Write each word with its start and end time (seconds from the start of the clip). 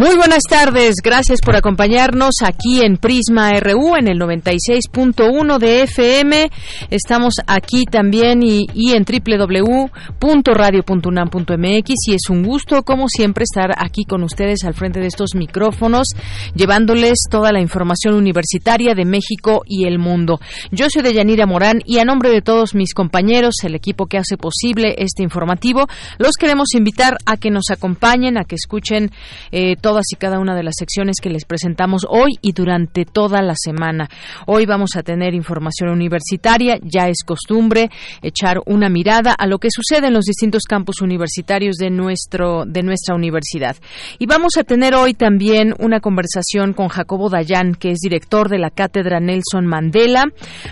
Muy 0.00 0.16
buenas 0.16 0.42
tardes, 0.48 0.94
gracias 1.04 1.42
por 1.42 1.54
acompañarnos 1.56 2.36
aquí 2.42 2.80
en 2.80 2.96
Prisma 2.96 3.52
RU 3.60 3.96
en 3.96 4.08
el 4.08 4.18
96.1 4.18 5.58
de 5.58 5.82
FM. 5.82 6.50
Estamos 6.88 7.34
aquí 7.46 7.84
también 7.84 8.42
y, 8.42 8.66
y 8.72 8.92
en 8.92 9.04
www.radio.unam.mx 9.04 11.94
y 12.06 12.14
es 12.14 12.30
un 12.30 12.42
gusto, 12.42 12.82
como 12.82 13.10
siempre, 13.10 13.44
estar 13.44 13.72
aquí 13.76 14.06
con 14.06 14.22
ustedes 14.22 14.64
al 14.64 14.72
frente 14.72 15.00
de 15.00 15.06
estos 15.06 15.34
micrófonos, 15.34 16.06
llevándoles 16.54 17.18
toda 17.30 17.52
la 17.52 17.60
información 17.60 18.14
universitaria 18.14 18.94
de 18.94 19.04
México 19.04 19.64
y 19.66 19.84
el 19.84 19.98
mundo. 19.98 20.40
Yo 20.70 20.88
soy 20.88 21.02
Deyanira 21.02 21.44
Morán 21.44 21.82
y 21.84 21.98
a 21.98 22.06
nombre 22.06 22.30
de 22.30 22.40
todos 22.40 22.74
mis 22.74 22.94
compañeros, 22.94 23.56
el 23.64 23.74
equipo 23.74 24.06
que 24.06 24.16
hace 24.16 24.38
posible 24.38 24.94
este 24.96 25.22
informativo, 25.22 25.88
los 26.16 26.38
queremos 26.38 26.68
invitar 26.74 27.18
a 27.26 27.36
que 27.36 27.50
nos 27.50 27.68
acompañen, 27.70 28.38
a 28.38 28.44
que 28.44 28.54
escuchen 28.54 29.10
eh, 29.52 29.76
todas 29.90 30.06
y 30.12 30.16
cada 30.16 30.38
una 30.38 30.54
de 30.54 30.62
las 30.62 30.74
secciones 30.78 31.16
que 31.20 31.30
les 31.30 31.44
presentamos 31.44 32.06
hoy 32.08 32.38
y 32.42 32.52
durante 32.52 33.04
toda 33.04 33.42
la 33.42 33.54
semana. 33.56 34.08
Hoy 34.46 34.64
vamos 34.64 34.90
a 34.94 35.02
tener 35.02 35.34
información 35.34 35.90
universitaria, 35.90 36.78
ya 36.80 37.08
es 37.08 37.24
costumbre 37.26 37.90
echar 38.22 38.58
una 38.66 38.88
mirada 38.88 39.32
a 39.32 39.48
lo 39.48 39.58
que 39.58 39.66
sucede 39.68 40.06
en 40.06 40.14
los 40.14 40.26
distintos 40.26 40.62
campus 40.68 41.00
universitarios 41.00 41.74
de 41.74 41.90
nuestro 41.90 42.66
de 42.66 42.84
nuestra 42.84 43.16
universidad. 43.16 43.74
Y 44.20 44.26
vamos 44.26 44.58
a 44.58 44.62
tener 44.62 44.94
hoy 44.94 45.14
también 45.14 45.74
una 45.80 45.98
conversación 45.98 46.72
con 46.72 46.86
Jacobo 46.86 47.28
Dayan, 47.28 47.74
que 47.74 47.90
es 47.90 47.98
director 47.98 48.48
de 48.48 48.60
la 48.60 48.70
cátedra 48.70 49.18
Nelson 49.18 49.66
Mandela. 49.66 50.26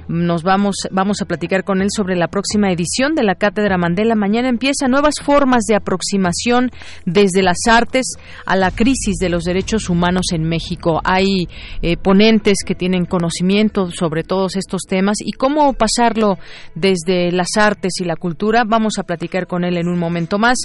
Nos 0.06 0.44
vamos 0.44 0.76
vamos 0.92 1.20
a 1.22 1.24
platicar 1.24 1.64
con 1.64 1.82
él 1.82 1.88
sobre 1.90 2.14
la 2.14 2.28
próxima 2.28 2.70
edición 2.70 3.16
de 3.16 3.24
la 3.24 3.34
cátedra 3.34 3.78
Mandela. 3.78 4.14
Mañana 4.14 4.48
empieza 4.48 4.86
nuevas 4.86 5.14
formas 5.20 5.64
de 5.64 5.74
aproximación 5.74 6.70
desde 7.04 7.42
las 7.42 7.66
artes 7.68 8.12
a 8.46 8.54
la 8.54 8.70
crisis 8.70 9.07
de 9.16 9.28
los 9.28 9.44
derechos 9.44 9.88
humanos 9.88 10.26
en 10.32 10.44
México. 10.44 11.00
Hay 11.04 11.48
eh, 11.82 11.96
ponentes 11.96 12.58
que 12.64 12.74
tienen 12.74 13.04
conocimiento 13.04 13.90
sobre 13.90 14.22
todos 14.22 14.56
estos 14.56 14.82
temas 14.82 15.16
y 15.24 15.32
cómo 15.32 15.72
pasarlo 15.72 16.38
desde 16.74 17.32
las 17.32 17.56
artes 17.56 17.94
y 18.00 18.04
la 18.04 18.16
cultura. 18.16 18.64
Vamos 18.66 18.98
a 18.98 19.04
platicar 19.04 19.46
con 19.46 19.64
él 19.64 19.76
en 19.78 19.88
un 19.88 19.98
momento 19.98 20.38
más. 20.38 20.58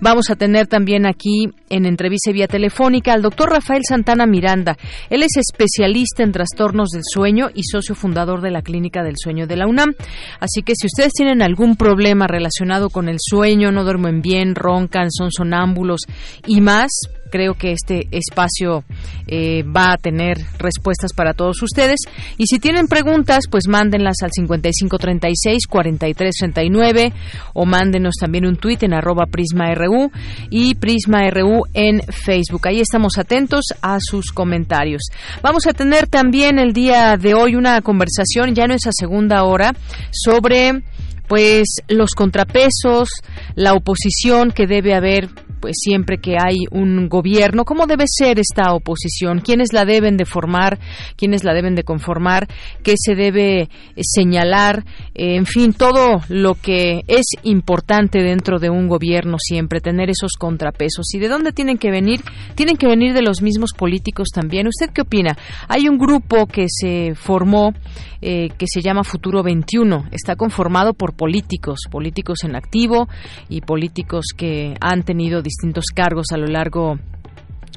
Vamos 0.00 0.30
a 0.30 0.36
tener 0.36 0.66
también 0.66 1.06
aquí 1.06 1.48
en 1.70 1.86
entrevista 1.86 2.32
vía 2.32 2.48
telefónica 2.48 3.12
al 3.12 3.22
doctor 3.22 3.50
Rafael 3.50 3.82
Santana 3.86 4.26
Miranda. 4.26 4.76
Él 5.10 5.22
es 5.22 5.36
especialista 5.36 6.22
en 6.22 6.32
trastornos 6.32 6.90
del 6.90 7.02
sueño 7.04 7.48
y 7.54 7.62
socio 7.64 7.94
fundador 7.94 8.40
de 8.40 8.50
la 8.50 8.62
Clínica 8.62 9.02
del 9.02 9.16
Sueño 9.16 9.46
de 9.46 9.56
la 9.56 9.66
UNAM. 9.66 9.94
Así 10.40 10.62
que 10.62 10.74
si 10.76 10.86
ustedes 10.86 11.12
tienen 11.12 11.42
algún 11.42 11.76
problema 11.76 12.26
relacionado 12.26 12.90
con 12.90 13.08
el 13.08 13.16
sueño, 13.18 13.72
no 13.72 13.84
duermen 13.84 14.22
bien, 14.22 14.54
roncan, 14.54 15.10
son 15.10 15.30
sonámbulos 15.30 16.02
y 16.46 16.60
más, 16.60 16.90
creo 17.30 17.54
que 17.54 17.72
este 17.72 18.08
espacio 18.10 18.84
eh, 19.26 19.64
va 19.64 19.92
a 19.92 19.96
tener 19.96 20.38
respuestas 20.58 21.12
para 21.12 21.34
todos 21.34 21.62
ustedes. 21.62 22.00
Y 22.36 22.46
si 22.46 22.58
tienen 22.58 22.88
preguntas, 22.88 23.44
pues 23.50 23.68
mándenlas 23.68 24.16
al 24.22 24.30
5536-4339 24.30 27.12
o 27.54 27.66
mándenos 27.66 28.14
también 28.20 28.46
un 28.46 28.56
tuit 28.56 28.82
en 28.82 28.94
arroba 28.94 29.26
PrismaRU 29.26 30.10
y 30.50 30.74
PrismaRU 30.74 31.62
en 31.74 32.02
Facebook. 32.02 32.66
Ahí 32.68 32.80
estamos 32.80 33.18
atentos 33.18 33.66
a 33.82 33.98
sus 34.00 34.32
comentarios. 34.32 35.02
Vamos 35.42 35.66
a 35.66 35.72
tener 35.72 36.08
también 36.08 36.58
el 36.58 36.72
día 36.72 37.16
de 37.16 37.34
hoy 37.34 37.54
una 37.54 37.80
conversación, 37.80 38.54
ya 38.54 38.66
no 38.66 38.74
es 38.74 38.86
a 38.86 38.92
segunda 38.92 39.44
hora, 39.44 39.72
sobre 40.10 40.82
pues 41.28 41.66
los 41.88 42.12
contrapesos, 42.12 43.10
la 43.54 43.74
oposición 43.74 44.50
que 44.50 44.66
debe 44.66 44.94
haber 44.94 45.28
pues 45.60 45.76
siempre 45.78 46.18
que 46.18 46.36
hay 46.38 46.56
un 46.70 47.08
gobierno, 47.08 47.64
cómo 47.64 47.86
debe 47.86 48.04
ser 48.06 48.38
esta 48.38 48.72
oposición, 48.72 49.40
quiénes 49.40 49.72
la 49.72 49.84
deben 49.84 50.16
de 50.16 50.24
formar, 50.24 50.78
quiénes 51.16 51.44
la 51.44 51.54
deben 51.54 51.74
de 51.74 51.84
conformar, 51.84 52.48
qué 52.82 52.94
se 52.96 53.14
debe 53.14 53.62
eh, 53.62 53.68
señalar, 54.00 54.84
eh, 55.14 55.36
en 55.36 55.46
fin, 55.46 55.72
todo 55.72 56.20
lo 56.28 56.54
que 56.54 57.02
es 57.06 57.26
importante 57.42 58.20
dentro 58.22 58.58
de 58.58 58.70
un 58.70 58.88
gobierno 58.88 59.36
siempre, 59.38 59.80
tener 59.80 60.10
esos 60.10 60.32
contrapesos. 60.38 61.06
¿Y 61.14 61.18
de 61.18 61.28
dónde 61.28 61.52
tienen 61.52 61.78
que 61.78 61.90
venir? 61.90 62.20
Tienen 62.54 62.76
que 62.76 62.86
venir 62.86 63.14
de 63.14 63.22
los 63.22 63.42
mismos 63.42 63.72
políticos 63.72 64.28
también. 64.34 64.66
¿Usted 64.66 64.90
qué 64.90 65.02
opina? 65.02 65.36
Hay 65.68 65.88
un 65.88 65.98
grupo 65.98 66.46
que 66.46 66.66
se 66.68 67.14
formó 67.14 67.72
eh, 68.20 68.48
que 68.58 68.66
se 68.66 68.80
llama 68.80 69.04
Futuro 69.04 69.44
21. 69.44 70.06
Está 70.10 70.34
conformado 70.34 70.92
por 70.92 71.14
políticos, 71.14 71.82
políticos 71.88 72.42
en 72.42 72.56
activo 72.56 73.08
y 73.48 73.60
políticos 73.60 74.26
que 74.36 74.74
han 74.80 75.04
tenido 75.04 75.40
distintos 75.48 75.86
cargos 75.94 76.26
a 76.32 76.36
lo 76.36 76.46
largo 76.46 76.98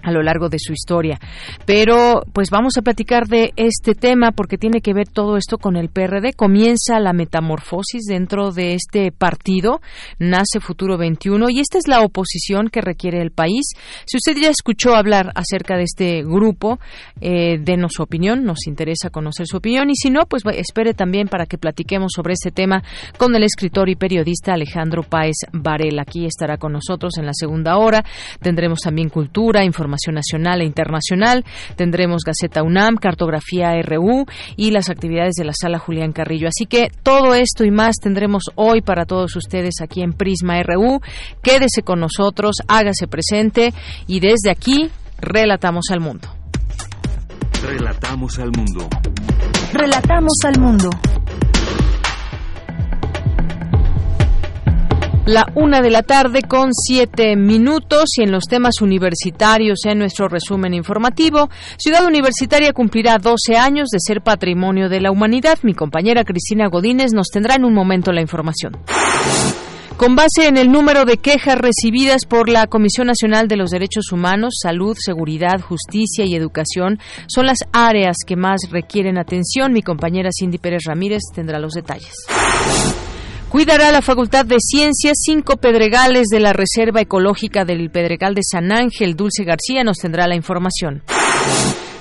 a 0.03 0.11
lo 0.11 0.21
largo 0.21 0.49
de 0.49 0.57
su 0.59 0.73
historia. 0.73 1.19
Pero 1.65 2.23
pues 2.33 2.49
vamos 2.49 2.77
a 2.77 2.81
platicar 2.81 3.27
de 3.27 3.53
este 3.55 3.93
tema 3.95 4.31
porque 4.31 4.57
tiene 4.57 4.81
que 4.81 4.93
ver 4.93 5.07
todo 5.07 5.37
esto 5.37 5.57
con 5.57 5.75
el 5.75 5.89
PRD. 5.89 6.33
Comienza 6.33 6.99
la 6.99 7.13
metamorfosis 7.13 8.05
dentro 8.07 8.51
de 8.51 8.73
este 8.73 9.11
partido, 9.11 9.81
nace 10.19 10.59
Futuro 10.59 10.97
21 10.97 11.49
y 11.49 11.59
esta 11.59 11.77
es 11.77 11.87
la 11.87 12.01
oposición 12.01 12.69
que 12.69 12.81
requiere 12.81 13.21
el 13.21 13.31
país. 13.31 13.71
Si 14.05 14.17
usted 14.17 14.41
ya 14.41 14.49
escuchó 14.49 14.95
hablar 14.95 15.31
acerca 15.35 15.77
de 15.77 15.83
este 15.83 16.23
grupo, 16.23 16.79
eh, 17.19 17.59
denos 17.59 17.93
su 17.93 18.03
opinión, 18.03 18.43
nos 18.43 18.67
interesa 18.67 19.09
conocer 19.09 19.47
su 19.47 19.57
opinión 19.57 19.89
y 19.89 19.95
si 19.95 20.09
no, 20.09 20.25
pues 20.25 20.43
espere 20.55 20.93
también 20.93 21.27
para 21.27 21.45
que 21.45 21.57
platiquemos 21.57 22.11
sobre 22.15 22.33
este 22.33 22.51
tema 22.51 22.83
con 23.17 23.35
el 23.35 23.43
escritor 23.43 23.89
y 23.89 23.95
periodista 23.95 24.53
Alejandro 24.53 25.03
Páez 25.03 25.35
Varela. 25.51 26.03
Aquí 26.03 26.25
estará 26.25 26.57
con 26.57 26.73
nosotros 26.73 27.17
en 27.17 27.25
la 27.25 27.33
segunda 27.33 27.77
hora. 27.77 28.03
Tendremos 28.39 28.79
también 28.79 29.09
cultura, 29.09 29.63
información 29.63 29.90
nacional 30.11 30.61
e 30.61 30.65
internacional. 30.65 31.43
Tendremos 31.75 32.23
Gaceta 32.23 32.63
UNAM, 32.63 32.97
Cartografía 32.97 33.73
RU 33.81 34.25
y 34.55 34.71
las 34.71 34.89
actividades 34.89 35.33
de 35.35 35.45
la 35.45 35.53
Sala 35.53 35.79
Julián 35.79 36.11
Carrillo. 36.11 36.47
Así 36.47 36.65
que 36.65 36.89
todo 37.03 37.33
esto 37.33 37.63
y 37.63 37.71
más 37.71 37.95
tendremos 38.01 38.43
hoy 38.55 38.81
para 38.81 39.05
todos 39.05 39.35
ustedes 39.35 39.75
aquí 39.81 40.01
en 40.01 40.13
Prisma 40.13 40.61
RU. 40.63 41.01
Quédese 41.41 41.81
con 41.83 41.99
nosotros, 41.99 42.57
hágase 42.67 43.07
presente 43.07 43.73
y 44.07 44.19
desde 44.19 44.51
aquí 44.51 44.89
relatamos 45.19 45.85
al 45.91 45.99
mundo. 45.99 46.27
Relatamos 47.63 48.39
al 48.39 48.51
mundo. 48.57 48.89
Relatamos 49.73 50.33
al 50.45 50.59
mundo. 50.59 50.89
La 55.31 55.49
una 55.55 55.81
de 55.81 55.89
la 55.89 56.03
tarde 56.03 56.41
con 56.41 56.73
siete 56.73 57.37
minutos 57.37 58.17
y 58.17 58.23
en 58.23 58.33
los 58.33 58.43
temas 58.49 58.81
universitarios 58.81 59.85
en 59.85 59.99
nuestro 59.99 60.27
resumen 60.27 60.73
informativo, 60.73 61.49
Ciudad 61.77 62.05
Universitaria 62.05 62.73
cumplirá 62.73 63.17
12 63.17 63.55
años 63.55 63.87
de 63.93 63.99
ser 64.01 64.19
patrimonio 64.19 64.89
de 64.89 64.99
la 64.99 65.09
humanidad. 65.09 65.59
Mi 65.63 65.73
compañera 65.73 66.25
Cristina 66.25 66.67
Godínez 66.67 67.13
nos 67.13 67.29
tendrá 67.29 67.55
en 67.55 67.63
un 67.63 67.73
momento 67.73 68.11
la 68.11 68.19
información. 68.19 68.75
Con 69.95 70.17
base 70.17 70.49
en 70.49 70.57
el 70.57 70.69
número 70.69 71.05
de 71.05 71.15
quejas 71.15 71.57
recibidas 71.57 72.25
por 72.25 72.49
la 72.49 72.67
Comisión 72.67 73.07
Nacional 73.07 73.47
de 73.47 73.55
los 73.55 73.71
Derechos 73.71 74.11
Humanos, 74.11 74.55
Salud, 74.61 74.97
Seguridad, 74.99 75.61
Justicia 75.61 76.25
y 76.25 76.35
Educación, 76.35 76.99
son 77.27 77.45
las 77.45 77.59
áreas 77.71 78.17
que 78.27 78.35
más 78.35 78.59
requieren 78.69 79.17
atención. 79.17 79.71
Mi 79.71 79.81
compañera 79.81 80.29
Cindy 80.37 80.57
Pérez 80.57 80.81
Ramírez 80.85 81.21
tendrá 81.33 81.57
los 81.57 81.71
detalles. 81.71 82.15
Cuidará 83.51 83.91
la 83.91 84.01
Facultad 84.01 84.45
de 84.45 84.55
Ciencias 84.61 85.17
cinco 85.25 85.57
pedregales 85.57 86.27
de 86.27 86.39
la 86.39 86.53
Reserva 86.53 87.01
Ecológica 87.01 87.65
del 87.65 87.89
Pedregal 87.89 88.33
de 88.33 88.43
San 88.49 88.71
Ángel. 88.71 89.17
Dulce 89.17 89.43
García 89.43 89.83
nos 89.83 89.97
tendrá 89.97 90.25
la 90.25 90.37
información. 90.37 91.03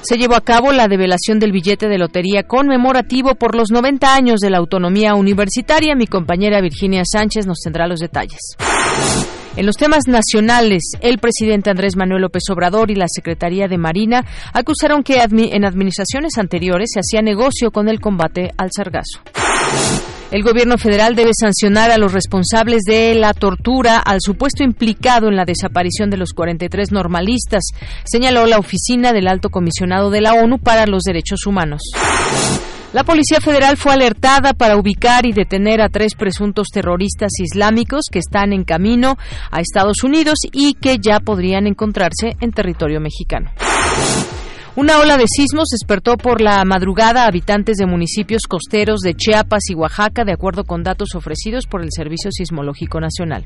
se 0.02 0.17
llevó 0.17 0.37
a 0.37 0.43
cabo 0.43 0.70
la 0.70 0.87
develación 0.87 1.41
del 1.41 1.50
billete 1.50 1.88
de 1.88 1.99
lotería 1.99 2.44
conmemorativo 2.44 3.35
por 3.35 3.56
los 3.56 3.73
90 3.73 4.14
años 4.14 4.38
de 4.38 4.50
la 4.50 4.58
autonomía 4.58 5.17
universitaria. 5.17 5.97
Mi 5.97 6.06
compañera 6.06 6.61
Virginia 6.61 7.02
Sánchez 7.05 7.49
nos 7.49 7.58
tendrá 7.58 7.88
los 7.88 7.99
detalles. 7.99 8.38
En 9.56 9.67
los 9.67 9.76
temas 9.76 10.06
nacionales, 10.06 10.93
el 11.00 11.19
presidente 11.19 11.69
Andrés 11.69 11.97
Manuel 11.97 12.23
López 12.23 12.44
Obrador 12.50 12.93
y 12.93 12.94
la 12.94 13.06
Secretaría 13.08 13.67
de 13.67 13.76
Marina 13.76 14.25
acusaron 14.52 15.02
que 15.02 15.20
en 15.20 15.64
administraciones 15.64 16.38
anteriores 16.38 16.91
se 16.94 17.00
hacía 17.00 17.23
negocio 17.23 17.73
con 17.73 17.88
el 17.88 17.99
combate 17.99 18.52
al 18.56 18.70
sargazo. 18.70 19.19
El 20.30 20.44
gobierno 20.44 20.78
federal 20.78 21.16
debe 21.16 21.32
sancionar 21.34 21.90
a 21.90 21.98
los 21.98 22.12
responsables 22.12 22.82
de 22.86 23.14
la 23.14 23.34
tortura 23.34 23.98
al 23.98 24.18
supuesto 24.20 24.62
implicado 24.62 25.26
en 25.26 25.34
la 25.34 25.44
desaparición 25.44 26.08
de 26.08 26.18
los 26.18 26.32
43 26.34 26.92
normalistas, 26.92 27.64
señaló 28.04 28.46
la 28.46 28.58
oficina 28.58 29.12
del 29.12 29.26
alto 29.26 29.50
comisionado 29.50 30.08
de 30.10 30.20
la 30.20 30.34
ONU 30.34 30.58
para 30.58 30.86
los 30.86 31.02
Derechos 31.02 31.46
Humanos. 31.46 31.82
La 32.92 33.02
Policía 33.02 33.40
Federal 33.40 33.76
fue 33.76 33.92
alertada 33.92 34.52
para 34.52 34.76
ubicar 34.76 35.26
y 35.26 35.32
detener 35.32 35.80
a 35.80 35.88
tres 35.88 36.14
presuntos 36.14 36.68
terroristas 36.72 37.32
islámicos 37.40 38.02
que 38.10 38.20
están 38.20 38.52
en 38.52 38.62
camino 38.62 39.16
a 39.50 39.60
Estados 39.60 40.04
Unidos 40.04 40.38
y 40.52 40.74
que 40.74 40.98
ya 40.98 41.18
podrían 41.18 41.66
encontrarse 41.66 42.36
en 42.40 42.52
territorio 42.52 43.00
mexicano. 43.00 43.50
Una 44.76 45.00
ola 45.00 45.17
de 45.17 45.25
sismos 45.26 45.69
despertó 45.69 46.17
por 46.17 46.40
la 46.40 46.64
madrugada 46.64 47.25
a 47.25 47.26
habitantes 47.26 47.76
de 47.76 47.87
municipios 47.87 48.43
costeros 48.49 49.00
de 49.00 49.14
Chiapas 49.14 49.69
y 49.69 49.75
Oaxaca, 49.75 50.25
de 50.25 50.32
acuerdo 50.32 50.62
con 50.62 50.84
datos 50.84 51.17
ofrecidos 51.17 51.67
por 51.67 51.82
el 51.82 51.88
Servicio 51.90 52.31
Sismológico 52.31 53.00
Nacional. 53.00 53.44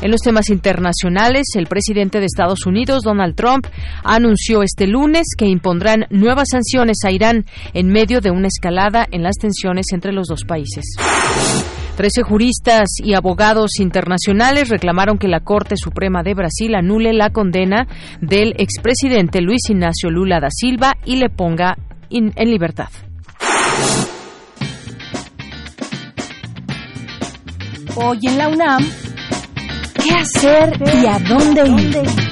En 0.00 0.10
los 0.10 0.22
temas 0.22 0.48
internacionales, 0.48 1.48
el 1.54 1.66
presidente 1.66 2.18
de 2.20 2.26
Estados 2.26 2.64
Unidos, 2.64 3.02
Donald 3.02 3.34
Trump, 3.34 3.66
anunció 4.04 4.62
este 4.62 4.86
lunes 4.86 5.26
que 5.36 5.46
impondrán 5.46 6.06
nuevas 6.08 6.48
sanciones 6.50 6.96
a 7.04 7.10
Irán 7.10 7.44
en 7.74 7.88
medio 7.88 8.22
de 8.22 8.30
una 8.30 8.48
escalada 8.48 9.06
en 9.10 9.22
las 9.22 9.36
tensiones 9.36 9.86
entre 9.92 10.12
los 10.12 10.28
dos 10.28 10.44
países. 10.44 10.84
Trece 11.96 12.22
juristas 12.22 12.88
y 13.02 13.14
abogados 13.14 13.80
internacionales 13.80 14.68
reclamaron 14.68 15.16
que 15.16 15.28
la 15.28 15.40
Corte 15.40 15.76
Suprema 15.78 16.22
de 16.22 16.34
Brasil 16.34 16.74
anule 16.74 17.14
la 17.14 17.30
condena 17.30 17.86
del 18.20 18.52
expresidente 18.58 19.40
Luis 19.40 19.70
Ignacio 19.70 20.10
Lula 20.10 20.38
da 20.38 20.48
Silva 20.50 20.92
y 21.06 21.16
le 21.16 21.30
ponga 21.30 21.78
en 22.10 22.32
libertad. 22.36 22.90
Hoy 27.94 28.18
en 28.24 28.36
la 28.36 28.48
UNAM, 28.48 28.86
¿qué 30.04 30.10
hacer 30.10 30.74
y 31.02 31.06
a 31.06 31.18
dónde 31.18 31.66
ir? 31.66 32.26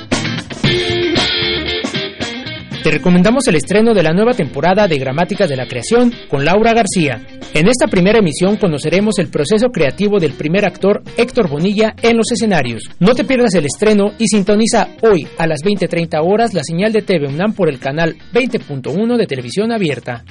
Te 2.85 2.91
recomendamos 2.91 3.49
el 3.49 3.55
estreno 3.55 3.95
de 3.95 4.03
la 4.03 4.13
nueva 4.13 4.35
temporada 4.35 4.87
de 4.87 4.99
Gramáticas 4.99 5.49
de 5.49 5.57
la 5.57 5.67
Creación 5.67 6.13
con 6.29 6.45
Laura 6.45 6.75
García. 6.75 7.19
En 7.55 7.67
esta 7.67 7.87
primera 7.87 8.19
emisión 8.19 8.59
conoceremos 8.59 9.19
el 9.19 9.29
proceso 9.29 9.69
creativo 9.69 10.21
del 10.21 10.35
primer 10.35 10.67
actor 10.67 11.03
Héctor 11.17 11.49
Bonilla 11.49 11.95
en 12.03 12.19
los 12.19 12.31
escenarios. 12.31 12.83
No 13.01 13.15
te 13.15 13.25
pierdas 13.25 13.55
el 13.55 13.65
estreno 13.65 14.13
y 14.19 14.27
sintoniza 14.27 14.89
hoy 15.01 15.27
a 15.39 15.47
las 15.47 15.63
20:30 15.63 16.21
horas 16.23 16.53
la 16.53 16.63
señal 16.63 16.93
de 16.93 17.01
TV 17.01 17.27
UNAM 17.27 17.55
por 17.55 17.71
el 17.71 17.79
canal 17.79 18.17
20.1 18.35 19.17
de 19.17 19.27
televisión 19.27 19.73
abierta. 19.73 20.23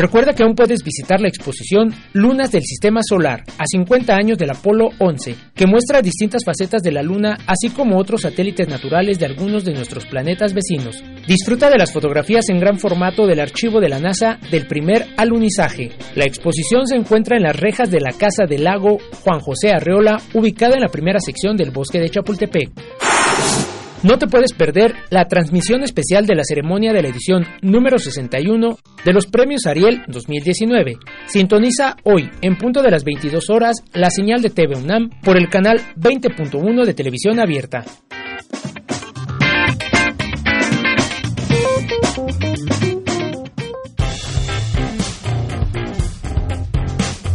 Recuerda 0.00 0.32
que 0.32 0.42
aún 0.42 0.54
puedes 0.54 0.82
visitar 0.82 1.20
la 1.20 1.28
exposición 1.28 1.92
Lunas 2.14 2.50
del 2.50 2.62
Sistema 2.62 3.00
Solar, 3.06 3.44
a 3.58 3.64
50 3.66 4.16
años 4.16 4.38
del 4.38 4.48
Apolo 4.48 4.88
11, 4.98 5.36
que 5.54 5.66
muestra 5.66 6.00
distintas 6.00 6.42
facetas 6.42 6.80
de 6.80 6.90
la 6.90 7.02
Luna, 7.02 7.36
así 7.46 7.68
como 7.68 7.98
otros 7.98 8.22
satélites 8.22 8.66
naturales 8.66 9.18
de 9.18 9.26
algunos 9.26 9.62
de 9.62 9.74
nuestros 9.74 10.06
planetas 10.06 10.54
vecinos. 10.54 11.04
Disfruta 11.28 11.68
de 11.68 11.76
las 11.76 11.92
fotografías 11.92 12.48
en 12.48 12.60
gran 12.60 12.78
formato 12.78 13.26
del 13.26 13.40
archivo 13.40 13.78
de 13.78 13.90
la 13.90 13.98
NASA 13.98 14.38
del 14.50 14.66
primer 14.66 15.06
alunizaje. 15.18 15.90
La 16.14 16.24
exposición 16.24 16.86
se 16.86 16.96
encuentra 16.96 17.36
en 17.36 17.42
las 17.42 17.60
rejas 17.60 17.90
de 17.90 18.00
la 18.00 18.12
Casa 18.12 18.46
del 18.48 18.64
Lago 18.64 18.96
Juan 19.22 19.40
José 19.40 19.68
Arreola, 19.68 20.16
ubicada 20.32 20.76
en 20.76 20.80
la 20.80 20.88
primera 20.88 21.20
sección 21.20 21.58
del 21.58 21.72
bosque 21.72 22.00
de 22.00 22.08
Chapultepec. 22.08 22.70
No 24.02 24.16
te 24.16 24.26
puedes 24.26 24.54
perder 24.54 24.94
la 25.10 25.28
transmisión 25.28 25.82
especial 25.82 26.24
de 26.24 26.34
la 26.34 26.44
ceremonia 26.44 26.94
de 26.94 27.02
la 27.02 27.08
edición 27.08 27.44
número 27.60 27.98
61 27.98 28.78
de 29.04 29.12
los 29.12 29.26
Premios 29.26 29.66
Ariel 29.66 30.04
2019. 30.08 30.96
Sintoniza 31.26 31.96
hoy, 32.04 32.30
en 32.40 32.56
punto 32.56 32.82
de 32.82 32.90
las 32.90 33.04
22 33.04 33.50
horas, 33.50 33.76
la 33.92 34.08
señal 34.08 34.40
de 34.40 34.48
TV 34.48 34.74
UNAM 34.74 35.10
por 35.22 35.36
el 35.36 35.50
canal 35.50 35.80
20.1 35.96 36.86
de 36.86 36.94
televisión 36.94 37.40
abierta. 37.40 37.84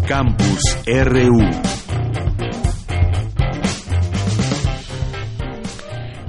Campus 0.08 0.78
RU 0.88 1.75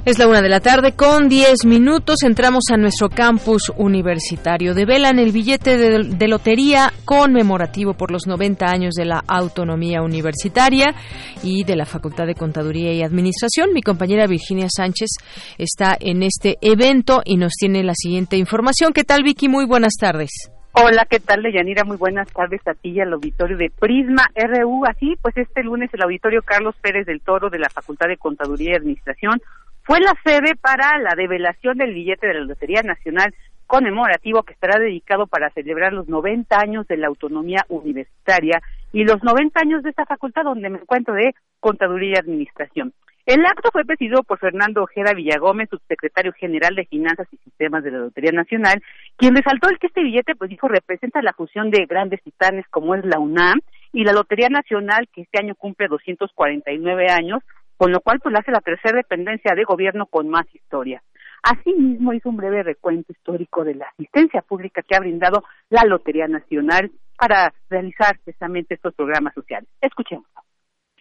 Es 0.07 0.19
la 0.19 0.27
una 0.29 0.41
de 0.41 0.47
la 0.47 0.61
tarde 0.61 0.93
con 0.95 1.27
diez 1.27 1.65
minutos. 1.65 2.23
Entramos 2.23 2.63
a 2.71 2.77
nuestro 2.77 3.09
campus 3.09 3.73
universitario. 3.75 4.73
Develan 4.73 5.19
el 5.19 5.33
billete 5.33 5.75
de, 5.75 6.27
lotería 6.29 6.93
conmemorativo 7.03 7.93
por 7.93 8.09
los 8.09 8.25
90 8.25 8.67
años 8.67 8.93
de 8.95 9.03
la 9.03 9.21
autonomía 9.27 10.01
universitaria 10.01 10.95
y 11.43 11.65
de 11.65 11.75
la 11.75 11.83
Facultad 11.83 12.25
de 12.25 12.35
Contaduría 12.35 12.93
y 12.93 13.03
Administración. 13.03 13.73
Mi 13.73 13.81
compañera 13.81 14.27
Virginia 14.27 14.67
Sánchez 14.69 15.09
está 15.57 15.97
en 15.99 16.23
este 16.23 16.55
evento 16.61 17.19
y 17.25 17.35
nos 17.35 17.51
tiene 17.59 17.83
la 17.83 17.93
siguiente 17.93 18.37
información. 18.37 18.93
¿Qué 18.93 19.03
tal, 19.03 19.23
Vicky? 19.23 19.49
Muy 19.49 19.65
buenas 19.65 19.95
tardes. 19.99 20.29
Hola, 20.71 21.05
¿qué 21.09 21.19
tal, 21.19 21.41
Leyanira? 21.41 21.83
Muy 21.83 21.97
buenas 21.97 22.31
tardes 22.31 22.61
a 22.65 22.75
ti 22.75 22.91
y 22.91 23.01
al 23.01 23.11
auditorio 23.11 23.57
de 23.57 23.71
Prisma 23.77 24.23
RU. 24.35 24.85
Así, 24.85 25.15
pues 25.21 25.35
este 25.35 25.63
lunes 25.63 25.93
el 25.93 26.03
auditorio 26.03 26.43
Carlos 26.43 26.75
Pérez 26.81 27.05
del 27.05 27.19
Toro 27.19 27.49
de 27.49 27.59
la 27.59 27.67
Facultad 27.67 28.07
de 28.07 28.15
Contaduría 28.15 28.71
y 28.71 28.75
Administración 28.75 29.41
fue 29.87 30.01
la 30.01 30.13
sede 30.25 30.53
para 30.61 30.99
la 30.99 31.15
develación 31.15 31.77
del 31.77 31.93
billete 31.93 32.27
de 32.27 32.33
la 32.33 32.41
Lotería 32.41 32.81
Nacional 32.83 33.33
conmemorativo 33.67 34.43
que 34.43 34.51
estará 34.51 34.79
dedicado 34.79 35.27
para 35.27 35.49
celebrar 35.51 35.93
los 35.93 36.09
90 36.09 36.57
años 36.59 36.85
de 36.87 36.97
la 36.97 37.07
autonomía 37.07 37.65
universitaria 37.69 38.61
y 38.91 39.05
los 39.05 39.23
90 39.23 39.57
años 39.61 39.83
de 39.83 39.91
esta 39.91 40.05
facultad 40.05 40.43
donde 40.43 40.69
me 40.69 40.79
encuentro 40.79 41.13
de 41.13 41.33
Contaduría 41.61 42.15
y 42.15 42.19
Administración. 42.19 42.93
El 43.25 43.45
acto 43.45 43.69
fue 43.71 43.85
presidido 43.85 44.23
por 44.23 44.39
Fernando 44.39 44.83
Ojeda 44.83 45.13
Villagómez, 45.13 45.69
subsecretario 45.69 46.33
general 46.33 46.75
de 46.75 46.85
Finanzas 46.85 47.27
y 47.31 47.37
Sistemas 47.37 47.83
de 47.83 47.91
la 47.91 47.99
Lotería 47.99 48.31
Nacional, 48.31 48.81
quien 49.15 49.35
resaltó 49.35 49.69
el 49.69 49.79
que 49.79 49.87
este 49.87 50.03
billete, 50.03 50.35
pues 50.35 50.49
dijo, 50.49 50.67
representa 50.67 51.21
la 51.21 51.33
fusión 51.33 51.69
de 51.69 51.85
grandes 51.85 52.21
titanes 52.23 52.65
como 52.69 52.95
es 52.95 53.05
la 53.05 53.19
UNAM 53.19 53.59
y 53.93 54.03
la 54.03 54.13
Lotería 54.13 54.49
Nacional, 54.49 55.07
que 55.13 55.21
este 55.21 55.39
año 55.39 55.55
cumple 55.55 55.87
249 55.87 57.07
años, 57.09 57.41
con 57.77 57.91
lo 57.91 58.01
cual 58.01 58.19
pues 58.21 58.35
hace 58.35 58.51
la 58.51 58.61
tercera 58.61 58.97
dependencia 58.97 59.53
de 59.55 59.63
gobierno 59.63 60.07
con 60.07 60.27
más 60.29 60.45
historia. 60.53 61.01
Asimismo 61.43 62.13
hizo 62.13 62.29
un 62.29 62.37
breve 62.37 62.63
recuento 62.63 63.11
histórico 63.11 63.63
de 63.63 63.75
la 63.75 63.85
asistencia 63.85 64.41
pública 64.41 64.81
que 64.81 64.95
ha 64.95 64.99
brindado 64.99 65.43
la 65.69 65.83
Lotería 65.85 66.27
Nacional 66.27 66.91
para 67.17 67.53
realizar 67.69 68.19
precisamente 68.23 68.75
estos 68.75 68.93
programas 68.95 69.33
sociales. 69.33 69.69
Escuchemos. 69.79 70.25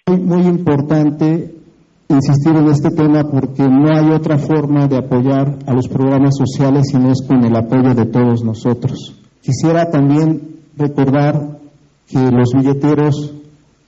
Muy, 0.07 0.21
muy 0.21 0.43
importante 0.43 1.51
insistir 2.09 2.55
en 2.55 2.69
este 2.69 2.91
tema 2.91 3.25
porque 3.25 3.65
no 3.65 3.91
hay 3.91 4.11
otra 4.13 4.39
forma 4.39 4.87
de 4.87 4.99
apoyar 4.99 5.57
a 5.67 5.73
los 5.73 5.89
programas 5.89 6.37
sociales 6.37 6.85
si 6.91 6.99
no 6.99 7.11
es 7.11 7.27
con 7.27 7.45
el 7.45 7.57
apoyo 7.57 7.95
de 7.95 8.07
todos 8.07 8.45
nosotros. 8.45 9.21
Quisiera 9.41 9.91
también 9.91 10.61
recordar 10.77 11.35
que 12.07 12.19
los 12.31 12.53
billeteros 12.55 13.35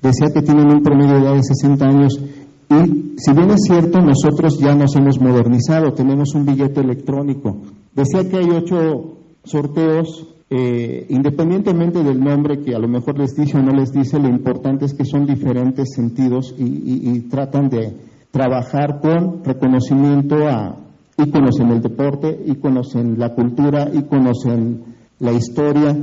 decía 0.03 0.29
que 0.35 0.43
tienen 0.43 0.73
un 0.73 0.83
promedio 0.83 1.15
de 1.15 1.21
edad 1.21 1.35
de 1.35 1.43
60 1.43 1.85
años 1.85 2.21
y 2.71 3.15
si 3.17 3.33
bien 3.33 3.51
es 3.51 3.63
cierto, 3.67 4.01
nosotros 4.01 4.59
ya 4.61 4.75
nos 4.75 4.95
hemos 4.95 5.19
modernizado, 5.21 5.93
tenemos 5.93 6.35
un 6.35 6.45
billete 6.45 6.81
electrónico. 6.81 7.57
Decía 7.95 8.29
que 8.29 8.37
hay 8.37 8.51
ocho 8.51 9.17
sorteos, 9.43 10.29
eh, 10.51 11.07
independientemente 11.09 12.03
del 12.03 12.21
nombre 12.21 12.61
que 12.61 12.75
a 12.75 12.79
lo 12.79 12.89
mejor 12.89 13.19
les 13.19 13.35
dice 13.35 13.57
o 13.59 13.63
no 13.63 13.73
les 13.73 13.91
dice, 13.93 14.19
lo 14.19 14.29
importante 14.29 14.85
es 14.85 14.95
que 14.95 15.05
son 15.05 15.27
diferentes 15.27 15.95
sentidos 15.95 16.55
y, 16.59 17.21
tratan 17.31 17.71
de 17.71 17.97
trabajar 18.31 19.01
con 19.01 19.43
reconocimiento 19.45 20.47
a 20.47 20.77
íconos 21.17 21.61
en 21.61 21.71
el 21.71 21.81
deporte, 21.81 22.39
íconos 22.47 22.95
en 22.95 23.19
la 23.19 23.35
cultura, 23.35 23.91
íconos 23.93 24.45
en 24.47 24.85
la 25.21 25.33
historia, 25.33 25.97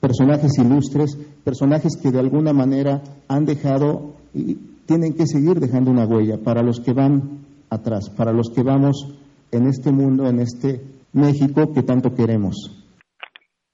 personajes 0.00 0.52
ilustres, 0.58 1.18
personajes 1.42 1.96
que 2.00 2.10
de 2.10 2.20
alguna 2.20 2.52
manera 2.52 3.02
han 3.26 3.46
dejado 3.46 4.14
tienen 4.86 5.14
que 5.14 5.26
seguir 5.26 5.60
dejando 5.60 5.90
una 5.90 6.06
huella 6.06 6.38
para 6.42 6.62
los 6.62 6.80
que 6.80 6.92
van 6.92 7.44
atrás, 7.70 8.10
para 8.10 8.32
los 8.32 8.50
que 8.50 8.62
vamos 8.62 9.18
en 9.50 9.66
este 9.66 9.90
mundo, 9.92 10.26
en 10.28 10.40
este 10.40 10.80
México 11.12 11.72
que 11.72 11.82
tanto 11.82 12.14
queremos. 12.14 12.80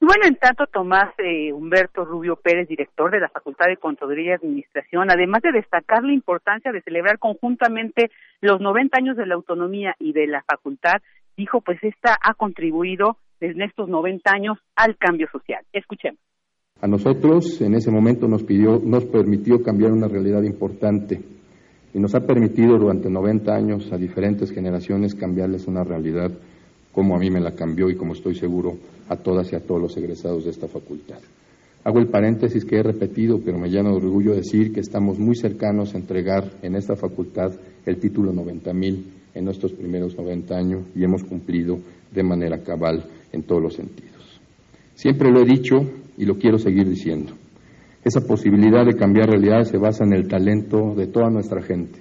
Bueno, 0.00 0.24
en 0.26 0.36
tanto, 0.36 0.66
Tomás 0.66 1.12
eh, 1.18 1.52
Humberto 1.52 2.04
Rubio 2.04 2.36
Pérez, 2.36 2.66
director 2.68 3.10
de 3.10 3.20
la 3.20 3.28
Facultad 3.28 3.66
de 3.66 3.76
Contaduría 3.76 4.30
y 4.30 4.34
Administración, 4.34 5.10
además 5.10 5.42
de 5.42 5.52
destacar 5.52 6.02
la 6.02 6.14
importancia 6.14 6.72
de 6.72 6.80
celebrar 6.80 7.18
conjuntamente 7.18 8.10
los 8.40 8.60
90 8.60 8.96
años 8.96 9.16
de 9.16 9.26
la 9.26 9.34
autonomía 9.34 9.94
y 9.98 10.12
de 10.12 10.26
la 10.26 10.42
facultad, 10.42 11.02
dijo, 11.36 11.60
pues 11.60 11.78
esta 11.82 12.16
ha 12.22 12.34
contribuido 12.34 13.18
desde 13.40 13.64
estos 13.64 13.88
90 13.88 14.30
años 14.32 14.58
al 14.74 14.96
cambio 14.96 15.28
social. 15.30 15.64
Escuchemos. 15.72 16.29
A 16.82 16.86
nosotros 16.86 17.60
en 17.60 17.74
ese 17.74 17.90
momento 17.90 18.26
nos 18.26 18.42
permitió 19.04 19.62
cambiar 19.62 19.92
una 19.92 20.08
realidad 20.08 20.42
importante 20.42 21.20
y 21.92 21.98
nos 21.98 22.14
ha 22.14 22.20
permitido 22.20 22.78
durante 22.78 23.10
90 23.10 23.54
años 23.54 23.92
a 23.92 23.98
diferentes 23.98 24.50
generaciones 24.50 25.14
cambiarles 25.14 25.66
una 25.66 25.84
realidad 25.84 26.30
como 26.92 27.14
a 27.14 27.18
mí 27.18 27.30
me 27.30 27.40
la 27.40 27.52
cambió 27.52 27.90
y 27.90 27.96
como 27.96 28.14
estoy 28.14 28.34
seguro 28.34 28.78
a 29.10 29.16
todas 29.16 29.52
y 29.52 29.56
a 29.56 29.60
todos 29.60 29.80
los 29.80 29.96
egresados 29.98 30.44
de 30.44 30.50
esta 30.50 30.68
facultad. 30.68 31.18
Hago 31.84 31.98
el 31.98 32.08
paréntesis 32.08 32.64
que 32.64 32.76
he 32.76 32.82
repetido, 32.82 33.40
pero 33.44 33.58
me 33.58 33.68
llena 33.68 33.90
de 33.90 33.96
orgullo 33.96 34.34
decir 34.34 34.72
que 34.72 34.80
estamos 34.80 35.18
muy 35.18 35.34
cercanos 35.34 35.94
a 35.94 35.98
entregar 35.98 36.50
en 36.62 36.76
esta 36.76 36.96
facultad 36.96 37.52
el 37.84 37.98
título 37.98 38.32
90.000 38.32 39.02
en 39.34 39.44
nuestros 39.44 39.72
primeros 39.72 40.16
90 40.16 40.56
años 40.56 40.82
y 40.94 41.04
hemos 41.04 41.24
cumplido 41.24 41.78
de 42.10 42.22
manera 42.22 42.62
cabal 42.62 43.04
en 43.32 43.42
todos 43.42 43.62
los 43.62 43.74
sentidos. 43.74 44.40
Siempre 44.94 45.30
lo 45.30 45.40
he 45.40 45.44
dicho 45.46 45.99
y 46.20 46.26
lo 46.26 46.34
quiero 46.34 46.58
seguir 46.58 46.86
diciendo. 46.86 47.32
Esa 48.04 48.20
posibilidad 48.20 48.84
de 48.84 48.94
cambiar 48.94 49.30
realidades 49.30 49.68
se 49.68 49.78
basa 49.78 50.04
en 50.04 50.12
el 50.12 50.28
talento 50.28 50.94
de 50.94 51.06
toda 51.06 51.30
nuestra 51.30 51.62
gente, 51.62 52.00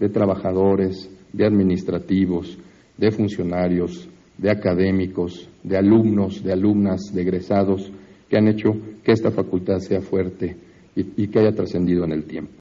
de 0.00 0.08
trabajadores, 0.08 1.08
de 1.32 1.46
administrativos, 1.46 2.58
de 2.98 3.10
funcionarios, 3.12 4.10
de 4.36 4.50
académicos, 4.50 5.48
de 5.62 5.78
alumnos, 5.78 6.42
de 6.42 6.52
alumnas, 6.52 7.12
de 7.14 7.22
egresados, 7.22 7.92
que 8.28 8.36
han 8.36 8.48
hecho 8.48 8.72
que 9.04 9.12
esta 9.12 9.30
facultad 9.30 9.78
sea 9.78 10.00
fuerte 10.00 10.56
y, 10.96 11.28
que 11.28 11.38
haya 11.38 11.52
trascendido 11.52 12.04
en 12.04 12.12
el 12.12 12.24
tiempo. 12.24 12.54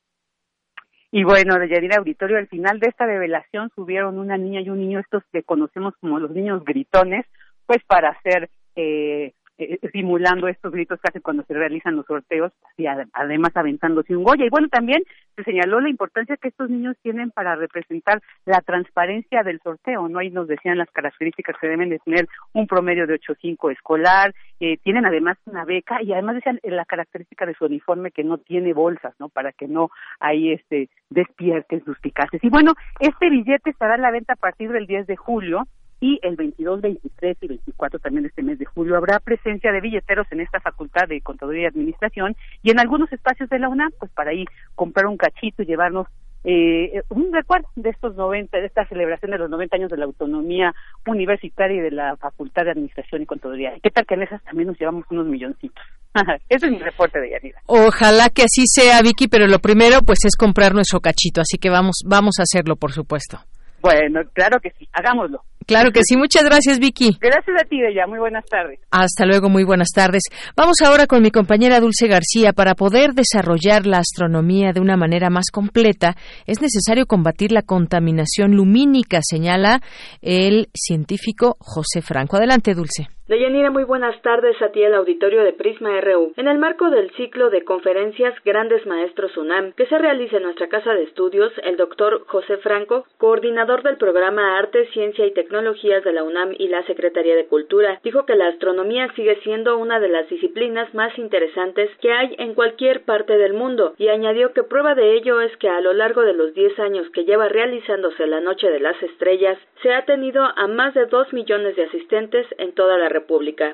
Y 1.11 1.23
bueno, 1.23 1.55
de 1.57 1.95
Auditorio, 1.97 2.37
al 2.37 2.47
final 2.47 2.79
de 2.79 2.89
esta 2.89 3.05
revelación 3.05 3.69
subieron 3.75 4.19
una 4.19 4.37
niña 4.37 4.61
y 4.61 4.69
un 4.69 4.79
niño, 4.79 4.99
estos 4.99 5.23
que 5.33 5.41
conocemos 5.41 5.95
como 5.99 6.19
los 6.19 6.31
niños 6.31 6.63
gritones, 6.63 7.25
pues 7.65 7.79
para 7.87 8.11
hacer 8.11 8.49
eh, 8.75 9.33
eh, 9.61 9.79
simulando 9.91 10.47
estos 10.47 10.71
gritos 10.71 10.99
que 10.99 11.09
hacen 11.09 11.21
cuando 11.21 11.43
se 11.43 11.53
realizan 11.53 11.95
los 11.95 12.07
sorteos 12.07 12.51
y 12.77 12.87
además 12.87 13.51
aventándose 13.53 14.15
un 14.15 14.23
Goya. 14.23 14.45
Y 14.45 14.49
bueno, 14.49 14.67
también 14.69 15.03
se 15.35 15.43
señaló 15.43 15.79
la 15.79 15.89
importancia 15.89 16.35
que 16.37 16.47
estos 16.47 16.69
niños 16.69 16.97
tienen 17.03 17.29
para 17.29 17.55
representar 17.55 18.21
la 18.45 18.61
transparencia 18.61 19.43
del 19.43 19.59
sorteo, 19.61 20.07
¿no? 20.07 20.17
Ahí 20.17 20.31
nos 20.31 20.47
decían 20.47 20.79
las 20.79 20.89
características 20.89 21.55
que 21.61 21.67
deben 21.67 21.89
de 21.89 21.99
tener 21.99 22.27
un 22.53 22.65
promedio 22.65 23.05
de 23.05 23.19
8.5 23.19 23.71
escolar, 23.71 24.33
eh, 24.59 24.77
tienen 24.77 25.05
además 25.05 25.37
una 25.45 25.63
beca 25.63 26.01
y 26.01 26.11
además 26.11 26.35
decían 26.35 26.59
la 26.63 26.85
característica 26.85 27.45
de 27.45 27.53
su 27.53 27.65
uniforme 27.65 28.09
que 28.09 28.23
no 28.23 28.39
tiene 28.39 28.73
bolsas, 28.73 29.13
¿no? 29.19 29.29
Para 29.29 29.51
que 29.51 29.67
no 29.67 29.91
ahí 30.19 30.53
este 30.53 30.89
despierten 31.11 31.85
suspicaces. 31.85 32.43
Y 32.43 32.49
bueno, 32.49 32.73
este 32.99 33.29
billete 33.29 33.69
estará 33.69 33.93
a 33.93 33.97
la 33.97 34.09
venta 34.09 34.33
a 34.33 34.37
partir 34.37 34.71
del 34.71 34.87
10 34.87 35.05
de 35.05 35.17
julio 35.17 35.67
y 36.01 36.19
el 36.23 36.35
22, 36.35 36.81
23 36.81 37.37
y 37.41 37.47
24 37.47 37.99
también 37.99 38.23
de 38.23 38.29
este 38.29 38.41
mes 38.41 38.59
de 38.59 38.65
julio 38.65 38.97
habrá 38.97 39.19
presencia 39.19 39.71
de 39.71 39.79
billeteros 39.79 40.27
en 40.31 40.41
esta 40.41 40.59
facultad 40.59 41.07
de 41.07 41.21
Contaduría 41.21 41.63
y 41.63 41.65
Administración 41.67 42.35
y 42.63 42.71
en 42.71 42.79
algunos 42.79 43.13
espacios 43.13 43.49
de 43.49 43.59
la 43.59 43.69
UNAM, 43.69 43.91
pues 43.99 44.11
para 44.11 44.31
ahí 44.31 44.45
comprar 44.75 45.05
un 45.05 45.15
cachito 45.15 45.61
y 45.61 45.67
llevarnos 45.67 46.07
eh, 46.43 47.03
un 47.09 47.31
recuerdo 47.31 47.67
de 47.75 47.91
estos 47.91 48.15
90, 48.15 48.57
de 48.57 48.65
esta 48.65 48.83
celebración 48.87 49.29
de 49.29 49.37
los 49.37 49.47
90 49.47 49.75
años 49.75 49.91
de 49.91 49.97
la 49.97 50.05
autonomía 50.05 50.73
universitaria 51.05 51.77
y 51.77 51.81
de 51.81 51.91
la 51.91 52.17
Facultad 52.17 52.63
de 52.63 52.71
Administración 52.71 53.21
y 53.21 53.25
Contaduría. 53.27 53.73
¿Qué 53.83 53.91
tal 53.91 54.07
que 54.07 54.15
en 54.15 54.23
esas 54.23 54.43
también 54.43 54.69
nos 54.69 54.79
llevamos 54.79 55.05
unos 55.11 55.27
milloncitos? 55.27 55.85
Ese 56.49 56.65
es 56.65 56.71
mi 56.71 56.79
reporte 56.79 57.19
de 57.19 57.29
Yanira. 57.29 57.61
Ojalá 57.67 58.29
que 58.29 58.41
así 58.41 58.63
sea, 58.65 59.03
Vicky, 59.03 59.27
pero 59.27 59.45
lo 59.45 59.59
primero 59.59 60.01
pues 60.01 60.25
es 60.25 60.35
comprar 60.35 60.73
nuestro 60.73 60.99
cachito, 60.99 61.41
así 61.41 61.59
que 61.59 61.69
vamos, 61.69 62.01
vamos 62.07 62.39
a 62.39 62.41
hacerlo, 62.41 62.75
por 62.75 62.91
supuesto. 62.91 63.37
Bueno, 63.81 64.21
claro 64.33 64.59
que 64.59 64.71
sí, 64.77 64.87
hagámoslo. 64.93 65.43
Claro 65.65 65.91
que 65.91 66.01
sí, 66.03 66.17
muchas 66.17 66.43
gracias 66.43 66.79
Vicky. 66.79 67.17
Gracias 67.21 67.55
a 67.61 67.65
ti, 67.65 67.79
Bella, 67.79 68.07
muy 68.07 68.19
buenas 68.19 68.45
tardes. 68.45 68.79
Hasta 68.91 69.25
luego, 69.25 69.47
muy 69.49 69.63
buenas 69.63 69.89
tardes. 69.93 70.23
Vamos 70.55 70.77
ahora 70.83 71.07
con 71.07 71.21
mi 71.21 71.31
compañera 71.31 71.79
Dulce 71.79 72.07
García. 72.07 72.51
Para 72.51 72.75
poder 72.75 73.11
desarrollar 73.13 73.85
la 73.85 73.99
astronomía 73.99 74.73
de 74.73 74.81
una 74.81 74.97
manera 74.97 75.29
más 75.29 75.45
completa, 75.51 76.15
es 76.45 76.61
necesario 76.61 77.05
combatir 77.05 77.51
la 77.51 77.61
contaminación 77.61 78.55
lumínica, 78.55 79.19
señala 79.21 79.81
el 80.21 80.67
científico 80.73 81.57
José 81.59 82.01
Franco. 82.01 82.37
Adelante, 82.37 82.73
Dulce. 82.73 83.07
Deyanira, 83.31 83.71
muy 83.71 83.85
buenas 83.85 84.21
tardes 84.23 84.61
a 84.61 84.73
ti 84.73 84.83
el 84.83 84.93
auditorio 84.93 85.45
de 85.45 85.53
Prisma 85.53 86.01
RU. 86.01 86.33
En 86.35 86.49
el 86.49 86.57
marco 86.57 86.89
del 86.89 87.11
ciclo 87.11 87.49
de 87.49 87.63
conferencias 87.63 88.33
Grandes 88.43 88.85
Maestros 88.85 89.37
UNAM 89.37 89.71
que 89.71 89.85
se 89.85 89.97
realiza 89.97 90.35
en 90.35 90.43
nuestra 90.43 90.67
casa 90.67 90.93
de 90.93 91.03
estudios, 91.03 91.53
el 91.63 91.77
doctor 91.77 92.25
José 92.27 92.57
Franco, 92.57 93.05
coordinador 93.17 93.83
del 93.83 93.95
programa 93.95 94.57
Arte, 94.57 94.85
Ciencia 94.87 95.25
y 95.25 95.31
Tecnologías 95.31 96.03
de 96.03 96.11
la 96.11 96.25
UNAM 96.25 96.55
y 96.59 96.67
la 96.67 96.83
Secretaría 96.83 97.33
de 97.37 97.45
Cultura, 97.45 98.01
dijo 98.03 98.25
que 98.25 98.35
la 98.35 98.47
astronomía 98.47 99.07
sigue 99.15 99.39
siendo 99.43 99.77
una 99.77 100.01
de 100.01 100.09
las 100.09 100.27
disciplinas 100.27 100.93
más 100.93 101.17
interesantes 101.17 101.89
que 102.01 102.11
hay 102.11 102.35
en 102.37 102.53
cualquier 102.53 103.05
parte 103.05 103.37
del 103.37 103.53
mundo 103.53 103.93
y 103.97 104.09
añadió 104.09 104.51
que 104.51 104.63
prueba 104.63 104.93
de 104.93 105.13
ello 105.13 105.39
es 105.39 105.55
que 105.55 105.69
a 105.69 105.79
lo 105.79 105.93
largo 105.93 106.23
de 106.23 106.33
los 106.33 106.53
10 106.53 106.77
años 106.79 107.09
que 107.11 107.23
lleva 107.23 107.47
realizándose 107.47 108.27
la 108.27 108.41
Noche 108.41 108.69
de 108.69 108.81
las 108.81 109.01
Estrellas, 109.01 109.57
se 109.81 109.93
ha 109.93 110.03
tenido 110.03 110.43
a 110.43 110.67
más 110.67 110.93
de 110.95 111.05
2 111.05 111.31
millones 111.31 111.77
de 111.77 111.83
asistentes 111.83 112.45
en 112.57 112.73
toda 112.73 112.97
la 112.97 113.07
República, 113.07 113.20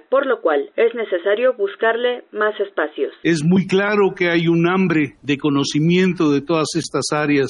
por 0.09 0.25
lo 0.25 0.41
cual 0.41 0.69
es 0.75 0.93
necesario 0.95 1.53
buscarle 1.57 2.23
más 2.31 2.59
espacios. 2.59 3.13
Es 3.23 3.43
muy 3.43 3.67
claro 3.67 4.13
que 4.15 4.29
hay 4.29 4.47
un 4.47 4.67
hambre 4.67 5.15
de 5.21 5.37
conocimiento 5.37 6.31
de 6.31 6.41
todas 6.41 6.67
estas 6.75 7.05
áreas 7.11 7.49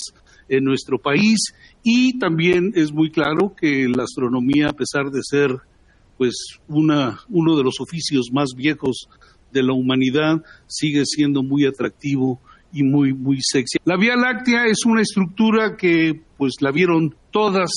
en 0.49 0.63
nuestro 0.63 0.99
país 0.99 1.53
y 1.83 2.17
también 2.19 2.71
es 2.75 2.91
muy 2.91 3.11
claro 3.11 3.53
que 3.59 3.87
la 3.87 4.03
astronomía, 4.03 4.69
a 4.69 4.73
pesar 4.73 5.05
de 5.11 5.21
ser 5.21 5.51
pues 6.17 6.59
una, 6.67 7.19
uno 7.29 7.55
de 7.55 7.63
los 7.63 7.79
oficios 7.79 8.29
más 8.31 8.49
viejos 8.55 9.07
de 9.51 9.63
la 9.63 9.73
humanidad, 9.73 10.43
sigue 10.67 11.03
siendo 11.05 11.43
muy 11.43 11.65
atractivo 11.65 12.39
y 12.73 12.83
muy 12.83 13.13
muy 13.13 13.37
sexy. 13.41 13.77
La 13.85 13.97
Vía 13.97 14.15
Láctea 14.15 14.65
es 14.65 14.85
una 14.85 15.01
estructura 15.01 15.77
que 15.77 16.21
pues 16.37 16.55
la 16.59 16.71
vieron 16.71 17.15
todas 17.31 17.69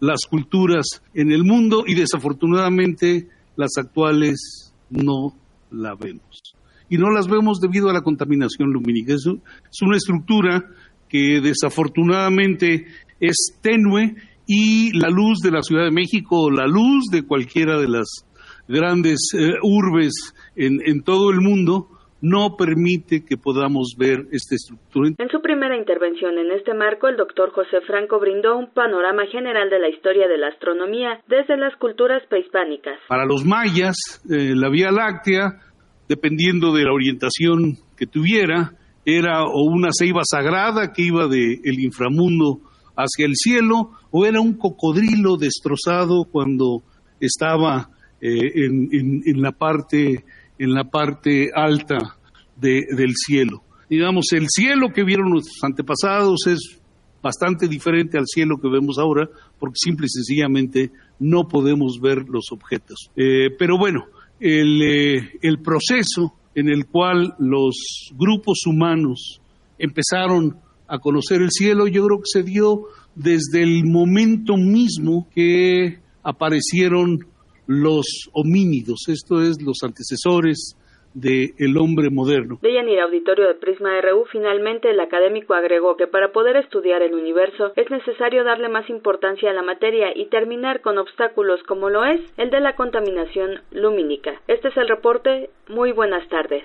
las 0.00 0.20
culturas 0.28 1.02
en 1.14 1.32
el 1.32 1.44
mundo 1.44 1.84
y 1.86 1.94
desafortunadamente 1.94 3.28
las 3.58 3.76
actuales 3.76 4.72
no 4.88 5.34
la 5.70 5.94
vemos. 5.96 6.54
Y 6.88 6.96
no 6.96 7.10
las 7.10 7.26
vemos 7.26 7.60
debido 7.60 7.90
a 7.90 7.92
la 7.92 8.02
contaminación 8.02 8.72
lumínica. 8.72 9.12
Es, 9.12 9.26
una 9.26 9.96
estructura 9.96 10.64
que 11.08 11.40
desafortunadamente 11.42 12.86
es 13.20 13.58
tenue 13.60 14.14
y 14.46 14.96
la 14.96 15.10
luz 15.10 15.40
de 15.42 15.50
la 15.50 15.62
Ciudad 15.62 15.84
de 15.84 15.90
México 15.90 16.50
la 16.50 16.66
luz 16.66 17.04
de 17.10 17.24
cualquiera 17.24 17.78
de 17.78 17.88
las 17.88 18.24
grandes 18.68 19.18
eh, 19.36 19.50
urbes 19.62 20.32
en 20.54 21.02
todo 21.02 21.30
el 21.30 21.40
mundo 21.40 21.97
no 22.20 22.56
permite 22.56 23.24
que 23.24 23.36
podamos 23.36 23.94
ver 23.96 24.26
esta 24.32 24.56
estructura. 24.56 25.10
En 25.18 25.28
su 25.28 25.40
primera 25.40 25.76
intervención 25.76 26.36
en 26.38 26.50
este 26.50 26.74
marco, 26.74 27.08
el 27.08 27.16
doctor 27.16 27.52
José 27.52 27.80
Franco 27.86 28.18
brindó 28.18 28.56
un 28.56 28.72
panorama 28.72 29.24
general 29.30 29.70
de 29.70 29.78
la 29.78 29.88
historia 29.88 30.26
de 30.26 30.38
la 30.38 30.48
astronomía 30.48 31.20
desde 31.28 31.56
las 31.56 31.76
culturas 31.76 32.22
prehispánicas. 32.28 32.98
Para 33.08 33.24
los 33.24 33.44
mayas, 33.44 33.96
eh, 34.28 34.54
la 34.54 34.68
Vía 34.68 34.90
Láctea, 34.90 35.60
dependiendo 36.08 36.72
de 36.72 36.84
la 36.84 36.92
orientación 36.92 37.76
que 37.96 38.06
tuviera, 38.06 38.72
era 39.04 39.44
o 39.44 39.62
una 39.62 39.88
ceiba 39.92 40.22
sagrada 40.24 40.92
que 40.92 41.02
iba 41.02 41.28
del 41.28 41.60
el 41.64 41.80
inframundo 41.80 42.60
hacia 42.96 43.26
el 43.26 43.36
cielo, 43.36 43.92
o 44.10 44.26
era 44.26 44.40
un 44.40 44.58
cocodrilo 44.58 45.36
destrozado 45.36 46.24
cuando 46.30 46.82
estaba 47.20 47.90
eh, 48.20 48.66
en 48.66 49.40
la 49.40 49.52
parte 49.52 50.24
en 50.58 50.74
la 50.74 50.84
parte 50.84 51.50
alta 51.54 52.16
del 52.56 53.14
cielo. 53.14 53.62
Digamos, 53.88 54.32
el 54.32 54.46
cielo 54.48 54.92
que 54.92 55.04
vieron 55.04 55.30
nuestros 55.30 55.62
antepasados 55.62 56.46
es 56.46 56.78
bastante 57.22 57.68
diferente 57.68 58.18
al 58.18 58.26
cielo 58.26 58.58
que 58.60 58.68
vemos 58.68 58.98
ahora, 58.98 59.28
porque 59.58 59.76
simple 59.76 60.06
y 60.06 60.10
sencillamente 60.10 60.90
no 61.18 61.48
podemos 61.48 62.00
ver 62.00 62.28
los 62.28 62.52
objetos. 62.52 63.10
Eh, 63.16 63.50
pero 63.58 63.78
bueno, 63.78 64.04
el, 64.40 64.82
eh, 64.82 65.30
el 65.42 65.60
proceso 65.60 66.34
en 66.54 66.68
el 66.68 66.86
cual 66.86 67.34
los 67.38 68.10
grupos 68.16 68.66
humanos 68.66 69.40
empezaron 69.78 70.56
a 70.86 70.98
conocer 70.98 71.42
el 71.42 71.50
cielo, 71.50 71.86
yo 71.86 72.04
creo 72.06 72.18
que 72.18 72.24
se 72.24 72.42
dio 72.42 72.86
desde 73.14 73.62
el 73.62 73.84
momento 73.84 74.56
mismo 74.56 75.28
que 75.34 75.98
aparecieron 76.22 77.26
los 77.68 78.30
homínidos, 78.32 79.08
esto 79.08 79.42
es, 79.42 79.62
los 79.62 79.82
antecesores 79.84 80.74
del 81.14 81.76
hombre 81.78 82.10
moderno. 82.10 82.58
De 82.62 82.72
Yanir 82.72 83.00
Auditorio 83.00 83.46
de 83.46 83.54
Prisma 83.54 84.00
RU, 84.00 84.24
finalmente 84.32 84.90
el 84.90 85.00
académico 85.00 85.54
agregó 85.54 85.96
que 85.96 86.06
para 86.06 86.32
poder 86.32 86.56
estudiar 86.56 87.02
el 87.02 87.14
universo 87.14 87.72
es 87.76 87.90
necesario 87.90 88.44
darle 88.44 88.68
más 88.68 88.88
importancia 88.88 89.50
a 89.50 89.54
la 89.54 89.62
materia 89.62 90.16
y 90.16 90.26
terminar 90.26 90.80
con 90.80 90.96
obstáculos 90.96 91.62
como 91.64 91.90
lo 91.90 92.04
es 92.04 92.20
el 92.36 92.50
de 92.50 92.60
la 92.60 92.74
contaminación 92.74 93.60
lumínica. 93.70 94.40
Este 94.46 94.68
es 94.68 94.76
el 94.76 94.88
reporte. 94.88 95.50
Muy 95.68 95.92
buenas 95.92 96.26
tardes. 96.28 96.64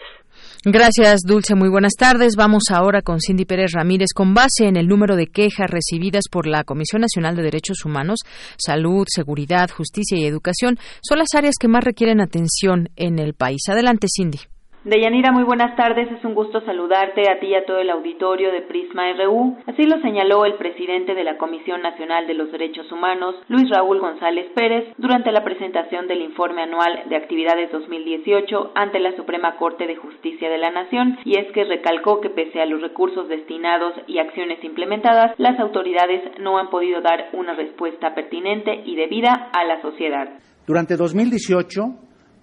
Gracias, 0.65 1.21
Dulce. 1.25 1.55
Muy 1.55 1.69
buenas 1.69 1.93
tardes. 1.97 2.35
Vamos 2.35 2.63
ahora 2.71 3.01
con 3.01 3.19
Cindy 3.19 3.45
Pérez 3.45 3.71
Ramírez. 3.73 4.09
Con 4.13 4.33
base 4.33 4.65
en 4.65 4.77
el 4.77 4.87
número 4.87 5.15
de 5.15 5.27
quejas 5.27 5.69
recibidas 5.69 6.23
por 6.31 6.47
la 6.47 6.63
Comisión 6.63 7.01
Nacional 7.01 7.35
de 7.35 7.43
Derechos 7.43 7.85
Humanos, 7.85 8.19
Salud, 8.57 9.05
Seguridad, 9.07 9.69
Justicia 9.69 10.17
y 10.17 10.25
Educación, 10.25 10.77
son 11.01 11.19
las 11.19 11.33
áreas 11.35 11.55
que 11.59 11.67
más 11.67 11.83
requieren 11.83 12.21
atención 12.21 12.89
en 12.95 13.19
el 13.19 13.33
país. 13.33 13.61
Adelante, 13.67 14.07
Cindy. 14.13 14.39
Deyanira, 14.83 15.31
muy 15.31 15.43
buenas 15.43 15.77
tardes. 15.77 16.11
Es 16.11 16.25
un 16.25 16.35
gusto 16.35 16.59
saludarte 16.65 17.31
a 17.31 17.39
ti 17.39 17.47
y 17.47 17.55
a 17.55 17.65
todo 17.65 17.77
el 17.77 17.89
auditorio 17.89 18.51
de 18.51 18.63
Prisma 18.63 19.13
RU. 19.13 19.55
Así 19.65 19.83
lo 19.83 20.01
señaló 20.01 20.43
el 20.43 20.55
presidente 20.55 21.15
de 21.15 21.23
la 21.23 21.37
Comisión 21.37 21.81
Nacional 21.81 22.27
de 22.27 22.33
los 22.33 22.51
Derechos 22.51 22.91
Humanos, 22.91 23.35
Luis 23.47 23.69
Raúl 23.69 24.01
González 24.01 24.51
Pérez, 24.53 24.93
durante 24.97 25.31
la 25.31 25.45
presentación 25.45 26.09
del 26.09 26.19
informe 26.19 26.63
anual 26.63 27.03
de 27.07 27.15
actividades 27.15 27.71
2018 27.71 28.73
ante 28.75 28.99
la 28.99 29.15
Suprema 29.15 29.55
Corte 29.55 29.87
de 29.87 29.95
Justicia 29.95 30.49
de 30.49 30.57
la 30.57 30.69
Nación, 30.69 31.17
y 31.23 31.39
es 31.39 31.49
que 31.53 31.63
recalcó 31.63 32.19
que 32.19 32.29
pese 32.29 32.59
a 32.59 32.65
los 32.65 32.81
recursos 32.81 33.29
destinados 33.29 33.93
y 34.07 34.17
acciones 34.17 34.61
implementadas, 34.65 35.31
las 35.37 35.57
autoridades 35.61 36.41
no 36.41 36.57
han 36.57 36.69
podido 36.69 36.99
dar 36.99 37.29
una 37.31 37.53
respuesta 37.53 38.13
pertinente 38.13 38.83
y 38.85 38.97
debida 38.97 39.49
a 39.53 39.63
la 39.63 39.81
sociedad. 39.81 40.27
Durante 40.67 40.97
2018, 40.97 41.81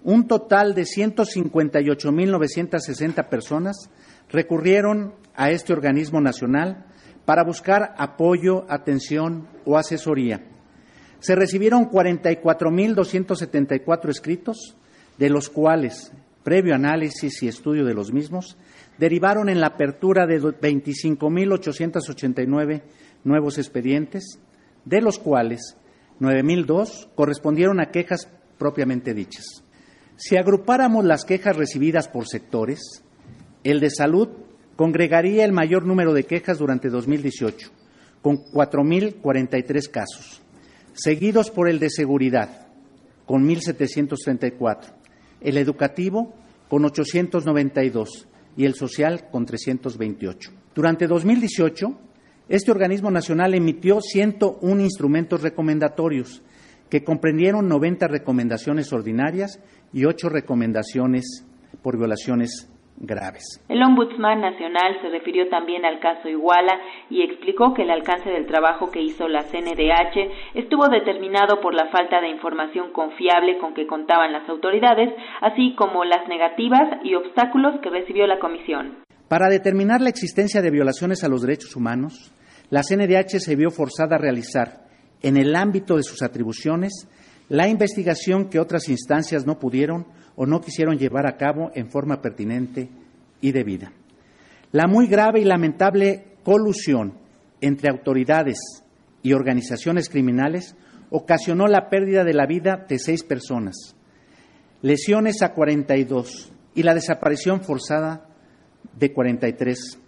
un 0.03 0.27
total 0.27 0.73
de 0.73 0.81
158.960 0.83 3.29
personas 3.29 3.89
recurrieron 4.29 5.13
a 5.35 5.51
este 5.51 5.73
organismo 5.73 6.21
nacional 6.21 6.85
para 7.25 7.43
buscar 7.43 7.93
apoyo, 7.97 8.65
atención 8.69 9.49
o 9.65 9.77
asesoría. 9.77 10.47
Se 11.19 11.35
recibieron 11.35 11.89
44.274 11.89 14.09
escritos, 14.09 14.77
de 15.19 15.29
los 15.29 15.49
cuales, 15.49 16.13
previo 16.43 16.73
análisis 16.73 17.43
y 17.43 17.47
estudio 17.47 17.85
de 17.85 17.93
los 17.93 18.11
mismos, 18.11 18.57
derivaron 18.97 19.49
en 19.49 19.61
la 19.61 19.67
apertura 19.67 20.25
de 20.25 20.41
25.889 20.41 22.81
nuevos 23.23 23.59
expedientes, 23.59 24.39
de 24.83 25.01
los 25.01 25.19
cuales 25.19 25.77
9.002 26.19 27.09
correspondieron 27.13 27.79
a 27.79 27.91
quejas 27.91 28.27
propiamente 28.57 29.13
dichas. 29.13 29.63
Si 30.23 30.37
agrupáramos 30.37 31.03
las 31.03 31.25
quejas 31.25 31.55
recibidas 31.55 32.07
por 32.07 32.27
sectores, 32.27 33.03
el 33.63 33.79
de 33.79 33.89
salud 33.89 34.29
congregaría 34.75 35.43
el 35.43 35.51
mayor 35.51 35.87
número 35.87 36.13
de 36.13 36.25
quejas 36.25 36.59
durante 36.59 36.89
2018, 36.89 37.71
con 38.21 38.37
4.043 38.37 39.89
casos, 39.89 40.43
seguidos 40.93 41.49
por 41.49 41.67
el 41.67 41.79
de 41.79 41.89
seguridad, 41.89 42.67
con 43.25 43.49
1.734, 43.49 44.93
el 45.41 45.57
educativo, 45.57 46.35
con 46.69 46.85
892 46.85 48.27
y 48.57 48.65
el 48.65 48.75
social, 48.75 49.27
con 49.31 49.47
328. 49.47 50.51
Durante 50.75 51.07
2018, 51.07 51.99
este 52.47 52.69
organismo 52.69 53.09
nacional 53.09 53.55
emitió 53.55 53.99
101 54.01 54.81
instrumentos 54.83 55.41
recomendatorios 55.41 56.43
que 56.91 57.05
comprendieron 57.05 57.69
90 57.69 58.09
recomendaciones 58.09 58.91
ordinarias 58.91 59.59
y 59.93 60.05
ocho 60.05 60.29
recomendaciones 60.29 61.47
por 61.81 61.97
violaciones 61.97 62.71
graves. 63.01 63.43
El 63.67 63.81
Ombudsman 63.81 64.41
Nacional 64.41 64.97
se 65.01 65.09
refirió 65.09 65.49
también 65.49 65.85
al 65.85 65.99
caso 65.99 66.29
Iguala 66.29 66.73
y 67.09 67.23
explicó 67.23 67.73
que 67.73 67.81
el 67.83 67.89
alcance 67.89 68.29
del 68.29 68.45
trabajo 68.45 68.91
que 68.91 69.01
hizo 69.01 69.27
la 69.27 69.41
CNDH 69.41 70.55
estuvo 70.55 70.87
determinado 70.87 71.59
por 71.61 71.73
la 71.73 71.89
falta 71.89 72.21
de 72.21 72.29
información 72.29 72.91
confiable 72.93 73.57
con 73.59 73.73
que 73.73 73.87
contaban 73.87 74.31
las 74.31 74.47
autoridades, 74.47 75.09
así 75.41 75.75
como 75.75 76.05
las 76.05 76.27
negativas 76.27 77.03
y 77.03 77.15
obstáculos 77.15 77.79
que 77.81 77.89
recibió 77.89 78.27
la 78.27 78.39
comisión. 78.39 78.99
Para 79.27 79.49
determinar 79.49 80.01
la 80.01 80.09
existencia 80.09 80.61
de 80.61 80.71
violaciones 80.71 81.23
a 81.23 81.29
los 81.29 81.41
derechos 81.41 81.75
humanos, 81.75 82.33
la 82.69 82.81
CNDH 82.83 83.39
se 83.39 83.55
vio 83.55 83.71
forzada 83.71 84.15
a 84.15 84.19
realizar, 84.19 84.85
en 85.21 85.37
el 85.37 85.55
ámbito 85.55 85.95
de 85.95 86.03
sus 86.03 86.21
atribuciones, 86.21 87.07
la 87.51 87.67
investigación 87.67 88.49
que 88.49 88.61
otras 88.61 88.87
instancias 88.87 89.45
no 89.45 89.59
pudieron 89.59 90.07
o 90.37 90.45
no 90.45 90.61
quisieron 90.61 90.97
llevar 90.97 91.27
a 91.27 91.35
cabo 91.35 91.69
en 91.75 91.89
forma 91.89 92.21
pertinente 92.21 92.87
y 93.41 93.51
debida. 93.51 93.91
La 94.71 94.87
muy 94.87 95.07
grave 95.07 95.41
y 95.41 95.43
lamentable 95.43 96.37
colusión 96.45 97.15
entre 97.59 97.89
autoridades 97.91 98.57
y 99.21 99.33
organizaciones 99.33 100.07
criminales 100.07 100.77
ocasionó 101.09 101.67
la 101.67 101.89
pérdida 101.89 102.23
de 102.23 102.33
la 102.33 102.45
vida 102.45 102.85
de 102.87 102.97
seis 102.97 103.21
personas, 103.25 103.97
lesiones 104.81 105.41
a 105.41 105.51
42 105.51 106.53
y 106.73 106.83
la 106.83 106.93
desaparición 106.93 107.63
forzada 107.65 108.29
de 108.97 109.11
43. 109.11 109.99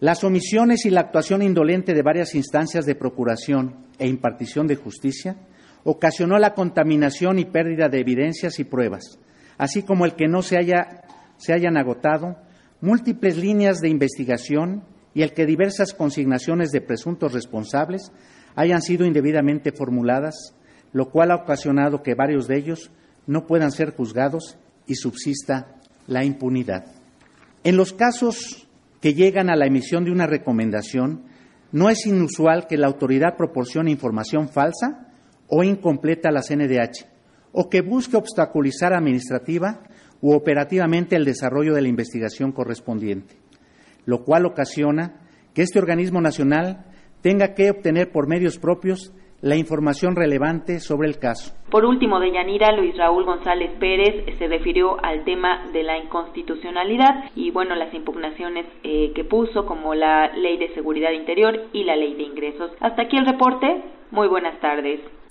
Las 0.00 0.24
omisiones 0.24 0.86
y 0.86 0.90
la 0.90 1.02
actuación 1.02 1.40
indolente 1.40 1.94
de 1.94 2.02
varias 2.02 2.34
instancias 2.34 2.84
de 2.84 2.96
procuración 2.96 3.86
e 4.00 4.08
impartición 4.08 4.66
de 4.66 4.74
justicia 4.74 5.36
ocasionó 5.84 6.38
la 6.38 6.54
contaminación 6.54 7.38
y 7.38 7.44
pérdida 7.44 7.88
de 7.88 8.00
evidencias 8.00 8.58
y 8.58 8.64
pruebas, 8.64 9.18
así 9.58 9.82
como 9.82 10.04
el 10.04 10.14
que 10.14 10.28
no 10.28 10.42
se, 10.42 10.56
haya, 10.56 11.02
se 11.36 11.52
hayan 11.52 11.76
agotado 11.76 12.36
múltiples 12.80 13.36
líneas 13.36 13.78
de 13.80 13.88
investigación 13.88 14.84
y 15.14 15.22
el 15.22 15.32
que 15.32 15.46
diversas 15.46 15.94
consignaciones 15.94 16.70
de 16.70 16.80
presuntos 16.80 17.32
responsables 17.32 18.12
hayan 18.54 18.82
sido 18.82 19.06
indebidamente 19.06 19.72
formuladas, 19.72 20.54
lo 20.92 21.10
cual 21.10 21.30
ha 21.30 21.36
ocasionado 21.36 22.02
que 22.02 22.14
varios 22.14 22.48
de 22.48 22.58
ellos 22.58 22.90
no 23.26 23.46
puedan 23.46 23.70
ser 23.70 23.94
juzgados 23.94 24.58
y 24.86 24.96
subsista 24.96 25.76
la 26.06 26.24
impunidad. 26.24 26.86
En 27.64 27.76
los 27.76 27.92
casos 27.92 28.68
que 29.00 29.14
llegan 29.14 29.50
a 29.50 29.56
la 29.56 29.66
emisión 29.66 30.04
de 30.04 30.10
una 30.10 30.26
recomendación, 30.26 31.24
no 31.70 31.88
es 31.88 32.06
inusual 32.06 32.66
que 32.66 32.76
la 32.76 32.88
autoridad 32.88 33.36
proporcione 33.36 33.90
información 33.90 34.48
falsa 34.48 35.11
o 35.54 35.62
incompleta 35.62 36.30
la 36.30 36.40
CNDH, 36.40 37.04
o 37.52 37.68
que 37.68 37.82
busque 37.82 38.16
obstaculizar 38.16 38.94
administrativa 38.94 39.82
u 40.22 40.32
operativamente 40.32 41.14
el 41.14 41.26
desarrollo 41.26 41.74
de 41.74 41.82
la 41.82 41.88
investigación 41.88 42.52
correspondiente, 42.52 43.34
lo 44.06 44.24
cual 44.24 44.46
ocasiona 44.46 45.20
que 45.52 45.60
este 45.60 45.78
organismo 45.78 46.22
nacional 46.22 46.86
tenga 47.20 47.52
que 47.52 47.70
obtener 47.70 48.10
por 48.10 48.28
medios 48.28 48.58
propios 48.58 49.12
la 49.42 49.56
información 49.56 50.16
relevante 50.16 50.80
sobre 50.80 51.08
el 51.08 51.18
caso. 51.18 51.52
Por 51.70 51.84
último, 51.84 52.18
de 52.18 52.32
Yanira, 52.32 52.72
Luis 52.72 52.96
Raúl 52.96 53.26
González 53.26 53.72
Pérez 53.78 54.24
se 54.38 54.46
refirió 54.46 55.04
al 55.04 55.24
tema 55.24 55.68
de 55.72 55.82
la 55.82 55.98
inconstitucionalidad 55.98 57.30
y, 57.34 57.50
bueno, 57.50 57.74
las 57.74 57.92
impugnaciones 57.92 58.64
eh, 58.84 59.12
que 59.14 59.24
puso, 59.24 59.66
como 59.66 59.94
la 59.94 60.28
Ley 60.34 60.56
de 60.56 60.72
Seguridad 60.72 61.10
Interior 61.10 61.68
y 61.74 61.84
la 61.84 61.96
Ley 61.96 62.14
de 62.14 62.22
Ingresos. 62.22 62.70
Hasta 62.80 63.02
aquí 63.02 63.18
el 63.18 63.26
reporte. 63.26 63.82
Muy 64.12 64.28
buenas 64.28 64.58
tardes. 64.60 65.00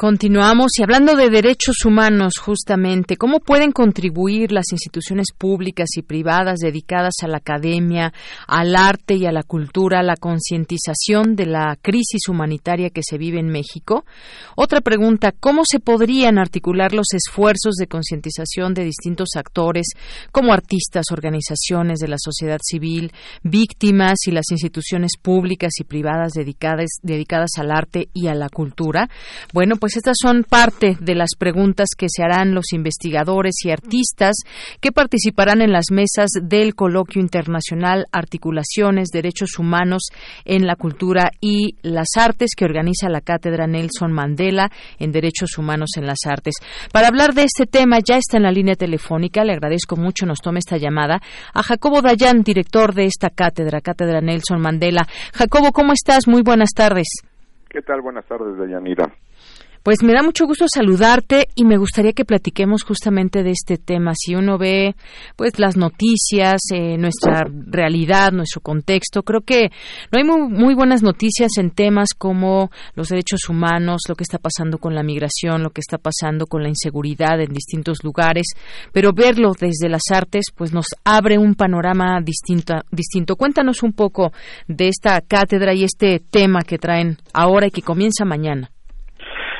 Continuamos 0.00 0.78
y 0.78 0.84
hablando 0.84 1.16
de 1.16 1.28
derechos 1.28 1.84
humanos, 1.84 2.34
justamente, 2.40 3.16
¿cómo 3.16 3.40
pueden 3.40 3.72
contribuir 3.72 4.52
las 4.52 4.66
instituciones 4.70 5.32
públicas 5.36 5.88
y 5.96 6.02
privadas 6.02 6.60
dedicadas 6.60 7.14
a 7.24 7.26
la 7.26 7.38
academia, 7.38 8.12
al 8.46 8.76
arte 8.76 9.16
y 9.16 9.26
a 9.26 9.32
la 9.32 9.42
cultura, 9.42 9.98
a 9.98 10.04
la 10.04 10.14
concientización 10.14 11.34
de 11.34 11.46
la 11.46 11.76
crisis 11.82 12.28
humanitaria 12.28 12.90
que 12.90 13.00
se 13.02 13.18
vive 13.18 13.40
en 13.40 13.48
México? 13.48 14.04
Otra 14.54 14.82
pregunta, 14.82 15.32
¿cómo 15.32 15.62
se 15.68 15.80
podrían 15.80 16.38
articular 16.38 16.92
los 16.92 17.08
esfuerzos 17.12 17.74
de 17.74 17.88
concientización 17.88 18.74
de 18.74 18.84
distintos 18.84 19.30
actores, 19.34 19.88
como 20.30 20.52
artistas, 20.52 21.06
organizaciones 21.10 21.98
de 21.98 22.06
la 22.06 22.18
sociedad 22.20 22.60
civil, 22.62 23.10
víctimas 23.42 24.28
y 24.28 24.30
las 24.30 24.48
instituciones 24.52 25.14
públicas 25.20 25.72
y 25.80 25.82
privadas 25.82 26.34
dedicadas, 26.34 26.86
dedicadas 27.02 27.50
al 27.58 27.72
arte 27.72 28.10
y 28.14 28.28
a 28.28 28.36
la 28.36 28.48
cultura? 28.48 29.10
Bueno, 29.52 29.74
pues 29.74 29.87
pues 29.88 29.96
estas 29.96 30.16
son 30.20 30.44
parte 30.44 30.98
de 31.00 31.14
las 31.14 31.30
preguntas 31.38 31.88
que 31.96 32.08
se 32.10 32.22
harán 32.22 32.54
los 32.54 32.74
investigadores 32.74 33.54
y 33.64 33.70
artistas 33.70 34.36
que 34.82 34.92
participarán 34.92 35.62
en 35.62 35.72
las 35.72 35.86
mesas 35.90 36.28
del 36.42 36.74
Coloquio 36.74 37.22
Internacional 37.22 38.04
Articulaciones, 38.12 39.08
Derechos 39.08 39.58
Humanos 39.58 40.10
en 40.44 40.66
la 40.66 40.76
Cultura 40.76 41.30
y 41.40 41.76
las 41.80 42.08
Artes 42.18 42.50
que 42.54 42.66
organiza 42.66 43.08
la 43.08 43.22
Cátedra 43.22 43.66
Nelson 43.66 44.12
Mandela 44.12 44.68
en 44.98 45.10
Derechos 45.10 45.56
Humanos 45.56 45.92
en 45.96 46.04
las 46.04 46.18
Artes. 46.26 46.56
Para 46.92 47.08
hablar 47.08 47.32
de 47.32 47.44
este 47.44 47.64
tema 47.64 48.00
ya 48.06 48.18
está 48.18 48.36
en 48.36 48.42
la 48.42 48.52
línea 48.52 48.74
telefónica, 48.74 49.42
le 49.42 49.54
agradezco 49.54 49.96
mucho, 49.96 50.26
nos 50.26 50.42
tome 50.42 50.58
esta 50.58 50.76
llamada, 50.76 51.22
a 51.54 51.62
Jacobo 51.62 52.02
Dayan, 52.02 52.42
director 52.42 52.92
de 52.92 53.06
esta 53.06 53.30
cátedra, 53.30 53.80
Cátedra 53.80 54.20
Nelson 54.20 54.60
Mandela. 54.60 55.06
Jacobo, 55.32 55.72
¿cómo 55.72 55.94
estás? 55.94 56.28
Muy 56.28 56.42
buenas 56.42 56.74
tardes. 56.76 57.08
¿Qué 57.70 57.80
tal? 57.80 58.02
Buenas 58.02 58.26
tardes, 58.26 58.58
Deyanira. 58.58 59.14
Pues 59.88 60.02
me 60.02 60.12
da 60.12 60.22
mucho 60.22 60.44
gusto 60.44 60.66
saludarte 60.68 61.48
y 61.54 61.64
me 61.64 61.78
gustaría 61.78 62.12
que 62.12 62.26
platiquemos 62.26 62.82
justamente 62.82 63.42
de 63.42 63.52
este 63.52 63.78
tema. 63.78 64.12
Si 64.14 64.34
uno 64.34 64.58
ve, 64.58 64.94
pues, 65.34 65.58
las 65.58 65.78
noticias, 65.78 66.60
eh, 66.74 66.98
nuestra 66.98 67.46
realidad, 67.50 68.32
nuestro 68.32 68.60
contexto, 68.60 69.22
creo 69.22 69.40
que 69.40 69.70
no 70.12 70.18
hay 70.18 70.24
muy, 70.24 70.46
muy, 70.46 70.74
buenas 70.74 71.02
noticias 71.02 71.52
en 71.56 71.70
temas 71.70 72.10
como 72.12 72.70
los 72.96 73.08
derechos 73.08 73.48
humanos, 73.48 74.02
lo 74.10 74.14
que 74.14 74.24
está 74.24 74.36
pasando 74.36 74.76
con 74.76 74.94
la 74.94 75.02
migración, 75.02 75.62
lo 75.62 75.70
que 75.70 75.80
está 75.80 75.96
pasando 75.96 76.44
con 76.44 76.62
la 76.62 76.68
inseguridad 76.68 77.40
en 77.40 77.54
distintos 77.54 78.04
lugares, 78.04 78.48
pero 78.92 79.14
verlo 79.14 79.52
desde 79.58 79.88
las 79.88 80.02
artes, 80.12 80.48
pues, 80.54 80.70
nos 80.70 80.88
abre 81.02 81.38
un 81.38 81.54
panorama 81.54 82.20
distinto. 82.22 82.74
distinto. 82.90 83.36
Cuéntanos 83.36 83.82
un 83.82 83.94
poco 83.94 84.32
de 84.66 84.88
esta 84.88 85.18
cátedra 85.22 85.72
y 85.72 85.84
este 85.84 86.20
tema 86.20 86.60
que 86.60 86.76
traen 86.76 87.16
ahora 87.32 87.68
y 87.68 87.70
que 87.70 87.80
comienza 87.80 88.26
mañana. 88.26 88.70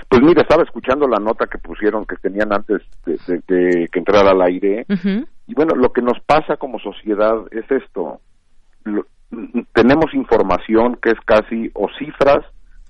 Pues 0.08 0.22
mira, 0.22 0.42
estaba 0.42 0.62
escuchando 0.62 1.06
la 1.06 1.18
nota 1.18 1.46
que 1.46 1.58
pusieron, 1.58 2.06
que 2.06 2.16
tenían 2.16 2.52
antes 2.52 2.82
de, 3.04 3.88
que 3.92 3.98
entrara 3.98 4.30
al 4.30 4.42
aire, 4.42 4.86
y 5.46 5.54
bueno, 5.54 5.74
lo 5.74 5.92
que 5.92 6.02
nos 6.02 6.18
pasa 6.20 6.56
como 6.56 6.78
sociedad 6.78 7.36
es 7.50 7.70
esto. 7.70 8.20
tenemos 9.74 10.14
información 10.14 10.96
que 11.02 11.10
es 11.10 11.20
casi 11.26 11.70
o 11.74 11.88
cifras 11.98 12.44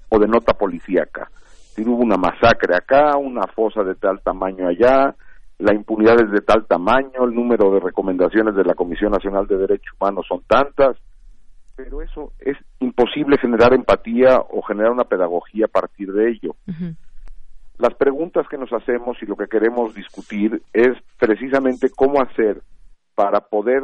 o 0.08 0.18
de 0.18 0.28
nota 0.28 0.54
policíaca. 0.54 1.30
Si 1.74 1.82
hubo 1.82 2.02
una 2.02 2.16
masacre 2.16 2.76
acá, 2.76 3.16
una 3.16 3.46
fosa 3.48 3.82
de 3.82 3.94
tal 3.96 4.20
tamaño 4.20 4.68
allá, 4.68 5.14
la 5.58 5.74
impunidad 5.74 6.20
es 6.20 6.30
de 6.30 6.40
tal 6.40 6.66
tamaño, 6.66 7.24
el 7.24 7.34
número 7.34 7.72
de 7.72 7.80
recomendaciones 7.80 8.54
de 8.54 8.64
la 8.64 8.74
Comisión 8.74 9.10
Nacional 9.10 9.46
de 9.48 9.58
Derechos 9.58 9.94
Humanos 10.00 10.26
son 10.28 10.42
tantas, 10.46 10.96
pero 11.74 12.02
eso 12.02 12.32
es 12.40 12.56
imposible 12.80 13.38
generar 13.38 13.72
empatía 13.74 14.40
o 14.50 14.62
generar 14.62 14.92
una 14.92 15.04
pedagogía 15.04 15.66
a 15.66 15.68
partir 15.68 16.12
de 16.12 16.30
ello. 16.30 16.56
Las 17.78 17.94
preguntas 17.94 18.46
que 18.48 18.58
nos 18.58 18.72
hacemos 18.72 19.16
y 19.22 19.26
lo 19.26 19.36
que 19.36 19.46
queremos 19.46 19.94
discutir 19.94 20.60
es 20.72 20.96
precisamente 21.18 21.90
cómo 21.90 22.20
hacer 22.20 22.60
para 23.14 23.40
poder 23.40 23.82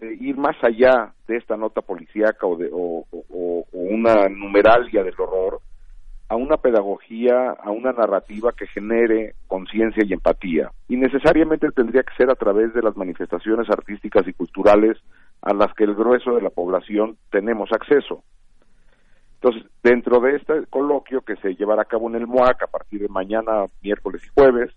eh, 0.00 0.16
ir 0.20 0.38
más 0.38 0.56
allá 0.62 1.12
de 1.28 1.36
esta 1.36 1.56
nota 1.56 1.82
policíaca 1.82 2.46
o, 2.46 2.56
de, 2.56 2.70
o, 2.72 3.04
una 3.72 4.28
numeralia 4.28 5.02
del 5.02 5.14
horror 5.18 5.60
a 6.28 6.36
una 6.36 6.56
pedagogía, 6.56 7.50
a 7.50 7.70
una 7.70 7.92
narrativa 7.92 8.52
que 8.56 8.66
genere 8.66 9.34
conciencia 9.46 10.02
y 10.06 10.14
empatía. 10.14 10.70
Y 10.88 10.96
necesariamente 10.96 11.68
tendría 11.72 12.02
que 12.02 12.14
ser 12.16 12.30
a 12.30 12.36
través 12.36 12.72
de 12.72 12.80
las 12.80 12.96
manifestaciones 12.96 13.68
artísticas 13.68 14.26
y 14.26 14.32
culturales 14.32 14.96
a 15.42 15.52
las 15.52 15.74
que 15.74 15.84
el 15.84 15.94
grueso 15.94 16.34
de 16.34 16.40
la 16.40 16.48
población 16.48 17.18
tenemos 17.30 17.70
acceso. 17.70 18.24
Entonces, 19.42 19.68
dentro 19.82 20.20
de 20.20 20.36
este 20.36 20.66
coloquio 20.70 21.22
que 21.22 21.34
se 21.36 21.56
llevará 21.56 21.82
a 21.82 21.86
cabo 21.86 22.08
en 22.08 22.14
el 22.14 22.28
MOAC 22.28 22.62
a 22.62 22.68
partir 22.68 23.02
de 23.02 23.08
mañana, 23.08 23.64
miércoles 23.82 24.22
y 24.24 24.28
jueves, 24.32 24.70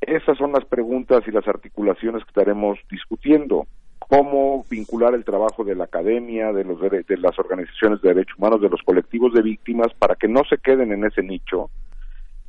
esas 0.00 0.38
son 0.38 0.52
las 0.52 0.64
preguntas 0.64 1.22
y 1.26 1.32
las 1.32 1.48
articulaciones 1.48 2.22
que 2.22 2.28
estaremos 2.28 2.78
discutiendo. 2.88 3.66
Cómo 3.98 4.64
vincular 4.70 5.14
el 5.14 5.24
trabajo 5.24 5.64
de 5.64 5.74
la 5.74 5.84
academia, 5.84 6.52
de, 6.52 6.62
los 6.62 6.80
de 6.80 7.16
las 7.18 7.36
organizaciones 7.36 8.00
de 8.00 8.10
derechos 8.10 8.38
humanos, 8.38 8.60
de 8.60 8.68
los 8.68 8.80
colectivos 8.82 9.34
de 9.34 9.42
víctimas, 9.42 9.88
para 9.98 10.14
que 10.14 10.28
no 10.28 10.42
se 10.48 10.58
queden 10.58 10.92
en 10.92 11.04
ese 11.04 11.24
nicho 11.24 11.68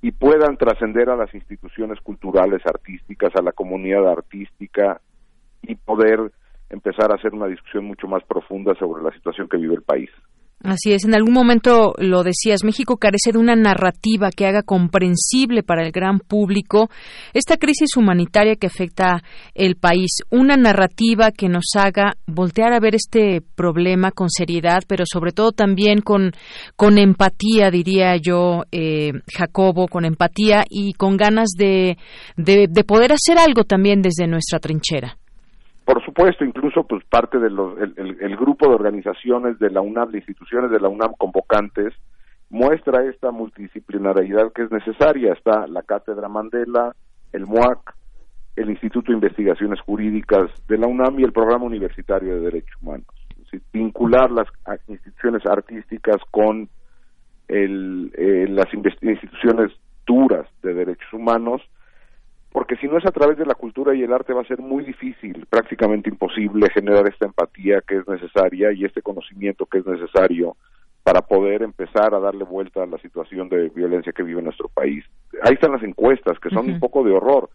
y 0.04 0.12
puedan 0.12 0.58
trascender 0.58 1.10
a 1.10 1.15
las 1.15 1.34
instituciones 1.34 1.99
culturales, 2.01 2.62
artísticas, 2.67 3.36
a 3.36 3.41
la 3.41 3.51
comunidad 3.51 4.08
artística 4.08 5.01
y 5.63 5.73
poder 5.73 6.32
empezar 6.69 7.12
a 7.12 7.15
hacer 7.15 7.34
una 7.34 7.47
discusión 7.47 7.86
mucho 7.86 8.08
más 8.08 8.23
profunda 8.25 8.75
sobre 8.75 9.04
la 9.04 9.12
situación 9.12 9.47
que 9.49 9.58
vive 9.58 9.73
el 9.73 9.84
país. 9.84 10.12
Así 10.63 10.93
es, 10.93 11.06
en 11.06 11.15
algún 11.15 11.34
momento 11.34 11.95
lo 11.97 12.24
decías, 12.24 12.63
México 12.63 12.97
carece 12.97 13.32
de 13.32 13.39
una 13.39 13.56
narrativa 13.56 14.30
que 14.30 14.45
haga 14.45 14.62
comprensible 14.62 15.63
para 15.63 15.84
el 15.84 15.91
gran 15.91 16.19
público 16.19 16.89
esta 17.34 17.58
crisis 17.58 17.97
humanitaria 17.97 18.56
que 18.56 18.67
afecta 18.67 19.24
el 19.56 19.76
país, 19.76 20.17
una 20.30 20.58
narrativa 20.58 21.32
que 21.32 21.50
nos 21.50 21.65
haga 21.76 22.13
voltear 22.28 22.74
a 22.74 22.80
ver 22.80 22.93
este 22.93 23.41
problema 23.56 24.12
con 24.12 24.30
seriedad, 24.30 24.84
pero 24.88 25.04
sobre 25.12 25.32
todo 25.32 25.52
también 25.52 26.02
con, 26.02 26.32
con 26.76 27.00
empatía, 27.00 27.71
diría 27.71 28.17
yo, 28.17 28.63
eh, 28.71 29.13
Jacobo, 29.34 29.88
con 29.88 30.06
empatía 30.06 30.63
y 30.69 30.93
con 30.93 31.17
ganas 31.17 31.50
de, 31.58 31.97
de 32.38 32.84
poder 32.84 33.13
hacer 33.13 33.39
algo 33.39 33.63
también 33.63 34.04
desde 34.04 34.28
nuestra 34.28 34.60
trinchera. 34.60 35.17
Por 35.91 36.06
supuesto, 36.06 36.45
incluso 36.45 36.84
pues 36.84 37.04
parte 37.04 37.38
del 37.38 37.54
el, 37.97 38.38
grupo 38.38 38.69
de 38.69 38.75
organizaciones 38.75 39.60
de 39.60 39.69
la 39.69 39.82
UNAM, 39.82 40.12
de 40.12 40.19
instituciones 40.19 40.71
de 40.71 40.80
la 40.80 40.88
UNAM 40.88 41.15
convocantes, 41.17 41.93
muestra 42.49 43.04
esta 43.04 43.32
multidisciplinariedad 43.32 44.54
que 44.54 44.63
es 44.63 44.71
necesaria. 44.71 45.34
Está 45.34 45.67
la 45.67 45.84
Cátedra 45.84 46.30
Mandela, 46.30 46.95
el 47.34 47.45
MUAC, 47.45 47.93
el 48.56 48.69
Instituto 48.69 49.12
de 49.12 49.17
Investigaciones 49.17 49.82
Jurídicas 49.82 50.49
de 50.69 50.77
la 50.77 50.88
UNAM 50.88 51.19
y 51.19 51.23
el 51.23 51.34
Programa 51.34 51.65
Universitario 51.65 52.36
de 52.36 52.39
Derechos 52.39 52.82
Humanos. 52.82 53.08
vincular 53.73 54.32
las 54.32 54.47
instituciones 54.88 55.45
artísticas 55.45 56.21
con 56.32 56.69
el, 57.49 58.13
eh, 58.17 58.45
las 58.47 58.73
instituciones 58.73 59.73
duras 60.06 60.47
de 60.63 60.73
derechos 60.73 61.12
humanos 61.12 61.62
porque 62.52 62.76
si 62.78 62.88
no 62.88 62.98
es 62.98 63.06
a 63.06 63.12
través 63.12 63.38
de 63.38 63.46
la 63.46 63.56
cultura 63.56 63.96
y 63.96 64.04
el 64.04 64.12
arte 64.12 64.34
va 64.34 64.42
a 64.42 64.48
ser 64.48 64.60
muy 64.60 64.84
difícil, 64.84 65.46
prácticamente 65.50 66.10
imposible 66.10 66.70
generar 66.74 67.08
esta 67.08 67.26
empatía 67.26 67.82
que 67.82 67.98
es 67.98 68.08
necesaria 68.08 68.72
y 68.74 68.84
este 68.84 69.02
conocimiento 69.02 69.66
que 69.66 69.80
es 69.80 69.86
necesario 69.86 70.58
para 71.04 71.22
poder 71.22 71.64
empezar 71.64 72.14
a 72.14 72.20
darle 72.20 72.44
vuelta 72.44 72.84
a 72.84 72.86
la 72.86 72.98
situación 73.00 73.50
de 73.50 73.70
violencia 73.70 74.12
que 74.12 74.24
vive 74.24 74.42
nuestro 74.42 74.68
país. 74.70 75.04
Ahí 75.42 75.54
están 75.54 75.72
las 75.72 75.84
encuestas, 75.84 76.40
que 76.40 76.50
son 76.50 76.70
un 76.70 76.80
poco 76.80 77.04
de 77.04 77.12
horror. 77.12 77.50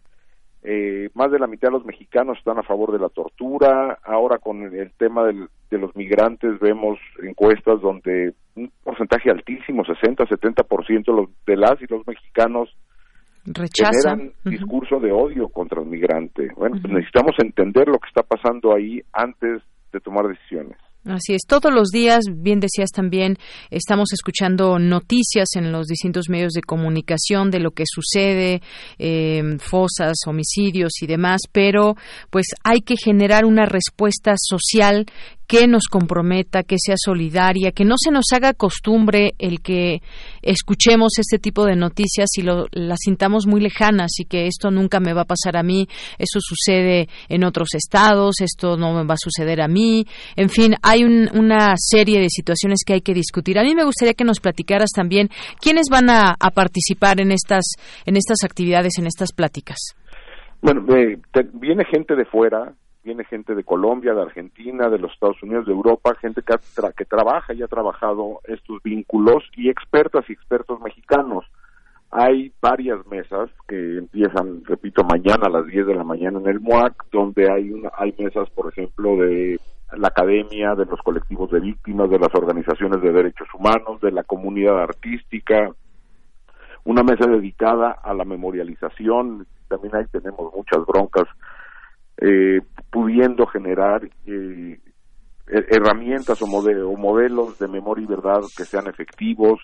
Eh, 0.63 1.11
más 1.15 1.31
de 1.31 1.39
la 1.39 1.47
mitad 1.47 1.69
de 1.69 1.75
los 1.75 1.85
mexicanos 1.85 2.39
están 2.39 2.59
a 2.59 2.65
favor 2.65 2.91
de 2.91 2.99
la 2.99 3.09
tortura. 3.09 3.99
Ahora 4.03 4.39
con 4.39 4.63
el 4.63 4.91
tema 4.93 5.25
de 5.25 5.79
los 5.79 5.95
migrantes 5.95 6.59
vemos 6.59 6.99
encuestas 7.23 7.81
donde 7.81 8.35
un 8.57 8.73
porcentaje 8.83 9.31
altísimo, 9.31 9.85
60-70% 9.85 11.29
de 11.47 11.57
las 11.57 11.81
y 11.81 11.87
los 11.87 12.05
mexicanos 12.07 12.75
rechazan 13.47 14.33
discurso 14.45 14.99
de 15.01 15.13
odio 15.13 15.49
contra 15.49 15.81
el 15.81 15.89
migrante. 15.89 16.49
Bueno, 16.57 16.79
pues 16.81 16.93
necesitamos 16.93 17.33
entender 17.39 17.89
lo 17.89 17.99
que 17.99 18.09
está 18.09 18.23
pasando 18.23 18.75
ahí 18.75 19.01
antes 19.13 19.63
de 19.93 20.01
tomar 20.01 20.27
decisiones. 20.29 20.77
Así 21.07 21.35
es, 21.35 21.43
todos 21.47 21.73
los 21.73 21.91
días, 21.91 22.25
bien 22.29 22.59
decías 22.59 22.91
también, 22.91 23.37
estamos 23.71 24.13
escuchando 24.13 24.81
noticias 24.81 25.51
en 25.55 25.71
los 25.71 25.87
distintos 25.87 26.29
medios 26.29 26.53
de 26.53 26.63
comunicación 26.63 27.53
de 27.53 27.61
lo 27.61 27.71
que 27.71 27.85
sucede, 27.87 28.61
eh, 28.99 29.41
fosas, 29.61 30.17
homicidios 30.27 31.01
y 31.01 31.07
demás, 31.07 31.43
pero 31.53 31.95
pues 32.31 32.47
hay 32.65 32.81
que 32.81 32.97
generar 32.97 33.45
una 33.45 33.67
respuesta 33.67 34.35
social 34.37 35.07
que 35.47 35.67
nos 35.67 35.85
comprometa, 35.89 36.63
que 36.63 36.77
sea 36.79 36.97
solidaria, 36.99 37.73
que 37.73 37.85
no 37.85 37.95
se 37.99 38.11
nos 38.11 38.27
haga 38.33 38.53
costumbre 38.53 39.35
el 39.39 39.61
que 39.61 40.03
escuchemos 40.43 41.19
este 41.19 41.39
tipo 41.39 41.65
de 41.65 41.77
noticias 41.77 42.31
y 42.37 42.43
lo, 42.43 42.67
las 42.73 42.99
sintamos 43.05 43.47
muy 43.47 43.61
lejanas 43.61 44.13
y 44.19 44.25
que 44.25 44.47
esto 44.47 44.71
nunca 44.71 45.01
me 45.01 45.13
va 45.13 45.23
a 45.23 45.27
pasar 45.27 45.57
a 45.57 45.63
mí, 45.63 45.87
eso 46.19 46.41
sucede 46.41 47.09
en 47.29 47.45
otros 47.45 47.75
estados, 47.75 48.41
esto 48.41 48.77
no 48.77 48.93
me 48.95 49.05
va 49.05 49.15
a 49.15 49.19
suceder 49.19 49.61
a 49.61 49.69
mí, 49.69 50.07
en 50.35 50.49
fin, 50.49 50.75
hay 50.83 51.05
una 51.05 51.75
serie 51.77 52.21
de 52.21 52.29
situaciones 52.29 52.81
que 52.87 52.95
hay 52.95 53.01
que 53.01 53.15
discutir. 53.15 53.59
A 53.59 53.63
mí 53.63 53.75
me 53.75 53.85
gustaría 53.85 54.15
que 54.15 54.25
nos 54.25 54.41
platicaras 54.41 54.91
también 54.95 55.29
quiénes 55.61 55.87
van 55.91 56.11
a, 56.11 56.37
participar 56.55 57.21
en 57.21 57.33
estas, 57.33 57.65
en 58.07 58.17
estas 58.17 58.45
actividades, 58.45 58.99
en 58.99 59.07
estas 59.07 59.33
pláticas. 59.33 59.77
Bueno, 60.63 60.85
eh, 60.97 61.19
viene 61.53 61.85
gente 61.85 62.15
de 62.15 62.25
fuera, 62.25 62.73
viene 63.07 63.25
gente 63.25 63.55
de 63.55 63.63
Colombia, 63.63 64.15
de 64.15 64.23
Argentina, 64.23 64.89
de 64.89 64.99
los 64.99 65.13
Estados 65.13 65.41
Unidos, 65.41 65.67
de 65.67 65.73
Europa, 65.73 66.17
gente 66.21 66.43
que, 66.43 66.57
que 66.97 67.05
trabaja 67.05 67.55
y 67.55 67.63
ha 67.63 67.69
trabajado 67.69 68.41
estos 68.45 68.83
vínculos 68.83 69.45
y 69.57 69.71
expertas 69.71 70.29
y 70.29 70.33
expertos 70.33 70.81
mexicanos. 70.81 71.45
Hay 72.11 72.53
varias 72.61 73.07
mesas 73.07 73.49
que 73.69 73.99
empiezan, 73.99 74.65
repito, 74.65 75.05
mañana 75.05 75.47
a 75.47 75.51
las 75.51 75.67
10 75.67 75.87
de 75.87 75.95
la 75.95 76.03
mañana 76.03 76.41
en 76.41 76.49
el 76.49 76.61
MOAC, 76.61 77.05
donde 77.13 77.51
hay, 77.51 77.71
una, 77.71 77.91
hay 77.97 78.13
mesas, 78.19 78.51
por 78.51 78.73
ejemplo, 78.73 79.17
de 79.17 79.61
la 79.97 80.09
academia, 80.09 80.75
de 80.75 80.87
los 80.87 81.01
colectivos 81.03 81.51
de 81.53 81.61
víctimas, 81.61 82.11
de 82.11 82.19
las 82.19 82.35
organizaciones 82.35 83.01
de 83.03 83.13
derechos 83.13 83.47
humanos, 83.55 84.01
de 84.01 84.11
la 84.11 84.25
comunidad 84.25 84.83
artística, 84.83 85.71
una 86.85 87.05
mesa 87.05 87.27
dedicada 87.29 87.93
a 88.03 88.15
la 88.15 88.25
memorialización, 88.25 89.47
también 89.69 89.95
ahí 89.95 90.07
tenemos 90.11 90.53
muchas 90.55 90.85
broncas 90.87 91.27
eh, 92.19 92.61
pudiendo 92.91 93.47
generar 93.47 94.09
eh, 94.27 94.79
herramientas 95.47 96.41
o, 96.43 96.47
modelos 96.47 97.59
de 97.59 97.69
memoria 97.69 98.05
y 98.05 98.07
verdad 98.07 98.41
que 98.57 98.65
sean 98.65 98.87
efectivos. 98.87 99.61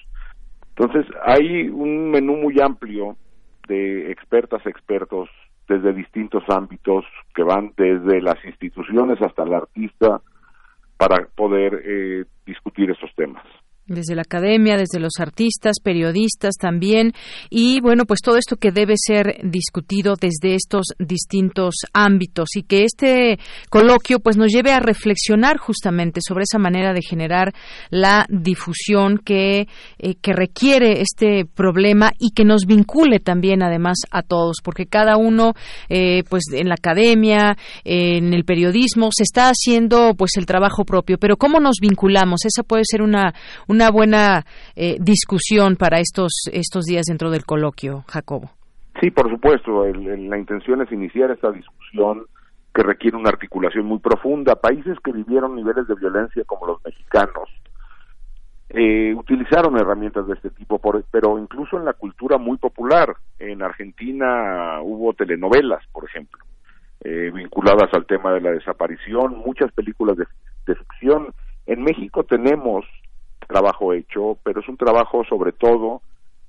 Entonces, 0.77 1.07
hay 1.25 1.69
un 1.69 2.11
menú 2.11 2.37
muy 2.37 2.61
amplio 2.61 3.17
de 3.69 4.11
expertas, 4.11 4.65
expertos 4.67 5.29
desde 5.69 5.93
distintos 5.93 6.43
ámbitos 6.49 7.05
que 7.35 7.43
van 7.43 7.73
desde 7.77 8.21
las 8.21 8.43
instituciones 8.45 9.21
hasta 9.23 9.43
el 9.45 9.55
artista 9.55 10.21
para 10.97 11.27
poder 11.35 11.83
eh, 11.85 12.25
discutir 12.47 12.91
esos 12.91 13.11
temas. 13.15 13.45
Desde 13.87 14.15
la 14.15 14.23
academia, 14.23 14.77
desde 14.77 15.01
los 15.01 15.15
artistas, 15.19 15.77
periodistas 15.83 16.55
también, 16.55 17.13
y 17.51 17.81
bueno, 17.81 18.05
pues 18.05 18.21
todo 18.21 18.37
esto 18.37 18.57
que 18.57 18.71
debe 18.71 18.95
ser 18.97 19.41
discutido 19.43 20.15
desde 20.21 20.55
estos 20.55 20.87
distintos 21.01 21.75
ámbitos 21.93 22.51
y 22.55 22.63
que 22.63 22.85
este 22.85 23.39
coloquio 23.71 24.21
pues 24.21 24.37
nos 24.37 24.53
lleve 24.53 24.71
a 24.71 24.79
reflexionar 24.79 25.59
justamente 25.59 26.21
sobre 26.27 26.45
esa 26.45 26.59
manera 26.59 26.93
de 26.93 27.03
generar 27.03 27.53
la 27.91 28.27
difusión 28.29 29.19
que, 29.19 29.67
eh, 29.99 30.15
que 30.21 30.33
requiere 30.33 31.01
este 31.01 31.45
problema 31.45 32.13
y 32.19 32.31
que 32.31 32.45
nos 32.45 32.67
vincule 32.67 33.19
también 33.19 33.63
además 33.63 33.99
a 34.11 34.23
todos, 34.23 34.59
porque 34.63 34.87
cada 34.87 35.17
uno 35.17 35.55
eh, 35.89 36.23
pues 36.29 36.45
en 36.53 36.69
la 36.69 36.75
academia, 36.75 37.57
en 37.85 38.33
el 38.33 38.45
periodismo 38.45 39.11
se 39.13 39.25
está 39.25 39.49
haciendo 39.49 40.15
pues 40.17 40.33
el 40.37 40.47
trabajo 40.47 40.85
propio, 40.85 41.19
pero 41.19 41.37
cómo 41.37 41.61
nos 41.61 41.77
vinculamos, 41.81 42.45
esa 42.45 42.63
puede 42.63 42.85
ser 42.85 43.03
una 43.03 43.35
una 43.73 43.91
buena 43.91 44.45
eh, 44.77 44.97
discusión 45.01 45.77
para 45.77 45.99
estos 45.99 46.33
estos 46.53 46.85
días 46.85 47.07
dentro 47.07 47.31
del 47.31 47.45
coloquio, 47.45 48.05
Jacobo. 48.07 48.51
Sí, 49.01 49.11
por 49.11 49.31
supuesto, 49.31 49.85
la 49.87 50.39
intención 50.39 50.83
es 50.83 50.93
iniciar 50.93 51.31
esta 51.31 51.51
discusión 51.51 52.27
que 52.75 52.83
requiere 52.83 53.17
una 53.17 53.31
articulación 53.31 53.87
muy 53.87 53.99
profunda. 53.99 54.55
Países 54.55 54.99
que 55.03 55.13
vivieron 55.13 55.57
niveles 55.57 55.87
de 55.89 55.95
violencia 55.95 56.45
como 56.45 56.67
los 56.67 56.85
mexicanos 56.85 57.49
eh, 58.75 59.15
utilizaron 59.15 59.77
herramientas 59.79 60.27
de 60.27 60.35
este 60.35 60.51
tipo, 60.51 60.81
pero 61.11 61.39
incluso 61.39 61.77
en 61.79 61.85
la 61.85 61.93
cultura 61.93 62.39
muy 62.39 62.57
popular. 62.57 63.17
En 63.39 63.63
Argentina 63.63 64.81
hubo 64.83 65.13
telenovelas, 65.13 65.85
por 65.93 66.05
ejemplo, 66.05 66.43
eh, 67.05 67.31
vinculadas 67.35 67.93
al 67.93 68.07
tema 68.07 68.33
de 68.33 68.41
la 68.41 68.53
desaparición, 68.53 69.39
muchas 69.45 69.73
películas 69.73 70.17
de, 70.17 70.27
ficción. 70.75 71.35
En 71.67 71.83
México 71.83 72.25
tenemos 72.25 72.87
trabajo 73.47 73.93
hecho, 73.93 74.39
pero 74.43 74.61
es 74.61 74.69
un 74.69 74.77
trabajo 74.77 75.25
sobre 75.25 75.53
todo 75.53 76.03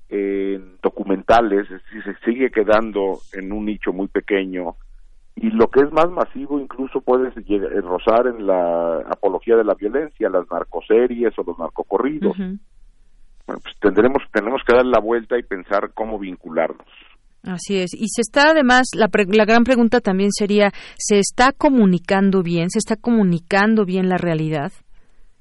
en 0.09 0.77
documentales, 0.81 1.69
es 1.71 1.83
decir, 1.83 2.03
se 2.03 2.25
sigue 2.25 2.51
quedando 2.51 3.19
en 3.33 3.51
un 3.51 3.65
nicho 3.65 3.91
muy 3.91 4.07
pequeño 4.07 4.75
y 5.35 5.49
lo 5.49 5.67
que 5.69 5.81
es 5.81 5.91
más 5.91 6.09
masivo 6.11 6.59
incluso 6.59 7.01
puede 7.01 7.29
eh, 7.29 7.81
rozar 7.81 8.27
en 8.27 8.45
la 8.45 8.99
apología 9.09 9.55
de 9.55 9.63
la 9.63 9.73
violencia, 9.73 10.29
las 10.29 10.49
narcoseries 10.51 11.37
o 11.37 11.43
los 11.43 11.57
narcocorridos. 11.57 12.37
Bueno, 12.37 12.59
pues 13.45 13.75
tendremos, 13.81 14.23
tenemos 14.31 14.61
que 14.65 14.75
dar 14.75 14.85
la 14.85 14.99
vuelta 14.99 15.37
y 15.37 15.43
pensar 15.43 15.91
cómo 15.93 16.19
vincularnos. 16.19 16.87
Así 17.43 17.77
es. 17.77 17.93
Y 17.93 18.07
se 18.07 18.21
está 18.21 18.51
además, 18.51 18.87
la, 18.95 19.09
la 19.11 19.45
gran 19.45 19.63
pregunta 19.63 19.99
también 19.99 20.31
sería, 20.31 20.71
¿se 20.97 21.19
está 21.19 21.51
comunicando 21.51 22.41
bien? 22.41 22.69
¿Se 22.69 22.79
está 22.79 22.95
comunicando 22.95 23.85
bien 23.85 24.07
la 24.07 24.17
realidad? 24.17 24.71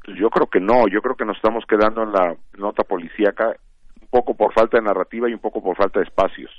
Pues 0.04 0.18
yo 0.18 0.30
creo 0.30 0.46
que 0.46 0.60
no, 0.60 0.88
yo 0.88 1.00
creo 1.00 1.16
que 1.16 1.24
nos 1.24 1.36
estamos 1.36 1.64
quedando 1.68 2.02
en 2.02 2.12
la 2.12 2.36
nota 2.58 2.82
policíaca 2.82 3.54
un 4.00 4.08
poco 4.08 4.34
por 4.34 4.52
falta 4.52 4.78
de 4.78 4.84
narrativa 4.84 5.28
y 5.28 5.34
un 5.34 5.40
poco 5.40 5.62
por 5.62 5.76
falta 5.76 6.00
de 6.00 6.06
espacios. 6.06 6.50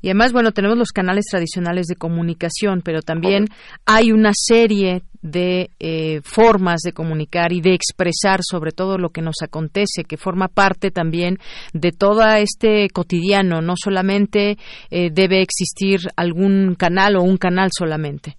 Y 0.00 0.08
además, 0.08 0.32
bueno, 0.32 0.50
tenemos 0.50 0.76
los 0.76 0.90
canales 0.90 1.26
tradicionales 1.30 1.86
de 1.86 1.94
comunicación, 1.94 2.82
pero 2.84 3.02
también 3.02 3.46
hay 3.86 4.10
una 4.10 4.32
serie 4.32 5.02
de 5.22 5.70
eh, 5.78 6.20
formas 6.24 6.80
de 6.80 6.92
comunicar 6.92 7.52
y 7.52 7.60
de 7.60 7.72
expresar 7.72 8.40
sobre 8.42 8.72
todo 8.72 8.98
lo 8.98 9.10
que 9.10 9.22
nos 9.22 9.36
acontece, 9.42 10.02
que 10.02 10.16
forma 10.16 10.48
parte 10.48 10.90
también 10.90 11.38
de 11.72 11.92
todo 11.92 12.24
este 12.34 12.88
cotidiano. 12.92 13.62
No 13.62 13.74
solamente 13.76 14.56
eh, 14.90 15.10
debe 15.12 15.40
existir 15.40 16.00
algún 16.16 16.74
canal 16.74 17.14
o 17.16 17.22
un 17.22 17.36
canal 17.36 17.68
solamente. 17.70 18.36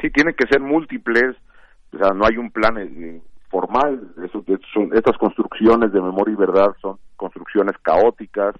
Sí, 0.00 0.08
tienen 0.10 0.34
que 0.34 0.46
ser 0.50 0.60
múltiples. 0.60 1.36
O 1.92 1.98
sea, 1.98 2.10
no 2.14 2.24
hay 2.26 2.36
un 2.36 2.50
plan 2.50 2.78
eh, 2.78 3.20
formal. 3.48 4.14
estas 4.92 5.18
construcciones 5.18 5.92
de 5.92 6.00
memoria 6.00 6.32
y 6.32 6.36
verdad 6.36 6.74
son 6.80 6.98
construcciones 7.16 7.76
caóticas 7.82 8.54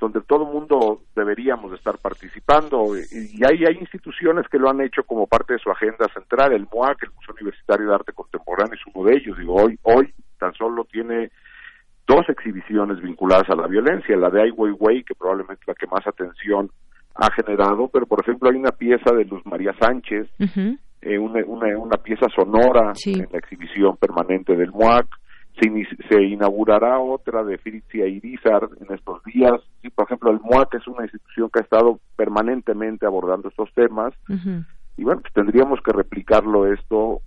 donde 0.00 0.20
todo 0.22 0.44
mundo 0.44 1.02
deberíamos 1.14 1.72
estar 1.72 1.98
participando. 1.98 2.96
Y 2.96 3.42
hay, 3.44 3.64
hay 3.64 3.78
instituciones 3.80 4.46
que 4.48 4.58
lo 4.58 4.68
han 4.68 4.80
hecho 4.80 5.02
como 5.04 5.26
parte 5.26 5.54
de 5.54 5.58
su 5.58 5.70
agenda 5.70 6.06
central, 6.12 6.52
el 6.52 6.66
MUAC, 6.70 7.04
el 7.04 7.12
Museo 7.12 7.34
Universitario 7.34 7.88
de 7.88 7.94
Arte 7.94 8.12
Contemporáneo 8.12 8.74
es 8.74 8.94
uno 8.94 9.06
de 9.06 9.16
ellos, 9.16 9.38
digo, 9.38 9.54
hoy, 9.54 9.78
hoy 9.82 10.12
tan 10.38 10.52
solo 10.54 10.84
tiene 10.84 11.30
dos 12.06 12.28
exhibiciones 12.28 13.00
vinculadas 13.00 13.48
a 13.48 13.56
la 13.56 13.66
violencia, 13.66 14.16
la 14.16 14.30
de 14.30 14.42
Ai 14.42 14.50
Weiwei, 14.50 15.04
que 15.04 15.14
probablemente 15.14 15.62
es 15.62 15.68
la 15.68 15.74
que 15.74 15.86
más 15.86 16.06
atención 16.06 16.70
ha 17.14 17.30
generado, 17.30 17.88
pero 17.88 18.06
por 18.06 18.20
ejemplo 18.20 18.50
hay 18.50 18.56
una 18.56 18.72
pieza 18.72 19.14
de 19.14 19.24
Luz 19.24 19.44
María 19.46 19.72
Sánchez, 19.80 20.28
eh, 21.04 21.18
una, 21.18 21.44
una, 21.44 21.96
pieza 21.98 22.26
sonora 22.34 22.92
en 23.04 23.28
la 23.30 23.38
exhibición 23.38 23.96
permanente 23.96 24.56
del 24.56 24.72
MUAC, 24.72 25.06
se, 26.08 26.22
inaugurará 26.22 26.98
otra 26.98 27.44
de 27.44 27.58
Fritzia 27.58 28.06
Irizar 28.06 28.68
en 28.80 28.92
estos 28.94 29.22
días. 29.24 29.60
y 29.82 29.90
por 29.90 30.06
ejemplo, 30.06 30.30
el 30.30 30.40
MUAC 30.40 30.74
es 30.74 30.88
una 30.88 31.04
institución 31.04 31.50
que 31.52 31.60
ha 31.60 31.62
estado 31.62 32.00
permanentemente 32.16 33.06
abordando 33.06 33.48
estos 33.48 33.72
temas. 33.74 34.14
Y 34.96 35.04
bueno, 35.04 35.20
pues 35.20 35.32
tendríamos 35.34 35.80
que 35.84 35.92
replicarlo 35.92 36.72
esto 36.72 37.20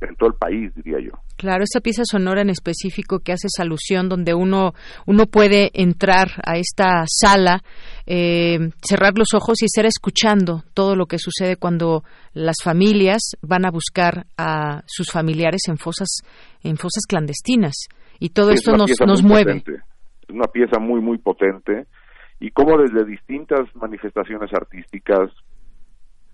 en 0.00 0.14
todo 0.16 0.30
el 0.30 0.36
país, 0.36 0.72
diría 0.74 0.98
yo. 1.00 1.18
Claro, 1.36 1.64
esa 1.64 1.80
pieza 1.80 2.02
sonora 2.04 2.42
en 2.42 2.50
específico 2.50 3.20
que 3.20 3.32
hace 3.32 3.46
esa 3.46 3.62
alusión 3.62 4.08
donde 4.08 4.34
uno, 4.34 4.72
uno 5.06 5.26
puede 5.26 5.70
entrar 5.74 6.28
a 6.44 6.56
esta 6.56 7.04
sala, 7.06 7.62
eh, 8.06 8.70
cerrar 8.82 9.16
los 9.16 9.34
ojos 9.34 9.62
y 9.62 9.66
estar 9.66 9.86
escuchando 9.86 10.62
todo 10.74 10.96
lo 10.96 11.06
que 11.06 11.18
sucede 11.18 11.56
cuando 11.56 12.02
las 12.32 12.56
familias 12.62 13.32
van 13.42 13.64
a 13.64 13.70
buscar 13.70 14.26
a 14.36 14.82
sus 14.86 15.10
familiares 15.10 15.62
en 15.68 15.78
fosas, 15.78 16.08
en 16.62 16.76
fosas 16.76 17.04
clandestinas. 17.08 17.88
Y 18.20 18.30
todo 18.30 18.50
esto 18.50 18.76
nos, 18.76 18.90
nos 19.06 19.22
mueve. 19.22 19.62
Es 19.66 20.30
una 20.30 20.46
pieza 20.46 20.78
muy, 20.80 21.00
muy 21.00 21.18
potente. 21.18 21.86
Y 22.40 22.50
como 22.50 22.78
desde 22.78 23.04
distintas 23.04 23.60
manifestaciones 23.74 24.52
artísticas, 24.52 25.30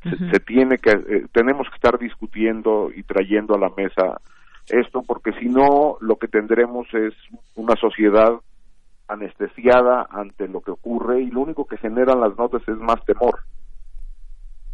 se, 0.05 0.41
tiene 0.41 0.79
que 0.79 0.91
eh, 0.91 1.27
tenemos 1.33 1.69
que 1.69 1.77
estar 1.77 1.99
discutiendo 1.99 2.91
y 2.95 3.03
trayendo 3.03 3.55
a 3.55 3.59
la 3.59 3.71
mesa 3.77 4.21
esto 4.69 5.03
porque 5.07 5.33
si 5.41 5.47
no 5.47 5.97
lo 6.01 6.17
que 6.17 6.29
tendremos 6.29 6.87
es 6.95 7.15
una 7.55 7.75
sociedad 7.77 8.33
anestesiada 9.09 10.07
ante 10.11 10.49
lo 10.49 10.61
que 10.61 10.71
ocurre 10.71 11.23
y 11.23 11.31
lo 11.31 11.41
único 11.41 11.67
que 11.67 11.77
generan 11.77 12.21
las 12.21 12.37
notas 12.39 12.63
es 12.67 12.77
más 12.77 13.05
temor. 13.05 13.41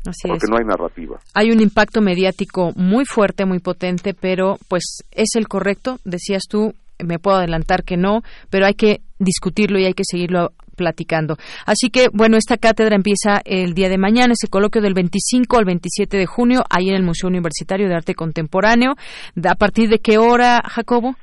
Así 0.07 0.29
porque 0.29 0.47
no 0.49 0.57
hay 0.57 0.65
narrativa. 0.65 1.19
Hay 1.35 1.51
un 1.51 1.61
impacto 1.61 2.01
mediático 2.01 2.71
muy 2.75 3.05
fuerte, 3.05 3.45
muy 3.45 3.59
potente, 3.59 4.15
pero 4.15 4.57
pues 4.69 5.03
es 5.11 5.35
el 5.35 5.47
correcto, 5.47 5.99
decías 6.05 6.45
tú, 6.49 6.73
me 7.05 7.19
puedo 7.19 7.39
adelantar 7.39 7.85
que 7.85 7.97
no, 7.97 8.23
pero 8.51 8.67
hay 8.67 8.75
que 8.75 9.01
discutirlo 9.19 9.79
y 9.79 9.85
hay 9.85 9.95
que 9.95 10.05
seguirlo 10.05 10.53
platicando. 10.77 11.37
Así 11.67 11.91
que, 11.91 12.09
bueno, 12.13 12.39
esta 12.39 12.57
cátedra 12.57 12.97
empieza 12.97 13.43
el 13.45 13.75
día 13.75 13.91
de 13.91 13.99
mañana, 13.99 14.33
ese 14.33 14.49
coloquio 14.49 14.81
del 14.81 14.95
25 14.95 15.59
al 15.59 15.67
27 15.67 16.17
de 16.17 16.27
junio, 16.27 16.63
ahí 16.71 16.89
en 16.89 16.95
el 16.95 17.03
Museo 17.03 17.29
Universitario 17.29 17.89
de 17.89 17.95
Arte 17.95 18.15
Contemporáneo. 18.15 18.95
¿A 19.47 19.55
partir 19.57 19.91
de 19.91 19.99
qué 19.99 20.17
hora, 20.17 20.63
Jacobo? 20.65 21.17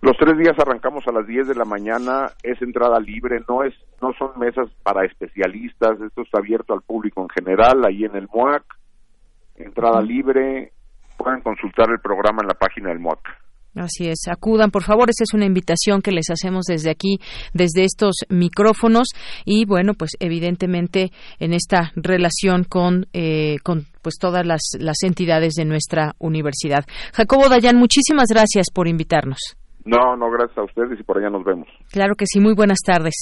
Los 0.00 0.16
tres 0.16 0.38
días 0.38 0.56
arrancamos 0.58 1.08
a 1.08 1.12
las 1.12 1.26
10 1.26 1.48
de 1.48 1.54
la 1.56 1.64
mañana, 1.64 2.30
es 2.42 2.60
entrada 2.62 3.00
libre, 3.00 3.42
no 3.48 3.64
es 3.64 3.74
no 4.00 4.12
son 4.12 4.38
mesas 4.38 4.68
para 4.84 5.04
especialistas, 5.04 6.00
esto 6.00 6.22
está 6.22 6.38
abierto 6.38 6.72
al 6.72 6.82
público 6.82 7.20
en 7.22 7.28
general, 7.30 7.84
ahí 7.84 8.04
en 8.04 8.14
el 8.14 8.28
MOAC, 8.32 8.62
entrada 9.56 10.00
libre, 10.00 10.70
pueden 11.16 11.40
consultar 11.40 11.90
el 11.90 11.98
programa 11.98 12.42
en 12.42 12.48
la 12.48 12.54
página 12.54 12.90
del 12.90 13.00
MOAC. 13.00 13.18
Así 13.78 14.08
es, 14.08 14.26
acudan 14.28 14.70
por 14.70 14.82
favor, 14.82 15.08
esa 15.08 15.24
es 15.24 15.34
una 15.34 15.46
invitación 15.46 16.02
que 16.02 16.10
les 16.10 16.30
hacemos 16.30 16.64
desde 16.66 16.90
aquí, 16.90 17.18
desde 17.54 17.84
estos 17.84 18.16
micrófonos 18.28 19.08
y 19.44 19.64
bueno, 19.66 19.94
pues 19.94 20.12
evidentemente 20.20 21.10
en 21.38 21.52
esta 21.52 21.92
relación 21.94 22.64
con, 22.64 23.06
eh, 23.12 23.56
con 23.62 23.86
pues 24.02 24.16
todas 24.18 24.44
las, 24.44 24.60
las 24.78 25.02
entidades 25.02 25.54
de 25.54 25.64
nuestra 25.64 26.14
universidad. 26.18 26.84
Jacobo 27.12 27.48
Dayan, 27.48 27.76
muchísimas 27.76 28.28
gracias 28.28 28.66
por 28.72 28.88
invitarnos. 28.88 29.38
No, 29.84 30.16
no, 30.16 30.30
gracias 30.30 30.58
a 30.58 30.64
ustedes 30.64 31.00
y 31.00 31.02
por 31.02 31.16
allá 31.16 31.30
nos 31.30 31.44
vemos. 31.44 31.66
Claro 31.90 32.14
que 32.16 32.26
sí, 32.26 32.40
muy 32.40 32.54
buenas 32.54 32.78
tardes. 32.84 33.14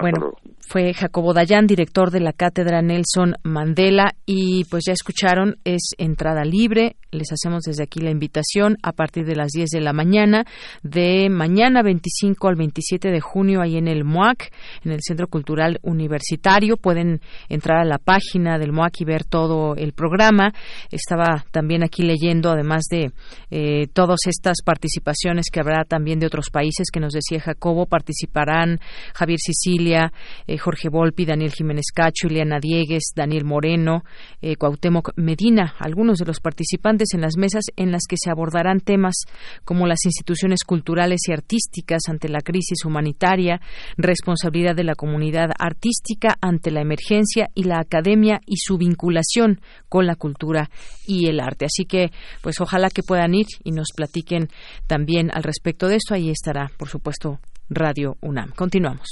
bueno, 0.00 0.32
fue 0.70 0.94
Jacobo 0.94 1.34
Dayan, 1.34 1.66
director 1.66 2.12
de 2.12 2.20
la 2.20 2.32
Cátedra 2.32 2.80
Nelson 2.80 3.34
Mandela, 3.42 4.14
y 4.24 4.64
pues 4.66 4.84
ya 4.86 4.92
escucharon, 4.92 5.56
es 5.64 5.82
entrada 5.98 6.44
libre. 6.44 6.94
Les 7.10 7.32
hacemos 7.32 7.64
desde 7.64 7.82
aquí 7.82 7.98
la 7.98 8.12
invitación 8.12 8.76
a 8.84 8.92
partir 8.92 9.26
de 9.26 9.34
las 9.34 9.50
10 9.50 9.70
de 9.70 9.80
la 9.80 9.92
mañana, 9.92 10.44
de 10.84 11.28
mañana 11.28 11.82
25 11.82 12.46
al 12.46 12.54
27 12.54 13.10
de 13.10 13.20
junio, 13.20 13.62
ahí 13.62 13.78
en 13.78 13.88
el 13.88 14.04
MOAC, 14.04 14.52
en 14.84 14.92
el 14.92 15.00
Centro 15.02 15.26
Cultural 15.26 15.80
Universitario. 15.82 16.76
Pueden 16.76 17.20
entrar 17.48 17.80
a 17.80 17.84
la 17.84 17.98
página 17.98 18.56
del 18.60 18.70
MOAC 18.70 19.00
y 19.00 19.04
ver 19.04 19.24
todo 19.24 19.74
el 19.74 19.92
programa. 19.92 20.52
Estaba 20.92 21.44
también 21.50 21.82
aquí 21.82 22.04
leyendo, 22.04 22.48
además 22.48 22.84
de 22.88 23.10
eh, 23.50 23.88
todas 23.92 24.20
estas 24.26 24.58
participaciones 24.64 25.46
que 25.52 25.58
habrá 25.58 25.82
también 25.84 26.20
de 26.20 26.26
otros 26.26 26.50
países 26.52 26.92
que 26.92 27.00
nos 27.00 27.12
decía 27.12 27.40
Jacobo, 27.40 27.79
participarán 27.86 28.80
Javier 29.14 29.38
Sicilia, 29.38 30.12
eh, 30.46 30.58
Jorge 30.58 30.88
Volpi, 30.88 31.24
Daniel 31.24 31.52
Jiménez 31.52 31.86
Cacho, 31.94 32.26
Ileana 32.26 32.58
Diegues, 32.60 33.12
Daniel 33.14 33.44
Moreno, 33.44 34.04
eh, 34.40 34.56
Cuauhtémoc 34.56 35.12
Medina, 35.16 35.74
algunos 35.78 36.18
de 36.18 36.26
los 36.26 36.40
participantes 36.40 37.14
en 37.14 37.20
las 37.20 37.36
mesas 37.36 37.64
en 37.76 37.92
las 37.92 38.02
que 38.08 38.16
se 38.22 38.30
abordarán 38.30 38.80
temas 38.80 39.24
como 39.64 39.86
las 39.86 40.04
instituciones 40.04 40.64
culturales 40.64 41.20
y 41.28 41.32
artísticas 41.32 42.02
ante 42.08 42.28
la 42.28 42.40
crisis 42.40 42.84
humanitaria, 42.84 43.60
responsabilidad 43.96 44.74
de 44.74 44.84
la 44.84 44.94
comunidad 44.94 45.50
artística 45.58 46.36
ante 46.40 46.70
la 46.70 46.80
emergencia 46.80 47.48
y 47.54 47.64
la 47.64 47.80
academia 47.80 48.40
y 48.46 48.56
su 48.56 48.78
vinculación 48.78 49.60
con 49.88 50.06
la 50.06 50.16
cultura 50.16 50.70
y 51.06 51.26
el 51.26 51.40
arte. 51.40 51.66
Así 51.66 51.84
que, 51.84 52.10
pues 52.42 52.60
ojalá 52.60 52.88
que 52.90 53.02
puedan 53.02 53.34
ir 53.34 53.46
y 53.64 53.72
nos 53.72 53.88
platiquen 53.94 54.48
también 54.86 55.30
al 55.32 55.42
respecto 55.42 55.88
de 55.88 55.96
esto. 55.96 56.14
Ahí 56.14 56.30
estará, 56.30 56.70
por 56.76 56.88
supuesto, 56.88 57.40
Radio 57.70 58.16
UNAM. 58.20 58.50
Continuamos. 58.56 59.06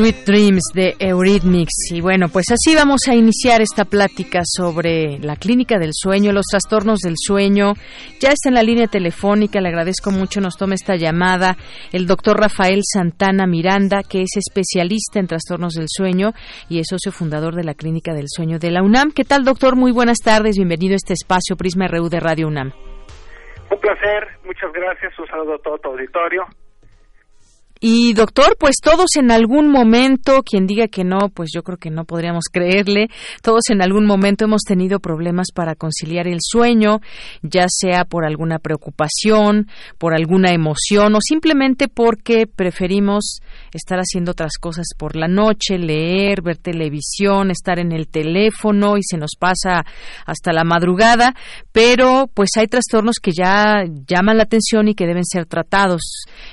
Sweet 0.00 0.24
Dreams 0.24 0.62
de 0.72 0.94
Eurythmics. 0.98 1.92
Y 1.92 2.00
bueno, 2.00 2.28
pues 2.32 2.46
así 2.50 2.74
vamos 2.74 3.02
a 3.06 3.14
iniciar 3.14 3.60
esta 3.60 3.84
plática 3.84 4.40
sobre 4.44 5.18
la 5.18 5.36
clínica 5.36 5.78
del 5.78 5.90
sueño, 5.92 6.32
los 6.32 6.46
trastornos 6.46 7.00
del 7.00 7.16
sueño. 7.18 7.74
Ya 8.18 8.30
está 8.30 8.48
en 8.48 8.54
la 8.54 8.62
línea 8.62 8.86
telefónica, 8.86 9.60
le 9.60 9.68
agradezco 9.68 10.10
mucho, 10.10 10.40
nos 10.40 10.56
toma 10.56 10.74
esta 10.74 10.96
llamada 10.96 11.54
el 11.92 12.06
doctor 12.06 12.40
Rafael 12.40 12.80
Santana 12.82 13.46
Miranda, 13.46 14.00
que 14.02 14.22
es 14.22 14.38
especialista 14.38 15.20
en 15.20 15.26
trastornos 15.26 15.74
del 15.74 15.88
sueño 15.88 16.32
y 16.70 16.78
es 16.78 16.86
socio 16.88 17.12
fundador 17.12 17.54
de 17.54 17.64
la 17.64 17.74
clínica 17.74 18.14
del 18.14 18.28
sueño 18.28 18.58
de 18.58 18.70
la 18.70 18.82
UNAM. 18.82 19.10
¿Qué 19.12 19.24
tal, 19.24 19.44
doctor? 19.44 19.76
Muy 19.76 19.92
buenas 19.92 20.20
tardes, 20.24 20.56
bienvenido 20.56 20.94
a 20.94 20.96
este 20.96 21.12
espacio 21.12 21.56
Prisma 21.56 21.88
RU 21.88 22.08
de 22.08 22.20
Radio 22.20 22.48
UNAM. 22.48 22.72
Un 23.70 23.78
placer, 23.78 24.28
muchas 24.46 24.72
gracias, 24.72 25.12
un 25.18 25.26
saludo 25.26 25.56
a 25.56 25.58
todo 25.58 25.76
tu 25.76 25.90
auditorio. 25.90 26.46
Y 27.82 28.12
doctor, 28.12 28.58
pues 28.60 28.76
todos 28.82 29.16
en 29.16 29.30
algún 29.30 29.70
momento, 29.70 30.42
quien 30.42 30.66
diga 30.66 30.86
que 30.88 31.02
no, 31.02 31.30
pues 31.32 31.48
yo 31.54 31.62
creo 31.62 31.78
que 31.78 31.88
no 31.88 32.04
podríamos 32.04 32.44
creerle, 32.52 33.08
todos 33.42 33.70
en 33.70 33.80
algún 33.80 34.04
momento 34.04 34.44
hemos 34.44 34.64
tenido 34.64 35.00
problemas 35.00 35.46
para 35.54 35.74
conciliar 35.74 36.28
el 36.28 36.40
sueño, 36.40 37.00
ya 37.40 37.64
sea 37.68 38.04
por 38.04 38.26
alguna 38.26 38.58
preocupación, 38.58 39.68
por 39.96 40.14
alguna 40.14 40.50
emoción 40.50 41.14
o 41.14 41.20
simplemente 41.22 41.88
porque 41.88 42.46
preferimos 42.46 43.40
estar 43.72 43.98
haciendo 43.98 44.32
otras 44.32 44.58
cosas 44.60 44.88
por 44.98 45.16
la 45.16 45.26
noche, 45.26 45.78
leer, 45.78 46.42
ver 46.42 46.58
televisión, 46.58 47.50
estar 47.50 47.78
en 47.78 47.92
el 47.92 48.08
teléfono 48.08 48.98
y 48.98 49.02
se 49.02 49.16
nos 49.16 49.30
pasa 49.38 49.86
hasta 50.26 50.52
la 50.52 50.64
madrugada, 50.64 51.34
pero 51.72 52.28
pues 52.34 52.50
hay 52.58 52.66
trastornos 52.66 53.16
que 53.22 53.32
ya 53.32 53.84
llaman 54.06 54.36
la 54.36 54.42
atención 54.42 54.88
y 54.88 54.94
que 54.94 55.06
deben 55.06 55.24
ser 55.24 55.46
tratados. 55.46 56.02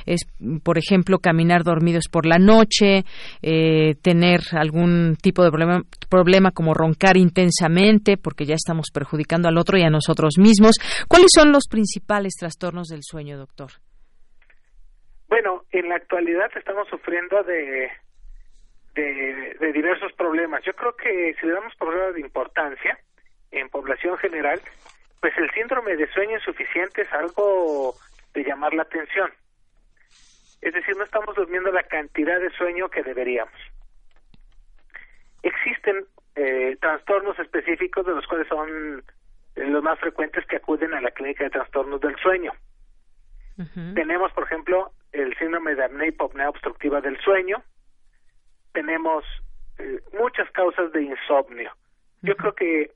Es, 0.05 0.21
por 0.63 0.77
ejemplo, 0.77 1.16
caminar 1.19 1.63
dormidos 1.63 2.05
por 2.11 2.25
la 2.25 2.37
noche, 2.37 3.03
eh, 3.41 3.95
tener 4.01 4.41
algún 4.53 5.15
tipo 5.21 5.43
de 5.43 5.49
problema, 5.49 5.81
problema 6.09 6.51
como 6.51 6.73
roncar 6.73 7.17
intensamente, 7.17 8.17
porque 8.17 8.45
ya 8.45 8.55
estamos 8.55 8.87
perjudicando 8.93 9.47
al 9.47 9.57
otro 9.57 9.77
y 9.77 9.83
a 9.83 9.89
nosotros 9.89 10.37
mismos. 10.37 10.77
¿Cuáles 11.07 11.29
son 11.33 11.51
los 11.51 11.67
principales 11.69 12.35
trastornos 12.39 12.87
del 12.87 13.03
sueño, 13.03 13.37
doctor? 13.37 13.71
Bueno, 15.27 15.63
en 15.71 15.89
la 15.89 15.95
actualidad 15.95 16.49
estamos 16.55 16.87
sufriendo 16.87 17.43
de, 17.43 17.89
de, 18.95 19.71
diversos 19.73 20.11
problemas. 20.13 20.63
Yo 20.63 20.73
creo 20.73 20.95
que 20.95 21.35
si 21.39 21.45
le 21.45 21.53
damos 21.53 21.75
problemas 21.75 22.15
de 22.15 22.21
importancia 22.21 22.97
en 23.51 23.69
población 23.69 24.17
general, 24.17 24.59
pues 25.21 25.33
el 25.37 25.49
síndrome 25.51 25.95
de 25.95 26.07
sueño 26.13 26.35
insuficiente 26.35 27.01
es 27.01 27.11
algo 27.13 27.95
de 28.33 28.43
llamar 28.43 28.73
la 28.73 28.83
atención. 28.83 29.31
Es 30.61 30.73
decir, 30.73 30.95
no 30.97 31.03
estamos 31.03 31.35
durmiendo 31.35 31.71
la 31.71 31.83
cantidad 31.83 32.39
de 32.39 32.49
sueño 32.51 32.89
que 32.89 33.03
deberíamos. 33.03 33.53
Existen 35.43 36.05
eh, 36.35 36.77
trastornos 36.81 37.37
específicos 37.39 38.05
de 38.05 38.13
los 38.13 38.25
cuales 38.27 38.47
son 38.47 39.03
eh, 39.55 39.65
los 39.65 39.83
más 39.83 39.99
frecuentes 39.99 40.45
que 40.45 40.57
acuden 40.57 40.93
a 40.93 41.01
la 41.01 41.11
clínica 41.11 41.43
de 41.43 41.49
trastornos 41.49 42.01
del 42.01 42.15
sueño. 42.17 42.51
Tenemos, 43.95 44.31
por 44.33 44.43
ejemplo, 44.43 44.91
el 45.11 45.35
síndrome 45.37 45.73
de 45.73 45.83
apnea 45.83 46.07
hipopnea 46.09 46.47
obstructiva 46.47 47.01
del 47.01 47.19
sueño. 47.21 47.63
Tenemos 48.71 49.25
eh, 49.79 49.99
muchas 50.13 50.47
causas 50.51 50.91
de 50.91 51.01
insomnio. 51.01 51.71
Yo 52.21 52.35
creo 52.35 52.53
que 52.53 52.91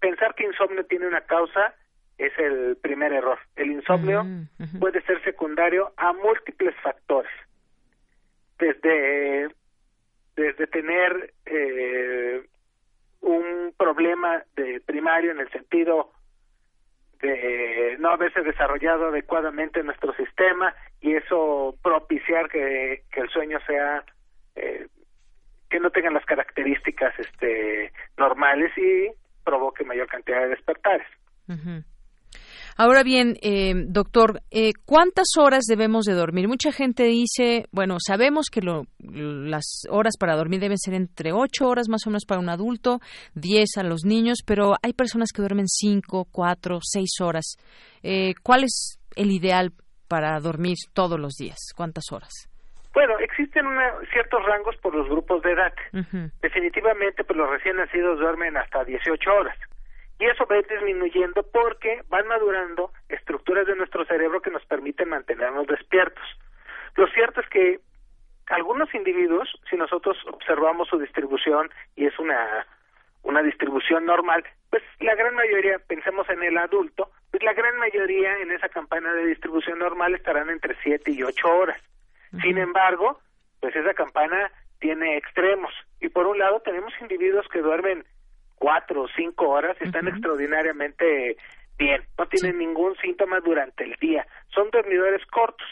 pensar 0.00 0.34
que 0.34 0.44
insomnio 0.44 0.84
tiene 0.86 1.06
una 1.06 1.20
causa 1.20 1.74
es 2.18 2.32
el 2.38 2.76
primer 2.76 3.12
error. 3.12 3.38
El 3.56 3.72
insomnio 3.72 4.24
mm, 4.24 4.78
puede 4.78 5.02
ser 5.02 5.22
secundario 5.24 5.92
a 5.96 6.12
múltiples 6.12 6.74
factores. 6.82 7.32
Desde, 8.58 9.48
desde 10.36 10.66
tener 10.68 11.34
eh, 11.46 12.46
un 13.20 13.74
problema 13.76 14.42
de 14.56 14.80
primario 14.86 15.32
en 15.32 15.40
el 15.40 15.50
sentido 15.50 16.12
de 17.20 17.96
no 17.98 18.10
haberse 18.10 18.42
desarrollado 18.42 19.08
adecuadamente 19.08 19.82
nuestro 19.82 20.14
sistema 20.14 20.74
y 21.00 21.14
eso 21.14 21.74
propiciar 21.82 22.48
que, 22.48 23.02
que 23.10 23.20
el 23.20 23.28
sueño 23.30 23.58
sea 23.66 24.04
eh, 24.56 24.86
que 25.70 25.80
no 25.80 25.90
tenga 25.90 26.10
las 26.10 26.24
características 26.24 27.18
este 27.18 27.92
normales 28.16 28.70
y 28.76 29.10
provoque 29.42 29.84
mayor 29.84 30.06
cantidad 30.06 30.40
de 30.42 30.48
despertares. 30.48 31.06
Ahora 32.76 33.04
bien, 33.04 33.36
eh, 33.40 33.72
doctor, 33.86 34.40
eh, 34.50 34.72
¿cuántas 34.84 35.28
horas 35.38 35.64
debemos 35.68 36.06
de 36.06 36.14
dormir? 36.14 36.48
Mucha 36.48 36.72
gente 36.72 37.04
dice, 37.04 37.66
bueno, 37.70 37.98
sabemos 38.04 38.46
que 38.50 38.62
las 38.98 39.82
horas 39.88 40.14
para 40.18 40.34
dormir 40.34 40.60
deben 40.60 40.78
ser 40.78 40.94
entre 40.94 41.32
ocho 41.32 41.68
horas 41.68 41.88
más 41.88 42.04
o 42.06 42.10
menos 42.10 42.24
para 42.26 42.40
un 42.40 42.48
adulto, 42.48 42.98
diez 43.34 43.76
a 43.76 43.84
los 43.84 44.04
niños, 44.04 44.38
pero 44.44 44.74
hay 44.82 44.92
personas 44.92 45.30
que 45.32 45.42
duermen 45.42 45.68
cinco, 45.68 46.26
cuatro, 46.32 46.78
seis 46.82 47.20
horas. 47.20 47.56
Eh, 48.02 48.34
¿Cuál 48.42 48.64
es 48.64 48.98
el 49.14 49.30
ideal 49.30 49.70
para 50.08 50.40
dormir 50.40 50.76
todos 50.94 51.20
los 51.20 51.34
días? 51.34 51.58
¿Cuántas 51.76 52.10
horas? 52.10 52.50
Bueno, 52.92 53.18
existen 53.20 53.66
ciertos 54.12 54.40
rangos 54.46 54.76
por 54.78 54.94
los 54.94 55.08
grupos 55.08 55.42
de 55.42 55.52
edad. 55.52 55.72
Definitivamente, 56.42 57.22
pues 57.24 57.36
los 57.36 57.50
recién 57.50 57.76
nacidos 57.76 58.18
duermen 58.18 58.56
hasta 58.56 58.84
18 58.84 59.30
horas 59.32 59.56
y 60.18 60.26
eso 60.26 60.46
va 60.46 60.56
a 60.56 60.58
ir 60.58 60.66
disminuyendo 60.66 61.42
porque 61.52 62.02
van 62.08 62.26
madurando 62.26 62.92
estructuras 63.08 63.66
de 63.66 63.76
nuestro 63.76 64.04
cerebro 64.04 64.40
que 64.40 64.50
nos 64.50 64.64
permiten 64.66 65.08
mantenernos 65.08 65.66
despiertos. 65.66 66.24
Lo 66.96 67.06
cierto 67.08 67.40
es 67.40 67.48
que 67.48 67.80
algunos 68.46 68.94
individuos, 68.94 69.48
si 69.68 69.76
nosotros 69.76 70.16
observamos 70.26 70.88
su 70.88 70.98
distribución 70.98 71.70
y 71.96 72.06
es 72.06 72.18
una 72.18 72.66
una 73.24 73.42
distribución 73.42 74.04
normal, 74.04 74.44
pues 74.70 74.82
la 75.00 75.14
gran 75.14 75.34
mayoría, 75.34 75.78
pensemos 75.86 76.28
en 76.28 76.42
el 76.42 76.56
adulto, 76.58 77.10
pues 77.30 77.42
la 77.42 77.54
gran 77.54 77.76
mayoría 77.78 78.38
en 78.38 78.52
esa 78.52 78.68
campana 78.68 79.12
de 79.14 79.26
distribución 79.26 79.78
normal 79.78 80.14
estarán 80.14 80.50
entre 80.50 80.76
7 80.82 81.10
y 81.10 81.22
8 81.22 81.48
horas. 81.48 81.80
Sin 82.42 82.58
embargo, 82.58 83.18
pues 83.60 83.74
esa 83.74 83.94
campana 83.94 84.50
tiene 84.78 85.16
extremos. 85.16 85.72
Y 86.00 86.08
por 86.08 86.26
un 86.26 86.38
lado 86.38 86.60
tenemos 86.60 86.92
individuos 87.00 87.48
que 87.48 87.60
duermen 87.60 88.04
cuatro 88.58 89.02
o 89.02 89.08
cinco 89.16 89.48
horas 89.50 89.76
están 89.80 90.08
extraordinariamente 90.08 91.36
bien, 91.76 92.02
no 92.18 92.26
tienen 92.26 92.58
ningún 92.58 92.94
síntoma 92.96 93.40
durante 93.40 93.84
el 93.84 93.94
día, 94.00 94.26
son 94.54 94.70
dormidores 94.70 95.24
cortos. 95.26 95.66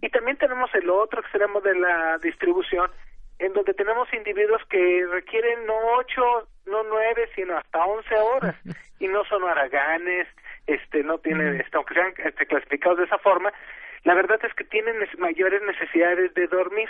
Y 0.00 0.08
también 0.10 0.36
tenemos 0.38 0.70
el 0.74 0.88
otro 0.90 1.20
extremo 1.20 1.60
de 1.60 1.74
la 1.78 2.18
distribución, 2.22 2.90
en 3.38 3.52
donde 3.52 3.74
tenemos 3.74 4.08
individuos 4.14 4.62
que 4.68 5.04
requieren 5.10 5.66
no 5.66 5.74
ocho, 5.98 6.48
no 6.66 6.82
nueve, 6.84 7.28
sino 7.34 7.56
hasta 7.58 7.84
once 7.84 8.14
horas, 8.14 8.56
y 8.98 9.08
no 9.08 9.24
son 9.24 9.42
haraganes, 9.44 10.28
este, 10.66 11.02
no 11.02 11.18
tienen, 11.18 11.60
este, 11.60 11.76
aunque 11.76 11.94
sean 11.94 12.12
este, 12.24 12.46
clasificados 12.46 12.98
de 12.98 13.04
esa 13.04 13.18
forma, 13.18 13.52
la 14.04 14.14
verdad 14.14 14.38
es 14.44 14.54
que 14.54 14.64
tienen 14.64 14.96
mayores 15.18 15.60
necesidades 15.62 16.32
de 16.34 16.46
dormir. 16.46 16.88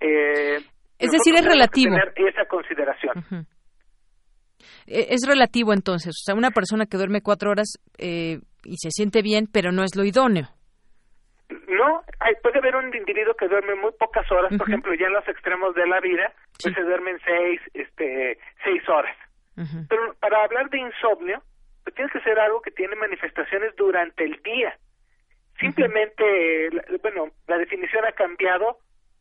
eh, 0.00 0.56
Es 0.98 1.10
decir, 1.10 1.34
es 1.34 1.44
relativo. 1.46 1.94
Tener 1.94 2.12
esa 2.28 2.44
consideración. 2.46 3.14
E, 4.86 5.06
es 5.10 5.26
relativo 5.26 5.72
entonces, 5.72 6.10
o 6.10 6.24
sea, 6.24 6.34
una 6.34 6.50
persona 6.50 6.86
que 6.86 6.96
duerme 6.96 7.22
cuatro 7.22 7.50
horas 7.50 7.78
eh, 7.98 8.40
y 8.64 8.76
se 8.76 8.90
siente 8.90 9.22
bien, 9.22 9.46
pero 9.52 9.72
no 9.72 9.82
es 9.82 9.96
lo 9.96 10.04
idóneo. 10.04 10.48
No, 11.68 12.02
hay, 12.20 12.34
puede 12.42 12.58
haber 12.58 12.76
un 12.76 12.94
individuo 12.94 13.34
que 13.34 13.48
duerme 13.48 13.74
muy 13.74 13.92
pocas 13.98 14.30
horas, 14.30 14.56
por 14.56 14.68
ejemplo, 14.68 14.94
ya 14.94 15.06
en 15.06 15.14
los 15.14 15.26
extremos 15.28 15.74
de 15.74 15.86
la 15.86 16.00
vida, 16.00 16.32
pues 16.62 16.74
se 16.74 16.82
duermen 16.82 17.18
seis, 17.24 17.60
este, 17.74 18.38
seis 18.64 18.88
horas. 18.88 19.16
Pero 19.88 20.14
para 20.20 20.44
hablar 20.44 20.70
de 20.70 20.78
insomnio, 20.78 21.42
pues 21.84 21.94
tiene 21.94 22.10
que 22.10 22.20
ser 22.20 22.38
algo 22.38 22.62
que 22.62 22.70
tiene 22.70 22.96
manifestaciones 22.96 23.74
durante 23.76 24.24
el 24.24 24.40
día. 24.42 24.76
Simplemente, 25.58 26.70
bueno, 27.02 27.28
la 27.46 27.58
definición 27.58 28.04
ha 28.06 28.12
cambiado. 28.12 28.78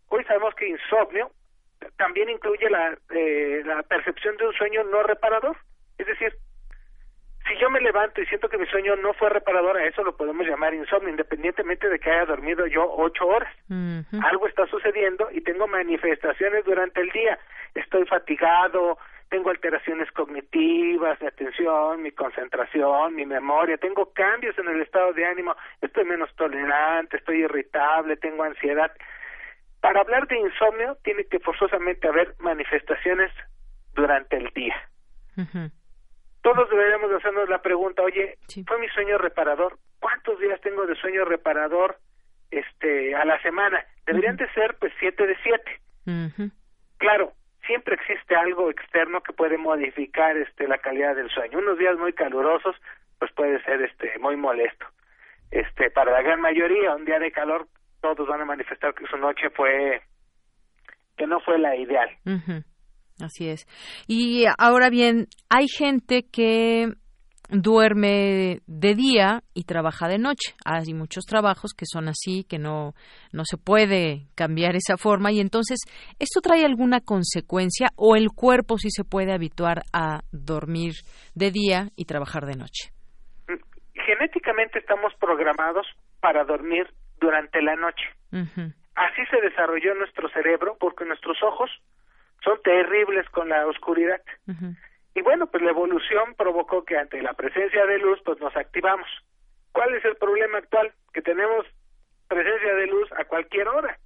Hoy 0.08 0.24
sabemos 0.24 0.56
que 0.56 0.70
insomnio 0.70 1.32
también 1.98 2.30
incluye 2.30 2.70
la, 2.70 2.98
eh, 3.12 3.62
la 3.66 3.84
percepción 3.84 4.38
de 4.38 4.48
un 4.48 4.54
sueño 4.54 4.84
no 4.86 5.04
reparador. 5.04 5.58
Es 5.98 6.08
decir, 6.08 6.34
si 7.48 7.58
yo 7.58 7.70
me 7.70 7.82
levanto 7.82 8.22
y 8.22 8.26
siento 8.28 8.48
que 8.48 8.58
mi 8.58 8.68
sueño 8.68 8.96
no 8.98 9.14
fue 9.14 9.30
reparador, 9.30 9.78
a 9.78 9.86
eso 9.86 10.04
lo 10.04 10.16
podemos 10.16 10.46
llamar 10.46 10.74
insomnio, 10.74 11.10
independientemente 11.10 11.90
de 11.90 12.00
que 12.00 12.10
haya 12.10 12.26
dormido 12.26 12.68
yo 12.68 12.86
ocho 12.90 13.28
horas. 13.28 13.54
Algo 14.24 14.48
está 14.48 14.68
sucediendo 14.68 15.30
y 15.32 15.42
tengo 15.42 15.68
manifestaciones 15.68 16.64
durante 16.66 17.02
el 17.02 17.10
día. 17.10 17.40
Estoy 17.74 18.06
fatigado, 18.06 18.98
tengo 19.30 19.50
alteraciones 19.50 20.12
cognitivas, 20.12 21.20
mi 21.22 21.28
atención, 21.28 22.02
mi 22.02 22.12
concentración, 22.12 23.16
mi 23.16 23.26
memoria, 23.26 23.78
tengo 23.78 24.12
cambios 24.14 24.58
en 24.60 24.68
el 24.68 24.82
estado 24.82 25.14
de 25.14 25.26
ánimo, 25.26 25.56
estoy 25.82 26.06
menos 26.06 26.34
tolerante, 26.36 27.18
estoy 27.18 27.44
irritable, 27.44 28.18
tengo 28.18 28.44
ansiedad. 28.44 28.92
Para 29.82 30.02
hablar 30.02 30.28
de 30.28 30.38
insomnio 30.38 30.98
tiene 31.04 31.26
que 31.26 31.40
forzosamente 31.40 32.08
haber 32.08 32.36
manifestaciones 32.40 33.32
durante 33.94 34.38
el 34.38 34.50
día. 34.50 34.76
Todos 36.42 36.70
deberíamos 36.70 37.12
hacernos 37.12 37.48
la 37.50 37.62
pregunta, 37.62 38.02
oye, 38.02 38.38
¿fue 38.68 38.80
mi 38.80 38.88
sueño 38.90 39.18
reparador? 39.18 39.78
¿Cuántos 40.00 40.40
días 40.40 40.60
tengo 40.62 40.86
de 40.86 40.96
sueño 40.96 41.26
reparador 41.26 41.98
este 42.52 43.16
a 43.16 43.26
la 43.26 43.42
semana? 43.42 43.86
Deberían 44.06 44.38
de 44.38 44.52
ser 44.54 44.76
pues 44.80 44.92
siete 45.00 45.28
de 45.28 45.38
siete. 45.44 45.82
Claro, 46.98 47.34
siempre 47.66 47.96
existe 47.96 48.36
algo 48.36 48.70
externo 48.70 49.22
que 49.22 49.34
puede 49.34 49.58
modificar 49.58 50.36
este 50.38 50.68
la 50.68 50.80
calidad 50.80 51.16
del 51.16 51.30
sueño. 51.30 51.60
Unos 51.60 51.78
días 51.78 51.98
muy 51.98 52.14
calurosos 52.14 52.76
pues 53.18 53.32
puede 53.34 53.62
ser 53.64 53.82
este 53.82 54.18
muy 54.20 54.36
molesto. 54.36 54.86
Este 55.52 55.90
para 55.92 56.12
la 56.12 56.22
gran 56.22 56.42
mayoría 56.42 56.96
un 56.96 57.06
día 57.06 57.20
de 57.20 57.32
calor 57.32 57.68
todos 58.02 58.28
van 58.28 58.42
a 58.42 58.46
manifestar 58.46 58.94
que 58.94 59.06
su 59.08 59.18
noche 59.18 59.50
fue 59.56 60.02
que 61.18 61.28
no 61.28 61.40
fue 61.42 61.60
la 61.60 61.76
ideal. 61.76 62.10
Así 63.22 63.50
es. 63.50 63.68
Y 64.08 64.46
ahora 64.58 64.90
bien, 64.90 65.28
hay 65.50 65.68
gente 65.68 66.24
que 66.32 66.94
duerme 67.50 68.60
de 68.68 68.96
día 68.96 69.42
y 69.54 69.64
trabaja 69.64 70.08
de 70.08 70.18
noche. 70.18 70.54
Hay 70.64 70.94
muchos 70.94 71.26
trabajos 71.26 71.74
que 71.74 71.86
son 71.86 72.08
así, 72.08 72.46
que 72.48 72.60
no, 72.60 72.94
no 73.34 73.44
se 73.44 73.58
puede 73.58 74.28
cambiar 74.36 74.76
esa 74.76 74.98
forma 74.98 75.32
y 75.32 75.40
entonces, 75.40 75.80
¿esto 76.20 76.42
trae 76.42 76.64
alguna 76.64 77.02
consecuencia 77.02 77.90
o 77.96 78.16
el 78.16 78.30
cuerpo 78.30 78.78
sí 78.78 78.90
se 78.92 79.04
puede 79.04 79.34
habituar 79.34 79.82
a 79.92 80.22
dormir 80.32 80.94
de 81.36 81.52
día 81.52 81.90
y 81.96 82.06
trabajar 82.06 82.46
de 82.46 82.56
noche? 82.56 82.92
Genéticamente 83.94 84.80
estamos 84.80 85.14
programados 85.20 85.86
para 86.22 86.44
dormir 86.44 86.88
durante 87.20 87.62
la 87.62 87.76
noche. 87.76 88.04
Así 88.96 89.26
se 89.32 89.42
desarrolló 89.42 89.96
nuestro 89.96 90.30
cerebro 90.30 90.78
porque 90.80 91.06
nuestros 91.06 91.42
ojos 91.44 91.70
son 92.44 92.62
terribles 92.64 93.30
con 93.30 93.50
la 93.50 93.66
oscuridad. 93.68 94.22
Y 95.16 95.22
bueno, 95.22 95.48
pues 95.48 95.64
la 95.64 95.72
evolución 95.72 96.36
provocó 96.36 96.84
que 96.86 96.98
ante 96.98 97.22
la 97.22 97.34
presencia 97.34 97.86
de 97.86 97.98
luz, 98.00 98.20
pues 98.24 98.40
nos 98.40 98.56
activamos. 98.56 99.08
¿Cuál 99.72 99.94
es 99.96 100.06
el 100.06 100.16
problema 100.16 100.60
actual? 100.60 100.92
Que 101.14 101.22
tenemos 101.22 101.66
presencia 102.28 102.76
de 102.76 102.88
luz 102.88 103.10
a 103.14 103.26
cualquier 103.26 103.68
hora. 103.68 103.98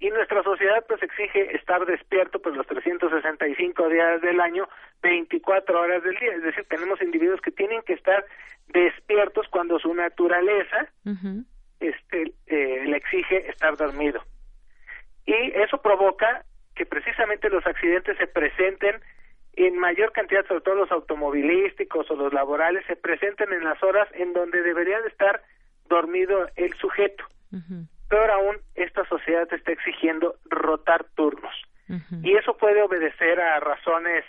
Y 0.00 0.10
nuestra 0.10 0.42
sociedad 0.44 0.84
pues 0.86 1.02
exige 1.02 1.56
estar 1.56 1.84
despierto 1.84 2.40
pues 2.40 2.54
los 2.54 2.66
365 2.66 3.88
días 3.88 4.20
del 4.20 4.40
año, 4.40 4.68
24 5.02 5.80
horas 5.80 6.02
del 6.04 6.16
día. 6.16 6.34
Es 6.34 6.42
decir, 6.42 6.64
tenemos 6.68 7.02
individuos 7.02 7.40
que 7.40 7.50
tienen 7.50 7.82
que 7.82 7.94
estar 7.94 8.24
despiertos 8.68 9.46
cuando 9.48 9.78
su 9.78 9.92
naturaleza 9.94 10.88
este, 11.80 12.32
eh, 12.46 12.84
le 12.86 12.96
exige 12.96 13.48
estar 13.50 13.76
dormido. 13.76 14.22
Y 15.26 15.34
eso 15.54 15.80
provoca 15.82 16.44
que 16.74 16.86
precisamente 16.86 17.50
los 17.50 17.66
accidentes 17.66 18.16
se 18.18 18.26
presenten 18.26 19.00
en 19.54 19.78
mayor 19.78 20.12
cantidad, 20.12 20.46
sobre 20.46 20.60
todo 20.60 20.76
los 20.76 20.92
automovilísticos 20.92 22.08
o 22.10 22.14
los 22.14 22.32
laborales, 22.32 22.86
se 22.86 22.94
presenten 22.94 23.52
en 23.52 23.64
las 23.64 23.82
horas 23.82 24.08
en 24.14 24.32
donde 24.32 24.62
debería 24.62 25.00
de 25.00 25.08
estar 25.08 25.42
dormido 25.88 26.48
el 26.54 26.72
sujeto. 26.74 27.24
Peor 28.08 28.30
aún, 28.30 28.56
esta 28.76 29.04
sociedad 29.06 29.52
está 29.52 29.72
exigiendo 29.72 30.36
rotar 30.44 31.04
turnos. 31.14 31.54
Y 32.22 32.36
eso 32.36 32.56
puede 32.56 32.82
obedecer 32.82 33.40
a 33.40 33.58
razones 33.60 34.24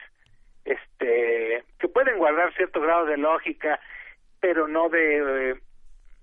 este 0.66 1.64
que 1.80 1.88
pueden 1.88 2.18
guardar 2.18 2.54
cierto 2.56 2.80
grado 2.82 3.06
de 3.06 3.18
lógica, 3.18 3.80
pero 4.40 4.68
no 4.68 4.90
de 4.90 5.60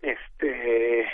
este 0.03 1.07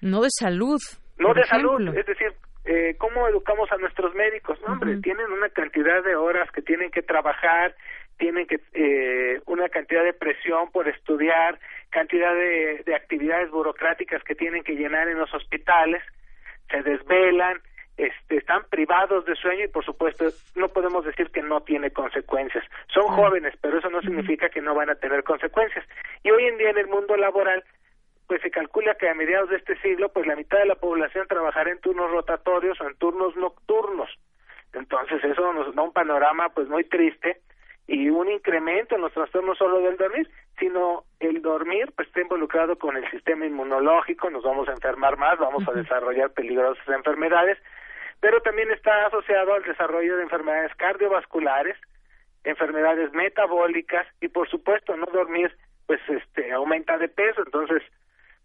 no 0.00 0.22
de 0.22 0.30
salud. 0.30 0.80
No 1.18 1.34
de 1.34 1.44
salud, 1.44 1.94
es 1.94 2.06
decir, 2.06 2.32
eh, 2.64 2.94
¿cómo 2.98 3.28
educamos 3.28 3.70
a 3.72 3.76
nuestros 3.76 4.14
médicos? 4.14 4.58
No, 4.66 4.72
hombre, 4.72 4.96
tienen 5.02 5.30
una 5.30 5.50
cantidad 5.50 6.02
de 6.02 6.16
horas 6.16 6.50
que 6.50 6.62
tienen 6.62 6.90
que 6.90 7.02
trabajar, 7.02 7.74
tienen 8.16 8.46
que 8.46 8.58
eh, 8.72 9.40
una 9.46 9.68
cantidad 9.68 10.02
de 10.02 10.14
presión 10.14 10.70
por 10.70 10.88
estudiar, 10.88 11.58
cantidad 11.90 12.34
de, 12.34 12.82
de 12.86 12.94
actividades 12.94 13.50
burocráticas 13.50 14.22
que 14.24 14.34
tienen 14.34 14.62
que 14.62 14.76
llenar 14.76 15.08
en 15.08 15.18
los 15.18 15.32
hospitales, 15.34 16.02
se 16.70 16.82
desvelan, 16.82 17.60
este, 18.00 18.38
están 18.38 18.64
privados 18.70 19.26
de 19.26 19.34
sueño 19.36 19.64
y 19.64 19.68
por 19.68 19.84
supuesto 19.84 20.24
no 20.54 20.68
podemos 20.68 21.04
decir 21.04 21.30
que 21.30 21.42
no 21.42 21.60
tiene 21.60 21.90
consecuencias. 21.90 22.64
Son 22.94 23.04
jóvenes, 23.08 23.54
pero 23.60 23.78
eso 23.78 23.90
no 23.90 24.00
significa 24.00 24.48
que 24.48 24.62
no 24.62 24.74
van 24.74 24.88
a 24.88 24.94
tener 24.94 25.22
consecuencias. 25.22 25.84
Y 26.22 26.30
hoy 26.30 26.44
en 26.44 26.56
día 26.56 26.70
en 26.70 26.78
el 26.78 26.86
mundo 26.86 27.14
laboral 27.16 27.62
pues 28.30 28.42
se 28.42 28.50
calcula 28.52 28.94
que 28.94 29.08
a 29.08 29.14
mediados 29.14 29.50
de 29.50 29.56
este 29.56 29.76
siglo, 29.80 30.08
pues 30.10 30.24
la 30.24 30.36
mitad 30.36 30.58
de 30.58 30.66
la 30.66 30.76
población 30.76 31.26
trabajará 31.26 31.72
en 31.72 31.80
turnos 31.80 32.12
rotatorios 32.12 32.80
o 32.80 32.86
en 32.86 32.94
turnos 32.94 33.34
nocturnos. 33.34 34.08
Entonces 34.72 35.24
eso 35.24 35.52
nos 35.52 35.74
da 35.74 35.82
un 35.82 35.92
panorama 35.92 36.48
pues 36.50 36.68
muy 36.68 36.84
triste 36.84 37.40
y 37.88 38.08
un 38.08 38.30
incremento 38.30 38.94
en 38.94 39.00
los 39.00 39.12
trastornos 39.12 39.58
solo 39.58 39.80
del 39.80 39.96
dormir, 39.96 40.30
sino 40.60 41.02
el 41.18 41.42
dormir 41.42 41.92
pues 41.96 42.06
está 42.06 42.20
involucrado 42.20 42.78
con 42.78 42.96
el 42.96 43.10
sistema 43.10 43.46
inmunológico, 43.46 44.30
nos 44.30 44.44
vamos 44.44 44.68
a 44.68 44.74
enfermar 44.74 45.16
más, 45.16 45.36
vamos 45.36 45.66
a 45.66 45.72
desarrollar 45.72 46.30
peligrosas 46.30 46.86
enfermedades, 46.86 47.58
pero 48.20 48.40
también 48.42 48.70
está 48.70 49.06
asociado 49.06 49.54
al 49.54 49.64
desarrollo 49.64 50.18
de 50.18 50.22
enfermedades 50.22 50.72
cardiovasculares, 50.76 51.76
enfermedades 52.44 53.12
metabólicas 53.12 54.06
y 54.20 54.28
por 54.28 54.48
supuesto 54.48 54.96
no 54.96 55.06
dormir 55.06 55.52
pues 55.88 56.00
este 56.08 56.52
aumenta 56.52 56.96
de 56.96 57.08
peso, 57.08 57.42
entonces 57.44 57.82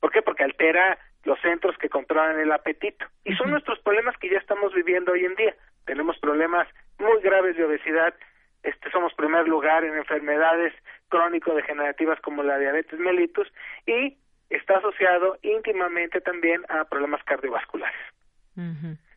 ¿Por 0.05 0.11
qué? 0.11 0.21
Porque 0.21 0.43
altera 0.43 0.99
los 1.23 1.41
centros 1.41 1.75
que 1.79 1.89
controlan 1.89 2.39
el 2.39 2.51
apetito. 2.51 3.07
Y 3.23 3.33
son 3.37 3.49
nuestros 3.49 3.79
problemas 3.79 4.15
que 4.19 4.29
ya 4.29 4.37
estamos 4.37 4.71
viviendo 4.71 5.13
hoy 5.13 5.25
en 5.25 5.33
día. 5.33 5.55
Tenemos 5.83 6.15
problemas 6.19 6.67
muy 6.99 7.19
graves 7.23 7.57
de 7.57 7.65
obesidad. 7.65 8.13
Este, 8.61 8.91
somos 8.91 9.15
primer 9.15 9.47
lugar 9.47 9.83
en 9.83 9.95
enfermedades 9.95 10.75
crónico-degenerativas 11.09 12.21
como 12.21 12.43
la 12.43 12.59
diabetes 12.59 12.99
mellitus 12.99 13.51
y 13.87 14.15
está 14.51 14.77
asociado 14.77 15.39
íntimamente 15.41 16.21
también 16.21 16.61
a 16.69 16.85
problemas 16.85 17.23
cardiovasculares. 17.23 17.99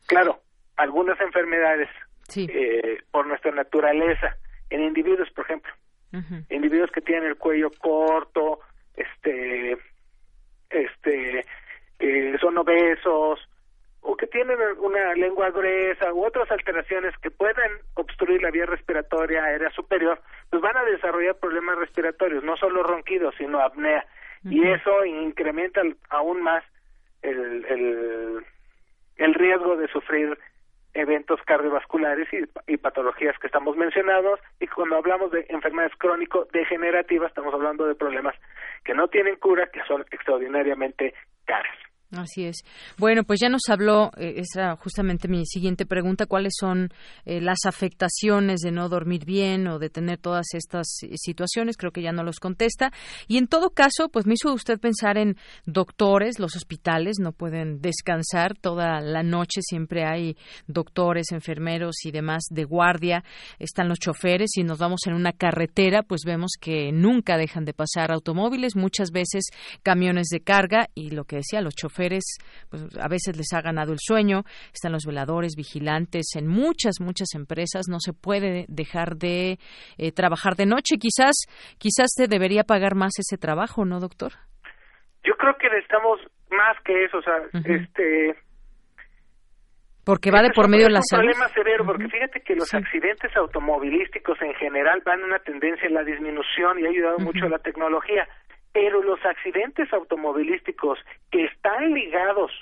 Claro, 0.07 0.41
algunas 0.78 1.20
enfermedades 1.20 1.91
eh, 2.34 3.03
por 3.11 3.26
nuestra 3.26 3.51
naturaleza, 3.51 4.39
en 4.70 4.84
individuos, 4.84 5.28
por 5.32 5.45
ejemplo, 5.45 5.70
individuos 6.49 6.91
que 6.93 7.03
tienen 7.03 7.28
el 7.28 7.36
cuello 7.36 7.70
corto, 7.78 8.61
este, 8.97 9.76
este 10.71 11.45
eh, 11.99 12.37
son 12.41 12.59
obesos 12.59 13.41
o 14.01 14.16
que 14.16 14.27
tienen 14.27 14.57
una 14.79 15.14
lengua 15.14 15.51
gruesa 15.51 16.12
u 16.12 16.25
otras 16.25 16.51
alteraciones 16.51 17.16
que 17.19 17.31
puedan 17.31 17.71
obstruir 17.95 18.41
la 18.43 18.51
vía 18.51 18.64
respiratoria 18.64 19.45
aérea 19.45 19.71
superior, 19.71 20.21
pues 20.51 20.62
van 20.62 20.77
a 20.77 20.85
desarrollar 20.85 21.37
problemas 21.37 21.79
respiratorios, 21.79 22.45
no 22.45 22.57
solo 22.57 22.83
ronquidos, 22.83 23.35
sino 23.37 23.61
apnea. 23.61 24.07
Y 24.45 24.66
eso 24.66 25.05
incrementa 25.05 25.83
aún 26.11 26.43
más 26.43 26.62
el, 27.23 27.64
el, 27.64 28.47
el 29.16 29.35
riesgo 29.35 29.77
de 29.77 29.89
sufrir 29.89 30.39
eventos 30.95 31.41
cardiovasculares 31.43 32.28
y, 32.66 32.76
patologías 32.76 33.39
que 33.39 33.47
estamos 33.47 33.76
mencionados 33.76 34.41
y 34.61 34.66
cuando 34.66 34.97
hablamos 34.97 35.30
de 35.30 35.47
enfermedades 35.49 35.97
crónico-degenerativas 35.99 37.28
estamos 37.28 37.53
hablando 37.55 37.86
de 37.86 37.95
problemas 37.95 38.34
que 38.84 38.95
no 38.95 39.09
tienen 39.09 39.36
cura, 39.36 39.66
que 39.66 39.82
son 39.84 40.05
extraordinariamente 40.11 41.14
caras. 41.45 41.76
Así 42.17 42.45
es. 42.45 42.65
Bueno, 42.97 43.23
pues 43.23 43.39
ya 43.39 43.51
nos 43.51 43.69
habló, 43.69 44.11
eh, 44.17 44.37
esa 44.39 44.77
justamente 44.77 45.29
mi 45.29 45.45
siguiente 45.45 45.85
pregunta, 45.85 46.25
cuáles 46.25 46.55
son 46.59 46.89
eh, 47.27 47.43
las 47.43 47.67
afectaciones 47.67 48.61
de 48.61 48.71
no 48.71 48.89
dormir 48.89 49.27
bien 49.27 49.67
o 49.67 49.79
de 49.79 49.91
tener 49.91 50.17
todas 50.17 50.47
estas 50.55 50.87
eh, 51.03 51.11
situaciones, 51.17 51.77
creo 51.77 51.93
que 51.93 52.01
ya 52.01 52.13
no 52.13 52.23
los 52.23 52.41
contesta. 52.41 52.93
Y 53.27 53.37
en 53.37 53.47
todo 53.47 53.69
caso, 53.71 54.09
pues 54.09 54.25
me 54.25 54.35
hizo 54.41 54.55
usted 54.55 54.81
pensar 54.81 55.19
en 55.19 55.37
doctores, 55.67 56.39
los 56.39 56.57
hospitales 56.57 57.17
no 57.21 57.33
pueden 57.33 57.83
descansar 57.83 58.57
toda 58.57 59.03
la 59.03 59.23
noche, 59.23 59.61
siempre 59.61 60.07
hay 60.07 60.35
doctores, 60.67 61.31
enfermeros 61.33 62.07
y 62.07 62.11
demás 62.11 62.45
de 62.49 62.65
guardia, 62.65 63.23
están 63.59 63.87
los 63.87 63.99
choferes 63.99 64.57
y 64.57 64.65
nos 64.65 64.79
vamos 64.79 65.01
en 65.07 65.13
una 65.13 65.33
carretera, 65.33 66.03
pues 66.03 66.23
vemos 66.25 66.53
que 66.59 66.91
nunca 66.91 67.37
dejan 67.37 67.67
de 67.67 67.75
pasar 67.75 68.13
automóviles, 68.13 68.77
muchas 68.77 69.11
veces 69.11 69.45
camiones 69.83 70.29
de 70.29 70.41
carga 70.41 70.89
y 70.95 71.11
lo 71.11 71.25
que 71.25 71.37
decía, 71.37 71.61
los 71.61 71.75
choferes 71.75 71.97
pues 72.70 72.82
a 72.99 73.09
veces 73.09 73.36
les 73.36 73.53
ha 73.53 73.61
ganado 73.61 73.92
el 73.92 73.99
sueño, 74.01 74.42
están 74.72 74.92
los 74.92 75.05
veladores, 75.05 75.55
vigilantes, 75.57 76.36
en 76.36 76.46
muchas, 76.46 77.01
muchas 77.01 77.34
empresas 77.34 77.86
no 77.88 77.99
se 78.01 78.12
puede 78.12 78.66
dejar 78.68 79.16
de 79.16 79.59
eh, 79.99 80.12
trabajar 80.12 80.55
de 80.55 80.66
noche. 80.66 80.96
Quizás, 80.99 81.34
quizás 81.78 82.09
se 82.14 82.28
debería 82.28 82.64
pagar 82.64 82.94
más 82.94 83.12
ese 83.18 83.36
trabajo, 83.36 83.84
¿no, 83.84 84.01
doctor? 84.01 84.32
Yo 85.24 85.34
creo 85.34 85.55
que 85.59 85.68
necesitamos 85.68 86.20
más 86.51 86.76
que 86.84 87.05
eso, 87.05 87.18
o 87.18 87.22
sea, 87.22 87.36
este 87.64 88.36
porque 90.09 90.30
va 90.30 90.40
de 90.40 90.49
por 90.57 90.70
medio 90.70 90.86
de 90.86 90.92
la 90.92 91.03
salud. 91.03 91.28
Es 91.28 91.36
un 91.36 91.42
problema 91.42 91.55
severo, 91.55 91.84
porque 91.84 92.09
fíjate 92.09 92.40
que 92.40 92.55
los 92.55 92.72
accidentes 92.72 93.36
automovilísticos 93.36 94.40
en 94.40 94.55
general 94.55 95.03
van 95.05 95.20
en 95.20 95.26
una 95.26 95.38
tendencia 95.40 95.86
en 95.86 95.92
la 95.92 96.03
disminución 96.03 96.78
y 96.78 96.86
ha 96.86 96.88
ayudado 96.88 97.18
mucho 97.18 97.44
a 97.44 97.51
la 97.51 97.59
tecnología 97.59 98.26
pero 98.73 99.03
los 99.03 99.25
accidentes 99.25 99.93
automovilísticos 99.93 100.99
que 101.31 101.45
están 101.45 101.93
ligados 101.93 102.53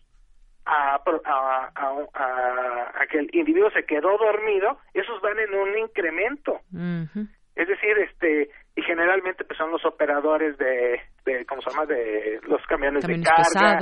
a, 0.64 0.96
a, 0.96 3.06
que 3.10 3.18
el 3.18 3.30
individuo 3.32 3.70
se 3.70 3.84
quedó 3.84 4.18
dormido, 4.18 4.78
esos 4.94 5.20
van 5.20 5.38
en 5.38 5.54
un 5.54 5.78
incremento. 5.78 6.60
Es 7.54 7.68
decir, 7.68 7.98
este, 7.98 8.50
y 8.76 8.82
generalmente 8.82 9.42
pues 9.44 9.56
son 9.56 9.70
los 9.70 9.82
operadores 9.86 10.58
de, 10.58 11.00
de 11.24 11.46
¿cómo 11.46 11.62
se 11.62 11.70
llama? 11.70 11.86
De 11.86 12.38
los 12.46 12.60
camiones, 12.66 13.06
de 13.06 13.22
carga. 13.22 13.78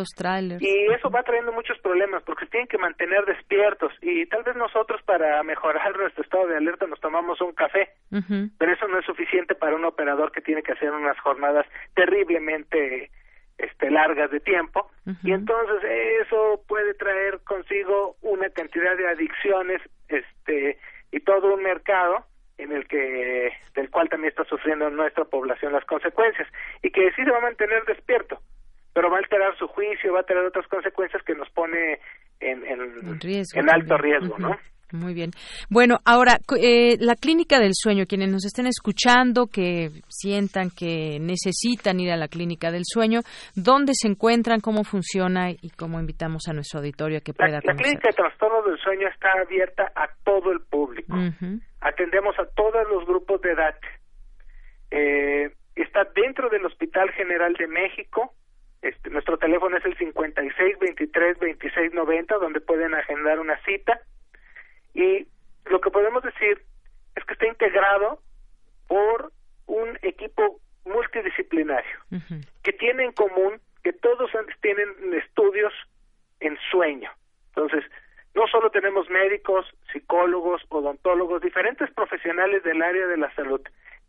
y 0.61 0.93
eso 0.93 1.11
va 1.11 1.25
trayendo 1.25 1.51
muchos 1.51 1.77
problemas 1.81 2.23
porque 2.23 2.47
tienen 2.47 2.69
que 2.69 2.79
mantener 2.79 3.25
despiertos. 3.25 3.93
Y 4.01 4.25
tal 4.27 4.45
vez 4.45 4.55
nosotros 4.55 5.03
para 5.05 5.43
mejorar 5.43 5.97
nuestro 5.99 6.23
estado 6.23 6.47
de 6.47 6.59
alerta 6.59 6.87
nos 6.87 7.01
tomamos 7.01 7.41
un 7.41 7.53
café, 7.55 7.89
pero 8.57 8.73
eso 8.73 8.87
no 8.87 9.01
es 9.01 9.05
suficiente 9.05 9.57
para 9.57 9.75
un 9.75 9.85
operador 9.85 10.31
que 10.31 10.41
tiene 10.41 10.63
que 10.63 10.73
hacer 10.73 10.93
unas 10.93 11.19
jornadas 11.19 11.67
terriblemente 11.95 13.11
este 13.59 13.91
largas 13.91 14.31
de 14.31 14.39
tiempo. 14.39 14.91
Y 15.25 15.33
entonces 15.33 15.91
eso 16.25 16.63
puede 16.69 16.95
traer 16.95 17.41
consigo 17.43 18.15
una 18.23 18.49
cantidad 18.51 18.97
de 18.97 19.09
adicciones 19.09 19.83
este 20.09 20.79
y 21.11 21.19
todo 21.21 21.55
un 21.55 21.63
mercado 21.65 22.27
en 22.59 22.73
el 22.73 22.87
que 22.87 23.53
del 23.75 23.91
cual 23.91 24.09
también 24.09 24.31
está 24.31 24.45
sufriendo 24.45 24.89
nuestra 24.91 25.25
población 25.25 25.73
las 25.73 25.85
consecuencias 25.85 26.49
y 26.83 26.91
que 26.91 27.11
sí 27.13 27.25
se 27.25 27.31
va 27.31 27.39
a 27.39 27.43
mantener 27.43 27.85
despierto 27.85 28.39
pero 28.93 29.11
va 29.11 29.17
a 29.17 29.21
alterar 29.21 29.57
su 29.59 29.67
juicio 29.67 30.13
va 30.13 30.21
a 30.21 30.25
tener 30.25 30.45
otras 30.45 30.67
consecuencias 30.69 31.23
que 31.25 31.35
nos 31.35 31.51
pone 31.51 31.99
en, 32.41 32.65
en, 32.65 33.71
alto 33.71 33.97
riesgo 33.99 34.39
no 34.39 34.57
muy 34.95 35.13
bien. 35.13 35.31
Bueno, 35.69 35.99
ahora, 36.05 36.39
eh, 36.57 36.97
la 37.01 37.17
clínica 37.17 37.59
del 37.59 37.73
sueño, 37.75 38.05
quienes 38.07 38.31
nos 38.31 38.45
estén 38.45 38.67
escuchando, 38.67 39.47
que 39.47 39.91
sientan 40.09 40.71
que 40.71 41.19
necesitan 41.21 41.99
ir 41.99 42.13
a 42.13 42.17
la 42.17 42.29
clínica 42.29 42.71
del 42.71 42.83
sueño, 42.85 43.21
¿dónde 43.57 43.93
se 43.95 44.07
encuentran, 44.07 44.61
cómo 44.61 44.85
funciona 44.85 45.51
y 45.51 45.71
cómo 45.71 45.99
invitamos 45.99 46.47
a 46.49 46.53
nuestro 46.53 46.79
auditorio 46.79 47.19
a 47.19 47.21
que 47.23 47.33
pueda 47.33 47.51
la, 47.51 47.61
la 47.65 47.75
clínica 47.75 48.09
de 48.09 48.15
trastornos 48.15 48.54
del 48.65 48.79
sueño 48.79 49.09
está 49.09 49.31
abierta 49.41 49.93
a 49.95 50.09
todo 50.25 50.53
el 50.53 50.61
público. 50.61 51.17
Atendemos 51.81 52.39
a 52.39 52.47
todos 52.47 52.89
los 52.89 53.07
grupos 53.07 53.41
de 53.43 53.53
edad. 53.53 53.75
Eh, 54.91 55.53
está 55.75 56.05
dentro 56.05 56.49
del 56.49 56.65
Hospital 56.67 57.11
General 57.13 57.53
de 57.55 57.67
México. 57.67 58.35
Este, 58.83 59.11
nuestro 59.11 59.39
teléfono 59.39 59.77
es 59.77 59.85
el 59.85 59.97
56 59.97 60.79
23 60.79 61.39
26 61.39 61.95
90, 61.95 62.37
donde 62.37 62.61
pueden 62.61 62.95
agendar 62.95 63.41
una 63.41 63.59
cita 63.65 64.01
y 64.95 65.27
lo 65.67 65.81
que 65.81 65.91
podemos 65.91 66.23
decir 66.23 66.63
es 67.17 67.25
que 67.25 67.33
está 67.33 67.47
integrado 67.47 68.21
por 68.87 69.33
un 69.67 69.99
equipo 70.03 70.61
multidisciplinario 70.85 71.99
que 72.63 72.73
tiene 72.73 73.05
en 73.05 73.13
común 73.13 73.61
que 73.83 73.93
todos 73.93 74.31
tienen 74.61 74.89
estudios 75.15 75.73
en 76.41 76.57
sueño. 76.71 77.11
Entonces, 77.49 77.85
no 78.35 78.47
solo 78.49 78.71
tenemos 78.71 79.09
médicos, 79.11 79.67
psicólogos, 79.93 80.63
odontólogos, 80.69 81.41
diferentes 81.43 81.91
profesionales 81.93 82.63
del 82.65 82.83
área 82.83 83.07
de 83.07 83.17
la 83.17 83.33
salud 83.35 83.61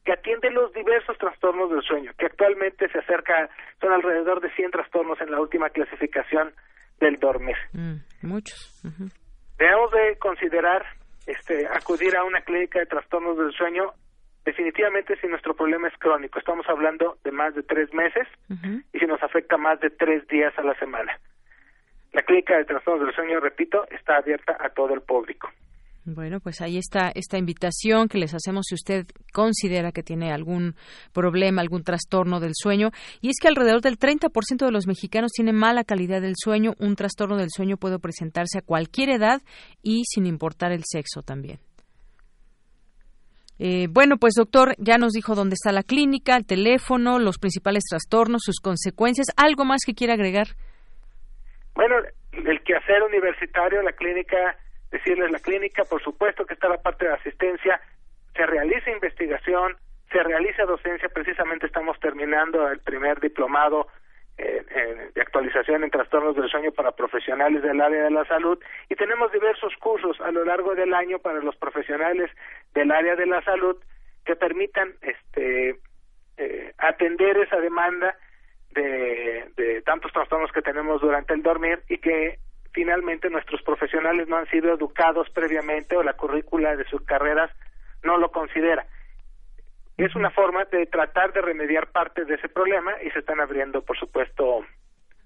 que 0.03 0.13
atienden 0.13 0.53
los 0.53 0.71
diversos 0.73 1.17
trastornos 1.17 1.71
del 1.71 1.81
sueño, 1.81 2.11
que 2.17 2.27
actualmente 2.27 2.87
se 2.89 2.99
acerca, 2.99 3.49
son 3.81 3.91
alrededor 3.91 4.39
de 4.39 4.51
100 4.51 4.71
trastornos 4.71 5.19
en 5.19 5.31
la 5.31 5.41
última 5.41 5.69
clasificación 5.71 6.53
del 6.99 7.15
dormir. 7.15 7.57
Mm, 7.73 7.95
muchos 8.21 8.81
debemos 9.57 9.91
de 9.91 10.17
considerar 10.19 10.85
este 11.25 11.67
acudir 11.67 12.15
a 12.15 12.23
una 12.23 12.41
clínica 12.41 12.79
de 12.79 12.85
trastornos 12.85 13.37
del 13.37 13.51
sueño 13.53 13.93
definitivamente 14.45 15.19
si 15.19 15.27
nuestro 15.27 15.55
problema 15.55 15.87
es 15.87 15.97
crónico 15.97 16.37
estamos 16.37 16.67
hablando 16.69 17.17
de 17.23 17.31
más 17.31 17.55
de 17.55 17.63
tres 17.63 17.91
meses 17.93 18.27
y 18.93 18.99
si 18.99 19.05
nos 19.05 19.21
afecta 19.23 19.57
más 19.57 19.79
de 19.79 19.89
tres 19.89 20.27
días 20.27 20.53
a 20.57 20.61
la 20.61 20.75
semana 20.75 21.19
la 22.15 22.23
clínica 22.23 22.57
de 22.57 22.65
trastornos 22.65 23.05
del 23.05 23.15
sueño 23.15 23.39
repito 23.39 23.85
está 23.91 24.17
abierta 24.17 24.57
a 24.59 24.69
todo 24.69 24.93
el 24.93 25.01
público 25.01 25.49
bueno, 26.05 26.39
pues 26.39 26.61
ahí 26.61 26.77
está 26.77 27.11
esta 27.15 27.39
invitación 27.39 28.07
que 28.07 28.19
les 28.19 28.35
hacemos 28.35 28.67
si 28.69 28.75
usted 28.75 29.07
considera 29.33 29.91
que 29.91 30.03
tiene 30.03 30.31
algún 30.31 30.75
problema, 31.13 31.61
algún 31.61 31.83
trastorno 31.83 32.39
del 32.39 32.51
sueño. 32.53 32.91
Y 33.21 33.29
es 33.29 33.37
que 33.41 33.47
alrededor 33.47 33.81
del 33.81 33.97
30% 33.97 34.65
de 34.65 34.71
los 34.71 34.85
mexicanos 34.85 35.31
tienen 35.31 35.55
mala 35.55 35.83
calidad 35.83 36.21
del 36.21 36.35
sueño. 36.37 36.75
Un 36.77 36.95
trastorno 36.95 37.37
del 37.37 37.49
sueño 37.49 37.77
puede 37.77 37.97
presentarse 37.97 38.59
a 38.59 38.61
cualquier 38.61 39.09
edad 39.09 39.41
y 39.81 40.03
sin 40.05 40.27
importar 40.27 40.71
el 40.71 40.83
sexo 40.85 41.23
también. 41.23 41.57
Eh, 43.57 43.87
bueno, 43.89 44.17
pues 44.17 44.35
doctor, 44.35 44.75
ya 44.77 44.99
nos 44.99 45.13
dijo 45.13 45.33
dónde 45.33 45.55
está 45.55 45.71
la 45.71 45.81
clínica, 45.81 46.35
el 46.35 46.45
teléfono, 46.45 47.17
los 47.17 47.39
principales 47.39 47.83
trastornos, 47.89 48.43
sus 48.45 48.59
consecuencias. 48.59 49.27
¿Algo 49.37 49.65
más 49.65 49.81
que 49.83 49.95
quiera 49.95 50.13
agregar? 50.13 50.49
Bueno, 51.75 51.97
el 52.31 52.63
quehacer 52.63 53.03
universitario, 53.03 53.81
la 53.81 53.91
clínica 53.91 54.57
decirles 54.91 55.31
la 55.31 55.39
clínica, 55.39 55.83
por 55.83 56.01
supuesto 56.01 56.45
que 56.45 56.53
está 56.53 56.69
la 56.69 56.81
parte 56.81 57.05
de 57.05 57.13
asistencia, 57.13 57.81
se 58.33 58.45
realiza 58.45 58.91
investigación, 58.91 59.75
se 60.11 60.23
realiza 60.23 60.63
docencia, 60.63 61.09
precisamente 61.09 61.65
estamos 61.65 61.99
terminando 61.99 62.69
el 62.69 62.79
primer 62.79 63.19
diplomado 63.19 63.87
eh, 64.37 64.63
de 65.13 65.21
actualización 65.21 65.83
en 65.83 65.91
trastornos 65.91 66.35
del 66.35 66.49
sueño 66.49 66.71
para 66.71 66.91
profesionales 66.91 67.61
del 67.61 67.79
área 67.81 68.03
de 68.03 68.11
la 68.11 68.25
salud 68.25 68.59
y 68.89 68.95
tenemos 68.95 69.31
diversos 69.31 69.73
cursos 69.77 70.19
a 70.21 70.31
lo 70.31 70.43
largo 70.43 70.75
del 70.75 70.93
año 70.93 71.19
para 71.19 71.39
los 71.39 71.55
profesionales 71.55 72.29
del 72.73 72.91
área 72.91 73.15
de 73.15 73.25
la 73.25 73.41
salud 73.43 73.77
que 74.25 74.35
permitan 74.35 74.93
este 75.01 75.79
eh, 76.37 76.73
atender 76.77 77.37
esa 77.37 77.57
demanda 77.61 78.17
de, 78.75 79.49
de 79.55 79.81
tantos 79.81 80.11
trastornos 80.11 80.51
que 80.51 80.61
tenemos 80.61 81.01
durante 81.01 81.33
el 81.33 81.41
dormir 81.41 81.79
y 81.89 81.97
que 81.97 82.39
finalmente 82.73 83.29
nuestros 83.29 83.61
profesionales 83.63 84.27
no 84.27 84.37
han 84.37 84.47
sido 84.47 84.73
educados 84.73 85.29
previamente 85.33 85.95
o 85.95 86.03
la 86.03 86.13
currícula 86.13 86.75
de 86.75 86.85
sus 86.85 87.01
carreras 87.03 87.49
no 88.03 88.17
lo 88.17 88.29
considera. 88.31 88.85
Es 89.97 90.13
una 90.15 90.29
forma 90.29 90.65
de 90.65 90.85
tratar 90.87 91.31
de 91.31 91.41
remediar 91.41 91.87
parte 91.91 92.25
de 92.25 92.35
ese 92.35 92.49
problema 92.49 92.91
y 93.01 93.09
se 93.11 93.19
están 93.19 93.39
abriendo, 93.39 93.81
por 93.81 93.97
supuesto, 93.97 94.65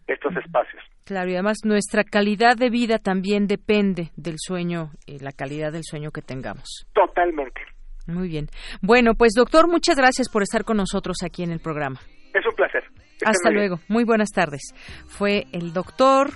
estos 0.06 0.36
espacios. 0.38 0.84
Claro, 1.06 1.30
y 1.32 1.34
además 1.34 1.58
nuestra 1.66 2.04
calidad 2.04 2.56
de 2.56 2.70
vida 2.70 3.00
también 3.00 3.47
depende 3.47 4.12
del 4.16 4.36
sueño, 4.38 4.91
eh, 5.08 5.18
la 5.22 5.32
calidad 5.32 5.72
del 5.72 5.84
sueño 5.84 6.12
que 6.12 6.22
tengamos. 6.22 6.86
Totalmente. 6.93 7.62
Muy 8.06 8.28
bien. 8.28 8.47
Bueno, 8.82 9.14
pues 9.16 9.34
doctor, 9.36 9.68
muchas 9.68 9.95
gracias 9.95 10.30
por 10.32 10.43
estar 10.43 10.64
con 10.64 10.78
nosotros 10.78 11.18
aquí 11.26 11.43
en 11.43 11.52
el 11.52 11.60
programa. 11.60 12.00
Es 12.34 12.45
un 12.45 12.56
placer. 12.56 12.84
Hasta 13.26 13.49
luego. 13.51 13.80
Muy 13.88 14.03
buenas 14.03 14.30
tardes. 14.30 14.61
Fue 15.07 15.47
el 15.51 15.74
doctor 15.74 16.32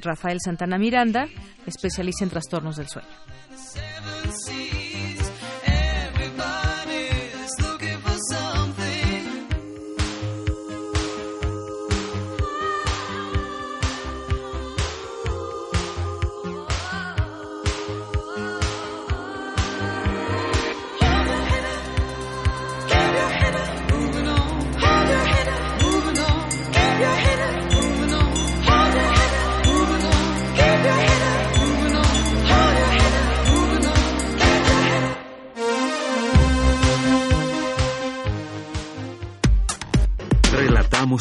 Rafael 0.00 0.38
Santana 0.42 0.78
Miranda, 0.78 1.28
especialista 1.66 2.24
en 2.24 2.30
trastornos 2.30 2.76
del 2.76 2.88
sueño. 2.88 3.08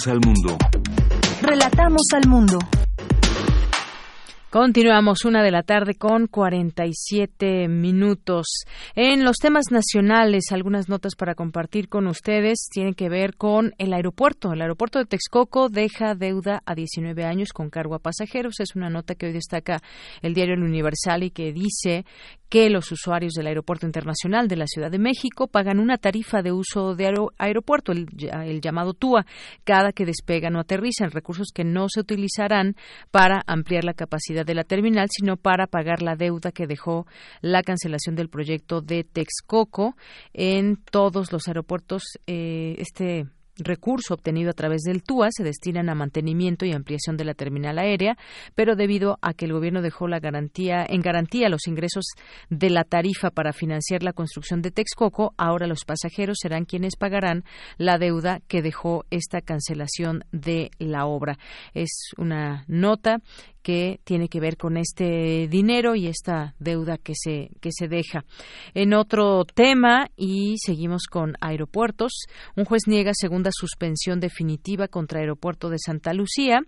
Relatamos 0.03 0.07
al 0.07 0.19
mundo. 0.25 0.57
Relatamos 1.41 2.01
al 2.15 2.27
mundo. 2.27 2.59
Continuamos 4.49 5.23
una 5.23 5.43
de 5.43 5.51
la 5.51 5.63
tarde 5.63 5.95
con 5.95 6.27
47 6.27 7.67
minutos. 7.67 8.65
En 8.95 9.23
los 9.23 9.37
temas 9.37 9.65
nacionales, 9.71 10.51
algunas 10.51 10.89
notas 10.89 11.15
para 11.15 11.35
compartir 11.35 11.87
con 11.87 12.07
ustedes 12.07 12.67
tienen 12.69 12.95
que 12.95 13.09
ver 13.09 13.35
con 13.35 13.73
el 13.77 13.93
aeropuerto. 13.93 14.51
El 14.51 14.61
aeropuerto 14.61 14.99
de 14.99 15.05
Texcoco 15.05 15.69
deja 15.69 16.15
deuda 16.15 16.63
a 16.65 16.75
19 16.75 17.23
años 17.23 17.53
con 17.53 17.69
cargo 17.69 17.95
a 17.95 17.99
pasajeros. 17.99 18.59
Es 18.59 18.75
una 18.75 18.89
nota 18.89 19.15
que 19.15 19.27
hoy 19.27 19.33
destaca 19.33 19.81
el 20.21 20.33
diario 20.33 20.55
El 20.55 20.63
Universal 20.63 21.23
y 21.23 21.31
que 21.31 21.53
dice 21.53 22.05
que 22.51 22.69
los 22.69 22.91
usuarios 22.91 23.31
del 23.31 23.47
Aeropuerto 23.47 23.85
Internacional 23.85 24.49
de 24.49 24.57
la 24.57 24.67
Ciudad 24.67 24.91
de 24.91 24.99
México 24.99 25.47
pagan 25.47 25.79
una 25.79 25.97
tarifa 25.97 26.41
de 26.41 26.51
uso 26.51 26.95
de 26.95 27.09
aeropuerto, 27.37 27.93
el, 27.93 28.07
el 28.45 28.59
llamado 28.59 28.93
TUA, 28.93 29.25
cada 29.63 29.93
que 29.93 30.05
despegan 30.05 30.57
o 30.57 30.59
aterrizan, 30.59 31.11
recursos 31.11 31.51
que 31.55 31.63
no 31.63 31.87
se 31.87 32.01
utilizarán 32.01 32.75
para 33.09 33.41
ampliar 33.47 33.85
la 33.85 33.93
capacidad 33.93 34.45
de 34.45 34.53
la 34.53 34.65
terminal, 34.65 35.07
sino 35.09 35.37
para 35.37 35.65
pagar 35.65 36.01
la 36.01 36.17
deuda 36.17 36.51
que 36.51 36.67
dejó 36.67 37.07
la 37.39 37.63
cancelación 37.63 38.17
del 38.17 38.27
proyecto 38.27 38.81
de 38.81 39.05
Texcoco 39.05 39.95
en 40.33 40.75
todos 40.75 41.31
los 41.31 41.47
aeropuertos. 41.47 42.03
Eh, 42.27 42.75
este 42.79 43.27
recurso 43.57 44.13
obtenido 44.13 44.49
a 44.49 44.53
través 44.53 44.81
del 44.81 45.03
TUA 45.03 45.29
se 45.31 45.43
destinan 45.43 45.89
a 45.89 45.95
mantenimiento 45.95 46.65
y 46.65 46.71
ampliación 46.71 47.17
de 47.17 47.25
la 47.25 47.33
terminal 47.33 47.79
aérea, 47.79 48.17
pero 48.55 48.75
debido 48.75 49.17
a 49.21 49.33
que 49.33 49.45
el 49.45 49.53
gobierno 49.53 49.81
dejó 49.81 50.07
la 50.07 50.19
garantía 50.19 50.85
en 50.87 51.01
garantía 51.01 51.49
los 51.49 51.67
ingresos 51.67 52.05
de 52.49 52.69
la 52.69 52.83
tarifa 52.83 53.29
para 53.29 53.53
financiar 53.53 54.03
la 54.03 54.13
construcción 54.13 54.61
de 54.61 54.71
Texcoco, 54.71 55.33
ahora 55.37 55.67
los 55.67 55.85
pasajeros 55.85 56.37
serán 56.41 56.65
quienes 56.65 56.95
pagarán 56.95 57.43
la 57.77 57.97
deuda 57.97 58.41
que 58.47 58.61
dejó 58.61 59.05
esta 59.09 59.41
cancelación 59.41 60.23
de 60.31 60.71
la 60.79 61.05
obra. 61.05 61.37
Es 61.73 62.11
una 62.17 62.65
nota 62.67 63.17
que 63.61 63.99
tiene 64.03 64.27
que 64.27 64.39
ver 64.39 64.57
con 64.57 64.77
este 64.77 65.47
dinero 65.47 65.95
y 65.95 66.07
esta 66.07 66.55
deuda 66.59 66.97
que 66.97 67.13
se 67.15 67.51
que 67.61 67.69
se 67.71 67.87
deja. 67.87 68.25
En 68.73 68.93
otro 68.93 69.45
tema 69.45 70.09
y 70.15 70.55
seguimos 70.57 71.05
con 71.07 71.35
aeropuertos, 71.41 72.11
un 72.55 72.65
juez 72.65 72.83
niega 72.87 73.11
segunda 73.13 73.51
suspensión 73.53 74.19
definitiva 74.19 74.87
contra 74.87 75.19
Aeropuerto 75.19 75.69
de 75.69 75.77
Santa 75.77 76.13
Lucía 76.13 76.61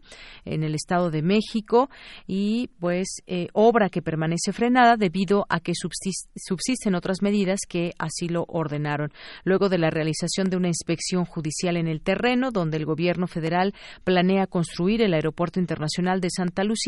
en 0.46 0.64
el 0.64 0.76
Estado 0.76 1.10
de 1.10 1.22
México 1.22 1.90
y 2.28 2.70
pues 2.80 3.22
eh, 3.28 3.48
obra 3.54 3.90
que 3.90 4.02
permanece 4.02 4.54
frenada 4.54 4.96
debido 4.98 5.46
a 5.50 5.60
que 5.60 5.74
subsisten 5.76 6.96
otras 6.96 7.22
medidas 7.22 7.62
que 7.68 7.94
así 7.98 8.28
lo 8.28 8.46
ordenaron. 8.48 9.12
Luego 9.44 9.70
de 9.70 9.78
la 9.78 9.90
realización 9.90 10.50
de 10.50 10.58
una 10.58 10.68
inspección 10.68 11.26
judicial 11.26 11.78
en 11.78 11.88
el 11.88 12.02
terreno 12.02 12.52
donde 12.52 12.78
el 12.78 12.86
gobierno 12.86 13.28
federal 13.28 13.74
planea 14.04 14.48
construir 14.48 15.02
el 15.02 15.14
Aeropuerto 15.14 15.60
Internacional 15.60 16.22
de 16.22 16.30
Santa 16.30 16.64
Lucía 16.64 16.83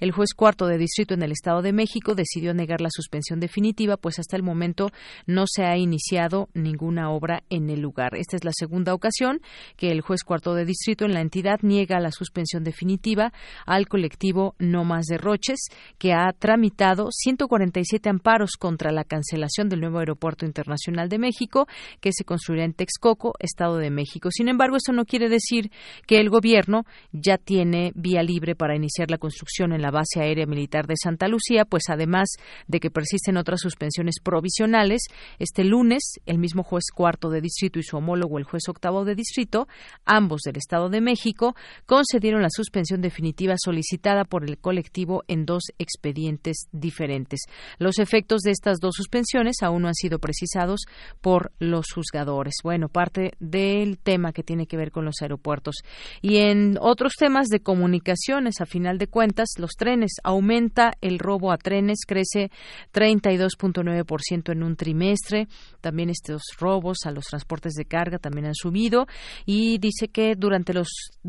el 0.00 0.12
juez 0.12 0.30
cuarto 0.34 0.66
de 0.66 0.78
distrito 0.78 1.14
en 1.14 1.22
el 1.22 1.32
Estado 1.32 1.62
de 1.62 1.72
México 1.72 2.14
decidió 2.14 2.54
negar 2.54 2.80
la 2.80 2.90
suspensión 2.90 3.40
definitiva, 3.40 3.96
pues 3.96 4.18
hasta 4.18 4.36
el 4.36 4.42
momento 4.42 4.90
no 5.26 5.44
se 5.46 5.64
ha 5.64 5.76
iniciado 5.76 6.48
ninguna 6.54 7.10
obra 7.10 7.42
en 7.50 7.70
el 7.70 7.80
lugar. 7.80 8.14
Esta 8.16 8.36
es 8.36 8.44
la 8.44 8.52
segunda 8.54 8.94
ocasión 8.94 9.40
que 9.76 9.90
el 9.90 10.00
juez 10.00 10.22
cuarto 10.24 10.54
de 10.54 10.64
distrito 10.64 11.04
en 11.04 11.14
la 11.14 11.20
entidad 11.20 11.60
niega 11.62 12.00
la 12.00 12.10
suspensión 12.10 12.64
definitiva 12.64 13.32
al 13.66 13.86
colectivo 13.88 14.54
No 14.58 14.84
Más 14.84 15.06
Derroches, 15.06 15.68
que 15.98 16.12
ha 16.12 16.32
tramitado 16.38 17.08
147 17.10 18.08
amparos 18.08 18.52
contra 18.58 18.92
la 18.92 19.04
cancelación 19.04 19.68
del 19.68 19.80
nuevo 19.80 19.98
aeropuerto 19.98 20.46
internacional 20.46 21.08
de 21.08 21.18
México, 21.18 21.66
que 22.00 22.10
se 22.12 22.24
construirá 22.24 22.64
en 22.64 22.74
Texcoco, 22.74 23.34
Estado 23.38 23.76
de 23.76 23.90
México. 23.90 24.30
Sin 24.30 24.48
embargo, 24.48 24.76
eso 24.76 24.92
no 24.92 25.04
quiere 25.04 25.28
decir 25.28 25.70
que 26.06 26.18
el 26.18 26.30
gobierno 26.30 26.84
ya 27.12 27.38
tiene 27.38 27.92
vía 27.94 28.22
libre 28.22 28.54
para 28.54 28.76
iniciar 28.76 29.10
la 29.10 29.18
construcción 29.18 29.33
en 29.60 29.82
la 29.82 29.90
base 29.90 30.20
aérea 30.20 30.46
militar 30.46 30.86
de 30.86 30.94
Santa 31.00 31.28
Lucía, 31.28 31.64
pues 31.64 31.84
además 31.88 32.28
de 32.66 32.80
que 32.80 32.90
persisten 32.90 33.36
otras 33.36 33.60
suspensiones 33.60 34.16
provisionales, 34.22 35.02
este 35.38 35.64
lunes 35.64 36.14
el 36.26 36.38
mismo 36.38 36.62
juez 36.62 36.84
cuarto 36.94 37.30
de 37.30 37.40
distrito 37.40 37.78
y 37.78 37.82
su 37.82 37.96
homólogo 37.96 38.38
el 38.38 38.44
juez 38.44 38.68
octavo 38.68 39.04
de 39.04 39.14
distrito, 39.14 39.68
ambos 40.04 40.42
del 40.42 40.56
Estado 40.56 40.88
de 40.88 41.00
México, 41.00 41.54
concedieron 41.86 42.42
la 42.42 42.50
suspensión 42.50 43.00
definitiva 43.00 43.54
solicitada 43.56 44.24
por 44.24 44.44
el 44.44 44.58
colectivo 44.58 45.22
en 45.28 45.46
dos 45.46 45.64
expedientes 45.78 46.68
diferentes. 46.72 47.40
Los 47.78 47.98
efectos 47.98 48.42
de 48.42 48.50
estas 48.50 48.78
dos 48.80 48.94
suspensiones 48.96 49.56
aún 49.62 49.84
no 49.84 49.88
han 49.88 49.94
sido 49.94 50.18
precisados 50.18 50.86
por 51.20 51.52
los 51.58 51.86
juzgadores. 51.94 52.54
Bueno, 52.62 52.88
parte 52.88 53.34
del 53.38 53.98
tema 53.98 54.32
que 54.32 54.42
tiene 54.42 54.66
que 54.66 54.76
ver 54.76 54.90
con 54.90 55.04
los 55.04 55.16
aeropuertos. 55.20 55.76
Y 56.22 56.38
en 56.38 56.78
otros 56.80 57.12
temas 57.18 57.48
de 57.48 57.60
comunicaciones, 57.60 58.60
a 58.60 58.66
final 58.66 58.98
de 58.98 59.06
cuentas, 59.06 59.23
los 59.58 59.72
trenes. 59.76 60.12
Aumenta 60.22 60.94
el 61.00 61.18
robo 61.18 61.52
a 61.52 61.58
trenes, 61.58 62.00
crece 62.06 62.50
32.9% 62.92 64.52
en 64.52 64.62
un 64.62 64.76
trimestre. 64.76 65.48
También 65.80 66.10
estos 66.10 66.42
robos 66.58 66.98
a 67.04 67.10
los 67.10 67.24
transportes 67.26 67.74
de 67.74 67.84
carga 67.84 68.18
también 68.18 68.46
han 68.46 68.54
subido 68.54 69.06
y 69.46 69.78
dice 69.78 70.08
que 70.08 70.34
durante 70.36 70.74
los 70.74 70.88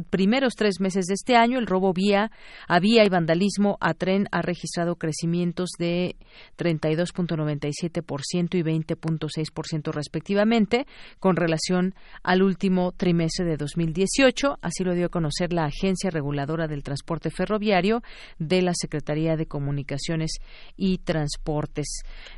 primeros 0.10 0.54
tres 0.56 0.80
meses 0.80 1.06
de 1.06 1.14
este 1.14 1.36
año 1.36 1.60
el 1.60 1.68
robo 1.68 1.94
vía 1.94 2.32
a 2.68 2.80
vía 2.80 3.06
y 3.06 3.10
vandalismo 3.10 3.78
a 3.80 3.94
tren 3.94 4.28
ha 4.32 4.42
registrado 4.42 4.96
crecimientos 4.96 5.70
de 5.78 6.16
32.97% 6.58 8.56
y 8.56 8.64
20.6% 8.64 9.92
respectivamente 9.94 10.88
con 11.20 11.36
relación 11.36 11.96
al 12.24 12.42
último 12.44 12.92
trimestre 12.92 13.46
de 13.46 13.58
2018. 13.58 14.58
Así 14.62 14.84
lo 14.84 14.94
dio 14.94 15.08
a 15.08 15.10
conocer 15.10 15.54
la 15.54 15.66
Agencia 15.66 16.10
Reguladora 16.10 16.68
del 16.68 16.84
Transporte 16.84 17.30
Ferroviario 17.30 17.85
de 18.40 18.62
la 18.62 18.74
Secretaría 18.74 19.36
de 19.36 19.46
Comunicaciones 19.46 20.32
y 20.76 20.98
Transportes. 21.00 21.88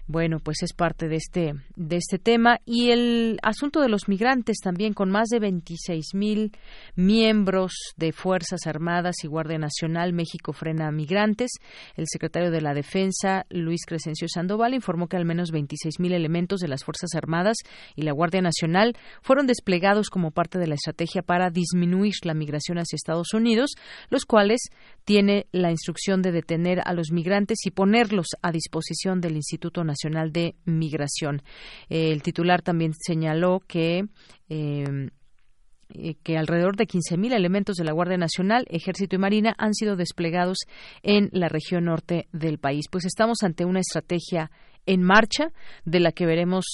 Bueno, 0.07 0.39
pues 0.39 0.61
es 0.61 0.73
parte 0.73 1.07
de 1.07 1.15
este 1.15 1.53
de 1.75 1.97
este 1.97 2.19
tema 2.19 2.59
y 2.65 2.91
el 2.91 3.39
asunto 3.43 3.81
de 3.81 3.89
los 3.89 4.07
migrantes 4.07 4.57
también 4.61 4.93
con 4.93 5.09
más 5.09 5.29
de 5.29 5.39
26 5.39 6.13
mil 6.13 6.51
miembros 6.95 7.73
de 7.95 8.11
Fuerzas 8.11 8.67
Armadas 8.67 9.15
y 9.23 9.27
Guardia 9.27 9.57
Nacional. 9.57 10.13
México 10.13 10.53
frena 10.53 10.87
a 10.87 10.91
migrantes. 10.91 11.51
El 11.95 12.05
secretario 12.07 12.51
de 12.51 12.61
la 12.61 12.73
Defensa, 12.73 13.45
Luis 13.49 13.85
Crescencio 13.85 14.27
Sandoval, 14.27 14.73
informó 14.73 15.07
que 15.07 15.17
al 15.17 15.25
menos 15.25 15.51
26 15.51 15.99
mil 15.99 16.13
elementos 16.13 16.59
de 16.59 16.67
las 16.67 16.83
Fuerzas 16.83 17.15
Armadas 17.15 17.57
y 17.95 18.03
la 18.03 18.11
Guardia 18.11 18.41
Nacional 18.41 18.95
fueron 19.21 19.47
desplegados 19.47 20.09
como 20.09 20.31
parte 20.31 20.59
de 20.59 20.67
la 20.67 20.75
estrategia 20.75 21.21
para 21.21 21.49
disminuir 21.49 22.13
la 22.23 22.33
migración 22.33 22.77
hacia 22.77 22.95
Estados 22.95 23.33
Unidos, 23.33 23.71
los 24.09 24.25
cuales 24.25 24.61
tienen 25.05 25.36
la 25.51 25.71
instrucción 25.71 26.21
de 26.21 26.31
detener 26.31 26.81
a 26.83 26.93
los 26.93 27.11
migrantes 27.11 27.59
y 27.65 27.71
ponerlos 27.71 28.27
a 28.41 28.51
disposición 28.51 29.21
del 29.21 29.35
Instituto 29.35 29.83
Nacional 29.83 30.31
de 30.31 30.55
Migración. 30.65 31.43
el 31.89 32.23
titular 32.23 32.61
también 32.61 32.93
señaló 32.93 33.61
que 33.67 34.05
eh, 34.49 35.09
que 36.23 36.37
alrededor 36.37 36.75
de 36.75 36.85
15.000 36.85 37.33
elementos 37.33 37.77
de 37.77 37.85
la 37.85 37.93
Guardia 37.93 38.17
Nacional, 38.17 38.65
Ejército 38.69 39.15
y 39.15 39.19
Marina 39.19 39.55
han 39.57 39.73
sido 39.73 39.95
desplegados 39.95 40.57
en 41.01 41.29
la 41.31 41.47
región 41.47 41.85
norte 41.85 42.27
del 42.33 42.57
país. 42.57 42.85
Pues 42.91 43.05
estamos 43.05 43.37
ante 43.41 43.65
una 43.65 43.79
estrategia 43.79 44.51
en 44.87 45.03
marcha, 45.03 45.51
de 45.85 45.99
la 45.99 46.11
que 46.11 46.25
veremos 46.25 46.65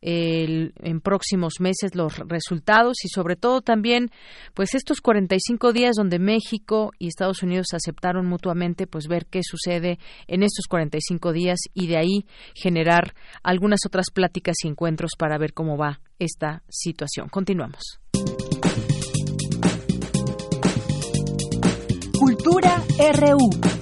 en 0.00 1.00
próximos 1.00 1.54
meses 1.58 1.94
los 1.94 2.18
resultados 2.18 2.98
y 3.04 3.08
sobre 3.08 3.34
todo 3.34 3.62
también 3.62 4.10
pues 4.54 4.74
estos 4.74 5.00
45 5.00 5.72
días 5.72 5.96
donde 5.96 6.18
México 6.18 6.92
y 6.98 7.08
Estados 7.08 7.42
Unidos 7.42 7.66
aceptaron 7.72 8.26
mutuamente 8.26 8.86
pues 8.86 9.08
ver 9.08 9.26
qué 9.26 9.40
sucede 9.42 9.98
en 10.28 10.42
estos 10.42 10.66
45 10.68 11.32
días 11.32 11.58
y 11.74 11.86
de 11.88 11.96
ahí 11.96 12.26
generar 12.54 13.14
algunas 13.42 13.80
otras 13.86 14.06
pláticas 14.12 14.56
y 14.64 14.68
encuentros 14.68 15.12
para 15.18 15.38
ver 15.38 15.54
cómo 15.54 15.76
va 15.76 16.00
esta 16.18 16.62
situación. 16.68 17.28
Continuamos. 17.28 18.00
Cultura 22.18 22.84
RU. 23.14 23.81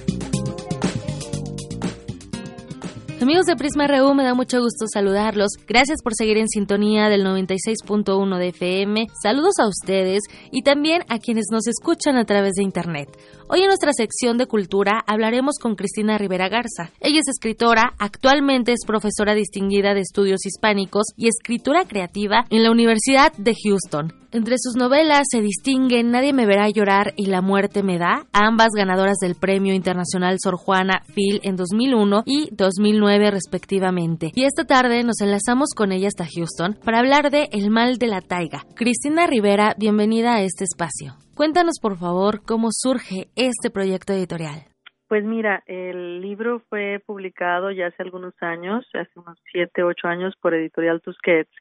Amigos 3.21 3.45
de 3.45 3.55
Prisma 3.55 3.85
RU, 3.85 4.15
me 4.15 4.23
da 4.23 4.33
mucho 4.33 4.59
gusto 4.59 4.85
saludarlos. 4.91 5.51
Gracias 5.67 6.01
por 6.01 6.15
seguir 6.15 6.37
en 6.37 6.47
sintonía 6.47 7.07
del 7.07 7.23
96.1 7.23 8.37
de 8.39 8.47
FM. 8.47 9.05
Saludos 9.21 9.59
a 9.59 9.67
ustedes 9.67 10.21
y 10.51 10.63
también 10.63 11.03
a 11.07 11.19
quienes 11.19 11.45
nos 11.51 11.67
escuchan 11.67 12.17
a 12.17 12.25
través 12.25 12.53
de 12.53 12.63
Internet. 12.63 13.09
Hoy 13.47 13.59
en 13.61 13.67
nuestra 13.67 13.93
sección 13.93 14.39
de 14.39 14.47
cultura 14.47 15.03
hablaremos 15.05 15.59
con 15.61 15.75
Cristina 15.75 16.17
Rivera 16.17 16.49
Garza. 16.49 16.89
Ella 16.99 17.19
es 17.19 17.27
escritora, 17.27 17.93
actualmente 17.99 18.71
es 18.71 18.87
profesora 18.87 19.35
distinguida 19.35 19.93
de 19.93 20.01
estudios 20.01 20.43
hispánicos 20.43 21.03
y 21.15 21.27
escritura 21.27 21.85
creativa 21.85 22.45
en 22.49 22.63
la 22.63 22.71
Universidad 22.71 23.33
de 23.33 23.53
Houston. 23.53 24.20
Entre 24.33 24.55
sus 24.57 24.77
novelas 24.77 25.23
se 25.29 25.41
distinguen 25.41 26.11
Nadie 26.11 26.31
me 26.31 26.45
verá 26.45 26.69
llorar 26.69 27.11
y 27.17 27.25
La 27.25 27.41
muerte 27.41 27.83
me 27.83 27.97
da, 27.97 28.27
ambas 28.31 28.69
ganadoras 28.73 29.17
del 29.17 29.35
Premio 29.35 29.73
Internacional 29.73 30.37
Sor 30.41 30.55
Juana 30.55 31.01
Phil 31.13 31.41
en 31.43 31.57
2001 31.57 32.23
y 32.25 32.47
2009 32.55 33.29
respectivamente. 33.29 34.31
Y 34.33 34.45
esta 34.45 34.63
tarde 34.63 35.03
nos 35.03 35.19
enlazamos 35.19 35.71
con 35.75 35.91
ella 35.91 36.07
hasta 36.07 36.27
Houston 36.33 36.77
para 36.85 36.99
hablar 36.99 37.29
de 37.29 37.49
El 37.51 37.71
mal 37.71 37.97
de 37.97 38.07
la 38.07 38.21
taiga. 38.21 38.61
Cristina 38.73 39.27
Rivera, 39.27 39.75
bienvenida 39.77 40.35
a 40.35 40.43
este 40.43 40.63
espacio. 40.63 41.15
Cuéntanos 41.35 41.79
por 41.81 41.97
favor 41.97 42.41
cómo 42.45 42.69
surge 42.71 43.27
este 43.35 43.69
proyecto 43.69 44.13
editorial. 44.13 44.63
Pues 45.09 45.25
mira, 45.25 45.61
el 45.65 46.21
libro 46.21 46.61
fue 46.69 47.03
publicado 47.05 47.69
ya 47.69 47.87
hace 47.87 48.01
algunos 48.01 48.33
años, 48.39 48.87
hace 48.93 49.19
unos 49.19 49.37
siete, 49.51 49.83
ocho 49.83 50.07
años 50.07 50.35
por 50.41 50.53
Editorial 50.53 51.01
Tusquets, 51.01 51.51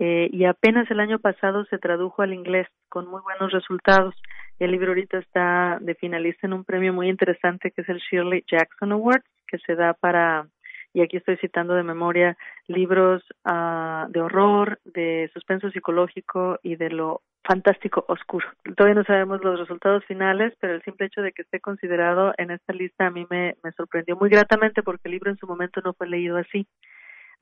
eh, 0.00 0.30
y 0.32 0.44
apenas 0.44 0.88
el 0.92 1.00
año 1.00 1.18
pasado 1.18 1.64
se 1.64 1.78
tradujo 1.78 2.22
al 2.22 2.32
inglés 2.32 2.68
con 2.88 3.08
muy 3.08 3.20
buenos 3.20 3.50
resultados. 3.50 4.14
El 4.60 4.70
libro 4.70 4.90
ahorita 4.90 5.18
está 5.18 5.78
de 5.80 5.96
finalista 5.96 6.46
en 6.46 6.52
un 6.52 6.64
premio 6.64 6.92
muy 6.92 7.08
interesante 7.08 7.72
que 7.72 7.80
es 7.82 7.88
el 7.88 7.98
Shirley 7.98 8.44
Jackson 8.48 8.92
Award, 8.92 9.22
que 9.48 9.58
se 9.58 9.74
da 9.74 9.94
para 9.94 10.46
y 10.94 11.02
aquí 11.02 11.16
estoy 11.16 11.36
citando 11.38 11.74
de 11.74 11.82
memoria 11.82 12.36
libros 12.68 13.22
uh, 13.44 14.08
de 14.08 14.20
horror, 14.20 14.78
de 14.84 15.30
suspenso 15.34 15.68
psicológico 15.70 16.60
y 16.62 16.76
de 16.76 16.90
lo 16.90 17.22
fantástico 17.42 18.04
oscuro. 18.06 18.46
Todavía 18.76 19.00
no 19.00 19.04
sabemos 19.04 19.42
los 19.42 19.58
resultados 19.58 20.04
finales, 20.04 20.54
pero 20.60 20.74
el 20.74 20.82
simple 20.82 21.06
hecho 21.06 21.22
de 21.22 21.32
que 21.32 21.42
esté 21.42 21.58
considerado 21.58 22.32
en 22.38 22.52
esta 22.52 22.72
lista 22.72 23.06
a 23.06 23.10
mí 23.10 23.26
me 23.30 23.54
sorprendió 23.76 24.16
muy 24.16 24.30
gratamente 24.30 24.82
porque 24.82 25.08
el 25.08 25.12
libro 25.12 25.30
en 25.30 25.38
su 25.38 25.46
momento 25.46 25.80
no 25.84 25.92
fue 25.92 26.08
leído 26.08 26.36
así. 26.36 26.68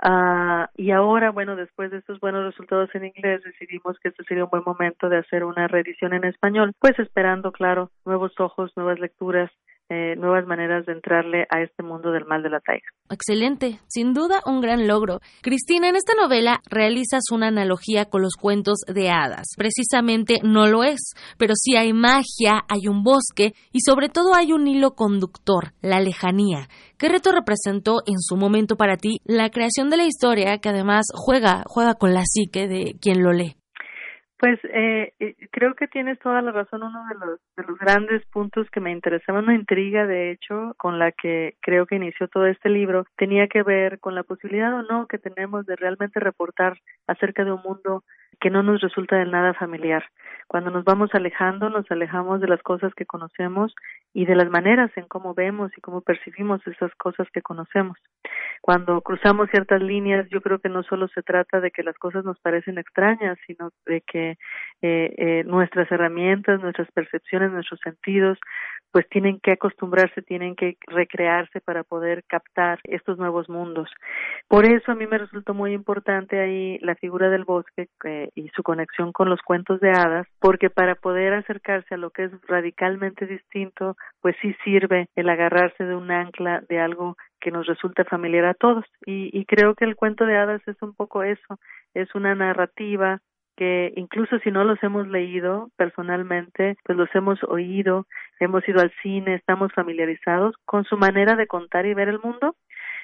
Uh, 0.03 0.67
y 0.77 0.91
ahora, 0.91 1.31
bueno, 1.31 1.57
después 1.57 1.91
de 1.91 1.99
estos 1.99 2.21
buenos 2.21 2.45
resultados 2.45 2.95
en 2.95 3.07
inglés, 3.07 3.43
decidimos 3.43 3.99
que 3.99 4.11
este 4.11 4.25
sería 4.25 4.45
un 4.45 4.51
buen 4.51 4.63
momento 4.65 5.09
de 5.09 5.19
hacer 5.19 5.43
una 5.43 5.69
reedición 5.69 6.13
en 6.13 6.25
español, 6.25 6.75
pues 6.79 6.99
esperando, 6.99 7.51
claro, 7.51 7.91
nuevos 8.05 8.39
ojos, 8.39 8.73
nuevas 8.77 8.99
lecturas 8.99 9.51
eh, 9.89 10.16
nuevas 10.16 10.47
maneras 10.47 10.84
de 10.87 10.93
entrarle 10.93 11.47
a 11.51 11.62
este 11.62 11.82
mundo 11.82 12.11
del 12.11 12.24
mal 12.24 12.43
de 12.43 12.51
la 12.51 12.61
taiga. 12.61 12.87
Excelente, 13.09 13.78
sin 13.87 14.14
duda 14.14 14.41
un 14.45 14.61
gran 14.61 14.89
logro. 14.89 15.20
Cristina, 15.43 15.89
en 15.89 15.97
esta 15.97 16.14
novela 16.14 16.61
realizas 16.68 17.30
una 17.30 17.49
analogía 17.49 18.07
con 18.07 18.22
los 18.22 18.34
cuentos 18.34 18.80
de 18.93 19.11
hadas. 19.11 19.47
Precisamente 19.57 20.41
no 20.43 20.66
lo 20.66 20.82
es, 20.82 21.12
pero 21.39 21.55
sí 21.55 21.76
hay 21.76 21.93
magia, 21.93 22.64
hay 22.68 22.89
un 22.89 23.05
bosque 23.05 23.53
y 23.72 23.80
sobre 23.80 24.09
todo 24.09 24.34
hay 24.34 24.53
un 24.53 24.66
hilo 24.66 24.93
conductor, 24.97 25.72
la 25.82 26.01
lejanía. 26.01 26.68
¿Qué 26.99 27.09
reto 27.09 27.30
representó 27.30 27.99
en 28.07 28.18
su 28.18 28.37
momento 28.37 28.76
para 28.76 28.97
ti 28.97 29.20
la 29.24 29.51
creación 29.51 29.91
de 29.91 29.99
la 29.99 30.05
historia 30.05 30.59
que 30.59 30.70
además 30.70 31.07
juega, 31.14 31.62
juega 31.66 31.95
con 31.95 32.12
la 32.12 32.22
psique 32.24 32.66
de 32.66 32.97
quien 33.01 33.22
lo 33.22 33.32
lee? 33.32 33.57
Pues 34.39 34.59
eh, 34.64 35.14
eh, 35.18 35.34
creo 35.51 35.74
que 35.74 35.89
tienes 35.89 36.18
toda 36.18 36.43
la 36.43 36.53
razón. 36.53 36.82
Uno 36.82 37.07
de 37.09 37.14
los, 37.14 37.41
de 37.57 37.62
los 37.64 37.78
grandes 37.78 38.24
puntos 38.26 38.68
que 38.70 38.80
me 38.80 38.93
interesaba, 38.93 39.39
una 39.39 39.55
intriga 39.55 40.07
de 40.07 40.30
hecho, 40.30 40.74
con 40.76 40.99
la 40.99 41.12
que 41.12 41.57
creo 41.62 41.87
que 41.87 41.97
inició 41.97 42.28
todo 42.28 42.47
este 42.47 42.68
libro, 42.68 43.07
tenía 43.16 43.49
que 43.49 43.62
ver 43.62 43.99
con 43.99 44.14
la 44.14 44.24
posibilidad 44.24 44.74
o 44.74 44.82
no 44.82 45.07
que 45.07 45.18
tenemos 45.18 45.64
de 45.64 45.76
realmente 45.76 46.20
reportar 46.20 46.78
acerca 47.07 47.45
de 47.45 47.53
un 47.53 47.62
mundo 47.62 48.05
que 48.41 48.51
no 48.51 48.62
nos 48.62 48.80
resulta 48.80 49.16
de 49.16 49.26
nada 49.26 49.55
familiar. 49.55 50.05
Cuando 50.47 50.70
nos 50.70 50.84
vamos 50.84 51.11
alejando, 51.14 51.70
nos 51.70 51.91
alejamos 51.91 52.41
de 52.41 52.49
las 52.49 52.62
cosas 52.62 52.95
que 52.95 53.07
conocemos 53.07 53.74
y 54.12 54.26
de 54.26 54.37
las 54.37 54.51
maneras 54.51 54.91
en 54.97 55.07
cómo 55.07 55.34
vemos 55.34 55.72
y 55.76 55.80
cómo 55.80 56.03
percibimos 56.03 56.64
esas 56.66 56.95
cosas 56.97 57.26
que 57.32 57.43
conocemos. 57.43 57.99
Cuando 58.61 59.01
cruzamos 59.01 59.49
ciertas 59.51 59.82
líneas, 59.82 60.28
yo 60.30 60.41
creo 60.41 60.59
que 60.59 60.68
no 60.68 60.82
solo 60.82 61.09
se 61.09 61.22
trata 61.22 61.61
de 61.61 61.70
que 61.70 61.82
las 61.82 61.97
cosas 61.99 62.24
nos 62.24 62.39
parecen 62.41 62.78
extrañas, 62.78 63.39
sino 63.47 63.70
de 63.87 64.03
que 64.03 64.26
eh, 64.83 65.14
eh, 65.16 65.45
nuestras 65.45 65.91
herramientas, 65.91 66.61
nuestras 66.61 66.91
percepciones, 66.93 67.51
nuestros 67.51 67.81
sentidos, 67.81 68.39
pues 68.93 69.09
tienen 69.09 69.41
que 69.41 69.53
acostumbrarse, 69.53 70.22
tienen 70.22 70.55
que 70.55 70.77
recrearse 70.87 71.61
para 71.61 71.83
poder 71.83 72.24
captar 72.24 72.79
estos 72.85 73.18
nuevos 73.18 73.49
mundos. 73.49 73.91
Por 74.49 74.64
eso 74.64 74.93
a 74.93 74.95
mí 74.95 75.07
me 75.07 75.18
resultó 75.18 75.55
muy 75.55 75.72
importante 75.72 76.41
ahí 76.41 76.79
la 76.81 76.95
figura 76.95 77.29
del 77.31 77.45
bosque 77.45 77.89
eh, 78.05 78.31
y 78.35 78.49
su 78.51 78.62
conexión 78.62 79.12
con 79.12 79.29
los 79.29 79.41
cuentos 79.43 79.81
de 79.81 79.91
hadas, 79.91 80.27
porque 80.41 80.70
para 80.70 80.95
poder 80.95 81.35
acercarse 81.35 81.95
a 81.95 81.99
lo 81.99 82.11
que 82.11 82.24
es 82.24 82.33
radicalmente 82.47 83.27
distinto, 83.27 83.97
pues 84.20 84.37
sí 84.41 84.55
sirve 84.64 85.09
el 85.14 85.29
agarrarse 85.29 85.85
de 85.85 85.95
un 85.95 86.11
ancla, 86.11 86.62
de 86.68 86.81
algo 86.81 87.16
que 87.41 87.51
nos 87.51 87.66
resulta 87.66 88.05
familiar 88.05 88.47
a 88.47 88.55
todos. 88.55 88.85
Y, 89.05 89.31
y 89.39 89.45
creo 89.45 89.74
que 89.74 89.85
el 89.85 89.97
cuento 89.97 90.27
de 90.27 90.37
hadas 90.37 90.62
es 90.66 90.81
un 90.81 90.95
poco 90.95 91.22
eso, 91.22 91.59
es 91.95 92.14
una 92.14 92.35
narrativa 92.35 93.20
que 93.57 93.93
incluso 93.97 94.39
si 94.41 94.51
no 94.51 94.65
los 94.65 94.83
hemos 94.83 95.09
leído 95.09 95.71
personalmente, 95.77 96.77
pues 96.85 96.97
los 96.97 97.09
hemos 97.15 97.43
oído, 97.45 98.07
hemos 98.39 98.67
ido 98.69 98.81
al 98.81 98.93
cine, 99.03 99.35
estamos 99.35 99.73
familiarizados 99.73 100.55
con 100.65 100.85
su 100.85 100.97
manera 100.97 101.37
de 101.37 101.47
contar 101.47 101.87
y 101.87 101.95
ver 101.95 102.09
el 102.09 102.21
mundo. 102.21 102.55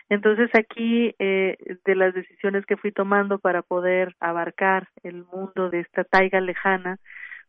Entonces 0.09 0.51
aquí, 0.55 1.15
eh, 1.19 1.57
de 1.85 1.95
las 1.95 2.13
decisiones 2.13 2.67
que 2.67 2.77
fui 2.77 2.93
tomando 2.93 3.39
para 3.39 3.63
poder 3.63 4.15
abarcar 4.21 4.89
el 5.03 5.25
mundo 5.33 5.71
de 5.71 5.81
esta 5.81 6.05
taiga 6.05 6.41
lejana, 6.41 6.99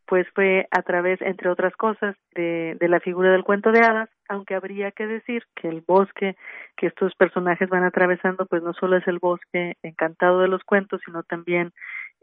pues 0.06 0.28
fue 0.36 0.68
a 0.72 0.82
través, 0.82 1.22
entre 1.22 1.50
otras 1.50 1.74
cosas, 1.76 2.16
de, 2.36 2.76
de 2.80 2.88
la 2.90 3.00
figura 3.00 3.32
del 3.32 3.44
cuento 3.44 3.72
de 3.72 3.80
hadas, 3.80 4.10
aunque 4.28 4.56
habría 4.56 4.92
que 4.92 5.08
decir 5.08 5.44
que 5.56 5.70
el 5.70 5.82
bosque 5.82 6.36
que 6.76 6.88
estos 6.88 7.16
personajes 7.16 7.70
van 7.70 7.84
atravesando, 7.84 8.46
pues 8.46 8.62
no 8.64 8.74
solo 8.74 8.98
es 8.98 9.08
el 9.08 9.20
bosque 9.20 9.76
encantado 9.82 10.40
de 10.40 10.48
los 10.48 10.64
cuentos, 10.64 11.02
sino 11.06 11.24
también 11.24 11.72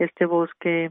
este 0.01 0.27
bosque 0.27 0.91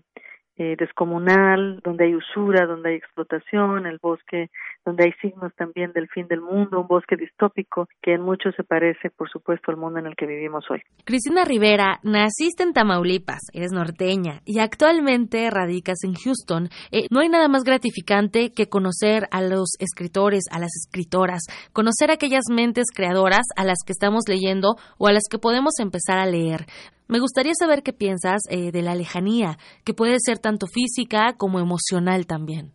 eh, 0.61 0.75
descomunal, 0.77 1.79
donde 1.85 2.03
hay 2.03 2.15
usura, 2.15 2.65
donde 2.65 2.89
hay 2.89 2.95
explotación, 2.97 3.85
el 3.85 3.97
bosque 3.97 4.49
donde 4.83 5.05
hay 5.05 5.13
signos 5.21 5.53
también 5.55 5.93
del 5.93 6.09
fin 6.09 6.27
del 6.27 6.41
mundo, 6.41 6.81
un 6.81 6.87
bosque 6.87 7.15
distópico 7.15 7.87
que 8.01 8.15
en 8.15 8.21
mucho 8.21 8.51
se 8.51 8.65
parece, 8.65 9.09
por 9.09 9.29
supuesto, 9.29 9.71
al 9.71 9.77
mundo 9.77 9.99
en 9.99 10.07
el 10.07 10.17
que 10.17 10.25
vivimos 10.25 10.65
hoy. 10.69 10.81
Cristina 11.05 11.45
Rivera, 11.45 12.01
naciste 12.03 12.63
en 12.63 12.73
Tamaulipas, 12.73 13.39
eres 13.53 13.71
norteña 13.71 14.41
y 14.43 14.59
actualmente 14.59 15.49
radicas 15.49 16.03
en 16.03 16.15
Houston. 16.15 16.67
Eh, 16.91 17.07
no 17.09 17.21
hay 17.21 17.29
nada 17.29 17.47
más 17.47 17.63
gratificante 17.63 18.51
que 18.51 18.67
conocer 18.67 19.27
a 19.31 19.41
los 19.41 19.77
escritores, 19.79 20.43
a 20.51 20.59
las 20.59 20.71
escritoras, 20.75 21.43
conocer 21.71 22.11
aquellas 22.11 22.43
mentes 22.51 22.87
creadoras 22.93 23.45
a 23.55 23.63
las 23.63 23.77
que 23.85 23.93
estamos 23.93 24.23
leyendo 24.27 24.75
o 24.97 25.07
a 25.07 25.13
las 25.13 25.23
que 25.31 25.39
podemos 25.39 25.79
empezar 25.79 26.17
a 26.17 26.25
leer. 26.25 26.65
Me 27.09 27.19
gustaría 27.19 27.53
saber 27.59 27.81
qué 27.81 27.91
piensas 27.91 28.43
eh, 28.51 28.71
de 28.71 28.83
la 28.83 28.93
lejanía, 28.93 29.57
que 29.83 29.95
puede 29.95 30.17
ser 30.19 30.37
tanto 30.37 30.67
física 30.67 31.33
como 31.37 31.59
emocional 31.59 32.27
también. 32.27 32.71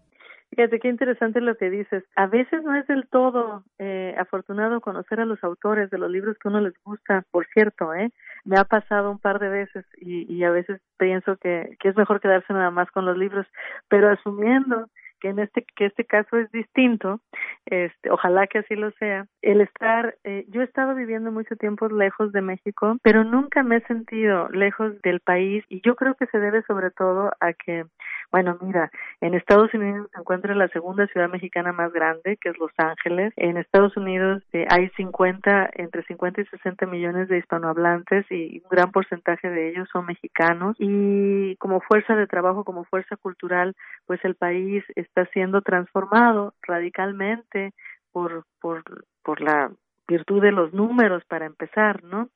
Fíjate 0.50 0.80
qué 0.80 0.88
interesante 0.88 1.40
lo 1.40 1.54
que 1.54 1.70
dices. 1.70 2.02
A 2.16 2.26
veces 2.26 2.64
no 2.64 2.74
es 2.74 2.84
del 2.88 3.06
todo 3.08 3.62
eh, 3.78 4.12
afortunado 4.18 4.80
conocer 4.80 5.20
a 5.20 5.24
los 5.24 5.42
autores 5.44 5.88
de 5.90 5.98
los 5.98 6.10
libros 6.10 6.36
que 6.38 6.48
uno 6.48 6.60
les 6.60 6.74
gusta, 6.82 7.22
por 7.30 7.46
cierto, 7.54 7.94
¿eh? 7.94 8.10
Me 8.44 8.58
ha 8.58 8.64
pasado 8.64 9.10
un 9.10 9.20
par 9.20 9.38
de 9.38 9.48
veces 9.48 9.86
y, 10.00 10.42
a 10.42 10.50
veces 10.50 10.80
pienso 10.98 11.36
que 11.36 11.76
es 11.82 11.96
mejor 11.96 12.20
quedarse 12.20 12.52
nada 12.52 12.70
más 12.70 12.90
con 12.90 13.06
los 13.06 13.16
libros, 13.16 13.46
pero 13.88 14.10
asumiendo 14.10 14.88
que 15.24 15.30
en 15.30 15.38
este 15.38 15.64
que 15.74 15.86
este 15.86 16.04
caso 16.04 16.36
es 16.36 16.52
distinto 16.52 17.20
este 17.64 18.10
ojalá 18.10 18.46
que 18.46 18.58
así 18.58 18.74
lo 18.74 18.90
sea 18.98 19.26
el 19.40 19.62
estar 19.62 20.16
eh, 20.22 20.44
yo 20.48 20.60
he 20.60 20.64
estado 20.64 20.94
viviendo 20.94 21.32
mucho 21.32 21.56
tiempo 21.56 21.88
lejos 21.88 22.30
de 22.32 22.42
México 22.42 22.98
pero 23.02 23.24
nunca 23.24 23.62
me 23.62 23.76
he 23.76 23.86
sentido 23.86 24.50
lejos 24.50 25.00
del 25.00 25.20
país 25.20 25.64
y 25.70 25.80
yo 25.80 25.96
creo 25.96 26.14
que 26.14 26.26
se 26.26 26.38
debe 26.38 26.60
sobre 26.66 26.90
todo 26.90 27.32
a 27.40 27.54
que 27.54 27.86
bueno 28.30 28.58
mira 28.60 28.90
en 29.22 29.32
Estados 29.32 29.72
Unidos 29.72 30.10
se 30.12 30.20
encuentra 30.20 30.54
la 30.54 30.68
segunda 30.68 31.06
ciudad 31.06 31.30
mexicana 31.30 31.72
más 31.72 31.90
grande 31.90 32.36
que 32.40 32.50
es 32.50 32.58
Los 32.58 32.72
Ángeles. 32.76 33.32
En 33.36 33.56
Estados 33.56 33.96
Unidos 33.96 34.42
eh, 34.52 34.66
hay 34.68 34.90
50 34.90 35.70
entre 35.74 36.04
50 36.04 36.42
y 36.42 36.46
60 36.46 36.86
millones 36.86 37.28
de 37.28 37.38
hispanohablantes 37.38 38.26
y 38.30 38.60
un 38.62 38.68
gran 38.70 38.92
porcentaje 38.92 39.48
de 39.48 39.70
ellos 39.70 39.88
son 39.92 40.06
mexicanos. 40.06 40.76
Y 40.78 41.56
como 41.56 41.80
fuerza 41.80 42.16
de 42.16 42.26
trabajo 42.26 42.64
como 42.64 42.84
fuerza 42.84 43.16
cultural 43.16 43.74
pues 44.06 44.22
el 44.24 44.34
país 44.34 44.84
está 45.14 45.30
siendo 45.32 45.62
transformado 45.62 46.54
radicalmente 46.62 47.72
por, 48.12 48.44
por, 48.60 48.82
por 49.22 49.40
la 49.40 49.70
virtud 50.08 50.42
de 50.42 50.52
los 50.52 50.72
números 50.74 51.24
para 51.26 51.46
empezar, 51.46 52.02
¿no? 52.02 52.28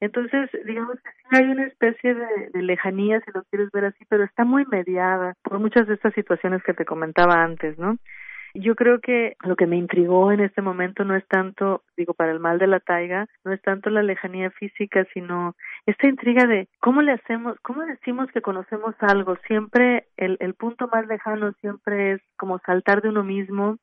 Entonces, 0.00 0.48
digamos 0.64 0.96
que 1.00 1.10
sí 1.10 1.36
hay 1.36 1.50
una 1.50 1.64
especie 1.66 2.14
de, 2.14 2.50
de, 2.52 2.62
lejanía, 2.62 3.20
si 3.20 3.32
lo 3.32 3.42
quieres 3.44 3.70
ver 3.72 3.86
así, 3.86 4.04
pero 4.08 4.24
está 4.24 4.44
muy 4.44 4.64
mediada 4.66 5.34
por 5.42 5.58
muchas 5.58 5.88
de 5.88 5.94
estas 5.94 6.14
situaciones 6.14 6.62
que 6.62 6.74
te 6.74 6.84
comentaba 6.84 7.42
antes, 7.42 7.76
¿no? 7.78 7.96
Yo 8.60 8.74
creo 8.74 9.00
que 9.00 9.36
lo 9.44 9.54
que 9.54 9.68
me 9.68 9.76
intrigó 9.76 10.32
en 10.32 10.40
este 10.40 10.62
momento 10.62 11.04
no 11.04 11.14
es 11.14 11.24
tanto, 11.28 11.84
digo, 11.96 12.12
para 12.14 12.32
el 12.32 12.40
mal 12.40 12.58
de 12.58 12.66
la 12.66 12.80
taiga, 12.80 13.28
no 13.44 13.52
es 13.52 13.62
tanto 13.62 13.88
la 13.88 14.02
lejanía 14.02 14.50
física, 14.50 15.06
sino 15.14 15.54
esta 15.86 16.08
intriga 16.08 16.44
de 16.46 16.68
cómo 16.80 17.00
le 17.02 17.12
hacemos, 17.12 17.56
cómo 17.62 17.82
decimos 17.82 18.28
que 18.32 18.42
conocemos 18.42 18.96
algo. 18.98 19.36
Siempre 19.46 20.08
el, 20.16 20.38
el 20.40 20.54
punto 20.54 20.88
más 20.88 21.06
lejano 21.06 21.52
siempre 21.60 22.14
es 22.14 22.20
como 22.36 22.58
saltar 22.66 23.00
de 23.00 23.10
uno 23.10 23.22
mismo 23.22 23.78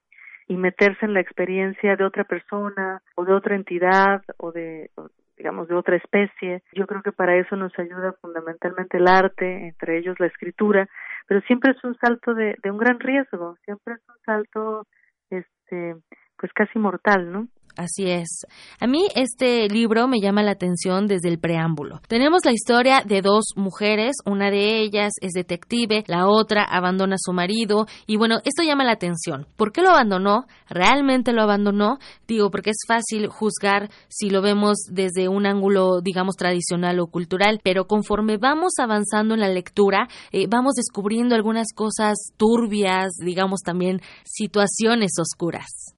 y 0.47 0.57
meterse 0.57 1.05
en 1.05 1.13
la 1.13 1.21
experiencia 1.21 1.95
de 1.95 2.03
otra 2.03 2.25
persona 2.25 3.01
o 3.15 3.23
de 3.23 3.33
otra 3.33 3.55
entidad 3.55 4.23
o 4.37 4.51
de 4.51 4.91
digamos, 5.37 5.67
de 5.67 5.75
otra 5.75 5.95
especie. 5.97 6.63
Yo 6.73 6.87
creo 6.87 7.01
que 7.01 7.11
para 7.11 7.35
eso 7.35 7.55
nos 7.55 7.77
ayuda 7.77 8.13
fundamentalmente 8.21 8.97
el 8.97 9.07
arte, 9.07 9.67
entre 9.67 9.97
ellos 9.97 10.19
la 10.19 10.27
escritura, 10.27 10.87
pero 11.27 11.41
siempre 11.41 11.71
es 11.71 11.83
un 11.83 11.97
salto 11.97 12.33
de, 12.33 12.55
de 12.61 12.71
un 12.71 12.77
gran 12.77 12.99
riesgo, 12.99 13.57
siempre 13.65 13.95
es 13.95 14.01
un 14.09 14.15
salto, 14.25 14.87
este, 15.29 15.95
pues 16.37 16.53
casi 16.53 16.79
mortal, 16.79 17.31
¿no? 17.31 17.47
Así 17.77 18.09
es. 18.09 18.45
A 18.79 18.87
mí 18.87 19.07
este 19.15 19.67
libro 19.67 20.07
me 20.07 20.21
llama 20.21 20.43
la 20.43 20.51
atención 20.51 21.07
desde 21.07 21.29
el 21.29 21.39
preámbulo. 21.39 21.99
Tenemos 22.07 22.45
la 22.45 22.53
historia 22.53 23.01
de 23.05 23.21
dos 23.21 23.53
mujeres, 23.55 24.15
una 24.25 24.49
de 24.49 24.81
ellas 24.81 25.13
es 25.21 25.33
detective, 25.33 26.03
la 26.07 26.27
otra 26.27 26.63
abandona 26.63 27.15
a 27.15 27.19
su 27.19 27.33
marido 27.33 27.85
y 28.07 28.17
bueno, 28.17 28.39
esto 28.45 28.63
llama 28.63 28.85
la 28.85 28.93
atención. 28.93 29.47
¿Por 29.57 29.71
qué 29.71 29.81
lo 29.81 29.89
abandonó? 29.89 30.45
¿Realmente 30.69 31.33
lo 31.33 31.41
abandonó? 31.41 31.97
Digo, 32.27 32.49
porque 32.49 32.69
es 32.69 32.79
fácil 32.87 33.27
juzgar 33.27 33.89
si 34.07 34.29
lo 34.29 34.41
vemos 34.41 34.77
desde 34.89 35.27
un 35.27 35.45
ángulo, 35.45 36.01
digamos, 36.01 36.35
tradicional 36.35 36.99
o 36.99 37.07
cultural, 37.07 37.59
pero 37.63 37.85
conforme 37.85 38.37
vamos 38.37 38.73
avanzando 38.79 39.33
en 39.33 39.41
la 39.41 39.49
lectura, 39.49 40.07
eh, 40.31 40.47
vamos 40.49 40.75
descubriendo 40.75 41.35
algunas 41.35 41.67
cosas 41.73 42.15
turbias, 42.37 43.11
digamos 43.19 43.61
también 43.61 44.01
situaciones 44.23 45.11
oscuras. 45.19 45.95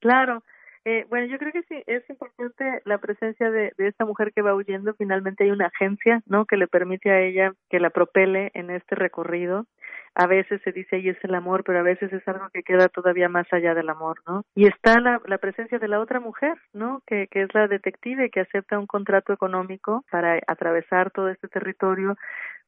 Claro, 0.00 0.42
eh, 0.90 1.04
bueno, 1.10 1.26
yo 1.26 1.36
creo 1.36 1.52
que 1.52 1.64
sí, 1.64 1.82
es 1.86 2.08
importante 2.08 2.80
la 2.86 2.96
presencia 2.96 3.50
de, 3.50 3.74
esta 3.76 4.06
mujer 4.06 4.32
que 4.32 4.40
va 4.40 4.54
huyendo. 4.54 4.94
Finalmente 4.94 5.44
hay 5.44 5.50
una 5.50 5.66
agencia, 5.66 6.22
¿no? 6.24 6.46
Que 6.46 6.56
le 6.56 6.66
permite 6.66 7.10
a 7.10 7.20
ella 7.20 7.52
que 7.68 7.78
la 7.78 7.90
propele 7.90 8.50
en 8.54 8.70
este 8.70 8.94
recorrido. 8.94 9.66
A 10.14 10.26
veces 10.26 10.60
se 10.62 10.72
dice 10.72 10.96
ahí 10.96 11.08
es 11.08 11.22
el 11.22 11.34
amor, 11.34 11.64
pero 11.64 11.80
a 11.80 11.82
veces 11.82 12.12
es 12.12 12.26
algo 12.26 12.48
que 12.52 12.62
queda 12.62 12.88
todavía 12.88 13.28
más 13.28 13.46
allá 13.52 13.74
del 13.74 13.88
amor, 13.88 14.20
¿no? 14.26 14.44
Y 14.54 14.66
está 14.66 15.00
la, 15.00 15.20
la 15.26 15.38
presencia 15.38 15.78
de 15.78 15.88
la 15.88 16.00
otra 16.00 16.20
mujer, 16.20 16.56
¿no? 16.72 17.02
Que, 17.06 17.28
que 17.28 17.42
es 17.42 17.54
la 17.54 17.68
detective 17.68 18.30
que 18.30 18.40
acepta 18.40 18.78
un 18.78 18.86
contrato 18.86 19.32
económico 19.32 20.04
para 20.10 20.38
atravesar 20.46 21.10
todo 21.10 21.28
este 21.28 21.48
territorio 21.48 22.16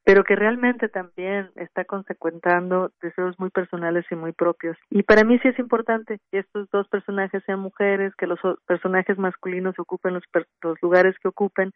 pero 0.04 0.24
que 0.24 0.34
realmente 0.34 0.88
también 0.88 1.50
está 1.56 1.84
consecuentando 1.84 2.90
deseos 3.02 3.38
muy 3.38 3.50
personales 3.50 4.04
y 4.10 4.14
muy 4.14 4.32
propios. 4.32 4.76
Y 4.88 5.02
para 5.02 5.24
mí 5.24 5.38
sí 5.40 5.48
es 5.48 5.58
importante 5.58 6.18
que 6.30 6.38
estos 6.38 6.70
dos 6.70 6.88
personajes 6.88 7.42
sean 7.44 7.60
mujeres, 7.60 8.14
que 8.16 8.26
los 8.26 8.38
personajes 8.66 9.18
masculinos 9.18 9.78
ocupen 9.78 10.14
los, 10.14 10.24
los 10.62 10.80
lugares 10.82 11.16
que 11.20 11.28
ocupen, 11.28 11.72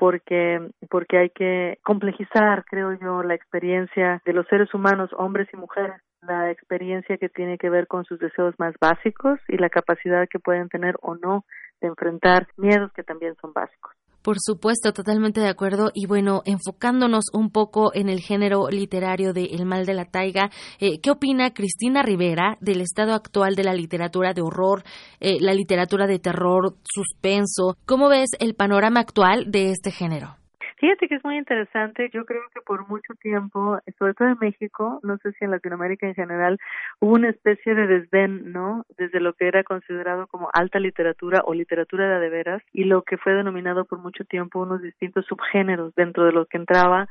porque 0.00 0.70
porque 0.88 1.18
hay 1.18 1.28
que 1.28 1.78
complejizar, 1.84 2.64
creo 2.64 2.94
yo, 2.94 3.22
la 3.22 3.34
experiencia 3.34 4.22
de 4.24 4.32
los 4.32 4.46
seres 4.46 4.72
humanos, 4.72 5.10
hombres 5.12 5.46
y 5.52 5.58
mujeres, 5.58 6.00
la 6.22 6.50
experiencia 6.50 7.18
que 7.18 7.28
tiene 7.28 7.58
que 7.58 7.68
ver 7.68 7.86
con 7.86 8.06
sus 8.06 8.18
deseos 8.18 8.54
más 8.58 8.74
básicos 8.80 9.38
y 9.46 9.58
la 9.58 9.68
capacidad 9.68 10.26
que 10.26 10.38
pueden 10.38 10.70
tener 10.70 10.96
o 11.02 11.16
no 11.16 11.44
de 11.82 11.88
enfrentar 11.88 12.46
miedos 12.56 12.90
que 12.94 13.02
también 13.02 13.34
son 13.42 13.52
básicos. 13.52 13.92
Por 14.22 14.36
supuesto, 14.38 14.92
totalmente 14.92 15.40
de 15.40 15.48
acuerdo. 15.48 15.90
Y 15.94 16.06
bueno, 16.06 16.42
enfocándonos 16.44 17.24
un 17.32 17.50
poco 17.50 17.92
en 17.94 18.08
el 18.08 18.20
género 18.20 18.68
literario 18.68 19.32
de 19.32 19.44
El 19.44 19.64
mal 19.64 19.86
de 19.86 19.94
la 19.94 20.04
taiga, 20.04 20.50
eh, 20.78 21.00
¿qué 21.00 21.10
opina 21.10 21.52
Cristina 21.52 22.02
Rivera 22.02 22.58
del 22.60 22.80
estado 22.80 23.14
actual 23.14 23.54
de 23.54 23.64
la 23.64 23.74
literatura 23.74 24.34
de 24.34 24.42
horror, 24.42 24.84
eh, 25.20 25.38
la 25.40 25.54
literatura 25.54 26.06
de 26.06 26.18
terror, 26.18 26.76
suspenso? 26.84 27.76
¿Cómo 27.86 28.08
ves 28.08 28.30
el 28.38 28.54
panorama 28.54 29.00
actual 29.00 29.50
de 29.50 29.70
este 29.70 29.90
género? 29.90 30.39
Fíjate 30.80 31.08
que 31.08 31.16
es 31.16 31.24
muy 31.24 31.36
interesante. 31.36 32.08
Yo 32.10 32.24
creo 32.24 32.40
que 32.54 32.62
por 32.62 32.88
mucho 32.88 33.12
tiempo, 33.20 33.78
sobre 33.98 34.14
todo 34.14 34.28
en 34.28 34.38
México, 34.40 34.98
no 35.02 35.18
sé 35.18 35.32
si 35.32 35.44
en 35.44 35.50
Latinoamérica 35.50 36.06
en 36.06 36.14
general, 36.14 36.58
hubo 37.00 37.12
una 37.16 37.28
especie 37.28 37.74
de 37.74 37.86
desdén, 37.86 38.50
¿no? 38.50 38.86
Desde 38.96 39.20
lo 39.20 39.34
que 39.34 39.46
era 39.46 39.62
considerado 39.62 40.26
como 40.26 40.48
alta 40.54 40.80
literatura 40.80 41.42
o 41.44 41.52
literatura 41.52 42.08
de, 42.08 42.20
de 42.20 42.30
veras 42.30 42.62
y 42.72 42.84
lo 42.84 43.02
que 43.02 43.18
fue 43.18 43.34
denominado 43.34 43.84
por 43.84 43.98
mucho 43.98 44.24
tiempo 44.24 44.60
unos 44.60 44.80
distintos 44.80 45.26
subgéneros 45.26 45.94
dentro 45.96 46.24
de 46.24 46.32
lo 46.32 46.46
que 46.46 46.56
entraba 46.56 47.08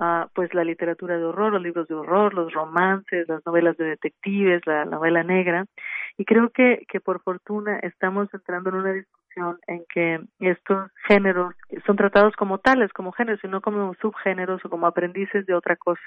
uh, 0.00 0.28
pues 0.34 0.54
la 0.54 0.64
literatura 0.64 1.18
de 1.18 1.24
horror, 1.24 1.52
los 1.52 1.62
libros 1.62 1.88
de 1.88 1.94
horror, 1.94 2.34
los 2.34 2.52
romances, 2.52 3.28
las 3.28 3.44
novelas 3.44 3.76
de 3.76 3.84
detectives, 3.84 4.64
la 4.66 4.84
novela 4.84 5.22
negra. 5.24 5.66
Y 6.16 6.24
creo 6.24 6.50
que, 6.50 6.84
que 6.88 7.00
por 7.00 7.20
fortuna 7.22 7.78
estamos 7.80 8.32
entrando 8.32 8.70
en 8.70 8.76
una 8.76 8.92
discusión 8.92 9.17
en 9.66 9.84
que 9.92 10.20
estos 10.40 10.90
géneros 11.06 11.54
son 11.86 11.96
tratados 11.96 12.34
como 12.36 12.58
tales, 12.58 12.92
como 12.92 13.12
géneros, 13.12 13.42
y 13.42 13.48
no 13.48 13.60
como 13.60 13.94
subgéneros 13.94 14.64
o 14.64 14.70
como 14.70 14.86
aprendices 14.86 15.46
de 15.46 15.54
otra 15.54 15.76
cosa. 15.76 16.02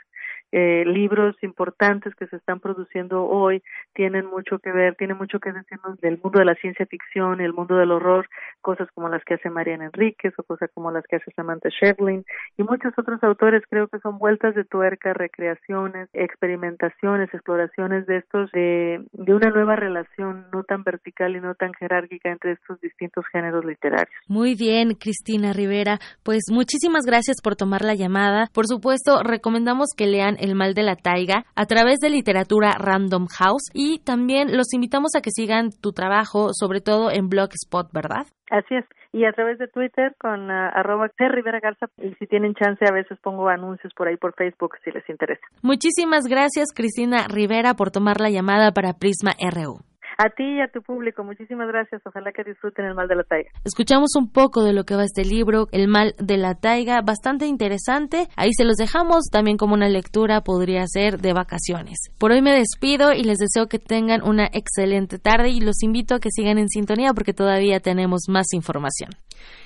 Eh, 0.52 0.84
libros 0.86 1.36
importantes 1.42 2.14
que 2.16 2.28
se 2.28 2.36
están 2.36 2.60
produciendo 2.60 3.26
hoy 3.26 3.64
tienen 3.94 4.26
mucho 4.26 4.60
que 4.60 4.72
ver, 4.72 4.96
tienen 4.96 5.18
mucho 5.18 5.40
que 5.40 5.52
decirnos 5.52 6.00
del 6.02 6.20
mundo 6.22 6.40
de 6.40 6.46
la 6.46 6.56
ciencia 6.56 6.86
ficción 6.86 7.40
el 7.40 7.54
mundo 7.54 7.76
del 7.76 7.92
horror, 7.92 8.28
cosas 8.62 8.90
como 8.94 9.10
las 9.10 9.24
que 9.24 9.36
hace 9.36 9.50
Mariana 9.50 9.86
Enríquez 9.86 10.34
o 10.38 10.44
cosas 10.44 10.70
como 10.74 10.92
las 10.92 11.06
que 11.06 11.18
hace 11.18 11.32
Samantha 11.32 11.70
Shevlin 11.70 12.26
y 12.58 12.64
muchos 12.64 12.94
otros 12.98 13.24
autores 13.24 13.64
creo 13.70 13.88
que 13.88 14.00
son 14.00 14.18
vueltas 14.18 14.56
de 14.56 14.66
tuerca, 14.66 15.14
recreaciones, 15.14 16.10
experimentaciones, 16.14 17.34
exploraciones 17.34 18.06
de 18.06 18.18
estos, 18.18 18.52
de, 18.52 19.06
de 19.14 19.34
una 19.34 19.50
nueva 19.50 19.76
relación 19.76 20.48
no 20.52 20.64
tan 20.64 20.84
vertical 20.84 21.36
y 21.36 21.40
no 21.40 21.56
tan 21.56 21.74
jerárquica 21.74 22.30
entre 22.30 22.54
estos 22.54 22.80
distintos 22.82 23.26
géneros 23.32 23.66
literarios. 23.66 24.14
Muy 24.28 24.56
bien, 24.56 24.96
Cristina 24.96 25.54
Rivera, 25.54 26.00
pues 26.24 26.44
muchísimas 26.52 27.06
gracias 27.06 27.38
por 27.42 27.56
tomar 27.56 27.84
la 27.84 27.96
llamada. 27.96 28.48
Por 28.54 28.68
supuesto, 28.68 29.24
recomendamos 29.24 29.90
que 29.96 30.08
lean 30.08 30.36
El 30.42 30.56
mal 30.56 30.74
de 30.74 30.84
la 30.84 30.96
taiga 30.96 31.46
a 31.56 31.66
través 31.66 32.00
de 32.00 32.10
literatura 32.10 32.74
Random 32.78 33.28
House 33.28 33.70
y 33.74 34.00
también 34.00 34.58
los 34.58 34.74
invitamos 34.74 35.16
a 35.16 35.22
que 35.22 35.32
sigan 35.32 35.70
tu 35.72 35.92
trabajo, 35.92 36.50
sobre 36.54 36.82
todo 36.82 37.12
en 37.12 37.30
Blogspot, 37.30 37.92
¿verdad? 37.94 38.26
Así 38.50 38.76
es. 38.76 38.86
Y 39.14 39.26
a 39.26 39.34
través 39.34 39.58
de 39.58 39.68
Twitter 39.68 40.16
con 40.20 40.50
uh, 40.50 40.72
arroba 40.74 41.10
Rivera 41.18 41.60
Garza. 41.60 41.88
Y 41.98 42.14
si 42.16 42.28
tienen 42.28 42.54
chance, 42.54 42.84
a 42.86 42.94
veces 42.94 43.20
pongo 43.22 43.50
anuncios 43.50 43.94
por 43.94 44.08
ahí 44.08 44.18
por 44.18 44.34
Facebook 44.36 44.76
si 44.84 44.92
les 44.92 45.08
interesa. 45.10 45.42
Muchísimas 45.62 46.26
gracias, 46.28 46.70
Cristina 46.74 47.28
Rivera, 47.28 47.74
por 47.74 47.92
tomar 47.92 48.22
la 48.22 48.30
llamada 48.30 48.72
para 48.72 48.94
Prisma 48.94 49.34
RU. 49.40 49.91
A 50.18 50.30
ti 50.30 50.44
y 50.44 50.62
a 50.62 50.68
tu 50.68 50.82
público, 50.82 51.24
muchísimas 51.24 51.68
gracias. 51.68 52.02
Ojalá 52.06 52.32
que 52.32 52.44
disfruten 52.44 52.86
El 52.86 52.96
Mal 52.96 53.08
de 53.08 53.16
la 53.16 53.24
Taiga. 53.24 53.50
Escuchamos 53.64 54.16
un 54.16 54.32
poco 54.32 54.64
de 54.64 54.74
lo 54.74 54.84
que 54.84 54.96
va 54.96 55.04
este 55.04 55.26
libro, 55.26 55.68
El 55.72 55.88
Mal 55.88 56.16
de 56.18 56.38
la 56.38 56.56
Taiga, 56.56 57.02
bastante 57.02 57.46
interesante. 57.46 58.28
Ahí 58.36 58.52
se 58.54 58.66
los 58.66 58.76
dejamos, 58.76 59.26
también 59.32 59.58
como 59.58 59.74
una 59.74 59.90
lectura 59.90 60.42
podría 60.42 60.86
ser 60.88 61.20
de 61.20 61.34
vacaciones. 61.34 62.12
Por 62.18 62.32
hoy 62.32 62.42
me 62.42 62.54
despido 62.54 63.14
y 63.14 63.24
les 63.24 63.38
deseo 63.38 63.68
que 63.68 63.80
tengan 63.80 64.22
una 64.24 64.48
excelente 64.52 65.20
tarde 65.20 65.50
y 65.50 65.62
los 65.62 65.82
invito 65.84 66.16
a 66.16 66.20
que 66.20 66.30
sigan 66.32 66.58
en 66.58 66.70
sintonía 66.70 67.14
porque 67.14 67.34
todavía 67.34 67.80
tenemos 67.80 68.22
más 68.30 68.48
información. 68.54 69.12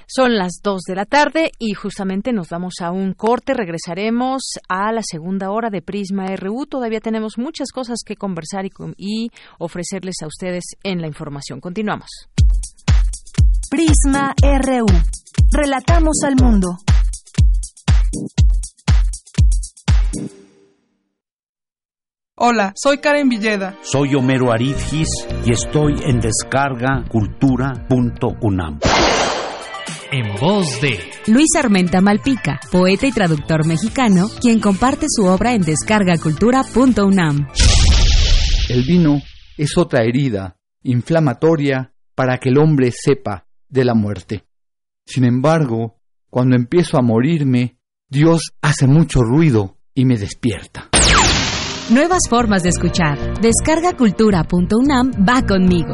Son 0.07 0.35
las 0.35 0.59
2 0.63 0.81
de 0.87 0.95
la 0.95 1.05
tarde 1.05 1.51
y 1.57 1.73
justamente 1.73 2.31
nos 2.31 2.49
vamos 2.49 2.75
a 2.81 2.91
un 2.91 3.13
corte. 3.13 3.53
Regresaremos 3.53 4.43
a 4.69 4.91
la 4.91 5.01
segunda 5.03 5.51
hora 5.51 5.69
de 5.69 5.81
Prisma 5.81 6.27
RU. 6.35 6.67
Todavía 6.67 6.99
tenemos 6.99 7.37
muchas 7.37 7.71
cosas 7.71 7.99
que 8.05 8.15
conversar 8.15 8.65
y, 8.65 8.71
y 8.97 9.29
ofrecerles 9.57 10.17
a 10.23 10.27
ustedes 10.27 10.63
en 10.83 11.01
la 11.01 11.07
información. 11.07 11.59
Continuamos. 11.59 12.09
Prisma 13.69 14.33
RU. 14.41 14.85
Relatamos 15.51 16.17
al 16.23 16.35
mundo. 16.35 16.77
Hola, 22.37 22.73
soy 22.75 22.97
Karen 22.97 23.29
Villeda. 23.29 23.77
Soy 23.81 24.13
Homero 24.13 24.51
Aridgis 24.51 25.07
y 25.45 25.53
estoy 25.53 25.95
en 26.03 26.19
descargacultura.unam 26.19 28.79
en 30.15 30.33
voz 30.39 30.79
de 30.79 30.97
Luis 31.27 31.49
Armenta 31.61 31.99
Malpica, 31.99 32.61
poeta 32.71 33.05
y 33.05 33.11
traductor 33.11 33.67
mexicano, 33.67 34.29
quien 34.39 34.61
comparte 34.61 35.07
su 35.09 35.25
obra 35.25 35.53
en 35.53 35.61
descargacultura.unam. 35.61 37.47
El 38.69 38.83
vino 38.83 39.21
es 39.57 39.77
otra 39.77 40.03
herida 40.03 40.57
inflamatoria 40.83 41.91
para 42.15 42.37
que 42.37 42.49
el 42.49 42.57
hombre 42.59 42.91
sepa 42.91 43.45
de 43.67 43.83
la 43.83 43.93
muerte. 43.93 44.45
Sin 45.05 45.25
embargo, 45.25 45.97
cuando 46.29 46.55
empiezo 46.55 46.97
a 46.97 47.01
morirme, 47.01 47.77
Dios 48.07 48.53
hace 48.61 48.87
mucho 48.87 49.21
ruido 49.21 49.79
y 49.93 50.05
me 50.05 50.17
despierta. 50.17 50.89
Nuevas 51.89 52.21
formas 52.29 52.63
de 52.63 52.69
escuchar. 52.69 53.41
Descargacultura.unam 53.41 55.11
va 55.27 55.41
conmigo. 55.45 55.93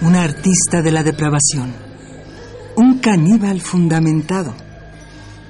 Un 0.00 0.14
artista 0.14 0.80
de 0.80 0.92
la 0.92 1.02
depravación. 1.02 1.74
Un 2.76 3.00
caníbal 3.00 3.60
fundamentado. 3.60 4.54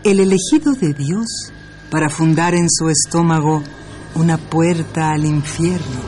El 0.02 0.20
elegido 0.20 0.72
de 0.72 0.94
Dios 0.94 1.52
para 1.90 2.08
fundar 2.08 2.54
en 2.54 2.68
su 2.70 2.88
estómago 2.88 3.62
una 4.14 4.38
puerta 4.38 5.10
al 5.10 5.26
infierno. 5.26 6.00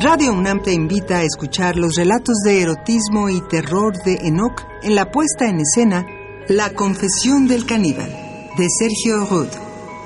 Radio 0.00 0.34
UNAM 0.34 0.62
te 0.62 0.72
invita 0.72 1.16
a 1.16 1.22
escuchar 1.24 1.74
los 1.74 1.96
relatos 1.96 2.36
de 2.44 2.62
erotismo 2.62 3.28
y 3.28 3.40
terror 3.48 3.94
de 4.04 4.14
Enoch 4.22 4.62
en 4.82 4.94
la 4.94 5.10
puesta 5.10 5.48
en 5.48 5.60
escena 5.60 6.06
La 6.48 6.72
confesión 6.74 7.48
del 7.48 7.66
caníbal, 7.66 8.08
de 8.56 8.68
Sergio 8.70 9.26
Rud. 9.26 9.48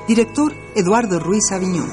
Director 0.08 0.54
Eduardo 0.74 1.20
Ruiz 1.20 1.52
Aviñón. 1.52 1.90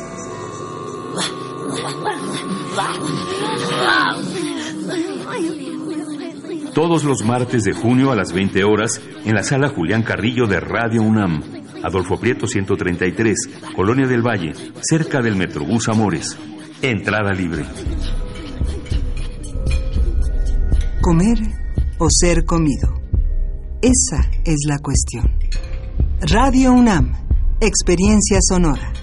Todos 6.78 7.04
los 7.04 7.26
martes 7.26 7.64
de 7.64 7.74
junio 7.74 8.12
a 8.12 8.16
las 8.16 8.32
20 8.32 8.64
horas 8.64 9.02
en 9.26 9.34
la 9.34 9.42
sala 9.42 9.68
Julián 9.68 10.04
Carrillo 10.04 10.46
de 10.46 10.60
Radio 10.60 11.02
UNAM. 11.02 11.42
Adolfo 11.84 12.20
Prieto 12.20 12.46
133, 12.46 13.36
Colonia 13.76 14.06
del 14.06 14.22
Valle, 14.22 14.54
cerca 14.82 15.24
del 15.24 15.36
Metrobús 15.36 15.90
Amores. 15.90 16.38
Entrada 16.84 17.34
libre. 17.34 17.66
Comer 21.02 21.40
o 21.98 22.10
ser 22.12 22.46
comido. 22.46 22.94
Esa 23.82 24.30
es 24.46 24.58
la 24.68 24.78
cuestión. 24.78 25.32
Radio 26.22 26.74
UNAM, 26.74 27.12
experiencia 27.60 28.38
sonora. 28.40 28.94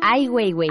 Ai 0.00 0.28
Weiwei. 0.28 0.70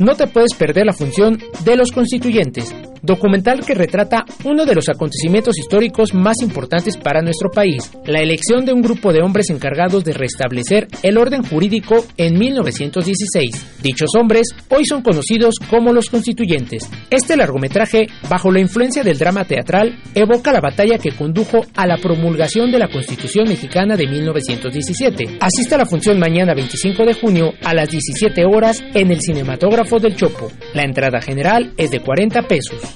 No 0.00 0.14
te 0.14 0.26
puedes 0.26 0.52
perder 0.54 0.84
la 0.84 0.92
función 0.92 1.38
de 1.64 1.76
los 1.76 1.90
constituyentes, 1.90 2.74
documental 3.06 3.64
que 3.64 3.74
retrata 3.74 4.24
uno 4.44 4.66
de 4.66 4.74
los 4.74 4.88
acontecimientos 4.88 5.58
históricos 5.58 6.12
más 6.12 6.36
importantes 6.42 6.96
para 6.96 7.22
nuestro 7.22 7.50
país, 7.50 7.90
la 8.04 8.20
elección 8.20 8.64
de 8.64 8.72
un 8.72 8.82
grupo 8.82 9.12
de 9.12 9.22
hombres 9.22 9.50
encargados 9.50 10.04
de 10.04 10.12
restablecer 10.12 10.88
el 11.02 11.16
orden 11.16 11.42
jurídico 11.42 12.04
en 12.16 12.38
1916. 12.38 13.80
Dichos 13.82 14.10
hombres 14.18 14.48
hoy 14.68 14.84
son 14.84 15.02
conocidos 15.02 15.54
como 15.70 15.92
los 15.92 16.10
constituyentes. 16.10 16.90
Este 17.10 17.36
largometraje, 17.36 18.06
bajo 18.28 18.50
la 18.50 18.60
influencia 18.60 19.02
del 19.02 19.18
drama 19.18 19.44
teatral, 19.44 19.98
evoca 20.14 20.52
la 20.52 20.60
batalla 20.60 20.98
que 20.98 21.12
condujo 21.12 21.60
a 21.74 21.86
la 21.86 21.96
promulgación 21.98 22.70
de 22.70 22.78
la 22.78 22.88
Constitución 22.88 23.48
mexicana 23.48 23.96
de 23.96 24.06
1917. 24.06 25.38
Asista 25.40 25.76
a 25.76 25.78
la 25.78 25.86
función 25.86 26.18
mañana 26.18 26.54
25 26.54 27.04
de 27.04 27.14
junio 27.14 27.52
a 27.64 27.74
las 27.74 27.88
17 27.88 28.44
horas 28.44 28.82
en 28.94 29.10
el 29.10 29.20
Cinematógrafo 29.20 29.98
del 29.98 30.16
Chopo. 30.16 30.50
La 30.74 30.82
entrada 30.82 31.20
general 31.20 31.72
es 31.76 31.90
de 31.90 32.00
40 32.00 32.42
pesos. 32.42 32.95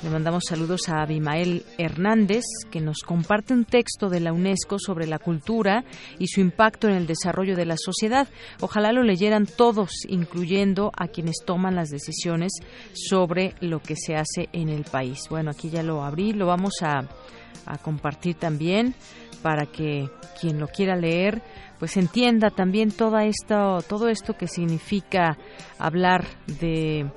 le 0.03 0.09
mandamos 0.09 0.44
saludos 0.48 0.88
a 0.88 1.03
Abimael 1.03 1.62
Hernández, 1.76 2.44
que 2.70 2.80
nos 2.80 3.01
comparte 3.01 3.53
un 3.53 3.66
texto 3.66 4.09
de 4.09 4.20
la 4.20 4.32
UNESCO 4.32 4.78
sobre 4.78 5.07
la 5.07 5.18
cultura 5.18 5.84
y 6.18 6.28
su 6.28 6.40
impacto 6.40 6.88
en 6.88 6.94
el 6.94 7.07
desarrollo 7.07 7.55
de 7.55 7.66
la 7.66 7.76
sociedad. 7.76 8.26
Ojalá 8.61 8.92
lo 8.92 9.03
leyeran 9.03 9.46
todos, 9.46 9.90
incluyendo 10.09 10.90
a 10.96 11.09
quienes 11.09 11.36
toman 11.44 11.74
las 11.74 11.90
decisiones 11.90 12.53
sobre 12.94 13.55
lo 13.61 13.80
que 13.80 13.94
se 13.96 14.16
hace 14.16 14.48
en 14.53 14.70
el 14.70 14.84
país. 14.84 15.20
Bueno, 15.28 15.51
aquí 15.51 15.68
ya 15.68 15.82
lo 15.82 16.03
abrí, 16.03 16.32
lo 16.32 16.46
vamos 16.46 16.74
a, 16.82 17.01
a 17.66 17.78
compartir 17.78 18.36
también 18.36 18.94
para 19.42 19.66
que 19.66 20.09
quien 20.40 20.59
lo 20.59 20.68
quiera 20.68 20.96
leer 20.96 21.42
pues 21.78 21.96
entienda 21.96 22.51
también 22.51 22.90
toda 22.90 23.24
esto, 23.24 23.80
todo 23.88 24.11
esto 24.11 24.36
que 24.36 24.46
significa 24.46 25.38
hablar 25.78 26.26
de, 26.46 27.11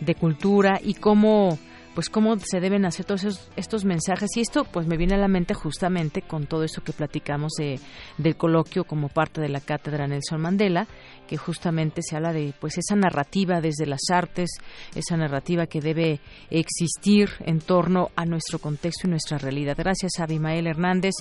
de 0.00 0.14
cultura 0.14 0.80
y 0.80 0.94
cómo 0.94 1.58
pues 1.94 2.10
cómo 2.10 2.36
se 2.38 2.60
deben 2.60 2.84
hacer 2.84 3.06
todos 3.06 3.48
estos 3.56 3.84
mensajes. 3.84 4.30
Y 4.36 4.40
esto 4.40 4.64
pues 4.64 4.86
me 4.86 4.96
viene 4.96 5.14
a 5.14 5.18
la 5.18 5.28
mente 5.28 5.54
justamente 5.54 6.22
con 6.22 6.46
todo 6.46 6.64
eso 6.64 6.82
que 6.82 6.92
platicamos 6.92 7.52
de, 7.58 7.78
del 8.18 8.36
coloquio 8.36 8.84
como 8.84 9.08
parte 9.08 9.40
de 9.40 9.48
la 9.48 9.60
cátedra 9.60 10.06
Nelson 10.06 10.40
Mandela 10.40 10.86
que 11.28 11.36
justamente 11.36 12.02
se 12.02 12.16
habla 12.16 12.32
de 12.32 12.52
pues 12.60 12.76
esa 12.76 12.96
narrativa 12.96 13.60
desde 13.60 13.86
las 13.86 14.02
artes 14.12 14.50
esa 14.94 15.16
narrativa 15.16 15.66
que 15.66 15.80
debe 15.80 16.20
existir 16.50 17.30
en 17.40 17.60
torno 17.60 18.10
a 18.16 18.26
nuestro 18.26 18.58
contexto 18.58 19.06
y 19.06 19.10
nuestra 19.10 19.38
realidad. 19.38 19.76
Gracias 19.78 20.12
a 20.18 20.24
Abimael 20.24 20.66
Hernández 20.66 21.14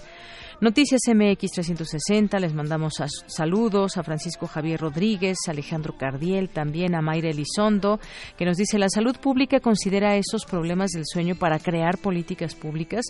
Noticias 0.62 1.02
MX 1.08 1.52
360, 1.52 2.40
les 2.40 2.54
mandamos 2.54 2.94
saludos 3.28 3.98
a 3.98 4.04
Francisco 4.04 4.48
Javier 4.48 4.80
Rodríguez, 4.80 5.38
Alejandro 5.48 5.98
Cardiel, 5.98 6.50
también 6.50 6.96
a 6.96 7.02
Mayra 7.02 7.30
Elizondo, 7.30 8.00
que 8.38 8.46
nos 8.46 8.58
dice, 8.58 8.78
la 8.78 8.88
salud 8.88 9.18
pública 9.18 9.60
considera 9.60 10.16
esos 10.16 10.46
problemas 10.46 10.92
del 10.92 11.04
sueño 11.06 11.36
para 11.36 11.60
crear 11.60 11.98
políticas 11.98 12.56
públicas. 12.56 13.04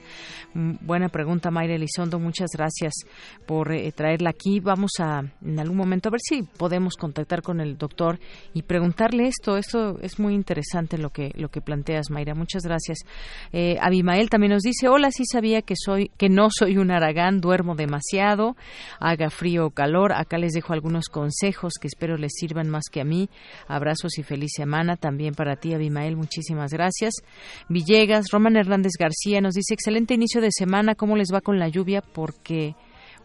Mm, 0.53 0.75
buena 0.81 1.09
pregunta, 1.09 1.51
Mayra 1.51 1.75
Elizondo, 1.75 2.17
muchas 2.17 2.49
gracias 2.53 2.93
por 3.45 3.71
eh, 3.73 3.91
traerla 3.91 4.29
aquí. 4.29 4.59
Vamos 4.59 4.91
a, 4.99 5.21
en 5.43 5.59
algún 5.59 5.77
momento, 5.77 6.09
a 6.09 6.11
ver 6.11 6.21
si 6.21 6.43
podemos 6.43 6.95
contactar 6.95 7.41
con 7.41 7.59
el 7.59 7.77
doctor 7.77 8.19
y 8.53 8.63
preguntarle 8.63 9.27
esto. 9.27 9.57
Esto 9.57 9.99
es 10.01 10.17
muy 10.17 10.33
interesante 10.33 10.97
lo 10.97 11.09
que, 11.09 11.31
lo 11.35 11.49
que 11.49 11.61
planteas, 11.61 12.09
Mayra. 12.09 12.35
Muchas 12.35 12.63
gracias. 12.63 12.99
Eh, 13.51 13.77
Abimael 13.81 14.29
también 14.29 14.53
nos 14.53 14.63
dice, 14.63 14.87
hola, 14.87 15.11
sí 15.11 15.23
sabía 15.29 15.61
que 15.61 15.75
soy, 15.77 16.09
que 16.17 16.29
no 16.29 16.47
soy 16.49 16.77
un 16.77 16.89
aragán, 16.89 17.32
duermo 17.41 17.75
demasiado, 17.75 18.55
haga 18.99 19.29
frío 19.29 19.67
o 19.67 19.71
calor. 19.71 20.13
Acá 20.13 20.37
les 20.37 20.53
dejo 20.53 20.73
algunos 20.73 21.07
consejos 21.07 21.73
que 21.79 21.87
espero 21.87 22.17
les 22.17 22.33
sirvan 22.33 22.69
más 22.69 22.85
que 22.91 23.01
a 23.01 23.05
mí. 23.05 23.29
Abrazos 23.67 24.17
y 24.17 24.23
feliz 24.23 24.51
semana 24.55 24.97
también 24.97 25.33
para 25.33 25.55
ti, 25.55 25.73
Abimael. 25.73 26.15
Muchísimas 26.15 26.71
gracias. 26.71 27.13
Villegas, 27.69 28.25
Roman 28.31 28.55
Hernández 28.55 28.93
García 28.99 29.41
nos 29.41 29.53
dice, 29.53 29.73
excelente 29.73 30.13
inicio 30.13 30.41
de 30.41 30.49
semana. 30.51 30.95
¿Cómo 30.95 31.15
les 31.15 31.33
va 31.33 31.41
con 31.41 31.59
la 31.59 31.67
lluvia? 31.67 32.01
Porque 32.01 32.75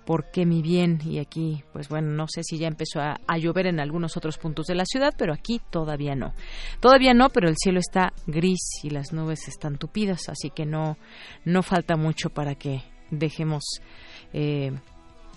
porque 0.08 0.46
mi 0.46 0.62
bien 0.62 1.00
y 1.04 1.18
aquí 1.18 1.64
pues 1.70 1.90
bueno 1.90 2.08
no 2.08 2.28
sé 2.28 2.42
si 2.42 2.56
ya 2.56 2.66
empezó 2.66 2.98
a, 2.98 3.20
a, 3.26 3.36
llover 3.36 3.66
en 3.66 3.78
algunos 3.78 4.16
otros 4.16 4.38
puntos 4.38 4.64
de 4.64 4.74
la 4.74 4.86
ciudad 4.86 5.12
pero 5.18 5.34
aquí 5.34 5.60
todavía 5.68 6.14
no 6.14 6.32
todavía 6.80 7.12
no 7.12 7.28
pero 7.28 7.46
el 7.50 7.56
cielo 7.58 7.78
está 7.78 8.14
gris 8.26 8.80
y 8.82 8.88
las 8.88 9.12
nubes 9.12 9.48
están 9.48 9.76
tupidas 9.76 10.30
así 10.30 10.48
que 10.48 10.64
no 10.64 10.96
no 11.44 11.62
falta 11.62 11.96
mucho 11.96 12.30
para 12.30 12.54
que 12.54 12.80
dejemos 13.10 13.64
eh, 14.32 14.72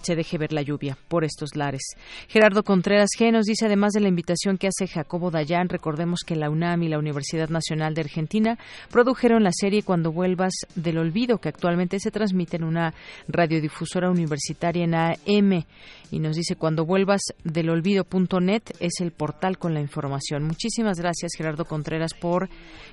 se 0.03 0.15
deje 0.15 0.37
ver 0.37 0.53
la 0.53 0.61
lluvia 0.61 0.97
por 1.07 1.23
estos 1.23 1.55
lares. 1.55 1.81
Gerardo 2.27 2.63
Contreras 2.63 3.09
G 3.17 3.31
nos 3.31 3.45
dice, 3.45 3.65
además 3.65 3.91
de 3.93 4.01
la 4.01 4.07
invitación 4.07 4.57
que 4.57 4.67
hace 4.67 4.87
Jacobo 4.87 5.31
Dayan, 5.31 5.69
recordemos 5.69 6.21
que 6.25 6.35
la 6.35 6.49
UNAM 6.49 6.83
y 6.83 6.89
la 6.89 6.99
Universidad 6.99 7.49
Nacional 7.49 7.93
de 7.93 8.01
Argentina 8.01 8.57
produjeron 8.89 9.43
la 9.43 9.51
serie 9.53 9.83
Cuando 9.83 10.11
vuelvas 10.11 10.53
del 10.75 10.97
olvido, 10.97 11.39
que 11.39 11.49
actualmente 11.49 11.99
se 11.99 12.11
transmite 12.11 12.57
en 12.57 12.63
una 12.63 12.93
radiodifusora 13.27 14.09
universitaria 14.09 14.83
en 14.83 14.95
AM. 14.95 15.65
Y 16.11 16.19
nos 16.19 16.35
dice, 16.35 16.55
cuando 16.55 16.85
vuelvas 16.85 17.21
del 17.43 17.69
olvido.net 17.69 18.63
es 18.79 18.99
el 18.99 19.11
portal 19.11 19.57
con 19.57 19.73
la 19.73 19.81
información. 19.81 20.43
Muchísimas 20.43 20.99
gracias, 20.99 21.31
Gerardo 21.37 21.65
Contreras, 21.65 22.13
por 22.13 22.49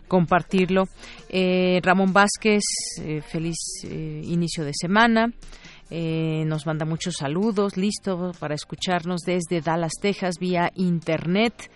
compartirlo. 0.07 0.85
Eh, 1.29 1.81
Ramón 1.83 2.13
Vázquez, 2.13 2.63
eh, 3.03 3.21
feliz 3.23 3.57
inicio 3.85 4.65
de 4.65 4.73
semana. 4.75 5.33
Eh, 5.91 6.45
nos 6.47 6.67
manda 6.67 6.85
muchos 6.85 7.15
saludos, 7.19 7.77
listo 7.77 8.33
para 8.39 8.55
escucharnos 8.55 9.23
desde 9.23 9.61
Dallas, 9.61 9.93
Texas, 10.01 10.37
vía 10.39 10.71
Internet. 10.75 11.71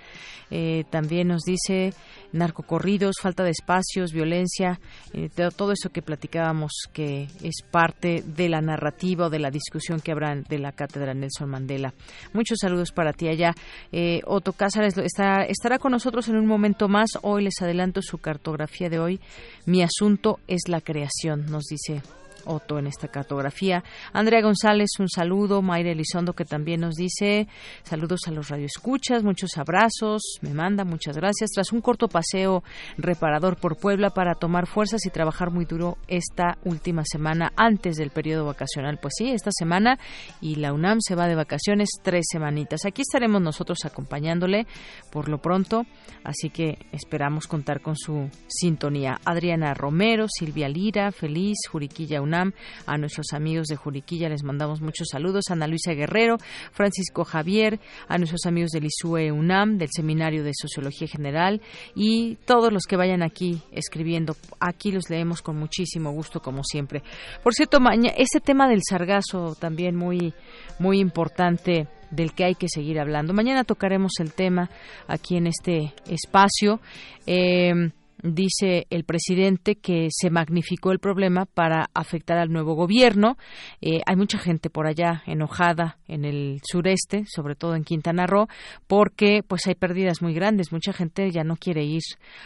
Eh, 0.54 0.84
también 0.90 1.28
nos 1.28 1.44
dice 1.44 1.94
narcocorridos, 2.32 3.16
falta 3.22 3.42
de 3.42 3.50
espacios, 3.50 4.12
violencia, 4.12 4.80
eh, 5.14 5.30
todo 5.56 5.72
eso 5.72 5.88
que 5.88 6.02
platicábamos 6.02 6.72
que 6.92 7.28
es 7.42 7.62
parte 7.70 8.22
de 8.26 8.50
la 8.50 8.60
narrativa 8.60 9.26
o 9.26 9.30
de 9.30 9.38
la 9.38 9.50
discusión 9.50 10.00
que 10.00 10.12
habrá 10.12 10.34
de 10.36 10.58
la 10.58 10.72
cátedra 10.72 11.14
Nelson 11.14 11.48
Mandela. 11.48 11.94
Muchos 12.34 12.58
saludos 12.60 12.92
para 12.92 13.14
ti 13.14 13.28
allá. 13.28 13.54
Otto 14.26 14.52
Cázares 14.52 14.98
está, 14.98 15.44
estará 15.44 15.78
con 15.78 15.92
nosotros 15.92 16.28
en 16.28 16.36
un 16.36 16.46
momento 16.46 16.86
más. 16.86 17.12
Hoy 17.22 17.44
les 17.44 17.62
adelanto 17.62 18.02
su 18.02 18.18
cartografía 18.18 18.90
de 18.90 18.98
hoy. 18.98 19.20
Mi 19.64 19.82
asunto 19.82 20.38
es 20.48 20.68
la 20.68 20.82
creación, 20.82 21.46
nos 21.46 21.64
dice 21.64 22.02
Otto 22.44 22.78
en 22.78 22.86
esta 22.86 23.08
cartografía. 23.08 23.84
Andrea 24.12 24.42
González, 24.42 24.90
un 24.98 25.08
saludo. 25.08 25.62
Mayra 25.62 25.92
Elizondo, 25.92 26.32
que 26.32 26.44
también 26.44 26.80
nos 26.80 26.94
dice 26.94 27.48
saludos 27.82 28.20
a 28.26 28.30
los 28.30 28.48
radioescuchas, 28.48 29.22
muchos 29.22 29.56
abrazos. 29.56 30.22
Me 30.40 30.54
manda, 30.54 30.84
muchas 30.84 31.16
gracias. 31.16 31.50
Tras 31.50 31.72
un 31.72 31.80
corto 31.80 32.08
paseo 32.08 32.62
reparador 32.96 33.56
por 33.56 33.76
Puebla 33.76 34.10
para 34.10 34.34
tomar 34.34 34.66
fuerzas 34.66 35.04
y 35.06 35.10
trabajar 35.10 35.50
muy 35.50 35.64
duro 35.64 35.98
esta 36.08 36.58
última 36.64 37.02
semana 37.04 37.52
antes 37.56 37.96
del 37.96 38.10
periodo 38.10 38.46
vacacional. 38.46 38.98
Pues 39.00 39.14
sí, 39.16 39.30
esta 39.30 39.50
semana 39.52 39.98
y 40.40 40.56
la 40.56 40.72
UNAM 40.72 40.98
se 41.00 41.14
va 41.14 41.26
de 41.26 41.34
vacaciones 41.34 41.88
tres 42.02 42.26
semanitas. 42.30 42.84
Aquí 42.84 43.02
estaremos 43.02 43.40
nosotros 43.40 43.78
acompañándole 43.84 44.66
por 45.10 45.28
lo 45.28 45.38
pronto, 45.38 45.86
así 46.24 46.50
que 46.50 46.78
esperamos 46.92 47.46
contar 47.46 47.80
con 47.80 47.96
su 47.96 48.28
sintonía. 48.48 49.20
Adriana 49.24 49.74
Romero, 49.74 50.26
Silvia 50.28 50.68
Lira, 50.68 51.12
Feliz, 51.12 51.58
Juriquilla 51.70 52.20
UNAM 52.20 52.31
a 52.34 52.98
nuestros 52.98 53.32
amigos 53.32 53.66
de 53.66 53.76
Juriquilla 53.76 54.28
les 54.28 54.42
mandamos 54.42 54.80
muchos 54.80 55.08
saludos, 55.10 55.44
Ana 55.50 55.66
Luisa 55.66 55.92
Guerrero, 55.92 56.38
Francisco 56.72 57.24
Javier, 57.24 57.78
a 58.08 58.16
nuestros 58.18 58.46
amigos 58.46 58.70
del 58.70 58.86
ISUE 58.86 59.32
UNAM, 59.32 59.76
del 59.76 59.90
Seminario 59.94 60.42
de 60.42 60.52
Sociología 60.54 61.06
General 61.08 61.60
y 61.94 62.36
todos 62.46 62.72
los 62.72 62.84
que 62.84 62.96
vayan 62.96 63.22
aquí 63.22 63.60
escribiendo. 63.72 64.34
Aquí 64.60 64.92
los 64.92 65.10
leemos 65.10 65.42
con 65.42 65.58
muchísimo 65.58 66.12
gusto, 66.12 66.40
como 66.40 66.64
siempre. 66.64 67.02
Por 67.42 67.54
cierto, 67.54 67.78
ese 68.16 68.40
tema 68.40 68.68
del 68.68 68.80
sargazo 68.88 69.54
también 69.58 69.96
muy, 69.96 70.32
muy 70.78 71.00
importante 71.00 71.88
del 72.10 72.32
que 72.34 72.44
hay 72.44 72.54
que 72.54 72.68
seguir 72.68 73.00
hablando. 73.00 73.32
Mañana 73.32 73.64
tocaremos 73.64 74.12
el 74.20 74.32
tema 74.32 74.70
aquí 75.08 75.36
en 75.36 75.46
este 75.46 75.94
espacio. 76.06 76.80
Eh, 77.26 77.90
dice 78.22 78.86
el 78.90 79.04
presidente 79.04 79.76
que 79.76 80.08
se 80.10 80.30
magnificó 80.30 80.92
el 80.92 80.98
problema 80.98 81.46
para 81.46 81.90
afectar 81.94 82.38
al 82.38 82.52
nuevo 82.52 82.74
gobierno. 82.74 83.36
Eh, 83.80 84.00
hay 84.06 84.16
mucha 84.16 84.38
gente 84.38 84.70
por 84.70 84.86
allá 84.86 85.22
enojada 85.26 85.98
en 86.06 86.24
el 86.24 86.60
sureste, 86.64 87.24
sobre 87.26 87.54
todo 87.54 87.74
en 87.74 87.84
Quintana 87.84 88.26
Roo, 88.26 88.46
porque 88.86 89.42
pues 89.46 89.66
hay 89.66 89.74
pérdidas 89.74 90.22
muy 90.22 90.34
grandes. 90.34 90.72
Mucha 90.72 90.92
gente 90.92 91.30
ya 91.30 91.42
no 91.42 91.56
quiere 91.56 91.84
ir 91.84 92.02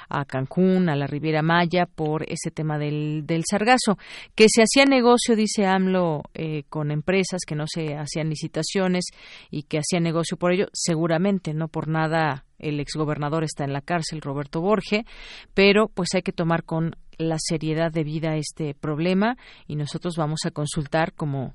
a 0.09 0.24
Cancún, 0.24 0.89
a 0.89 0.97
la 0.97 1.07
Riviera 1.07 1.43
Maya 1.43 1.86
por 1.86 2.24
ese 2.24 2.51
tema 2.51 2.78
del, 2.78 3.27
del 3.27 3.43
sargazo. 3.48 3.98
Que 4.35 4.47
se 4.48 4.62
hacía 4.62 4.85
negocio, 4.85 5.36
dice 5.36 5.66
AMLO, 5.66 6.23
eh, 6.35 6.65
con 6.69 6.90
empresas 6.90 7.43
que 7.47 7.55
no 7.55 7.65
se 7.66 7.97
hacían 7.97 8.28
licitaciones 8.28 9.05
y 9.51 9.65
que 9.65 9.78
hacían 9.78 10.03
negocio 10.03 10.36
por 10.36 10.53
ello, 10.53 10.66
seguramente, 10.73 11.53
no 11.55 11.69
por 11.69 11.89
nada 11.89 12.45
el 12.59 12.81
exgobernador 12.81 13.45
está 13.45 13.65
en 13.65 13.73
la 13.73 13.81
cárcel, 13.81 14.20
Roberto 14.20 14.61
Borge, 14.61 15.05
pero 15.55 15.89
pues 15.89 16.09
hay 16.15 16.23
que 16.23 16.33
tomar 16.33 16.65
con 16.65 16.97
la 17.19 17.37
seriedad 17.39 17.93
debida 17.93 18.37
este 18.37 18.74
problema 18.74 19.37
y 19.66 19.77
nosotros 19.77 20.16
vamos 20.16 20.41
a 20.45 20.51
consultar 20.51 21.12
como 21.12 21.55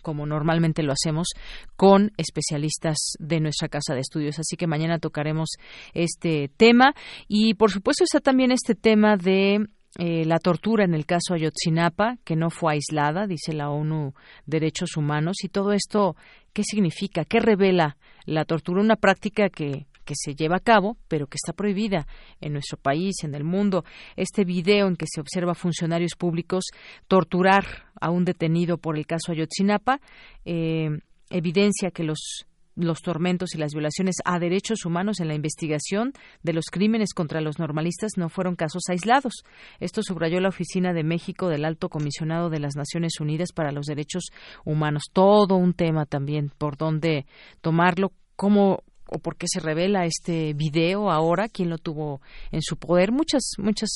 como 0.00 0.24
normalmente 0.24 0.82
lo 0.82 0.92
hacemos, 0.92 1.28
con 1.76 2.12
especialistas 2.16 2.96
de 3.18 3.40
nuestra 3.40 3.68
casa 3.68 3.94
de 3.94 4.00
estudios. 4.00 4.38
Así 4.38 4.56
que 4.56 4.66
mañana 4.66 4.98
tocaremos 4.98 5.50
este 5.92 6.50
tema 6.56 6.94
y, 7.28 7.54
por 7.54 7.70
supuesto, 7.70 8.04
está 8.04 8.20
también 8.20 8.52
este 8.52 8.74
tema 8.74 9.16
de 9.16 9.66
eh, 9.98 10.24
la 10.24 10.38
tortura 10.38 10.84
en 10.84 10.94
el 10.94 11.04
caso 11.04 11.34
Ayotzinapa, 11.34 12.16
que 12.24 12.36
no 12.36 12.48
fue 12.48 12.72
aislada, 12.74 13.26
dice 13.26 13.52
la 13.52 13.70
ONU 13.70 14.14
Derechos 14.46 14.96
Humanos, 14.96 15.44
y 15.44 15.48
todo 15.48 15.72
esto, 15.72 16.16
¿qué 16.54 16.62
significa? 16.64 17.24
¿Qué 17.24 17.40
revela 17.40 17.98
la 18.24 18.44
tortura? 18.46 18.80
Una 18.80 18.96
práctica 18.96 19.50
que 19.50 19.86
que 20.04 20.14
se 20.16 20.34
lleva 20.34 20.56
a 20.56 20.60
cabo, 20.60 20.96
pero 21.08 21.26
que 21.26 21.36
está 21.36 21.52
prohibida 21.52 22.06
en 22.40 22.52
nuestro 22.52 22.78
país, 22.78 23.16
en 23.24 23.34
el 23.34 23.44
mundo. 23.44 23.84
Este 24.16 24.44
video 24.44 24.88
en 24.88 24.96
que 24.96 25.06
se 25.08 25.20
observa 25.20 25.52
a 25.52 25.56
funcionarios 25.56 26.14
públicos 26.16 26.66
torturar 27.08 27.64
a 28.00 28.10
un 28.10 28.24
detenido 28.24 28.78
por 28.78 28.96
el 28.96 29.06
caso 29.06 29.32
Ayotzinapa 29.32 30.00
eh, 30.44 30.90
evidencia 31.30 31.90
que 31.90 32.04
los 32.04 32.46
los 32.74 33.02
tormentos 33.02 33.54
y 33.54 33.58
las 33.58 33.72
violaciones 33.72 34.16
a 34.24 34.38
derechos 34.38 34.84
humanos 34.84 35.20
en 35.20 35.28
la 35.28 35.34
investigación 35.34 36.12
de 36.42 36.52
los 36.52 36.66
crímenes 36.70 37.12
contra 37.14 37.40
los 37.40 37.58
normalistas 37.58 38.12
no 38.16 38.28
fueron 38.28 38.56
casos 38.56 38.82
aislados. 38.88 39.44
Esto 39.80 40.02
subrayó 40.02 40.40
la 40.40 40.48
Oficina 40.48 40.92
de 40.92 41.04
México 41.04 41.48
del 41.48 41.64
Alto 41.64 41.88
Comisionado 41.88 42.50
de 42.50 42.60
las 42.60 42.76
Naciones 42.76 43.20
Unidas 43.20 43.52
para 43.52 43.72
los 43.72 43.86
Derechos 43.86 44.30
Humanos. 44.64 45.04
Todo 45.12 45.56
un 45.56 45.74
tema 45.74 46.06
también 46.06 46.50
por 46.56 46.76
dónde 46.76 47.26
tomarlo, 47.60 48.12
cómo 48.36 48.82
o 49.12 49.18
por 49.18 49.36
qué 49.36 49.46
se 49.48 49.60
revela 49.60 50.06
este 50.06 50.54
video 50.54 51.10
ahora, 51.10 51.48
quién 51.48 51.68
lo 51.68 51.78
tuvo 51.78 52.20
en 52.50 52.62
su 52.62 52.76
poder, 52.76 53.12
muchas 53.12 53.42
muchas 53.58 53.90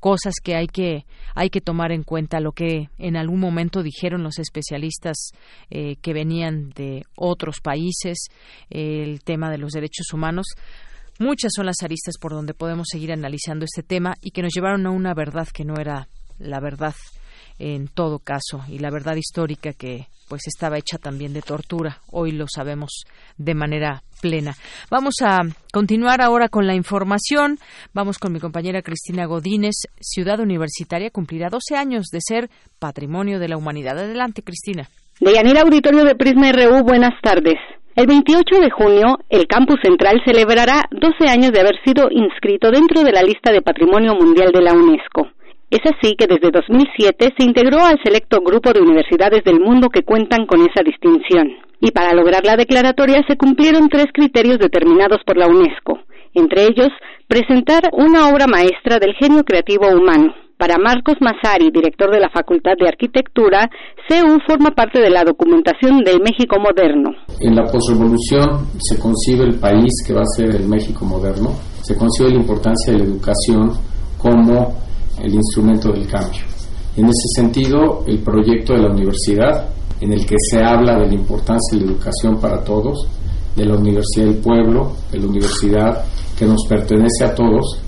cosas 0.00 0.34
que 0.42 0.54
hay 0.56 0.66
que 0.66 1.04
hay 1.34 1.50
que 1.50 1.60
tomar 1.60 1.92
en 1.92 2.02
cuenta. 2.02 2.40
Lo 2.40 2.52
que 2.52 2.88
en 2.98 3.16
algún 3.16 3.40
momento 3.40 3.82
dijeron 3.82 4.22
los 4.22 4.38
especialistas 4.38 5.32
eh, 5.70 5.96
que 5.96 6.12
venían 6.12 6.70
de 6.70 7.04
otros 7.16 7.60
países, 7.60 8.28
el 8.70 9.22
tema 9.22 9.50
de 9.50 9.58
los 9.58 9.72
derechos 9.72 10.12
humanos. 10.12 10.46
Muchas 11.18 11.52
son 11.54 11.66
las 11.66 11.82
aristas 11.82 12.16
por 12.18 12.32
donde 12.32 12.54
podemos 12.54 12.88
seguir 12.90 13.12
analizando 13.12 13.64
este 13.64 13.84
tema 13.84 14.14
y 14.20 14.32
que 14.32 14.42
nos 14.42 14.52
llevaron 14.52 14.84
a 14.86 14.90
una 14.90 15.14
verdad 15.14 15.46
que 15.46 15.64
no 15.64 15.74
era 15.78 16.08
la 16.38 16.58
verdad 16.58 16.94
en 17.58 17.88
todo 17.88 18.18
caso 18.18 18.62
y 18.68 18.78
la 18.78 18.90
verdad 18.90 19.16
histórica 19.16 19.72
que 19.72 20.06
pues 20.28 20.46
estaba 20.46 20.78
hecha 20.78 20.98
también 20.98 21.32
de 21.32 21.42
tortura. 21.42 21.98
Hoy 22.10 22.32
lo 22.32 22.46
sabemos 22.48 23.04
de 23.36 23.54
manera 23.54 24.02
plena. 24.20 24.54
Vamos 24.90 25.16
a 25.22 25.42
continuar 25.72 26.22
ahora 26.22 26.48
con 26.48 26.66
la 26.66 26.74
información. 26.74 27.58
Vamos 27.92 28.18
con 28.18 28.32
mi 28.32 28.40
compañera 28.40 28.82
Cristina 28.82 29.26
Godínez. 29.26 29.74
Ciudad 30.00 30.40
Universitaria 30.40 31.10
cumplirá 31.10 31.48
12 31.50 31.76
años 31.76 32.06
de 32.10 32.20
ser 32.20 32.48
Patrimonio 32.78 33.38
de 33.38 33.48
la 33.48 33.56
Humanidad. 33.56 33.98
Adelante, 33.98 34.42
Cristina. 34.42 34.88
Deyanira 35.20 35.62
Auditorio 35.62 36.04
de 36.04 36.14
Prisma 36.14 36.50
RU, 36.52 36.82
buenas 36.82 37.20
tardes. 37.22 37.54
El 37.94 38.08
28 38.08 38.60
de 38.60 38.70
junio, 38.70 39.18
el 39.28 39.46
campus 39.46 39.76
central 39.80 40.20
celebrará 40.24 40.82
12 40.90 41.30
años 41.30 41.52
de 41.52 41.60
haber 41.60 41.76
sido 41.84 42.08
inscrito 42.10 42.70
dentro 42.72 43.04
de 43.04 43.12
la 43.12 43.22
lista 43.22 43.52
de 43.52 43.62
Patrimonio 43.62 44.14
Mundial 44.14 44.50
de 44.52 44.62
la 44.62 44.72
UNESCO. 44.72 45.28
Es 45.74 45.80
así 45.90 46.14
que 46.14 46.28
desde 46.28 46.52
2007 46.52 47.34
se 47.36 47.44
integró 47.44 47.82
al 47.82 47.98
selecto 48.04 48.38
grupo 48.40 48.72
de 48.72 48.80
universidades 48.80 49.42
del 49.42 49.58
mundo 49.58 49.88
que 49.88 50.04
cuentan 50.04 50.46
con 50.46 50.60
esa 50.60 50.84
distinción. 50.86 51.50
Y 51.80 51.90
para 51.90 52.14
lograr 52.14 52.46
la 52.46 52.54
declaratoria 52.54 53.24
se 53.26 53.36
cumplieron 53.36 53.88
tres 53.88 54.06
criterios 54.14 54.60
determinados 54.60 55.18
por 55.26 55.36
la 55.36 55.48
UNESCO, 55.48 55.98
entre 56.32 56.62
ellos 56.62 56.90
presentar 57.26 57.90
una 57.92 58.28
obra 58.28 58.46
maestra 58.46 59.00
del 59.00 59.14
genio 59.18 59.42
creativo 59.42 59.88
humano. 59.88 60.32
Para 60.56 60.78
Marcos 60.78 61.16
Masari, 61.20 61.72
director 61.72 62.08
de 62.12 62.20
la 62.20 62.30
Facultad 62.30 62.74
de 62.78 62.86
Arquitectura, 62.86 63.68
CEU 64.08 64.38
forma 64.46 64.70
parte 64.70 65.00
de 65.00 65.10
la 65.10 65.24
documentación 65.24 66.04
del 66.04 66.20
México 66.20 66.54
moderno. 66.60 67.10
En 67.40 67.56
la 67.56 67.64
posrevolución 67.64 68.70
se 68.78 68.96
concibe 68.96 69.42
el 69.42 69.58
país 69.58 69.90
que 70.06 70.14
va 70.14 70.22
a 70.22 70.36
ser 70.36 70.54
el 70.54 70.68
México 70.68 71.04
moderno, 71.04 71.50
se 71.82 71.96
concibe 71.96 72.30
la 72.30 72.36
importancia 72.36 72.92
de 72.92 73.00
la 73.00 73.04
educación 73.06 73.72
como 74.16 74.84
el 75.24 75.34
instrumento 75.34 75.92
del 75.92 76.06
cambio. 76.06 76.42
En 76.96 77.06
ese 77.06 77.28
sentido, 77.34 78.04
el 78.06 78.18
proyecto 78.18 78.74
de 78.74 78.80
la 78.80 78.90
universidad, 78.90 79.68
en 80.00 80.12
el 80.12 80.24
que 80.26 80.36
se 80.50 80.62
habla 80.62 80.98
de 80.98 81.06
la 81.06 81.14
importancia 81.14 81.78
de 81.78 81.84
la 81.84 81.92
educación 81.92 82.38
para 82.40 82.62
todos, 82.62 83.08
de 83.56 83.64
la 83.64 83.74
Universidad 83.74 84.26
del 84.26 84.36
Pueblo, 84.36 84.92
de 85.10 85.18
la 85.18 85.26
universidad 85.26 86.04
que 86.38 86.46
nos 86.46 86.64
pertenece 86.68 87.24
a 87.24 87.34
todos, 87.34 87.80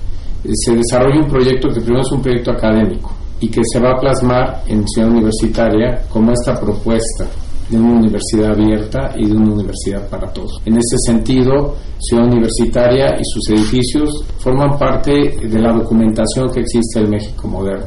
eh, 0.44 0.48
se 0.52 0.74
desarrolla 0.74 1.20
un 1.20 1.28
proyecto 1.28 1.68
que 1.68 1.80
primero 1.80 2.02
es 2.02 2.12
un 2.12 2.22
proyecto 2.22 2.52
académico 2.52 3.12
y 3.40 3.48
que 3.48 3.60
se 3.64 3.80
va 3.80 3.90
a 3.90 4.00
plasmar 4.00 4.62
en 4.66 4.86
Ciudad 4.88 5.10
Universitaria 5.10 6.02
como 6.08 6.32
esta 6.32 6.58
propuesta 6.58 7.26
de 7.68 7.78
una 7.78 7.98
universidad 7.98 8.52
abierta 8.52 9.12
y 9.16 9.26
de 9.26 9.36
una 9.36 9.54
universidad 9.54 10.08
para 10.08 10.32
todos. 10.32 10.60
En 10.64 10.74
ese 10.74 10.96
sentido, 11.06 11.74
Ciudad 11.98 12.26
Universitaria 12.26 13.16
y 13.18 13.24
sus 13.24 13.48
edificios 13.50 14.24
forman 14.38 14.78
parte 14.78 15.12
de 15.12 15.58
la 15.58 15.72
documentación 15.72 16.50
que 16.52 16.60
existe 16.60 17.00
del 17.00 17.10
México 17.10 17.48
moderno, 17.48 17.86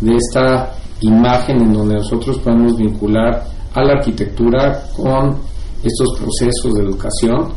de 0.00 0.16
esta 0.16 0.72
imagen 1.00 1.60
en 1.62 1.72
donde 1.72 1.94
nosotros 1.94 2.38
podemos 2.38 2.76
vincular 2.76 3.44
a 3.74 3.82
la 3.82 3.92
arquitectura 3.94 4.82
con 4.96 5.36
estos 5.82 6.18
procesos 6.18 6.74
de 6.74 6.82
educación 6.82 7.52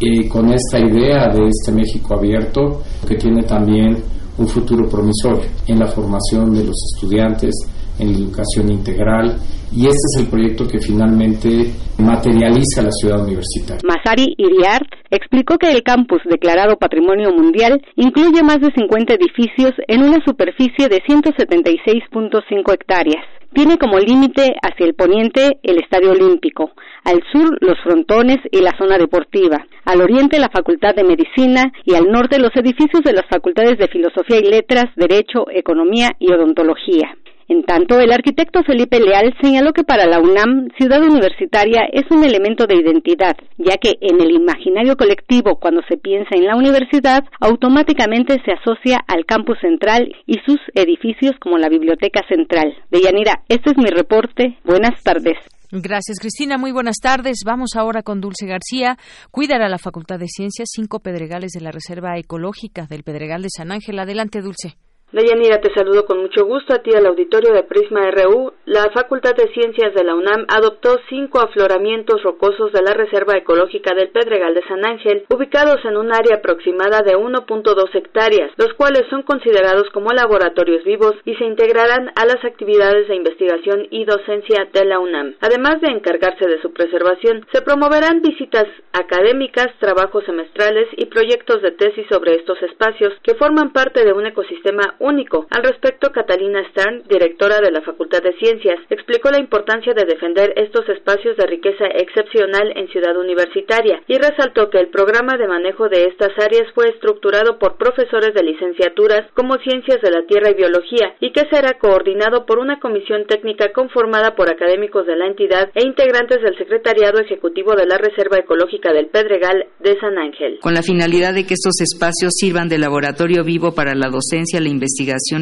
y 0.00 0.26
con 0.28 0.52
esta 0.52 0.78
idea 0.78 1.28
de 1.28 1.48
este 1.48 1.72
México 1.72 2.16
abierto 2.16 2.82
que 3.06 3.16
tiene 3.16 3.42
también 3.42 4.02
un 4.38 4.48
futuro 4.48 4.88
promisorio 4.88 5.48
en 5.66 5.78
la 5.78 5.86
formación 5.86 6.52
de 6.52 6.64
los 6.64 6.76
estudiantes, 6.94 7.54
en 7.98 8.08
educación 8.14 8.70
integral 8.70 9.38
y 9.72 9.86
este 9.86 10.06
es 10.14 10.20
el 10.20 10.30
proyecto 10.30 10.66
que 10.66 10.78
finalmente 10.78 11.72
materializa 11.98 12.82
la 12.82 12.90
ciudad 12.90 13.22
universitaria. 13.24 13.82
Masari 13.84 14.34
Iriart 14.36 14.88
explicó 15.10 15.58
que 15.58 15.70
el 15.70 15.82
campus 15.82 16.20
declarado 16.24 16.76
Patrimonio 16.76 17.30
Mundial 17.32 17.82
incluye 17.96 18.42
más 18.42 18.60
de 18.60 18.72
50 18.74 19.14
edificios 19.14 19.72
en 19.88 20.02
una 20.02 20.18
superficie 20.24 20.88
de 20.88 21.02
176.5 21.02 22.72
hectáreas. 22.72 23.24
Tiene 23.52 23.78
como 23.78 23.98
límite 23.98 24.54
hacia 24.60 24.84
el 24.84 24.94
poniente 24.94 25.58
el 25.62 25.78
Estadio 25.78 26.10
Olímpico, 26.10 26.72
al 27.04 27.22
sur 27.32 27.56
los 27.60 27.78
frontones 27.82 28.36
y 28.50 28.60
la 28.60 28.76
zona 28.76 28.98
deportiva, 28.98 29.64
al 29.84 30.02
oriente 30.02 30.38
la 30.38 30.50
Facultad 30.50 30.94
de 30.94 31.04
Medicina 31.04 31.72
y 31.84 31.94
al 31.94 32.04
norte 32.10 32.38
los 32.38 32.54
edificios 32.54 33.02
de 33.02 33.14
las 33.14 33.24
facultades 33.30 33.78
de 33.78 33.88
Filosofía 33.88 34.40
y 34.40 34.50
Letras, 34.50 34.86
Derecho, 34.96 35.46
Economía 35.50 36.10
y 36.18 36.32
Odontología. 36.32 37.16
En 37.48 37.62
tanto, 37.62 38.00
el 38.00 38.12
arquitecto 38.12 38.64
Felipe 38.64 38.98
Leal 38.98 39.32
señaló 39.40 39.72
que 39.72 39.84
para 39.84 40.06
la 40.06 40.18
UNAM, 40.18 40.68
ciudad 40.76 41.00
universitaria 41.02 41.82
es 41.92 42.04
un 42.10 42.24
elemento 42.24 42.66
de 42.66 42.74
identidad, 42.74 43.36
ya 43.56 43.76
que 43.76 43.94
en 44.00 44.20
el 44.20 44.32
imaginario 44.32 44.96
colectivo, 44.96 45.60
cuando 45.60 45.82
se 45.88 45.96
piensa 45.96 46.30
en 46.32 46.46
la 46.46 46.56
universidad, 46.56 47.22
automáticamente 47.40 48.36
se 48.44 48.52
asocia 48.52 48.98
al 49.06 49.24
campus 49.26 49.58
central 49.60 50.12
y 50.26 50.38
sus 50.44 50.58
edificios 50.74 51.34
como 51.40 51.56
la 51.58 51.68
Biblioteca 51.68 52.22
Central. 52.28 52.74
Deyanira, 52.90 53.42
este 53.48 53.70
es 53.70 53.76
mi 53.76 53.90
reporte. 53.90 54.58
Buenas 54.64 55.00
tardes. 55.04 55.36
Gracias, 55.70 56.18
Cristina. 56.20 56.58
Muy 56.58 56.72
buenas 56.72 56.98
tardes. 57.02 57.42
Vamos 57.44 57.70
ahora 57.76 58.02
con 58.02 58.20
Dulce 58.20 58.46
García. 58.46 58.96
Cuidar 59.30 59.62
a 59.62 59.68
la 59.68 59.78
Facultad 59.78 60.18
de 60.18 60.28
Ciencias, 60.28 60.68
cinco 60.72 61.00
pedregales 61.00 61.52
de 61.52 61.60
la 61.60 61.70
Reserva 61.70 62.18
Ecológica 62.18 62.86
del 62.88 63.02
Pedregal 63.02 63.42
de 63.42 63.50
San 63.50 63.72
Ángel. 63.72 63.98
Adelante, 63.98 64.40
Dulce. 64.42 64.76
Deyanira, 65.16 65.62
te 65.62 65.72
saludo 65.72 66.04
con 66.04 66.20
mucho 66.20 66.44
gusto 66.44 66.74
a 66.74 66.82
ti 66.82 66.90
al 66.94 67.06
auditorio 67.06 67.54
de 67.54 67.62
Prisma 67.62 68.10
RU. 68.10 68.52
La 68.66 68.90
Facultad 68.90 69.34
de 69.34 69.50
Ciencias 69.54 69.94
de 69.94 70.04
la 70.04 70.14
UNAM 70.14 70.44
adoptó 70.46 70.98
cinco 71.08 71.40
afloramientos 71.40 72.22
rocosos 72.22 72.70
de 72.72 72.82
la 72.82 72.92
Reserva 72.92 73.34
Ecológica 73.34 73.94
del 73.94 74.10
Pedregal 74.10 74.52
de 74.52 74.60
San 74.68 74.84
Ángel, 74.84 75.24
ubicados 75.30 75.82
en 75.86 75.96
un 75.96 76.12
área 76.12 76.36
aproximada 76.36 77.00
de 77.00 77.16
1.2 77.16 77.94
hectáreas, 77.94 78.50
los 78.58 78.74
cuales 78.74 79.04
son 79.08 79.22
considerados 79.22 79.88
como 79.88 80.12
laboratorios 80.12 80.84
vivos 80.84 81.14
y 81.24 81.34
se 81.36 81.46
integrarán 81.46 82.12
a 82.14 82.26
las 82.26 82.44
actividades 82.44 83.08
de 83.08 83.16
investigación 83.16 83.88
y 83.90 84.04
docencia 84.04 84.68
de 84.70 84.84
la 84.84 84.98
UNAM. 84.98 85.36
Además 85.40 85.80
de 85.80 85.92
encargarse 85.92 86.46
de 86.46 86.60
su 86.60 86.74
preservación, 86.74 87.46
se 87.54 87.62
promoverán 87.62 88.20
visitas 88.20 88.66
académicas, 88.92 89.68
trabajos 89.80 90.26
semestrales 90.26 90.88
y 90.98 91.06
proyectos 91.06 91.62
de 91.62 91.70
tesis 91.70 92.04
sobre 92.10 92.34
estos 92.34 92.62
espacios 92.62 93.14
que 93.22 93.34
forman 93.36 93.72
parte 93.72 94.04
de 94.04 94.12
un 94.12 94.26
ecosistema 94.26 94.94
único. 95.06 95.46
Al 95.50 95.62
respecto, 95.62 96.10
Catalina 96.10 96.62
Stern, 96.70 97.04
directora 97.08 97.60
de 97.60 97.70
la 97.70 97.82
Facultad 97.82 98.22
de 98.22 98.36
Ciencias, 98.38 98.78
explicó 98.90 99.30
la 99.30 99.38
importancia 99.38 99.94
de 99.94 100.04
defender 100.04 100.52
estos 100.56 100.88
espacios 100.88 101.36
de 101.36 101.46
riqueza 101.46 101.86
excepcional 101.86 102.72
en 102.74 102.88
Ciudad 102.88 103.16
Universitaria 103.16 104.02
y 104.08 104.18
resaltó 104.18 104.70
que 104.70 104.78
el 104.78 104.88
programa 104.88 105.36
de 105.36 105.46
manejo 105.46 105.88
de 105.88 106.06
estas 106.06 106.32
áreas 106.38 106.66
fue 106.74 106.88
estructurado 106.88 107.58
por 107.58 107.76
profesores 107.76 108.34
de 108.34 108.42
licenciaturas 108.42 109.30
como 109.34 109.56
Ciencias 109.58 110.00
de 110.02 110.10
la 110.10 110.26
Tierra 110.26 110.50
y 110.50 110.54
Biología 110.54 111.14
y 111.20 111.32
que 111.32 111.46
será 111.50 111.78
coordinado 111.78 112.46
por 112.46 112.58
una 112.58 112.80
comisión 112.80 113.26
técnica 113.26 113.72
conformada 113.72 114.34
por 114.34 114.50
académicos 114.50 115.06
de 115.06 115.16
la 115.16 115.26
entidad 115.26 115.70
e 115.74 115.86
integrantes 115.86 116.42
del 116.42 116.56
Secretariado 116.58 117.20
Ejecutivo 117.20 117.74
de 117.74 117.86
la 117.86 117.98
Reserva 117.98 118.38
Ecológica 118.38 118.92
del 118.92 119.06
Pedregal 119.06 119.66
de 119.80 119.98
San 120.00 120.18
Ángel. 120.18 120.58
Con 120.60 120.74
la 120.74 120.82
finalidad 120.82 121.34
de 121.34 121.46
que 121.46 121.54
estos 121.54 121.80
espacios 121.80 122.32
sirvan 122.34 122.68
de 122.68 122.78
laboratorio 122.78 123.44
vivo 123.44 123.74
para 123.74 123.94
la 123.94 124.08
docencia, 124.08 124.60
la 124.60 124.68
investigación 124.68 124.85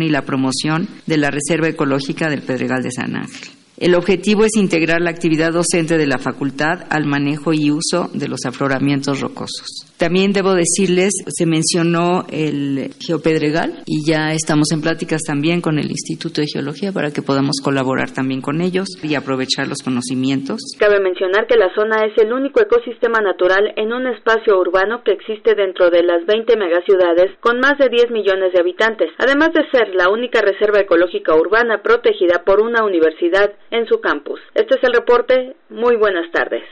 y 0.02 0.10
la 0.10 0.22
promoción 0.22 0.88
de 1.06 1.16
la 1.16 1.30
Reserva 1.30 1.68
Ecológica 1.68 2.28
del 2.28 2.42
Pedregal 2.42 2.82
de 2.82 2.92
San 2.92 3.16
Ángel. 3.16 3.63
El 3.84 3.96
objetivo 3.96 4.46
es 4.46 4.56
integrar 4.56 5.02
la 5.02 5.10
actividad 5.10 5.52
docente 5.52 5.98
de 5.98 6.06
la 6.06 6.16
facultad 6.16 6.86
al 6.88 7.04
manejo 7.04 7.52
y 7.52 7.70
uso 7.70 8.08
de 8.14 8.28
los 8.28 8.46
afloramientos 8.46 9.20
rocosos. 9.20 9.84
También 9.98 10.32
debo 10.32 10.54
decirles, 10.54 11.12
se 11.28 11.44
mencionó 11.44 12.24
el 12.32 12.94
geopedregal 12.98 13.82
y 13.84 14.10
ya 14.10 14.32
estamos 14.32 14.72
en 14.72 14.80
pláticas 14.80 15.20
también 15.26 15.60
con 15.60 15.78
el 15.78 15.90
Instituto 15.90 16.40
de 16.40 16.46
Geología 16.46 16.92
para 16.92 17.10
que 17.10 17.20
podamos 17.20 17.60
colaborar 17.62 18.10
también 18.10 18.40
con 18.40 18.62
ellos 18.62 18.88
y 19.02 19.16
aprovechar 19.16 19.68
los 19.68 19.82
conocimientos. 19.82 20.60
Cabe 20.78 20.98
mencionar 20.98 21.46
que 21.46 21.58
la 21.58 21.68
zona 21.74 22.06
es 22.06 22.16
el 22.16 22.32
único 22.32 22.62
ecosistema 22.62 23.20
natural 23.20 23.74
en 23.76 23.92
un 23.92 24.06
espacio 24.06 24.58
urbano 24.58 25.02
que 25.04 25.12
existe 25.12 25.54
dentro 25.54 25.90
de 25.90 26.02
las 26.02 26.24
20 26.24 26.56
megaciudades 26.56 27.36
con 27.40 27.60
más 27.60 27.76
de 27.76 27.90
10 27.90 28.10
millones 28.12 28.54
de 28.54 28.60
habitantes, 28.60 29.10
además 29.18 29.52
de 29.52 29.68
ser 29.70 29.94
la 29.94 30.08
única 30.08 30.40
reserva 30.40 30.80
ecológica 30.80 31.34
urbana 31.34 31.82
protegida 31.82 32.44
por 32.46 32.62
una 32.62 32.82
universidad 32.82 33.52
en 33.74 33.86
su 33.86 34.00
campus. 34.00 34.40
Este 34.54 34.76
es 34.76 34.84
el 34.84 34.94
reporte. 34.94 35.56
Muy 35.68 35.96
buenas 35.96 36.30
tardes. 36.32 36.62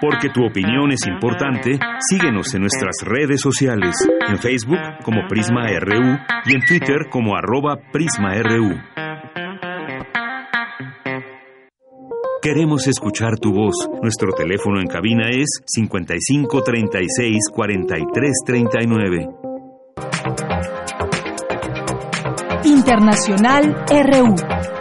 Porque 0.00 0.28
tu 0.28 0.44
opinión 0.44 0.90
es 0.90 1.06
importante, 1.06 1.78
síguenos 2.10 2.52
en 2.54 2.62
nuestras 2.62 2.96
redes 3.02 3.40
sociales, 3.40 3.94
en 4.28 4.36
Facebook 4.36 4.78
como 5.02 5.26
Prisma 5.26 5.66
RU 5.80 6.18
y 6.44 6.54
en 6.54 6.60
Twitter 6.66 7.06
como 7.08 7.34
arroba 7.34 7.78
PrismaRU. 7.90 8.74
Queremos 12.42 12.86
escuchar 12.88 13.38
tu 13.40 13.52
voz. 13.54 13.88
Nuestro 14.02 14.32
teléfono 14.32 14.80
en 14.80 14.86
cabina 14.86 15.30
es 15.30 15.46
55 15.64 16.62
36 16.62 17.38
43 17.50 18.32
39. 18.44 19.28
Internacional 22.64 23.86
RU. 23.88 24.73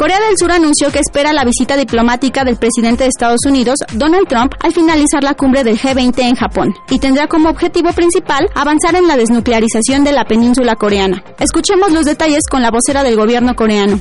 Corea 0.00 0.18
del 0.18 0.38
Sur 0.38 0.50
anunció 0.50 0.90
que 0.90 0.98
espera 0.98 1.34
la 1.34 1.44
visita 1.44 1.76
diplomática 1.76 2.42
del 2.42 2.56
presidente 2.56 3.04
de 3.04 3.10
Estados 3.10 3.40
Unidos, 3.46 3.74
Donald 3.92 4.26
Trump, 4.28 4.54
al 4.58 4.72
finalizar 4.72 5.22
la 5.22 5.34
cumbre 5.34 5.62
del 5.62 5.78
G20 5.78 6.20
en 6.20 6.36
Japón, 6.36 6.74
y 6.88 6.98
tendrá 7.00 7.26
como 7.26 7.50
objetivo 7.50 7.92
principal 7.92 8.48
avanzar 8.54 8.94
en 8.94 9.06
la 9.06 9.18
desnuclearización 9.18 10.02
de 10.02 10.12
la 10.12 10.24
península 10.24 10.76
coreana. 10.76 11.22
Escuchemos 11.38 11.92
los 11.92 12.06
detalles 12.06 12.44
con 12.50 12.62
la 12.62 12.70
vocera 12.70 13.02
del 13.02 13.16
gobierno 13.16 13.54
coreano. 13.54 14.00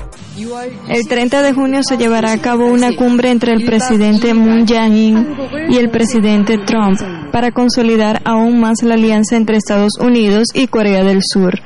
El 0.88 1.06
30 1.06 1.42
de 1.42 1.52
junio 1.52 1.82
se 1.84 1.98
llevará 1.98 2.32
a 2.32 2.38
cabo 2.38 2.68
una 2.68 2.96
cumbre 2.96 3.30
entre 3.30 3.52
el 3.52 3.66
presidente 3.66 4.34
Moon 4.34 4.66
Jae-in 4.66 5.36
y 5.68 5.80
el 5.80 5.90
presidente 5.90 6.60
Trump 6.66 6.98
para 7.34 7.52
consolidar 7.52 8.22
aún 8.24 8.62
más 8.62 8.84
la 8.84 8.94
alianza 8.94 9.36
entre 9.36 9.58
Estados 9.58 9.98
Unidos 10.00 10.48
y 10.54 10.68
Corea 10.68 11.04
del 11.04 11.20
Sur 11.22 11.60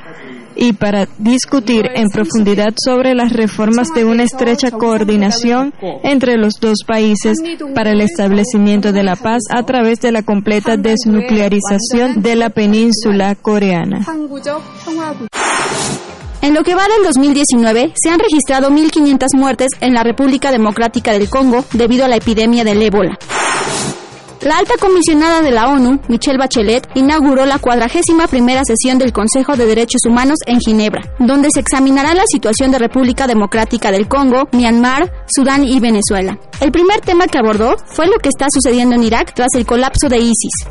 y 0.56 0.72
para 0.72 1.08
discutir 1.18 1.86
en 1.94 2.08
profundidad 2.08 2.74
sobre 2.82 3.14
las 3.14 3.32
reformas 3.32 3.88
de 3.94 4.04
una 4.04 4.22
estrecha 4.22 4.70
coordinación 4.70 5.72
entre 6.02 6.36
los 6.36 6.54
dos 6.60 6.78
países 6.86 7.38
para 7.74 7.92
el 7.92 8.00
establecimiento 8.00 8.92
de 8.92 9.02
la 9.02 9.16
paz 9.16 9.42
a 9.54 9.62
través 9.64 10.00
de 10.00 10.12
la 10.12 10.22
completa 10.22 10.76
desnuclearización 10.76 12.22
de 12.22 12.36
la 12.36 12.50
península 12.50 13.34
coreana. 13.34 14.04
En 16.42 16.52
lo 16.52 16.62
que 16.62 16.74
va 16.74 16.82
del 16.82 17.04
2019, 17.04 17.94
se 17.94 18.10
han 18.10 18.18
registrado 18.18 18.70
1.500 18.70 19.28
muertes 19.34 19.68
en 19.80 19.94
la 19.94 20.02
República 20.02 20.52
Democrática 20.52 21.12
del 21.12 21.30
Congo 21.30 21.64
debido 21.72 22.04
a 22.04 22.08
la 22.08 22.16
epidemia 22.16 22.64
del 22.64 22.82
ébola. 22.82 23.18
La 24.42 24.58
alta 24.58 24.74
comisionada 24.78 25.40
de 25.40 25.50
la 25.50 25.68
ONU, 25.68 26.00
Michelle 26.08 26.38
Bachelet, 26.38 26.86
inauguró 26.94 27.46
la 27.46 27.58
cuadragésima 27.58 28.26
primera 28.26 28.62
sesión 28.64 28.98
del 28.98 29.12
Consejo 29.12 29.56
de 29.56 29.66
Derechos 29.66 30.02
Humanos 30.06 30.38
en 30.46 30.60
Ginebra, 30.60 31.02
donde 31.18 31.48
se 31.52 31.60
examinará 31.60 32.14
la 32.14 32.24
situación 32.26 32.70
de 32.70 32.78
República 32.78 33.26
Democrática 33.26 33.90
del 33.90 34.06
Congo, 34.06 34.48
Myanmar, 34.52 35.10
Sudán 35.34 35.64
y 35.64 35.80
Venezuela. 35.80 36.38
El 36.60 36.72
primer 36.72 37.00
tema 37.00 37.26
que 37.26 37.38
abordó 37.38 37.76
fue 37.86 38.06
lo 38.06 38.18
que 38.22 38.28
está 38.28 38.46
sucediendo 38.52 38.94
en 38.94 39.02
Irak 39.02 39.34
tras 39.34 39.48
el 39.56 39.66
colapso 39.66 40.08
de 40.08 40.18
ISIS. 40.18 40.68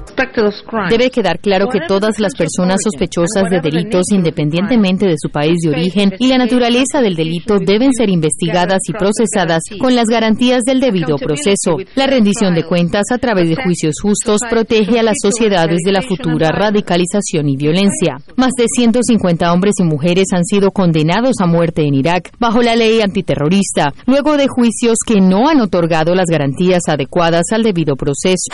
Debe 0.90 1.10
quedar 1.10 1.40
claro 1.40 1.68
que 1.68 1.80
todas 1.88 2.20
las 2.20 2.36
personas 2.36 2.78
sospechosas 2.84 3.50
de 3.50 3.60
delitos, 3.60 4.04
independientemente 4.12 5.08
de 5.08 5.16
su 5.18 5.30
país 5.30 5.58
de 5.64 5.72
origen 5.72 6.12
y 6.20 6.28
la 6.28 6.38
naturaleza 6.38 7.02
del 7.02 7.16
delito, 7.16 7.58
deben 7.60 7.92
ser 7.94 8.10
investigadas 8.10 8.80
y 8.88 8.94
procesadas 8.94 9.64
con 9.80 9.96
las 9.96 10.06
garantías 10.06 10.64
del 10.64 10.80
debido 10.80 11.18
proceso. 11.18 11.78
La 11.96 12.08
rendición 12.08 12.54
de 12.54 12.66
cuentas 12.66 13.04
a 13.12 13.18
través 13.18 13.50
de 13.50 13.53
juicios 13.56 13.96
justos 14.02 14.40
protege 14.50 15.00
a 15.00 15.04
las 15.04 15.18
sociedades 15.22 15.80
de 15.86 15.92
la 15.92 16.02
futura 16.02 16.50
radicalización 16.50 17.50
y 17.50 17.58
violencia. 17.58 18.18
Más 18.36 18.52
de 18.58 18.66
150 18.68 19.52
hombres 19.52 19.76
y 19.80 19.84
mujeres 19.84 20.28
han 20.34 20.46
sido 20.46 20.72
condenados 20.72 21.36
a 21.42 21.46
muerte 21.46 21.84
en 21.84 21.94
Irak 21.94 22.32
bajo 22.40 22.62
la 22.62 22.76
ley 22.76 23.02
antiterrorista, 23.02 23.94
luego 24.06 24.38
de 24.38 24.48
juicios 24.48 24.98
que 25.06 25.22
no 25.22 25.48
han 25.50 25.62
otorgado 25.62 26.16
las 26.16 26.28
garantías 26.28 26.84
adecuadas 26.88 27.46
al 27.52 27.64
debido 27.64 27.96
proceso. 27.96 28.50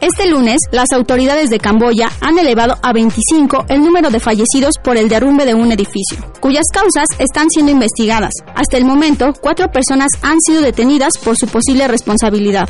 Este 0.00 0.26
lunes, 0.28 0.58
las 0.72 0.92
autoridades 0.92 1.48
de 1.48 1.58
Camboya 1.58 2.10
han 2.20 2.38
elevado 2.38 2.76
a 2.82 2.92
25 2.92 3.64
el 3.68 3.82
número 3.82 4.10
de 4.10 4.20
fallecidos 4.20 4.74
por 4.82 4.98
el 4.98 5.08
derrumbe 5.08 5.46
de 5.46 5.54
un 5.54 5.72
edificio, 5.72 6.18
cuyas 6.40 6.66
causas 6.70 7.06
están 7.18 7.48
siendo 7.48 7.72
investigadas. 7.72 8.32
Hasta 8.54 8.76
el 8.76 8.84
momento, 8.84 9.32
cuatro 9.40 9.70
personas 9.70 10.10
han 10.20 10.38
sido 10.40 10.60
detenidas 10.60 11.14
por 11.24 11.36
su 11.36 11.46
posible 11.46 11.88
responsabilidad. 11.88 12.68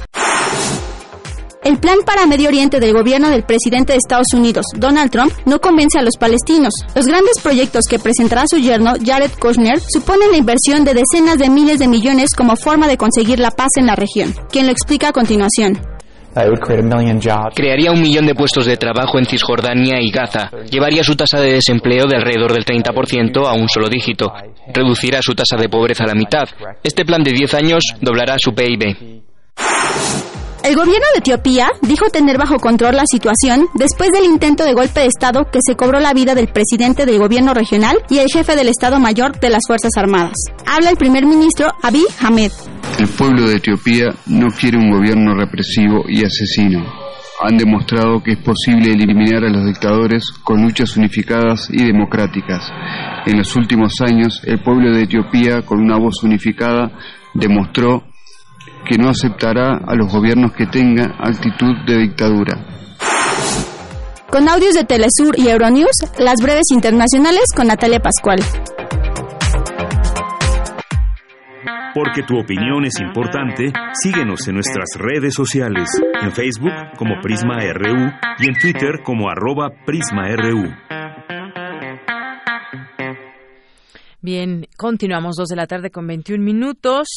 El 1.64 1.78
plan 1.78 1.98
para 2.06 2.26
Medio 2.26 2.48
Oriente 2.48 2.78
del 2.78 2.92
gobierno 2.92 3.28
del 3.28 3.42
presidente 3.42 3.92
de 3.92 3.98
Estados 3.98 4.32
Unidos, 4.32 4.64
Donald 4.76 5.10
Trump, 5.10 5.32
no 5.46 5.60
convence 5.60 5.98
a 5.98 6.02
los 6.02 6.16
palestinos. 6.16 6.72
Los 6.94 7.06
grandes 7.06 7.40
proyectos 7.42 7.86
que 7.90 7.98
presentará 7.98 8.44
su 8.48 8.58
yerno, 8.58 8.92
Jared 9.04 9.32
Kushner, 9.40 9.80
suponen 9.80 10.30
la 10.30 10.36
inversión 10.36 10.84
de 10.84 10.94
decenas 10.94 11.38
de 11.38 11.50
miles 11.50 11.80
de 11.80 11.88
millones 11.88 12.30
como 12.36 12.54
forma 12.54 12.86
de 12.86 12.96
conseguir 12.96 13.40
la 13.40 13.50
paz 13.50 13.70
en 13.78 13.86
la 13.86 13.96
región. 13.96 14.32
Quien 14.52 14.66
lo 14.66 14.72
explica 14.72 15.08
a 15.08 15.12
continuación. 15.12 15.95
Crearía 17.54 17.92
un 17.92 18.02
millón 18.02 18.26
de 18.26 18.34
puestos 18.34 18.66
de 18.66 18.76
trabajo 18.76 19.18
en 19.18 19.24
Cisjordania 19.24 20.00
y 20.00 20.10
Gaza. 20.10 20.50
Llevaría 20.70 21.02
su 21.02 21.16
tasa 21.16 21.40
de 21.40 21.54
desempleo 21.54 22.06
de 22.06 22.16
alrededor 22.16 22.52
del 22.52 22.64
30% 22.64 23.46
a 23.46 23.54
un 23.54 23.68
solo 23.68 23.88
dígito. 23.88 24.32
Reducirá 24.72 25.20
su 25.22 25.34
tasa 25.34 25.56
de 25.56 25.68
pobreza 25.68 26.04
a 26.04 26.08
la 26.08 26.14
mitad. 26.14 26.44
Este 26.82 27.04
plan 27.04 27.22
de 27.22 27.32
10 27.32 27.54
años 27.54 27.82
doblará 28.00 28.36
su 28.38 28.52
PIB. 28.54 29.22
El 30.66 30.74
gobierno 30.74 31.06
de 31.14 31.20
Etiopía 31.20 31.68
dijo 31.82 32.10
tener 32.10 32.38
bajo 32.38 32.56
control 32.56 32.96
la 32.96 33.04
situación 33.06 33.68
después 33.74 34.10
del 34.10 34.24
intento 34.24 34.64
de 34.64 34.74
golpe 34.74 34.98
de 34.98 35.06
Estado 35.06 35.44
que 35.44 35.60
se 35.64 35.76
cobró 35.76 36.00
la 36.00 36.12
vida 36.12 36.34
del 36.34 36.48
presidente 36.48 37.06
del 37.06 37.20
gobierno 37.20 37.54
regional 37.54 37.98
y 38.10 38.18
el 38.18 38.26
jefe 38.26 38.56
del 38.56 38.68
Estado 38.68 38.98
Mayor 38.98 39.38
de 39.38 39.50
las 39.50 39.62
Fuerzas 39.64 39.92
Armadas. 39.96 40.34
Habla 40.66 40.90
el 40.90 40.96
primer 40.96 41.24
ministro 41.24 41.68
Abiy 41.82 42.04
Ahmed. 42.20 42.50
El 42.98 43.09
pueblo 43.09 43.47
de 43.47 43.56
Etiopía 43.56 44.14
no 44.27 44.48
quiere 44.48 44.78
un 44.78 44.90
gobierno 44.90 45.35
represivo 45.35 46.05
y 46.09 46.24
asesino. 46.24 46.82
Han 47.43 47.59
demostrado 47.59 48.23
que 48.23 48.32
es 48.32 48.39
posible 48.39 48.90
eliminar 48.90 49.44
a 49.44 49.51
los 49.51 49.66
dictadores 49.66 50.31
con 50.43 50.62
luchas 50.62 50.97
unificadas 50.97 51.68
y 51.70 51.85
democráticas. 51.85 52.73
En 53.27 53.36
los 53.36 53.55
últimos 53.55 53.93
años, 54.01 54.40
el 54.44 54.62
pueblo 54.62 54.94
de 54.94 55.02
Etiopía, 55.02 55.60
con 55.60 55.81
una 55.81 55.98
voz 55.98 56.23
unificada, 56.23 56.90
demostró 57.35 58.05
que 58.89 58.97
no 58.97 59.10
aceptará 59.10 59.78
a 59.86 59.94
los 59.94 60.10
gobiernos 60.10 60.52
que 60.52 60.66
tengan 60.66 61.12
actitud 61.18 61.74
de 61.86 61.98
dictadura. 61.98 62.64
Con 64.31 64.48
audios 64.48 64.74
de 64.74 64.85
Telesur 64.85 65.39
y 65.39 65.48
Euronews, 65.48 65.97
las 66.18 66.36
breves 66.43 66.70
internacionales 66.70 67.44
con 67.55 67.66
Natalia 67.66 68.01
Pascual. 68.01 68.40
Porque 71.97 72.23
tu 72.24 72.39
opinión 72.39 72.85
es 72.85 73.01
importante, 73.01 73.73
síguenos 73.94 74.47
en 74.48 74.56
nuestras 74.56 74.85
redes 74.98 75.32
sociales, 75.32 75.89
en 76.20 76.31
Facebook 76.31 76.74
como 76.98 77.23
Prisma 77.23 77.56
RU 77.73 78.12
y 78.39 78.48
en 78.48 78.55
Twitter 78.60 79.01
como 79.02 79.31
arroba 79.31 79.70
PrismaRU. 79.86 80.74
Bien, 84.20 84.66
continuamos 84.77 85.36
dos 85.36 85.48
de 85.48 85.56
la 85.56 85.66
tarde 85.66 85.90
con 85.90 86.06
21 86.06 86.44
minutos. 86.44 87.09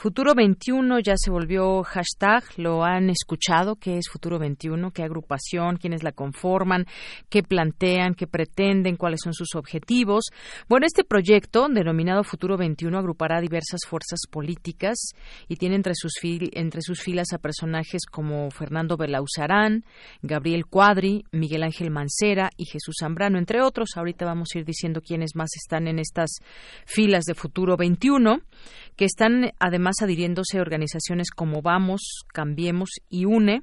Futuro 0.00 0.32
21 0.36 1.00
ya 1.00 1.14
se 1.16 1.28
volvió 1.28 1.82
hashtag, 1.82 2.44
lo 2.56 2.84
han 2.84 3.10
escuchado, 3.10 3.74
¿qué 3.74 3.98
es 3.98 4.08
Futuro 4.08 4.38
21? 4.38 4.92
¿Qué 4.92 5.02
agrupación? 5.02 5.76
¿Quiénes 5.76 6.04
la 6.04 6.12
conforman? 6.12 6.86
¿Qué 7.28 7.42
plantean? 7.42 8.14
¿Qué 8.14 8.28
pretenden? 8.28 8.94
¿Cuáles 8.94 9.18
son 9.24 9.34
sus 9.34 9.56
objetivos? 9.56 10.26
Bueno, 10.68 10.86
este 10.86 11.02
proyecto, 11.02 11.66
denominado 11.68 12.22
Futuro 12.22 12.56
21, 12.56 12.96
agrupará 12.96 13.40
diversas 13.40 13.80
fuerzas 13.88 14.20
políticas 14.30 14.98
y 15.48 15.56
tiene 15.56 15.74
entre 15.74 15.96
sus, 15.96 16.12
entre 16.22 16.80
sus 16.80 17.00
filas 17.02 17.32
a 17.32 17.38
personajes 17.38 18.02
como 18.08 18.52
Fernando 18.52 18.96
Belauzarán, 18.96 19.84
Gabriel 20.22 20.66
Cuadri, 20.66 21.24
Miguel 21.32 21.64
Ángel 21.64 21.90
Mancera 21.90 22.50
y 22.56 22.66
Jesús 22.66 22.98
Zambrano, 23.00 23.36
entre 23.36 23.62
otros. 23.62 23.88
Ahorita 23.96 24.24
vamos 24.24 24.50
a 24.54 24.60
ir 24.60 24.64
diciendo 24.64 25.00
quiénes 25.00 25.34
más 25.34 25.50
están 25.56 25.88
en 25.88 25.98
estas 25.98 26.30
filas 26.86 27.24
de 27.24 27.34
Futuro 27.34 27.76
21, 27.76 28.42
que 28.98 29.04
están 29.04 29.52
además 29.60 29.94
adhiriéndose 30.02 30.60
organizaciones 30.60 31.30
como 31.30 31.62
Vamos, 31.62 32.24
Cambiemos 32.34 32.90
y 33.08 33.26
UNE. 33.26 33.62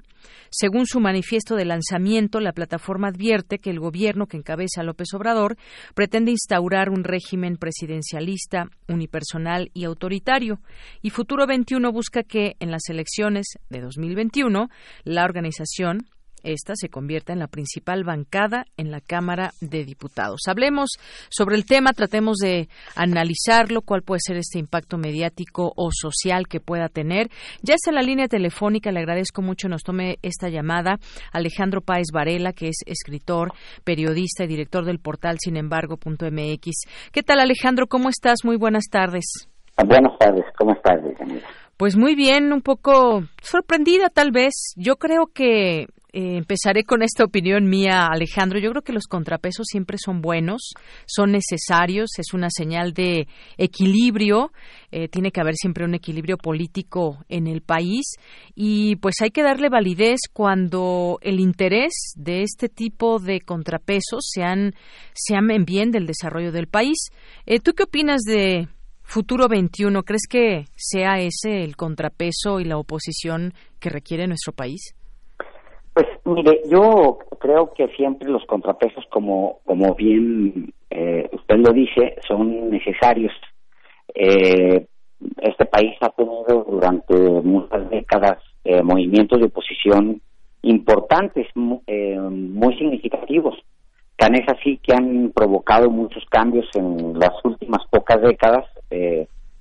Según 0.49 0.87
su 0.87 1.01
manifiesto 1.01 1.55
de 1.57 1.65
lanzamiento, 1.65 2.39
la 2.39 2.53
plataforma 2.53 3.09
advierte 3.09 3.59
que 3.59 3.69
el 3.69 3.81
gobierno 3.81 4.27
que 4.27 4.37
encabeza 4.37 4.81
López 4.81 5.13
Obrador 5.13 5.57
pretende 5.93 6.31
instaurar 6.31 6.89
un 6.89 7.03
régimen 7.03 7.57
presidencialista, 7.57 8.69
unipersonal 8.87 9.71
y 9.73 9.83
autoritario. 9.83 10.61
Y 11.01 11.09
Futuro 11.09 11.45
21 11.45 11.91
busca 11.91 12.23
que 12.23 12.55
en 12.61 12.71
las 12.71 12.87
elecciones 12.87 13.45
de 13.69 13.81
2021 13.81 14.69
la 15.03 15.25
organización 15.25 16.07
esta 16.45 16.73
se 16.75 16.89
convierta 16.89 17.33
en 17.33 17.39
la 17.39 17.47
principal 17.47 18.03
bancada 18.03 18.65
en 18.77 18.91
la 18.91 19.01
Cámara 19.01 19.51
de 19.61 19.83
Diputados. 19.83 20.41
Hablemos 20.47 20.91
sobre 21.29 21.55
el 21.55 21.65
tema, 21.65 21.93
tratemos 21.93 22.37
de 22.37 22.69
analizarlo, 22.95 23.81
cuál 23.81 24.03
puede 24.03 24.19
ser 24.21 24.37
este 24.37 24.59
impacto 24.59 24.97
mediático 24.97 25.73
o 25.75 25.89
social 25.91 26.47
que 26.47 26.59
pueda 26.59 26.87
tener. 26.87 27.29
Ya 27.61 27.75
está 27.75 27.91
en 27.91 27.95
la 27.95 28.01
línea 28.01 28.27
telefónica, 28.27 28.91
le 28.91 28.99
agradezco 28.99 29.41
mucho, 29.41 29.67
nos 29.67 29.83
tome 29.83 30.17
esta 30.21 30.49
llamada 30.49 30.99
Alejandro 31.31 31.81
Páez 31.81 32.07
Varela, 32.13 32.53
que 32.53 32.67
es 32.67 32.77
escritor, 32.85 33.53
periodista 33.83 34.43
y 34.43 34.47
director 34.47 34.85
del 34.85 34.99
portal 34.99 35.37
sin 35.39 35.57
embargo.mx. 35.57 36.71
¿Qué 37.11 37.23
tal 37.23 37.39
Alejandro? 37.39 37.87
¿Cómo 37.87 38.09
estás? 38.09 38.39
Muy 38.43 38.57
buenas 38.57 38.85
tardes. 38.89 39.25
Buenas 39.83 40.17
tardes, 40.19 40.45
¿cómo 40.57 40.71
estás, 40.71 41.01
Pues 41.77 41.97
muy 41.97 42.15
bien, 42.15 42.53
un 42.53 42.61
poco 42.61 43.23
sorprendida 43.41 44.09
tal 44.09 44.31
vez. 44.31 44.53
Yo 44.77 44.95
creo 44.95 45.27
que 45.27 45.87
eh, 46.17 46.37
empezaré 46.37 46.85
con 46.85 47.01
esta 47.01 47.25
opinión 47.25 47.67
mía, 47.67 48.07
Alejandro. 48.09 48.57
Yo 48.57 48.69
creo 48.71 48.83
que 48.83 48.93
los 48.93 49.05
contrapesos 49.05 49.65
siempre 49.69 49.97
son 49.97 50.21
buenos, 50.21 50.71
son 51.05 51.33
necesarios, 51.33 52.11
es 52.17 52.33
una 52.33 52.47
señal 52.49 52.93
de 52.93 53.27
equilibrio. 53.57 54.53
Eh, 54.91 55.09
tiene 55.09 55.31
que 55.31 55.41
haber 55.41 55.55
siempre 55.55 55.83
un 55.83 55.93
equilibrio 55.93 56.37
político 56.37 57.25
en 57.27 57.47
el 57.47 57.59
país 57.59 58.15
y 58.55 58.95
pues 58.95 59.15
hay 59.21 59.31
que 59.31 59.43
darle 59.43 59.67
validez 59.67 60.21
cuando 60.31 61.19
el 61.21 61.41
interés 61.41 62.13
de 62.15 62.43
este 62.43 62.69
tipo 62.69 63.19
de 63.19 63.41
contrapesos 63.41 64.21
sean, 64.21 64.73
sean 65.13 65.51
en 65.51 65.65
bien 65.65 65.91
del 65.91 66.07
desarrollo 66.07 66.53
del 66.53 66.67
país. 66.67 67.09
Eh, 67.45 67.59
¿Tú 67.59 67.73
qué 67.73 67.83
opinas 67.83 68.21
de 68.21 68.69
Futuro 69.03 69.49
21? 69.49 70.03
¿Crees 70.03 70.27
que 70.29 70.67
sea 70.77 71.19
ese 71.19 71.61
el 71.65 71.75
contrapeso 71.75 72.61
y 72.61 72.63
la 72.63 72.77
oposición 72.77 73.53
que 73.81 73.89
requiere 73.89 74.27
nuestro 74.27 74.53
país? 74.53 74.95
Pues 75.95 76.07
mire, 76.25 76.61
yo 76.69 77.19
creo 77.39 77.71
que 77.73 77.87
siempre 77.95 78.29
los 78.29 78.45
contrapesos, 78.47 79.05
como, 79.09 79.59
como 79.63 79.95
bien 79.95 80.73
eh, 80.89 81.29
usted 81.31 81.55
lo 81.55 81.71
dice, 81.71 82.17
son 82.27 82.69
necesarios. 82.69 83.31
Eh, 84.13 84.87
este 85.41 85.65
país 85.65 85.95
ha 86.01 86.09
tenido 86.09 86.65
durante 86.69 87.15
muchas 87.15 87.89
décadas 87.89 88.39
eh, 88.65 88.83
movimientos 88.83 89.39
de 89.39 89.45
oposición 89.45 90.21
importantes, 90.63 91.47
muy 91.55 92.77
significativos. 92.77 93.55
Tan 94.17 94.35
es 94.35 94.49
así 94.49 94.77
que 94.83 94.93
han 94.93 95.31
provocado 95.33 95.89
muchos 95.89 96.25
cambios 96.25 96.65
en 96.73 97.17
las 97.17 97.33
últimas 97.45 97.87
pocas 97.89 98.21
décadas, 98.21 98.65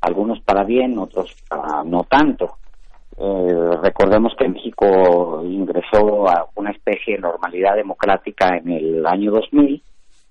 algunos 0.01 0.41
para 0.41 0.65
bien, 0.65 0.99
otros 0.99 1.37
no 1.85 2.03
tanto. 2.11 2.57
Eh, 3.17 3.71
recordemos 3.83 4.33
que 4.37 4.49
México 4.49 5.43
ingresó 5.45 6.29
a 6.29 6.49
una 6.57 6.71
especie 6.71 7.15
de 7.15 7.23
normalidad 7.23 7.77
democrática 7.77 8.57
en 8.57 8.71
el 8.71 9.07
año 9.07 9.31
2000 9.31 9.83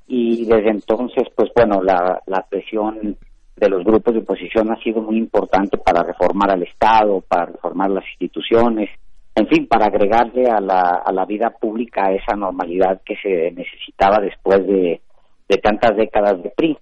y 0.08 0.46
desde 0.46 0.70
entonces, 0.70 1.28
pues 1.36 1.50
bueno, 1.56 1.82
la, 1.82 2.22
la 2.26 2.46
presión 2.50 3.18
de 3.56 3.70
los 3.70 3.84
grupos 3.86 4.14
de 4.14 4.20
oposición 4.20 4.72
ha 4.72 4.84
sido 4.84 5.02
muy 5.02 5.18
importante 5.18 5.78
para 5.78 6.04
reformar 6.04 6.52
al 6.52 6.64
Estado, 6.64 7.22
para 7.22 7.46
reformar 7.46 7.90
las 7.90 8.04
instituciones, 8.10 8.90
en 9.36 9.48
fin, 9.48 9.68
para 9.68 9.86
agregarle 9.86 10.50
a 10.50 10.60
la, 10.60 11.02
a 11.06 11.12
la 11.12 11.26
vida 11.26 11.52
pública 11.52 12.12
esa 12.12 12.36
normalidad 12.36 13.02
que 13.06 13.16
se 13.16 13.52
necesitaba 13.52 14.20
después 14.20 14.66
de, 14.68 15.02
de 15.48 15.58
tantas 15.58 15.96
décadas 15.96 16.44
de 16.44 16.50
PRI. 16.50 16.78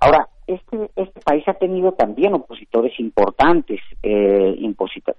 Ahora, 0.00 0.28
este, 0.46 0.90
este 0.96 1.20
país 1.20 1.44
ha 1.48 1.54
tenido 1.54 1.92
también 1.92 2.34
opositores 2.34 2.98
importantes, 3.00 3.80
eh, 4.02 4.56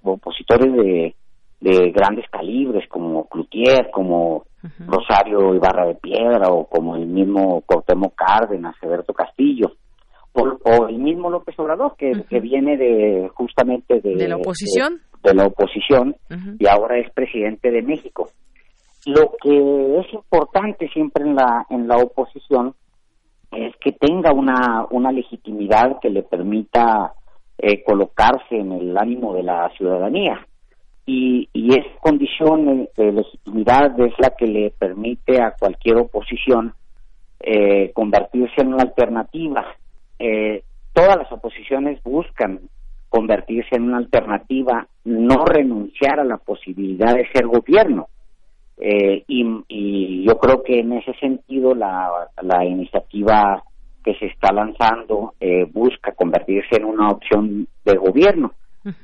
opositores 0.03 0.73
de, 0.73 1.15
de 1.59 1.91
grandes 1.91 2.29
calibres 2.29 2.87
como 2.87 3.27
Cloutier, 3.27 3.89
como 3.91 4.45
Rosario 4.79 5.53
Ibarra 5.53 5.87
de 5.87 5.95
Piedra 5.95 6.49
o 6.49 6.65
como 6.65 6.95
el 6.95 7.07
mismo 7.07 7.61
Cortemo 7.61 8.11
Cárdenas, 8.11 8.75
Alberto 8.81 9.13
Castillo. 9.13 9.73
O, 10.33 10.87
el 10.87 10.99
mismo 10.99 11.31
López 11.31 11.57
Obrador 11.57 11.95
que, 11.97 12.11
que 12.29 12.39
viene 12.39 12.77
de 12.77 13.27
justamente 13.33 13.99
de, 14.01 14.27
la 14.27 14.37
oposición 14.37 15.01
de, 15.23 15.33
la 15.33 15.47
oposición 15.47 16.15
y 16.59 16.67
ahora 16.67 16.99
es 16.99 17.11
presidente 17.11 17.71
de 17.71 17.81
México. 17.81 18.29
Lo 19.07 19.31
que 19.41 19.99
es 19.99 20.13
importante 20.13 20.89
siempre 20.89 21.23
en 21.23 21.33
la 21.33 21.65
en 21.71 21.87
la 21.87 21.97
oposición 21.97 22.75
es 23.65 23.75
que 23.77 23.91
tenga 23.91 24.31
una, 24.31 24.85
una 24.91 25.11
legitimidad 25.11 25.99
que 25.99 26.09
le 26.09 26.21
permita 26.21 27.13
eh, 27.57 27.83
colocarse 27.83 28.55
en 28.55 28.71
el 28.71 28.97
ánimo 28.97 29.33
de 29.33 29.43
la 29.43 29.69
ciudadanía. 29.77 30.45
Y, 31.05 31.49
y 31.53 31.71
esa 31.71 31.99
condición 32.01 32.87
de 32.95 33.11
legitimidad 33.11 33.99
es 33.99 34.13
la 34.19 34.31
que 34.37 34.45
le 34.45 34.71
permite 34.71 35.41
a 35.41 35.55
cualquier 35.57 35.97
oposición 35.97 36.73
eh, 37.39 37.91
convertirse 37.93 38.61
en 38.61 38.73
una 38.73 38.83
alternativa. 38.83 39.65
Eh, 40.19 40.63
todas 40.93 41.17
las 41.17 41.31
oposiciones 41.31 42.01
buscan 42.03 42.59
convertirse 43.09 43.75
en 43.75 43.83
una 43.83 43.97
alternativa, 43.97 44.87
no 45.05 45.45
renunciar 45.45 46.19
a 46.19 46.25
la 46.25 46.37
posibilidad 46.37 47.15
de 47.15 47.27
ser 47.31 47.47
gobierno. 47.47 48.09
Eh, 48.79 49.23
y, 49.27 50.23
yo 50.23 50.37
creo 50.39 50.61
que 50.61 50.79
en 50.79 50.93
ese 50.93 51.13
sentido 51.13 51.73
la, 51.73 52.29
la 52.41 52.65
iniciativa 52.65 53.63
que 54.03 54.13
se 54.15 54.27
está 54.27 54.51
lanzando 54.51 55.33
eh, 55.39 55.65
busca 55.71 56.11
convertirse 56.13 56.77
en 56.77 56.85
una 56.85 57.09
opción 57.09 57.67
de 57.85 57.95
gobierno. 57.97 58.53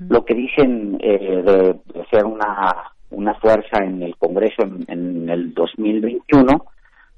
Lo 0.08 0.24
que 0.24 0.34
dicen 0.34 0.98
eh, 1.02 1.44
de, 1.44 2.06
ser 2.10 2.26
una, 2.26 2.94
una 3.12 3.34
fuerza 3.36 3.84
en 3.84 4.02
el 4.02 4.16
Congreso 4.16 4.64
en, 4.64 4.86
en 4.88 5.30
el 5.30 5.54
2021, 5.54 6.66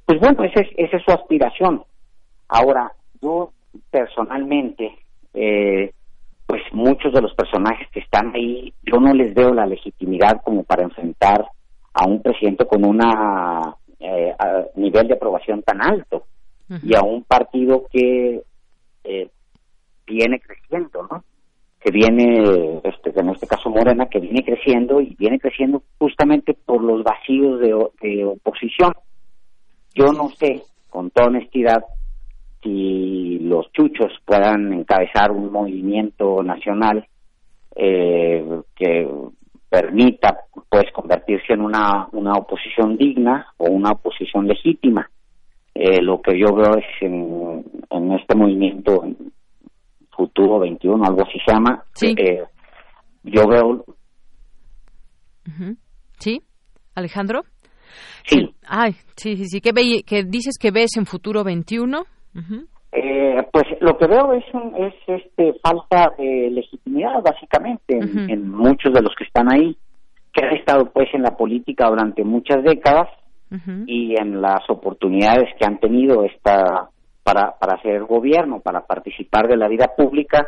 pues 0.06 0.20
bueno, 0.20 0.44
esa 0.44 0.62
es, 0.62 0.70
esa 0.78 0.98
es 0.98 1.04
su 1.04 1.12
aspiración. 1.12 1.84
Ahora, 2.48 2.92
yo 3.22 3.52
personalmente, 3.92 4.96
eh, 5.34 5.92
pues 6.48 6.62
muchos 6.72 7.14
de 7.14 7.22
los 7.22 7.34
personajes 7.34 7.88
que 7.92 8.00
están 8.00 8.34
ahí, 8.36 8.74
yo 8.84 9.00
no 9.00 9.14
les 9.14 9.34
veo 9.34 9.54
la 9.54 9.66
legitimidad 9.66 10.42
como 10.44 10.64
para 10.64 10.84
enfrentar 10.84 11.46
a 11.96 12.06
un 12.06 12.22
presidente 12.22 12.66
con 12.66 12.86
un 12.86 13.02
eh, 14.00 14.36
nivel 14.76 15.08
de 15.08 15.14
aprobación 15.14 15.64
tan 15.64 15.82
alto 15.82 16.26
y 16.84 16.94
a 16.96 17.02
un 17.02 17.24
partido 17.24 17.86
que 17.92 18.42
eh, 19.04 19.30
viene 20.06 20.40
creciendo, 20.40 21.08
¿no? 21.10 21.24
Que 21.80 21.92
viene, 21.92 22.82
este, 22.84 23.18
en 23.18 23.30
este 23.30 23.48
caso 23.48 23.70
Morena, 23.70 24.08
que 24.08 24.20
viene 24.20 24.44
creciendo 24.44 25.00
y 25.00 25.16
viene 25.18 25.40
creciendo 25.40 25.84
justamente 26.00 26.54
por 26.54 26.84
los 26.84 27.04
vacíos 27.04 27.60
de, 27.62 27.74
de 28.02 28.26
oposición. 28.26 28.94
Yo 29.94 30.12
no 30.12 30.30
sé, 30.32 30.64
con 30.90 31.12
toda 31.12 31.28
honestidad, 31.28 31.86
si 32.62 33.40
los 33.40 33.72
chuchos 33.72 34.12
puedan 34.26 34.74
encabezar 34.74 35.32
un 35.32 35.52
movimiento 35.52 36.44
nacional 36.44 37.08
eh, 37.76 38.44
que 38.76 39.08
permita 39.70 40.38
pues 40.70 40.86
convertirse 40.94 41.54
en 41.54 41.62
una, 41.62 42.08
una 42.12 42.34
oposición 42.34 42.98
digna 42.98 43.48
o 43.58 43.70
una 43.70 43.92
oposición 43.92 44.48
legítima. 44.48 45.10
Eh, 45.74 46.02
lo 46.02 46.22
que 46.22 46.40
yo 46.40 46.56
veo 46.56 46.78
es 46.78 46.86
en, 47.02 47.66
en 47.90 48.12
este 48.14 48.36
movimiento 48.36 49.04
Futuro 50.16 50.60
21, 50.60 51.04
algo 51.04 51.24
así 51.24 51.38
se 51.46 51.52
llama, 51.52 51.84
eh, 52.02 52.44
yo 53.24 53.48
veo... 53.48 53.86
¿Sí? 56.20 56.42
¿Alejandro? 56.96 57.44
Sí. 58.26 58.56
ay, 58.66 58.94
sí, 59.16 59.36
sí, 59.36 59.46
sí. 59.46 59.62
¿Qué, 59.62 59.72
¿Qué, 60.06 60.24
dices 60.24 60.58
que 60.60 60.72
ves 60.72 60.98
en 60.98 61.06
Futuro 61.06 61.44
21? 61.44 62.06
Eh, 62.92 63.46
pues 63.52 63.66
lo 63.82 63.98
que 63.98 64.08
veo 64.08 64.34
es, 64.34 64.46
es 64.78 64.94
este, 65.08 65.54
falta 65.62 66.14
de 66.18 66.50
legitimidad, 66.52 67.22
básicamente, 67.22 67.98
en, 67.98 68.50
muchos 68.50 68.94
de 68.94 69.02
los 69.02 69.14
que 69.16 69.26
están 69.26 69.52
ahí, 69.52 69.76
que 70.32 70.46
han 70.46 70.56
estado 70.56 70.92
pues 70.92 71.10
en 71.14 71.22
la 71.22 71.36
política 71.36 71.90
durante 71.90 72.24
muchas 72.24 72.64
décadas 72.64 73.10
y 73.86 74.20
en 74.20 74.42
las 74.42 74.70
oportunidades 74.70 75.50
que 75.58 75.66
han 75.66 75.80
tenido 75.80 76.26
esta 76.26 76.90
para, 77.24 77.58
para 77.58 77.78
hacer 77.78 78.04
gobierno, 78.04 78.60
para 78.60 78.86
participar 78.86 79.48
de 79.48 79.58
la 79.58 79.68
vida 79.68 79.88
pública, 79.98 80.46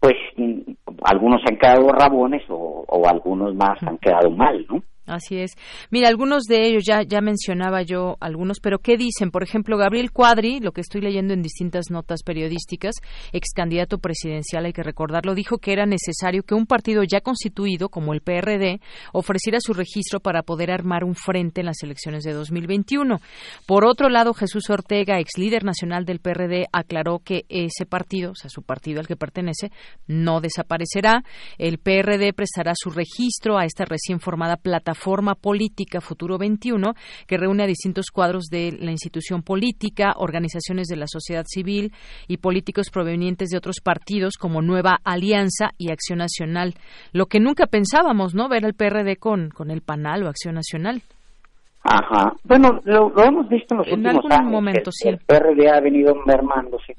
pues 0.00 0.16
mm, 0.36 0.72
algunos 1.04 1.40
han 1.48 1.56
quedado 1.56 1.88
rabones 1.88 2.42
o, 2.48 2.84
algunos 3.08 3.54
más 3.54 3.80
han 3.82 3.98
quedado 3.98 4.30
mal, 4.30 4.66
¿no? 4.68 4.82
Así 5.08 5.38
es. 5.38 5.52
Mira, 5.90 6.08
algunos 6.08 6.44
de 6.44 6.68
ellos 6.68 6.84
ya 6.86 7.02
ya 7.02 7.22
mencionaba 7.22 7.80
yo 7.80 8.18
algunos, 8.20 8.58
pero 8.60 8.78
¿qué 8.78 8.98
dicen? 8.98 9.30
Por 9.30 9.42
ejemplo, 9.42 9.78
Gabriel 9.78 10.12
Cuadri, 10.12 10.60
lo 10.60 10.72
que 10.72 10.82
estoy 10.82 11.00
leyendo 11.00 11.32
en 11.32 11.40
distintas 11.40 11.90
notas 11.90 12.22
periodísticas, 12.22 12.96
ex 13.32 13.54
candidato 13.54 13.98
presidencial, 13.98 14.66
hay 14.66 14.74
que 14.74 14.82
recordarlo, 14.82 15.34
dijo 15.34 15.56
que 15.56 15.72
era 15.72 15.86
necesario 15.86 16.42
que 16.42 16.54
un 16.54 16.66
partido 16.66 17.04
ya 17.04 17.22
constituido 17.22 17.88
como 17.88 18.12
el 18.12 18.20
PRD 18.20 18.82
ofreciera 19.14 19.60
su 19.62 19.72
registro 19.72 20.20
para 20.20 20.42
poder 20.42 20.70
armar 20.70 21.04
un 21.04 21.14
frente 21.14 21.60
en 21.60 21.66
las 21.66 21.82
elecciones 21.82 22.22
de 22.22 22.34
2021. 22.34 23.18
Por 23.66 23.86
otro 23.86 24.10
lado, 24.10 24.34
Jesús 24.34 24.68
Ortega, 24.68 25.20
ex 25.20 25.38
líder 25.38 25.64
nacional 25.64 26.04
del 26.04 26.20
PRD, 26.20 26.66
aclaró 26.70 27.20
que 27.20 27.46
ese 27.48 27.86
partido, 27.86 28.32
o 28.32 28.34
sea, 28.34 28.50
su 28.50 28.62
partido 28.62 29.00
al 29.00 29.06
que 29.06 29.16
pertenece, 29.16 29.72
no 30.06 30.42
desaparecerá. 30.42 31.24
El 31.56 31.78
PRD 31.78 32.34
prestará 32.34 32.74
su 32.76 32.90
registro 32.90 33.56
a 33.56 33.64
esta 33.64 33.86
recién 33.86 34.20
formada 34.20 34.56
plataforma 34.58 34.97
Forma 34.98 35.34
Política 35.34 36.00
Futuro 36.00 36.36
21, 36.38 36.94
que 37.26 37.38
reúne 37.38 37.62
a 37.62 37.66
distintos 37.66 38.10
cuadros 38.10 38.46
de 38.50 38.76
la 38.78 38.90
institución 38.90 39.42
política, 39.42 40.12
organizaciones 40.16 40.88
de 40.88 40.96
la 40.96 41.06
sociedad 41.06 41.44
civil 41.46 41.92
y 42.26 42.38
políticos 42.38 42.90
provenientes 42.90 43.50
de 43.50 43.58
otros 43.58 43.80
partidos 43.80 44.34
como 44.36 44.60
Nueva 44.60 44.98
Alianza 45.04 45.70
y 45.78 45.90
Acción 45.90 46.18
Nacional. 46.18 46.74
Lo 47.12 47.26
que 47.26 47.40
nunca 47.40 47.66
pensábamos, 47.66 48.34
¿no? 48.34 48.48
Ver 48.48 48.64
al 48.64 48.74
PRD 48.74 49.16
con, 49.16 49.50
con 49.50 49.70
el 49.70 49.80
PANAL 49.82 50.24
o 50.24 50.28
Acción 50.28 50.54
Nacional. 50.54 51.02
Ajá. 51.82 52.34
Bueno, 52.44 52.80
lo, 52.84 53.12
hemos 53.24 53.48
visto 53.48 53.74
en 53.74 53.78
los 53.78 53.92
últimos 53.92 54.24
años. 54.30 54.50
Momento, 54.50 54.90
el, 55.04 55.14
el, 55.14 55.18
PRD 55.18 55.70
ha 55.70 55.80
venido 55.80 56.14
mermándose. 56.26 56.94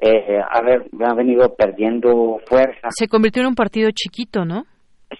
eh, 0.00 0.38
ha, 0.38 0.58
ha 0.58 1.14
venido 1.14 1.54
perdiendo 1.54 2.38
fuerza. 2.46 2.88
Se 2.90 3.08
convirtió 3.08 3.42
en 3.42 3.48
un 3.48 3.54
partido 3.54 3.90
chiquito, 3.92 4.44
¿no? 4.44 4.64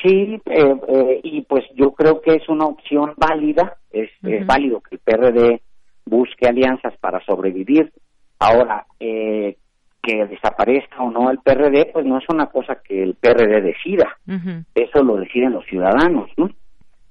Sí, 0.02 0.40
eh, 0.46 0.74
eh, 0.88 1.20
y 1.22 1.42
pues 1.42 1.64
yo 1.74 1.92
creo 1.92 2.20
que 2.20 2.34
es 2.34 2.48
una 2.48 2.66
opción 2.66 3.12
válida, 3.16 3.76
es, 3.90 4.10
uh 4.22 4.26
-huh. 4.26 4.40
es, 4.40 4.46
válido 4.46 4.80
que 4.80 4.96
el 4.96 5.00
PRD 5.00 5.60
busque 6.06 6.46
alianzas 6.46 6.94
para 6.98 7.24
sobrevivir. 7.24 7.92
Ahora, 8.38 8.86
eh, 8.98 9.56
que 10.02 10.26
desaparezca 10.26 11.02
o 11.02 11.10
no 11.10 11.30
el 11.30 11.38
PRD, 11.38 11.90
pues 11.92 12.04
no 12.04 12.18
es 12.18 12.24
una 12.28 12.46
cosa 12.46 12.76
que 12.86 13.02
el 13.02 13.14
PRD 13.14 13.62
decida, 13.62 14.16
uh 14.26 14.32
-huh. 14.32 14.64
eso 14.74 15.02
lo 15.02 15.16
deciden 15.16 15.52
los 15.52 15.64
ciudadanos, 15.66 16.30
¿no? 16.36 16.50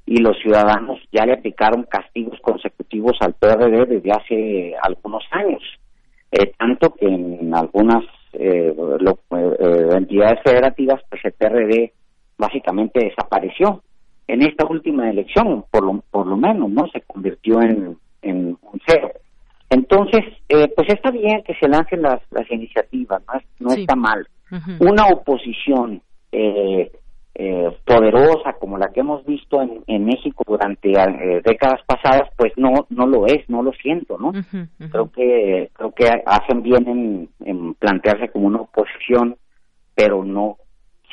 Y 0.06 0.18
los 0.18 0.38
ciudadanos 0.40 1.00
ya 1.12 1.26
le 1.26 1.34
aplicaron 1.34 1.84
castigos 1.84 2.40
consecutivos 2.42 3.18
al 3.22 3.34
PRD 3.34 3.86
desde 3.86 4.12
hace 4.12 4.76
algunos 4.82 5.24
años, 5.32 5.64
tanto 6.58 6.94
que 6.96 7.06
en 7.06 7.54
algunas 7.56 8.04
lo, 9.00 9.20
entidades 9.96 10.40
federativas, 10.44 11.02
pues 11.10 11.24
el 11.24 11.32
PRD 11.34 11.94
básicamente 12.38 13.00
desapareció 13.06 13.82
en 14.28 14.42
esta 14.42 14.66
última 14.66 15.10
elección, 15.10 15.66
por 15.70 15.84
lo, 15.84 16.04
por 16.12 16.28
lo 16.28 16.38
menos, 16.38 16.70
¿no? 16.70 16.88
Se 16.88 17.02
convirtió 17.02 17.62
en, 17.62 17.98
en 18.22 18.58
un 18.62 18.82
cero. 18.88 19.12
Entonces, 19.70 20.22
eh, 20.50 20.72
pues 20.76 20.88
está 20.90 21.12
bien 21.12 21.44
que 21.44 21.56
se 21.56 21.68
lancen 21.68 22.02
las, 22.02 22.22
las 22.32 22.50
iniciativas, 22.52 23.22
no, 23.28 23.40
no 23.60 23.70
sí. 23.72 23.82
está 23.82 23.96
mal. 23.96 24.28
Uh 24.52 24.56
-huh. 24.56 24.92
Una 24.92 25.08
oposición 25.08 26.02
eh, 26.32 26.92
eh, 27.36 27.72
poderosa 27.84 28.54
como 28.60 28.78
la 28.78 28.92
que 28.92 29.00
hemos 29.00 29.26
visto 29.26 29.62
en, 29.62 29.84
en 29.88 30.06
México 30.06 30.44
durante 30.46 30.92
eh, 30.92 31.42
décadas 31.44 31.82
pasadas, 31.88 32.30
pues 32.38 32.54
no 32.58 32.86
no 32.90 33.08
lo 33.08 33.26
es, 33.26 33.50
no 33.50 33.64
lo 33.64 33.74
siento, 33.74 34.18
¿no? 34.20 34.28
Uh 34.28 34.34
-huh, 34.34 34.64
uh 34.64 34.68
-huh. 34.80 34.92
Creo 34.92 35.12
que 35.12 35.70
creo 35.74 35.92
que 35.92 36.06
hacen 36.26 36.62
bien 36.62 36.88
en, 36.88 37.30
en 37.44 37.74
plantearse 37.74 38.30
como 38.30 38.48
una 38.48 38.62
oposición, 38.62 39.36
pero 39.96 40.24
no 40.24 40.58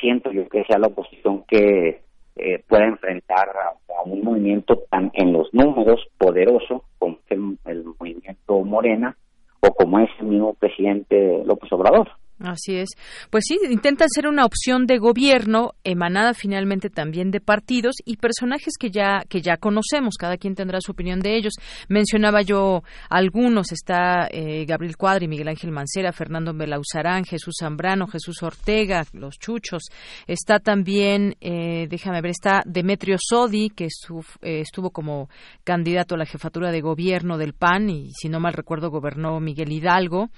siento 0.01 0.31
yo 0.31 0.49
que 0.49 0.65
sea 0.65 0.79
la 0.79 0.87
oposición 0.87 1.43
que 1.47 2.01
eh, 2.35 2.63
pueda 2.67 2.85
enfrentar 2.85 3.49
a, 3.49 3.75
un 4.03 4.23
movimiento 4.23 4.83
tan 4.89 5.11
en 5.13 5.31
los 5.31 5.53
números 5.53 6.01
poderoso 6.17 6.83
como 6.97 7.19
el, 7.29 7.57
el 7.65 7.85
movimiento 7.99 8.61
Morena 8.61 9.15
o 9.61 9.71
como 9.73 9.99
es 9.99 10.09
el 10.19 10.25
mismo 10.25 10.55
presidente 10.55 11.43
López 11.45 11.71
Obrador. 11.71 12.09
Así 12.43 12.75
es. 12.75 12.89
Pues 13.29 13.43
sí, 13.47 13.57
intentan 13.69 14.09
ser 14.09 14.27
una 14.27 14.45
opción 14.45 14.87
de 14.87 14.97
gobierno 14.97 15.73
emanada 15.83 16.33
finalmente 16.33 16.89
también 16.89 17.29
de 17.29 17.39
partidos 17.39 17.95
y 18.03 18.17
personajes 18.17 18.73
que 18.79 18.89
ya 18.89 19.21
que 19.29 19.41
ya 19.41 19.57
conocemos. 19.57 20.15
Cada 20.17 20.37
quien 20.37 20.55
tendrá 20.55 20.79
su 20.81 20.91
opinión 20.91 21.19
de 21.19 21.35
ellos. 21.35 21.53
Mencionaba 21.87 22.41
yo 22.41 22.83
algunos. 23.09 23.71
Está 23.71 24.27
eh, 24.31 24.65
Gabriel 24.65 24.97
Cuadri, 24.97 25.27
Miguel 25.27 25.49
Ángel 25.49 25.71
Mancera, 25.71 26.11
Fernando 26.11 26.53
Belauzarán, 26.53 27.25
Jesús 27.25 27.55
Zambrano, 27.59 28.07
Jesús 28.07 28.41
Ortega, 28.41 29.05
los 29.13 29.37
Chuchos. 29.37 29.83
Está 30.25 30.59
también, 30.59 31.35
eh, 31.41 31.87
déjame 31.89 32.21
ver, 32.21 32.31
está 32.31 32.63
Demetrio 32.65 33.17
Sodi, 33.19 33.69
que 33.69 33.85
estuvo, 33.85 34.21
eh, 34.41 34.61
estuvo 34.61 34.89
como 34.89 35.29
candidato 35.63 36.15
a 36.15 36.17
la 36.17 36.25
jefatura 36.25 36.71
de 36.71 36.81
gobierno 36.81 37.37
del 37.37 37.53
PAN 37.53 37.89
y, 37.89 38.11
si 38.13 38.29
no 38.29 38.39
mal 38.39 38.53
recuerdo, 38.53 38.89
gobernó 38.89 39.39
Miguel 39.39 39.71
Hidalgo. 39.71 40.29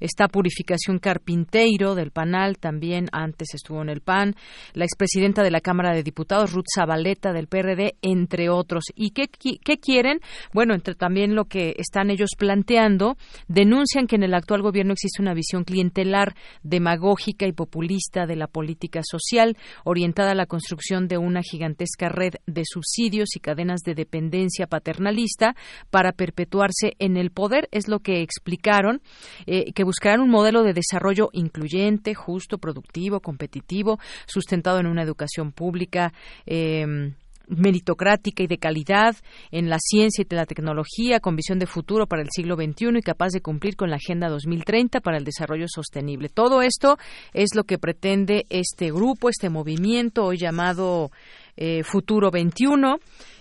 Está 0.00 0.28
Purificación 0.28 0.98
Carpintero 0.98 1.49
Del 1.50 2.12
PANAL, 2.12 2.58
también 2.58 3.08
antes 3.10 3.54
estuvo 3.54 3.82
en 3.82 3.88
el 3.88 4.00
PAN, 4.00 4.36
la 4.72 4.84
expresidenta 4.84 5.42
de 5.42 5.50
la 5.50 5.60
Cámara 5.60 5.92
de 5.92 6.04
Diputados, 6.04 6.52
Ruth 6.52 6.66
Zabaleta 6.72 7.32
del 7.32 7.48
PRD, 7.48 7.96
entre 8.02 8.48
otros. 8.48 8.84
¿Y 8.94 9.10
qué, 9.10 9.26
qué 9.28 9.78
quieren? 9.78 10.20
Bueno, 10.52 10.74
entre 10.74 10.94
también 10.94 11.34
lo 11.34 11.46
que 11.46 11.74
están 11.76 12.10
ellos 12.10 12.30
planteando, 12.38 13.16
denuncian 13.48 14.06
que 14.06 14.14
en 14.14 14.22
el 14.22 14.34
actual 14.34 14.62
gobierno 14.62 14.92
existe 14.92 15.20
una 15.20 15.34
visión 15.34 15.64
clientelar, 15.64 16.36
demagógica 16.62 17.46
y 17.46 17.52
populista 17.52 18.26
de 18.26 18.36
la 18.36 18.46
política 18.46 19.00
social, 19.02 19.56
orientada 19.84 20.32
a 20.32 20.36
la 20.36 20.46
construcción 20.46 21.08
de 21.08 21.18
una 21.18 21.42
gigantesca 21.42 22.08
red 22.08 22.34
de 22.46 22.62
subsidios 22.64 23.34
y 23.34 23.40
cadenas 23.40 23.80
de 23.80 23.94
dependencia 23.94 24.68
paternalista 24.68 25.56
para 25.90 26.12
perpetuarse 26.12 26.92
en 27.00 27.16
el 27.16 27.30
poder. 27.32 27.68
Es 27.72 27.88
lo 27.88 27.98
que 27.98 28.22
explicaron, 28.22 29.02
eh, 29.46 29.72
que 29.72 29.84
buscarán 29.84 30.20
un 30.20 30.30
modelo 30.30 30.62
de 30.62 30.74
desarrollo 30.74 31.30
incluyente, 31.40 32.14
justo, 32.14 32.58
productivo, 32.58 33.20
competitivo, 33.20 33.98
sustentado 34.26 34.78
en 34.78 34.86
una 34.86 35.02
educación 35.02 35.52
pública. 35.52 36.12
Eh, 36.46 37.12
meritocrática 37.50 38.42
y 38.42 38.46
de 38.46 38.58
calidad 38.58 39.16
en 39.50 39.68
la 39.68 39.78
ciencia 39.80 40.24
y 40.28 40.34
la 40.34 40.46
tecnología, 40.46 41.20
con 41.20 41.36
visión 41.36 41.58
de 41.58 41.66
futuro 41.66 42.06
para 42.06 42.22
el 42.22 42.28
siglo 42.30 42.54
XXI 42.54 42.98
y 42.98 43.02
capaz 43.02 43.30
de 43.30 43.40
cumplir 43.40 43.76
con 43.76 43.90
la 43.90 43.96
Agenda 43.96 44.28
2030 44.28 45.00
para 45.00 45.18
el 45.18 45.24
desarrollo 45.24 45.66
sostenible. 45.68 46.28
Todo 46.28 46.62
esto 46.62 46.96
es 47.32 47.50
lo 47.54 47.64
que 47.64 47.78
pretende 47.78 48.46
este 48.48 48.92
grupo, 48.92 49.28
este 49.28 49.50
movimiento 49.50 50.24
hoy 50.24 50.38
llamado 50.38 51.10
eh, 51.56 51.82
Futuro 51.82 52.30
21 52.30 52.98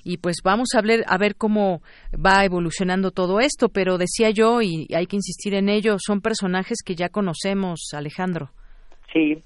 y 0.10 0.18
pues 0.18 0.38
vamos 0.44 0.70
a 0.76 0.82
ver, 0.82 1.04
a 1.08 1.20
ver 1.20 1.36
cómo 1.36 1.82
va 2.14 2.44
evolucionando 2.44 3.12
todo 3.12 3.40
esto, 3.40 3.70
pero 3.70 4.00
decía 4.00 4.32
yo, 4.32 4.60
y 4.64 4.88
hay 4.96 5.06
que 5.06 5.18
insistir 5.18 5.54
en 5.54 5.70
ello, 5.70 5.98
son 6.00 6.20
personajes 6.20 6.80
que 6.84 6.96
ya 6.96 7.10
conocemos, 7.10 7.92
Alejandro. 7.94 8.50
Sí, 9.14 9.44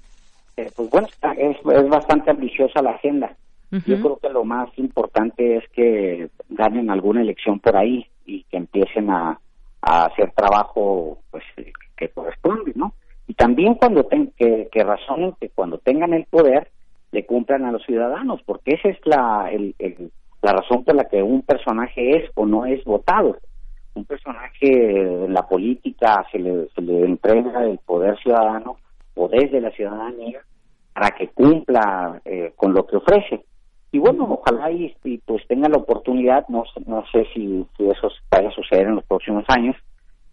eh, 0.56 0.70
pues 0.74 0.88
bueno, 0.88 1.06
es, 1.36 1.56
es, 1.58 1.88
bastante 1.90 2.30
ambiciosa 2.30 2.80
la 2.80 2.92
agenda. 2.92 3.36
Uh 3.72 3.76
-huh. 3.76 3.84
Yo 3.84 4.00
creo 4.00 4.18
que 4.22 4.30
lo 4.30 4.44
más 4.44 4.70
importante 4.78 5.56
es 5.58 5.64
que 5.70 6.30
ganen 6.48 6.88
alguna 6.88 7.20
elección 7.20 7.60
por 7.60 7.76
ahí 7.76 8.06
y 8.24 8.44
que 8.44 8.56
empiecen 8.56 9.10
a, 9.10 9.38
a 9.82 10.06
hacer 10.06 10.32
trabajo 10.32 11.18
pues 11.30 11.44
que 11.94 12.08
corresponde, 12.08 12.72
¿no? 12.74 12.94
Y 13.26 13.34
también 13.34 13.74
cuando 13.74 14.04
ten, 14.04 14.32
que, 14.38 14.68
que 14.72 14.82
razonen 14.82 15.34
que 15.38 15.50
cuando 15.50 15.76
tengan 15.76 16.14
el 16.14 16.24
poder 16.24 16.70
le 17.12 17.26
cumplan 17.26 17.64
a 17.66 17.72
los 17.72 17.84
ciudadanos, 17.84 18.40
porque 18.46 18.76
esa 18.76 18.88
es 18.88 18.98
la, 19.04 19.50
el, 19.52 19.74
el 19.78 20.10
la 20.44 20.52
razón 20.52 20.84
por 20.84 20.94
la 20.94 21.04
que 21.04 21.22
un 21.22 21.40
personaje 21.40 22.18
es 22.18 22.30
o 22.34 22.44
no 22.44 22.66
es 22.66 22.84
votado. 22.84 23.38
Un 23.94 24.04
personaje 24.04 25.24
en 25.24 25.32
la 25.32 25.48
política 25.48 26.22
se 26.30 26.38
le, 26.38 26.68
se 26.74 26.82
le 26.82 27.06
entrega 27.06 27.64
el 27.64 27.78
poder 27.78 28.18
ciudadano 28.18 28.76
o 29.14 29.26
desde 29.28 29.62
la 29.62 29.70
ciudadanía 29.70 30.42
para 30.92 31.12
que 31.12 31.28
cumpla 31.28 32.20
eh, 32.26 32.52
con 32.56 32.74
lo 32.74 32.86
que 32.86 32.96
ofrece. 32.96 33.42
Y 33.90 33.98
bueno, 33.98 34.26
ojalá 34.38 34.70
y, 34.70 34.94
y, 35.04 35.16
pues 35.18 35.46
tenga 35.48 35.70
la 35.70 35.78
oportunidad, 35.78 36.46
no, 36.48 36.64
no 36.86 37.04
sé 37.10 37.26
si, 37.32 37.64
si 37.78 37.88
eso 37.88 38.10
vaya 38.30 38.48
a 38.48 38.52
suceder 38.52 38.88
en 38.88 38.96
los 38.96 39.04
próximos 39.04 39.44
años, 39.48 39.76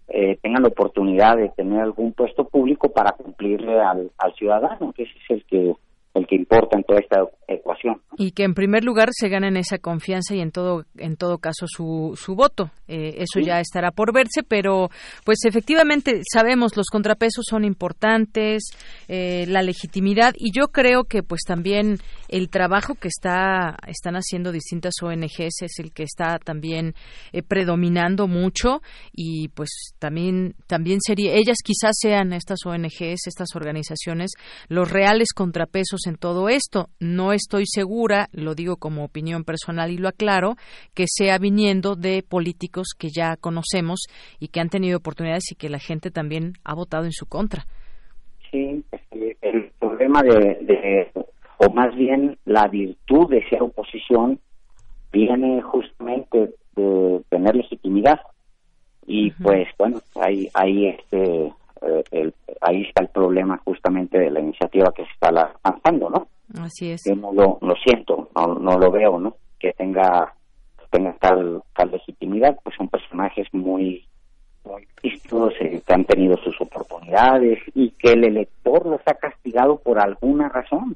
eh, 0.09 0.37
tengan 0.41 0.63
la 0.63 0.69
oportunidad 0.69 1.37
de 1.37 1.49
tener 1.49 1.79
algún 1.79 2.11
puesto 2.11 2.43
público 2.43 2.91
para 2.91 3.13
cumplirle 3.13 3.79
al, 3.79 4.11
al 4.17 4.33
ciudadano, 4.33 4.91
que 4.91 5.03
ese 5.03 5.13
es 5.23 5.29
el 5.29 5.45
que 5.45 5.73
el 6.13 6.27
que 6.27 6.35
importa 6.35 6.77
en 6.77 6.83
toda 6.83 6.99
esta 6.99 7.25
ecuación. 7.53 8.01
Y 8.17 8.31
que 8.31 8.43
en 8.43 8.53
primer 8.53 8.83
lugar 8.83 9.09
se 9.11 9.29
ganen 9.29 9.57
esa 9.57 9.77
confianza 9.77 10.35
y 10.35 10.41
en 10.41 10.51
todo 10.51 10.85
en 10.97 11.15
todo 11.15 11.37
caso 11.37 11.65
su, 11.67 12.13
su 12.15 12.35
voto. 12.35 12.71
Eh, 12.87 13.15
eso 13.17 13.39
sí. 13.39 13.45
ya 13.45 13.59
estará 13.59 13.91
por 13.91 14.13
verse, 14.13 14.43
pero 14.47 14.89
pues 15.23 15.39
efectivamente 15.45 16.21
sabemos 16.31 16.75
los 16.75 16.87
contrapesos 16.87 17.45
son 17.49 17.63
importantes, 17.63 18.63
eh, 19.07 19.45
la 19.47 19.61
legitimidad 19.61 20.33
y 20.37 20.51
yo 20.57 20.67
creo 20.67 21.05
que 21.05 21.23
pues 21.23 21.41
también 21.45 21.97
el 22.27 22.49
trabajo 22.49 22.95
que 22.95 23.07
está 23.07 23.77
están 23.87 24.15
haciendo 24.15 24.51
distintas 24.51 24.93
ONGs 25.01 25.61
es 25.61 25.79
el 25.79 25.91
que 25.91 26.03
está 26.03 26.39
también 26.39 26.93
eh, 27.31 27.43
predominando 27.43 28.27
mucho 28.27 28.81
y 29.13 29.47
pues 29.49 29.93
también 29.99 30.55
también 30.67 30.99
sería 31.01 31.33
ellas 31.33 31.57
quizás 31.63 31.95
sean 31.99 32.33
estas 32.33 32.59
ONGs, 32.65 33.27
estas 33.27 33.55
organizaciones 33.55 34.31
los 34.67 34.91
reales 34.91 35.29
contrapesos 35.33 36.07
en 36.07 36.15
todo 36.15 36.49
esto. 36.49 36.89
No 36.99 37.33
es 37.33 37.40
estoy 37.41 37.65
segura, 37.65 38.27
lo 38.31 38.55
digo 38.55 38.77
como 38.77 39.03
opinión 39.03 39.43
personal 39.43 39.91
y 39.91 39.97
lo 39.97 40.07
aclaro, 40.07 40.55
que 40.93 41.05
sea 41.07 41.37
viniendo 41.37 41.95
de 41.95 42.23
políticos 42.27 42.89
que 42.97 43.09
ya 43.09 43.35
conocemos 43.37 44.01
y 44.39 44.49
que 44.49 44.59
han 44.59 44.69
tenido 44.69 44.97
oportunidades 44.97 45.51
y 45.51 45.55
que 45.55 45.69
la 45.69 45.79
gente 45.79 46.11
también 46.11 46.53
ha 46.63 46.75
votado 46.75 47.05
en 47.05 47.11
su 47.11 47.25
contra. 47.25 47.65
Sí, 48.51 48.83
el 49.41 49.71
problema 49.79 50.21
de, 50.23 51.11
o 51.57 51.73
más 51.73 51.95
bien 51.95 52.37
la 52.45 52.67
virtud 52.67 53.29
de 53.29 53.47
ser 53.49 53.61
oposición, 53.61 54.39
viene 55.11 55.61
justamente 55.61 56.53
de 56.75 57.21
tener 57.29 57.55
legitimidad. 57.55 58.19
Y 59.07 59.31
pues 59.31 59.67
bueno, 59.77 59.99
ahí, 60.15 60.47
ahí 60.53 60.87
este 60.87 61.51
eh, 61.81 62.03
el, 62.11 62.33
ahí 62.61 62.83
está 62.83 63.03
el 63.03 63.09
problema 63.09 63.59
justamente 63.65 64.19
de 64.19 64.29
la 64.29 64.39
iniciativa 64.39 64.93
que 64.95 65.03
se 65.03 65.11
está 65.11 65.31
lanzando, 65.31 66.09
¿no? 66.09 66.27
Así 66.59 66.91
es. 66.91 67.01
Yo 67.07 67.15
no 67.15 67.31
lo, 67.33 67.57
lo 67.61 67.75
siento, 67.75 68.29
no, 68.35 68.55
no 68.55 68.77
lo 68.77 68.91
veo, 68.91 69.19
¿no? 69.19 69.35
Que 69.59 69.73
tenga 69.73 70.33
tenga 70.91 71.15
tal, 71.19 71.63
tal 71.75 71.91
legitimidad, 71.91 72.59
pues 72.63 72.75
son 72.77 72.89
personajes 72.89 73.47
muy 73.53 74.05
muy 74.63 74.87
vistos, 75.01 75.53
eh, 75.59 75.81
que 75.85 75.93
han 75.93 76.05
tenido 76.05 76.37
sus 76.37 76.59
oportunidades 76.61 77.57
y 77.73 77.91
que 77.91 78.11
el 78.13 78.25
elector 78.25 78.85
los 78.85 79.01
ha 79.07 79.15
castigado 79.15 79.79
por 79.79 79.99
alguna 79.99 80.49
razón. 80.49 80.95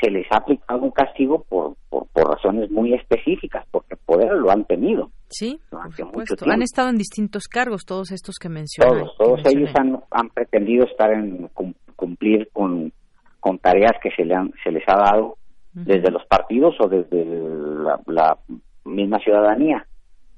Se 0.00 0.10
les 0.10 0.26
ha 0.32 0.38
aplicado 0.38 0.82
un 0.82 0.90
castigo 0.90 1.44
por, 1.48 1.76
por, 1.88 2.08
razones 2.14 2.68
muy 2.72 2.94
específicas, 2.94 3.64
porque 3.70 3.94
poder 3.96 4.32
lo 4.32 4.50
han 4.50 4.64
tenido. 4.64 5.10
Sí, 5.28 5.60
por 5.70 5.94
supuesto. 5.94 6.50
Han 6.50 6.62
estado 6.62 6.88
en 6.88 6.96
distintos 6.96 7.44
cargos, 7.44 7.84
todos 7.86 8.10
estos 8.10 8.34
que 8.40 8.48
mencioné. 8.48 8.90
Todos, 8.90 9.16
todos 9.16 9.40
ellos 9.46 9.70
han, 9.78 10.00
han 10.10 10.30
pretendido 10.30 10.84
estar 10.84 11.12
en 11.12 11.48
cumplir 11.94 12.48
con, 12.52 12.92
con 13.44 13.58
tareas 13.58 13.92
que 14.02 14.10
se, 14.12 14.24
le 14.24 14.34
han, 14.34 14.52
se 14.64 14.72
les 14.72 14.82
ha 14.88 14.96
dado 14.96 15.36
desde 15.74 16.10
los 16.10 16.24
partidos 16.24 16.74
o 16.80 16.88
desde 16.88 17.26
la 18.06 18.38
misma 18.86 19.18
ciudadanía 19.18 19.86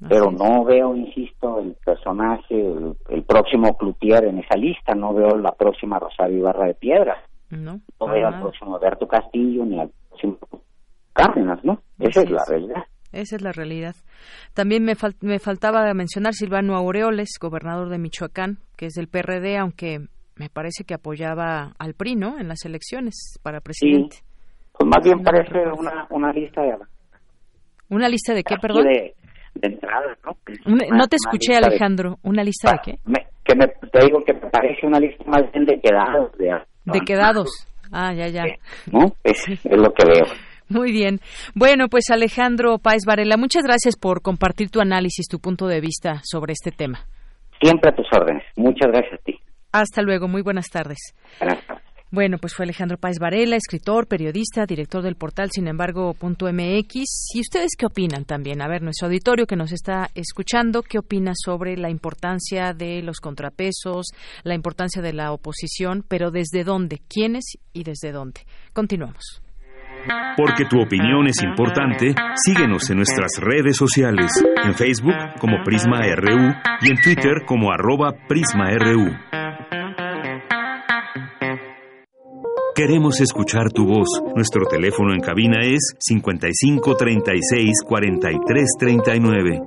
pero 0.08 0.30
no 0.30 0.64
veo, 0.64 0.94
insisto, 0.94 1.58
el 1.58 1.74
personaje, 1.84 2.54
el, 3.08 3.22
próximo 3.24 3.76
Cloutier 3.78 4.24
en 4.24 4.38
esa 4.38 4.56
lista, 4.56 4.94
no 4.94 5.14
veo 5.14 5.36
la 5.38 5.52
próxima 5.52 5.98
Rosario 5.98 6.38
Ibarra 6.38 6.66
de 6.66 6.74
Piedras, 6.74 7.18
no, 7.48 7.80
no 7.98 8.06
veo 8.06 8.26
al 8.28 8.40
próximo 8.40 8.76
Alberto 8.76 9.08
Castillo 9.08 9.64
ni 9.64 9.80
al 9.80 9.90
próximo 10.08 10.38
Cárdenas, 11.14 11.64
¿no? 11.64 11.80
Esa 11.98 12.22
es 12.22 12.30
la 12.30 12.44
realidad. 12.46 12.82
Esa 13.12 13.36
es 13.36 13.42
la 13.42 13.52
realidad. 13.52 13.94
También 14.52 14.84
me, 14.84 14.92
me 15.22 15.38
faltaba 15.38 15.92
mencionar 15.94 16.34
Silvano 16.34 16.76
Aureoles, 16.76 17.30
gobernador 17.40 17.88
de 17.88 17.98
Michoacán, 17.98 18.58
que 18.76 18.86
es 18.86 18.92
del 18.92 19.08
PRD, 19.08 19.56
aunque 19.56 20.08
me 20.36 20.48
parece 20.48 20.84
que 20.84 20.94
apoyaba 20.94 21.72
al 21.78 21.94
PRI, 21.94 22.14
¿no? 22.16 22.38
En 22.38 22.48
las 22.48 22.64
elecciones 22.64 23.38
para 23.42 23.60
presidente. 23.60 24.18
Pues 24.72 24.88
más 24.88 25.02
bien 25.02 25.22
parece 25.22 25.58
una, 25.76 26.06
una 26.10 26.32
lista 26.32 26.62
de... 26.62 26.76
¿Una 27.88 28.08
lista 28.08 28.34
de 28.34 28.42
qué, 28.42 28.56
perdón? 28.60 28.84
de 28.84 29.68
entrada, 29.68 30.18
¿no? 30.24 30.36
no 30.94 31.06
te 31.06 31.16
escuché, 31.16 31.56
Alejandro. 31.56 32.18
¿Una 32.22 32.44
lista 32.44 32.72
de 32.72 32.78
qué? 32.84 32.98
que 33.46 33.54
me, 33.54 33.66
te 33.68 34.04
digo 34.04 34.22
que 34.24 34.34
me 34.34 34.50
parece 34.50 34.86
una 34.86 34.98
lista 34.98 35.24
más 35.26 35.50
bien 35.52 35.64
de 35.64 35.80
quedados. 35.80 36.32
De, 36.36 37.00
quedados. 37.06 37.68
Ah, 37.92 38.12
ya, 38.12 38.28
ya. 38.28 38.42
¿No? 38.92 39.12
Es, 39.22 39.48
es 39.48 39.76
lo 39.76 39.92
que 39.92 40.04
veo. 40.04 40.26
Muy 40.68 40.90
bien. 40.90 41.20
Bueno, 41.54 41.86
pues 41.88 42.10
Alejandro 42.10 42.78
Páez 42.78 43.04
Varela, 43.06 43.36
muchas 43.36 43.62
gracias 43.62 43.96
por 43.96 44.20
compartir 44.20 44.68
tu 44.70 44.80
análisis, 44.80 45.28
tu 45.28 45.38
punto 45.38 45.68
de 45.68 45.80
vista 45.80 46.20
sobre 46.24 46.52
este 46.52 46.72
tema. 46.72 47.06
Siempre 47.62 47.90
a 47.90 47.94
tus 47.94 48.06
órdenes. 48.12 48.42
Muchas 48.56 48.90
gracias 48.90 49.14
a 49.14 49.22
ti. 49.22 49.38
Hasta 49.72 50.02
luego. 50.02 50.28
Muy 50.28 50.42
buenas 50.42 50.68
tardes. 50.68 50.98
Buenas 51.38 51.66
tardes. 51.66 51.86
Bueno, 52.12 52.38
pues 52.38 52.54
fue 52.54 52.64
Alejandro 52.64 52.98
Páez 52.98 53.18
Varela, 53.18 53.56
escritor, 53.56 54.06
periodista, 54.06 54.64
director 54.64 55.02
del 55.02 55.16
portal 55.16 55.50
sin 55.50 55.66
embargo 55.66 56.14
.mx. 56.18 57.34
¿Y 57.34 57.40
ustedes 57.40 57.72
qué 57.76 57.86
opinan 57.86 58.24
también? 58.24 58.62
A 58.62 58.68
ver, 58.68 58.80
nuestro 58.80 59.08
auditorio 59.08 59.46
que 59.46 59.56
nos 59.56 59.72
está 59.72 60.08
escuchando, 60.14 60.82
¿qué 60.82 60.98
opina 60.98 61.32
sobre 61.34 61.76
la 61.76 61.90
importancia 61.90 62.72
de 62.74 63.02
los 63.02 63.18
contrapesos, 63.18 64.06
la 64.44 64.54
importancia 64.54 65.02
de 65.02 65.14
la 65.14 65.32
oposición, 65.32 66.04
pero 66.06 66.30
desde 66.30 66.62
dónde, 66.62 67.00
quiénes 67.08 67.58
y 67.72 67.82
desde 67.82 68.12
dónde? 68.12 68.42
Continuamos. 68.72 69.42
Porque 70.36 70.64
tu 70.66 70.80
opinión 70.80 71.26
es 71.26 71.42
importante, 71.42 72.14
síguenos 72.36 72.88
en 72.88 72.98
nuestras 72.98 73.32
redes 73.40 73.76
sociales, 73.76 74.30
en 74.64 74.74
Facebook 74.74 75.16
como 75.40 75.64
Prisma 75.64 76.02
RU 76.14 76.54
y 76.82 76.90
en 76.90 77.00
Twitter 77.02 77.44
como 77.44 77.72
arroba 77.72 78.12
PrismaRU. 78.28 79.45
Queremos 82.76 83.20
escuchar 83.22 83.72
tu 83.72 83.86
voz. 83.86 84.08
Nuestro 84.34 84.66
teléfono 84.66 85.14
en 85.14 85.20
cabina 85.20 85.60
es 85.62 85.94
55 85.98 86.94
36 86.94 87.82
43 87.86 88.68
39. 88.78 89.62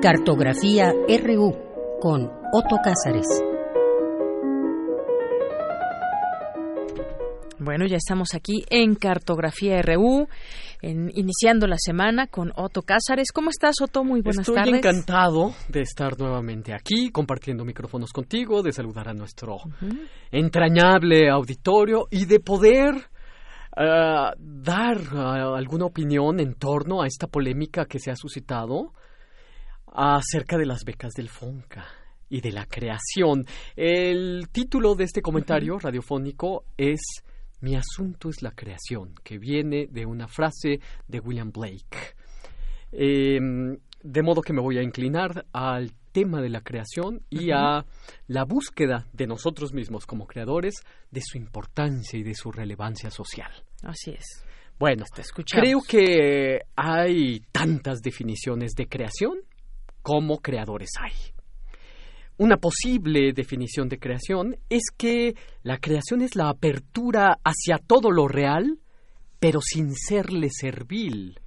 Cartografía 0.00 0.92
RU 0.92 1.52
con 2.00 2.30
Otto 2.52 2.76
Cázares. 2.82 3.51
Bueno, 7.64 7.86
ya 7.86 7.96
estamos 7.96 8.34
aquí 8.34 8.64
en 8.70 8.96
Cartografía 8.96 9.80
RU 9.82 10.26
iniciando 10.82 11.68
la 11.68 11.76
semana 11.78 12.26
con 12.26 12.52
Otto 12.56 12.82
Cázares. 12.82 13.30
¿Cómo 13.32 13.50
estás, 13.50 13.76
Otto? 13.80 14.02
Muy 14.02 14.20
buenas 14.20 14.46
tardes. 14.46 14.74
Estoy 14.74 14.78
encantado 14.78 15.54
de 15.68 15.82
estar 15.82 16.18
nuevamente 16.18 16.74
aquí, 16.74 17.10
compartiendo 17.10 17.64
micrófonos 17.64 18.10
contigo, 18.10 18.62
de 18.62 18.72
saludar 18.72 19.08
a 19.10 19.14
nuestro 19.14 19.58
entrañable 20.32 21.30
auditorio 21.30 22.08
y 22.10 22.24
de 22.24 22.40
poder 22.40 22.96
eh, 23.76 24.30
dar 24.36 24.96
eh, 24.96 25.56
alguna 25.56 25.86
opinión 25.86 26.40
en 26.40 26.54
torno 26.54 27.00
a 27.00 27.06
esta 27.06 27.28
polémica 27.28 27.84
que 27.84 28.00
se 28.00 28.10
ha 28.10 28.16
suscitado 28.16 28.92
acerca 29.86 30.58
de 30.58 30.66
las 30.66 30.84
becas 30.84 31.12
del 31.12 31.28
FONCA 31.28 31.86
y 32.28 32.40
de 32.40 32.50
la 32.50 32.66
creación. 32.66 33.46
El 33.76 34.48
título 34.50 34.96
de 34.96 35.04
este 35.04 35.22
comentario 35.22 35.78
radiofónico 35.78 36.64
es 36.76 37.22
mi 37.62 37.76
asunto 37.76 38.28
es 38.28 38.42
la 38.42 38.50
creación, 38.50 39.14
que 39.22 39.38
viene 39.38 39.86
de 39.88 40.04
una 40.04 40.28
frase 40.28 40.80
de 41.08 41.20
William 41.20 41.50
Blake. 41.50 42.14
Em, 42.90 43.78
de 44.02 44.22
modo 44.22 44.42
que 44.42 44.52
me 44.52 44.60
voy 44.60 44.78
a 44.78 44.82
inclinar 44.82 45.46
al 45.52 45.92
tema 46.10 46.42
de 46.42 46.50
la 46.50 46.60
creación 46.60 47.22
y 47.30 47.52
a 47.52 47.84
la 48.26 48.44
búsqueda 48.44 49.06
de 49.12 49.26
nosotros 49.26 49.72
mismos 49.72 50.06
como 50.06 50.26
creadores 50.26 50.74
de 51.10 51.20
su 51.22 51.38
importancia 51.38 52.18
y 52.18 52.22
de 52.22 52.34
su 52.34 52.50
relevancia 52.50 53.10
social. 53.10 53.50
Así 53.82 54.10
es. 54.10 54.44
Bueno, 54.78 55.04
creo 55.46 55.80
que 55.88 56.58
hay 56.74 57.40
tantas 57.52 58.00
definiciones 58.00 58.72
de 58.72 58.88
creación 58.88 59.38
como 60.02 60.38
creadores 60.38 60.90
hay. 61.00 61.12
Una 62.42 62.56
posible 62.56 63.32
definición 63.32 63.88
de 63.88 64.00
creación 64.00 64.56
es 64.68 64.90
que 64.96 65.36
la 65.62 65.78
creación 65.78 66.22
es 66.22 66.34
la 66.34 66.48
apertura 66.48 67.38
hacia 67.44 67.78
todo 67.78 68.10
lo 68.10 68.26
real, 68.26 68.80
pero 69.38 69.60
sin 69.60 69.94
serle 69.94 70.48
servil. 70.50 71.38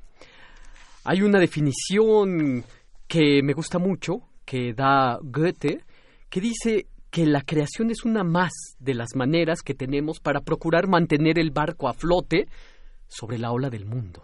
Hay 1.03 1.21
una 1.21 1.41
definición 1.41 2.63
que 3.09 3.43
me 3.43 3.51
gusta 3.51 3.77
mucho, 3.77 4.21
que 4.45 4.73
da 4.73 5.19
Goethe, 5.21 5.83
que 6.29 6.39
dice 6.39 6.87
que 7.11 7.25
la 7.25 7.41
creación 7.41 7.91
es 7.91 8.05
una 8.05 8.23
más 8.23 8.53
de 8.79 8.93
las 8.93 9.17
maneras 9.17 9.63
que 9.63 9.73
tenemos 9.73 10.21
para 10.21 10.39
procurar 10.39 10.87
mantener 10.87 11.39
el 11.39 11.51
barco 11.51 11.89
a 11.89 11.93
flote 11.93 12.47
sobre 13.09 13.37
la 13.37 13.51
ola 13.51 13.69
del 13.69 13.85
mundo. 13.85 14.23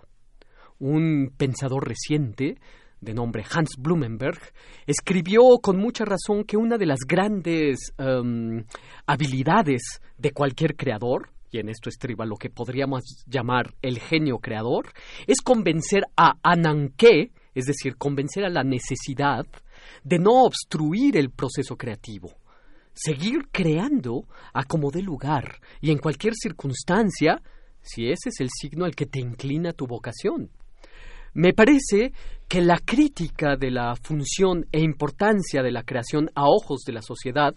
Un 0.80 1.34
pensador 1.35 1.85
reciente 1.85 2.56
de 3.01 3.13
nombre 3.13 3.43
Hans 3.49 3.75
Blumenberg, 3.77 4.39
escribió 4.85 5.41
con 5.61 5.77
mucha 5.77 6.05
razón 6.05 6.43
que 6.43 6.55
una 6.55 6.77
de 6.77 6.85
las 6.85 6.99
grandes 7.07 7.93
em, 7.97 8.63
habilidades 9.07 9.81
de 10.17 10.31
cualquier 10.31 10.75
creador, 10.75 11.29
y 11.51 11.57
en 11.57 11.67
esto 11.67 11.89
estriba 11.89 12.25
lo 12.25 12.37
que 12.37 12.49
podríamos 12.49 13.01
llamar 13.25 13.73
el 13.81 13.99
genio 13.99 14.37
creador, 14.37 14.93
es 15.27 15.41
convencer 15.41 16.03
a 16.15 16.33
Ananke, 16.43 17.31
es 17.53 17.65
decir, 17.65 17.97
convencer 17.97 18.45
a 18.45 18.49
la 18.49 18.63
necesidad 18.63 19.45
de 20.03 20.19
no 20.19 20.43
obstruir 20.43 21.17
el 21.17 21.31
proceso 21.31 21.75
creativo. 21.75 22.31
Seguir 22.93 23.47
creando 23.51 24.25
a 24.53 24.63
como 24.63 24.91
dé 24.91 25.01
lugar 25.01 25.59
y 25.81 25.91
en 25.91 25.97
cualquier 25.97 26.33
circunstancia, 26.35 27.41
si 27.81 28.05
ese 28.05 28.29
es 28.29 28.39
el 28.39 28.49
signo 28.49 28.85
al 28.85 28.95
que 28.95 29.05
te 29.05 29.19
inclina 29.19 29.73
tu 29.73 29.87
vocación. 29.87 30.49
Me 31.33 31.53
parece 31.53 32.11
que 32.47 32.61
la 32.61 32.77
crítica 32.79 33.55
de 33.55 33.71
la 33.71 33.95
función 33.95 34.65
e 34.71 34.81
importancia 34.81 35.63
de 35.63 35.71
la 35.71 35.83
creación 35.83 36.29
a 36.35 36.43
ojos 36.45 36.81
de 36.85 36.91
la 36.91 37.01
sociedad 37.01 37.55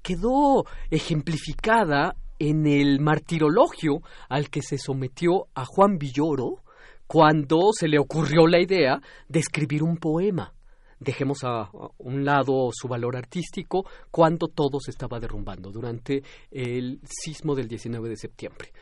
quedó 0.00 0.64
ejemplificada 0.90 2.14
en 2.38 2.66
el 2.66 3.00
martirologio 3.00 4.00
al 4.28 4.48
que 4.48 4.62
se 4.62 4.78
sometió 4.78 5.46
a 5.54 5.64
Juan 5.64 5.98
Villoro 5.98 6.62
cuando 7.08 7.72
se 7.72 7.88
le 7.88 7.98
ocurrió 7.98 8.46
la 8.46 8.60
idea 8.60 9.00
de 9.28 9.40
escribir 9.40 9.82
un 9.82 9.96
poema, 9.96 10.52
dejemos 11.00 11.38
a, 11.42 11.70
un 11.98 12.24
lado 12.24 12.70
su 12.72 12.88
valor 12.88 13.16
artístico 13.16 13.86
cuando 14.10 14.48
todo 14.48 14.78
se 14.80 14.90
estaba 14.90 15.18
derrumbando 15.18 15.70
durante 15.70 16.22
el 16.50 17.00
sismo 17.04 17.54
del 17.54 17.68
19 17.68 18.08
de 18.08 18.16
septiembre. 18.16 18.72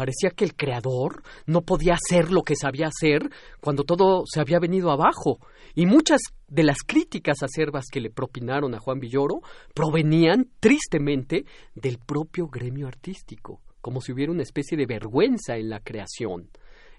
Parecía 0.00 0.30
que 0.30 0.46
el 0.46 0.56
creador 0.56 1.22
no 1.44 1.60
podía 1.60 1.92
hacer 1.92 2.32
lo 2.32 2.40
que 2.40 2.56
sabía 2.56 2.86
hacer 2.86 3.28
cuando 3.60 3.84
todo 3.84 4.22
se 4.24 4.40
había 4.40 4.58
venido 4.58 4.90
abajo. 4.90 5.40
Y 5.74 5.84
muchas 5.84 6.22
de 6.48 6.62
las 6.62 6.78
críticas 6.86 7.42
acerbas 7.42 7.84
que 7.92 8.00
le 8.00 8.08
propinaron 8.08 8.74
a 8.74 8.78
Juan 8.78 8.98
Villoro 8.98 9.42
provenían 9.74 10.48
tristemente 10.58 11.44
del 11.74 11.98
propio 11.98 12.48
gremio 12.48 12.88
artístico, 12.88 13.60
como 13.82 14.00
si 14.00 14.12
hubiera 14.12 14.32
una 14.32 14.42
especie 14.42 14.78
de 14.78 14.86
vergüenza 14.86 15.58
en 15.58 15.68
la 15.68 15.80
creación. 15.80 16.48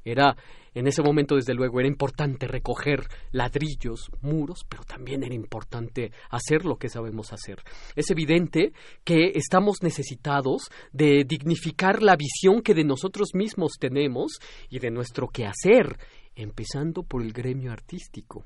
Era, 0.03 0.35
en 0.73 0.87
ese 0.87 1.01
momento, 1.01 1.35
desde 1.35 1.53
luego, 1.53 1.79
era 1.79 1.87
importante 1.87 2.47
recoger 2.47 3.01
ladrillos, 3.31 4.09
muros, 4.21 4.65
pero 4.67 4.83
también 4.83 5.23
era 5.23 5.35
importante 5.35 6.11
hacer 6.29 6.65
lo 6.65 6.77
que 6.77 6.89
sabemos 6.89 7.33
hacer. 7.33 7.59
Es 7.95 8.09
evidente 8.09 8.73
que 9.03 9.31
estamos 9.35 9.83
necesitados 9.83 10.69
de 10.91 11.23
dignificar 11.27 12.01
la 12.01 12.15
visión 12.15 12.61
que 12.61 12.73
de 12.73 12.83
nosotros 12.83 13.29
mismos 13.33 13.73
tenemos 13.79 14.39
y 14.69 14.79
de 14.79 14.91
nuestro 14.91 15.27
quehacer, 15.27 15.97
empezando 16.35 17.03
por 17.03 17.21
el 17.21 17.33
gremio 17.33 17.71
artístico. 17.71 18.45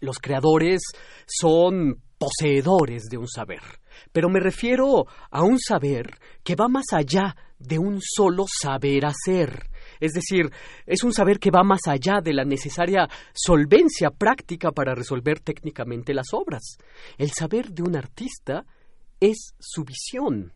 Los 0.00 0.18
creadores 0.18 0.82
son 1.26 2.02
poseedores 2.18 3.04
de 3.04 3.18
un 3.18 3.28
saber, 3.28 3.60
pero 4.12 4.28
me 4.28 4.40
refiero 4.40 5.06
a 5.30 5.42
un 5.42 5.58
saber 5.58 6.18
que 6.42 6.54
va 6.54 6.68
más 6.68 6.86
allá 6.92 7.36
de 7.58 7.78
un 7.78 8.00
solo 8.00 8.44
saber 8.48 9.06
hacer. 9.06 9.68
Es 10.00 10.12
decir, 10.12 10.50
es 10.86 11.02
un 11.04 11.12
saber 11.12 11.38
que 11.38 11.50
va 11.50 11.62
más 11.62 11.80
allá 11.86 12.20
de 12.22 12.32
la 12.32 12.44
necesaria 12.44 13.08
solvencia 13.32 14.10
práctica 14.10 14.72
para 14.72 14.94
resolver 14.94 15.40
técnicamente 15.40 16.14
las 16.14 16.28
obras. 16.32 16.78
El 17.18 17.30
saber 17.30 17.70
de 17.70 17.82
un 17.82 17.96
artista 17.96 18.64
es 19.20 19.54
su 19.58 19.84
visión. 19.84 20.52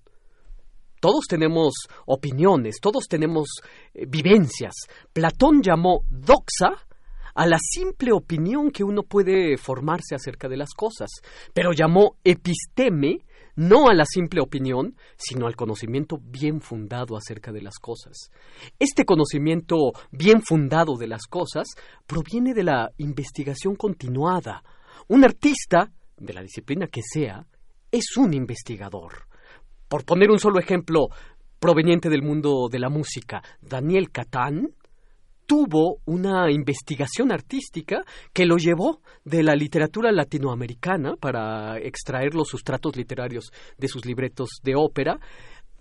Todos 1.00 1.24
tenemos 1.28 1.72
opiniones, 2.06 2.76
todos 2.80 3.06
tenemos 3.08 3.48
eh, 3.94 4.04
vivencias. 4.06 4.74
Platón 5.12 5.62
llamó 5.62 6.04
doxa 6.10 6.86
a 7.34 7.46
la 7.46 7.58
simple 7.58 8.12
opinión 8.12 8.70
que 8.70 8.84
uno 8.84 9.02
puede 9.02 9.56
formarse 9.56 10.14
acerca 10.14 10.48
de 10.48 10.58
las 10.58 10.74
cosas, 10.74 11.08
pero 11.54 11.72
llamó 11.72 12.16
episteme 12.22 13.20
no 13.60 13.90
a 13.90 13.94
la 13.94 14.06
simple 14.06 14.40
opinión, 14.40 14.96
sino 15.18 15.46
al 15.46 15.54
conocimiento 15.54 16.18
bien 16.18 16.62
fundado 16.62 17.14
acerca 17.14 17.52
de 17.52 17.60
las 17.60 17.78
cosas. 17.78 18.30
Este 18.78 19.04
conocimiento 19.04 19.92
bien 20.10 20.40
fundado 20.40 20.96
de 20.96 21.06
las 21.06 21.26
cosas 21.26 21.68
proviene 22.06 22.54
de 22.54 22.64
la 22.64 22.90
investigación 22.96 23.76
continuada. 23.76 24.64
Un 25.08 25.24
artista, 25.24 25.92
de 26.16 26.32
la 26.32 26.40
disciplina 26.40 26.86
que 26.86 27.02
sea, 27.02 27.44
es 27.92 28.16
un 28.16 28.32
investigador. 28.32 29.26
Por 29.90 30.06
poner 30.06 30.30
un 30.30 30.38
solo 30.38 30.58
ejemplo 30.58 31.08
proveniente 31.58 32.08
del 32.08 32.22
mundo 32.22 32.68
de 32.70 32.78
la 32.78 32.88
música, 32.88 33.42
Daniel 33.60 34.10
Catán 34.10 34.70
tuvo 35.51 35.98
una 36.05 36.48
investigación 36.48 37.32
artística 37.32 38.05
que 38.32 38.47
lo 38.47 38.56
llevó 38.56 39.01
de 39.24 39.43
la 39.43 39.56
literatura 39.56 40.12
latinoamericana 40.12 41.16
para 41.16 41.77
extraer 41.81 42.36
los 42.36 42.47
sustratos 42.47 42.94
literarios 42.94 43.51
de 43.77 43.89
sus 43.89 44.06
libretos 44.06 44.60
de 44.62 44.77
ópera. 44.77 45.18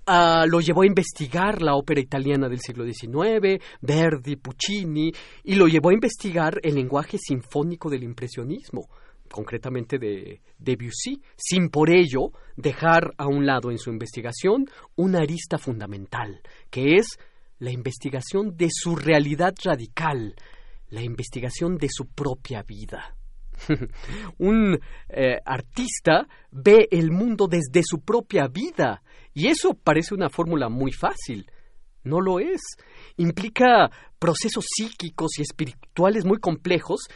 lo 0.08 0.60
llevó 0.60 0.82
a 0.82 0.88
investigar 0.88 1.62
la 1.62 1.76
ópera 1.76 2.02
italiana 2.02 2.50
del 2.50 2.62
siglo 2.62 2.84
XIX, 2.84 3.64
Verdi, 3.80 4.38
Puccini, 4.38 5.12
y 5.44 5.54
lo 5.54 5.68
llevó 5.68 5.90
a 5.90 5.94
investigar 5.94 6.60
el 6.64 6.74
lenguaje 6.74 7.20
sinfónico 7.20 7.92
del 7.92 8.02
impresionismo, 8.02 8.88
concretamente 9.32 10.00
de 10.00 10.42
Debussy, 10.58 11.22
sin 11.36 11.70
por 11.70 11.92
ello 11.92 12.32
dejar 12.58 13.14
a 13.20 13.28
un 13.28 13.46
lado 13.46 13.70
en 13.70 13.78
su 13.78 13.92
investigación 13.92 14.66
una 14.96 15.20
arista 15.20 15.60
fundamental, 15.60 16.42
que 16.72 16.96
es 16.96 17.20
la 17.60 17.72
investigación 17.72 18.56
de 18.58 18.70
su 18.72 18.96
realidad 18.96 19.54
radical, 19.64 20.36
la 20.90 21.02
investigación 21.02 21.78
de 21.78 21.88
su 21.90 22.08
propia 22.08 22.64
vida. 22.64 23.16
Un 24.40 24.80
eh, 25.10 25.38
artista 25.46 26.28
ve 26.52 26.88
el 26.92 27.12
mundo 27.12 27.48
desde 27.48 27.82
su 27.84 28.02
propia 28.02 28.48
vida 28.48 29.04
y 29.34 29.48
eso 29.48 29.74
parece 29.74 30.16
una 30.16 30.30
fórmula 30.30 30.70
muy 30.70 30.92
fácil. 30.92 31.50
No 32.04 32.22
lo 32.22 32.40
es. 32.40 32.62
Implica 33.18 33.90
procesos 34.18 34.66
psíquicos 34.68 35.38
y 35.38 35.44
espirituales 35.44 36.26
muy 36.26 36.40
complejos 36.40 37.08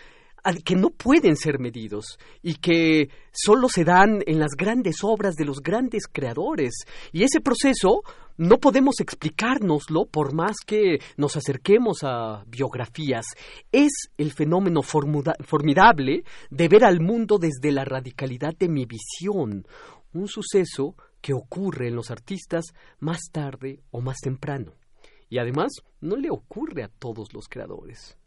que 0.64 0.76
no 0.76 0.90
pueden 0.90 1.36
ser 1.36 1.60
medidos 1.60 2.18
y 2.42 2.56
que 2.56 3.10
solo 3.32 3.70
se 3.70 3.84
dan 3.84 4.22
en 4.26 4.40
las 4.40 4.52
grandes 4.58 4.98
obras 5.04 5.36
de 5.36 5.46
los 5.46 5.62
grandes 5.62 6.04
creadores. 6.12 6.74
Y 7.12 7.24
ese 7.24 7.40
proceso 7.40 8.02
no 8.38 8.58
podemos 8.58 9.00
explicárnoslo 9.00 10.06
por 10.06 10.34
más 10.34 10.56
que 10.66 11.00
nos 11.18 11.38
acerquemos 11.38 12.00
a 12.04 12.44
biografías. 12.48 13.26
Es 13.72 13.92
el 14.18 14.34
fenómeno 14.34 14.82
formidable 14.82 16.24
de 16.50 16.68
ver 16.68 16.84
al 16.84 17.00
mundo 17.00 17.38
desde 17.38 17.72
la 17.72 17.86
radicalidad 17.86 18.54
de 18.58 18.70
mi 18.70 18.86
visión, 18.86 19.66
un 20.14 20.28
suceso 20.28 20.96
que 21.22 21.34
ocurre 21.34 21.88
en 21.88 21.96
los 21.96 22.12
artistas 22.12 22.66
más 23.00 23.22
tarde 23.32 23.80
o 23.92 24.02
más 24.02 24.18
temprano. 24.20 24.74
Y 25.30 25.40
además 25.40 25.72
no 26.02 26.16
le 26.16 26.30
ocurre 26.30 26.84
a 26.84 26.90
todos 26.90 27.34
los 27.34 27.48
creadores. 27.48 28.18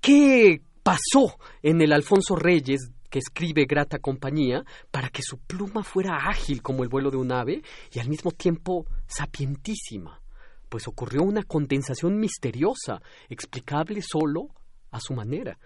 ¿Qué 0.00 0.62
pasó 0.82 1.38
en 1.62 1.80
el 1.80 1.92
Alfonso 1.92 2.36
Reyes 2.36 2.90
que 3.08 3.18
escribe 3.18 3.66
Grata 3.66 3.98
Compañía 3.98 4.64
para 4.90 5.10
que 5.10 5.22
su 5.22 5.38
pluma 5.38 5.84
fuera 5.84 6.16
ágil 6.28 6.62
como 6.62 6.82
el 6.82 6.88
vuelo 6.88 7.10
de 7.10 7.18
un 7.18 7.30
ave 7.30 7.62
y 7.92 7.98
al 7.98 8.08
mismo 8.08 8.30
tiempo 8.32 8.86
sapientísima, 9.06 10.22
pues 10.68 10.88
ocurrió 10.88 11.22
una 11.22 11.42
condensación 11.42 12.18
misteriosa, 12.18 13.02
explicable 13.28 14.00
solo 14.00 14.48
a 14.90 14.98
su 15.00 15.12
manera. 15.12 15.58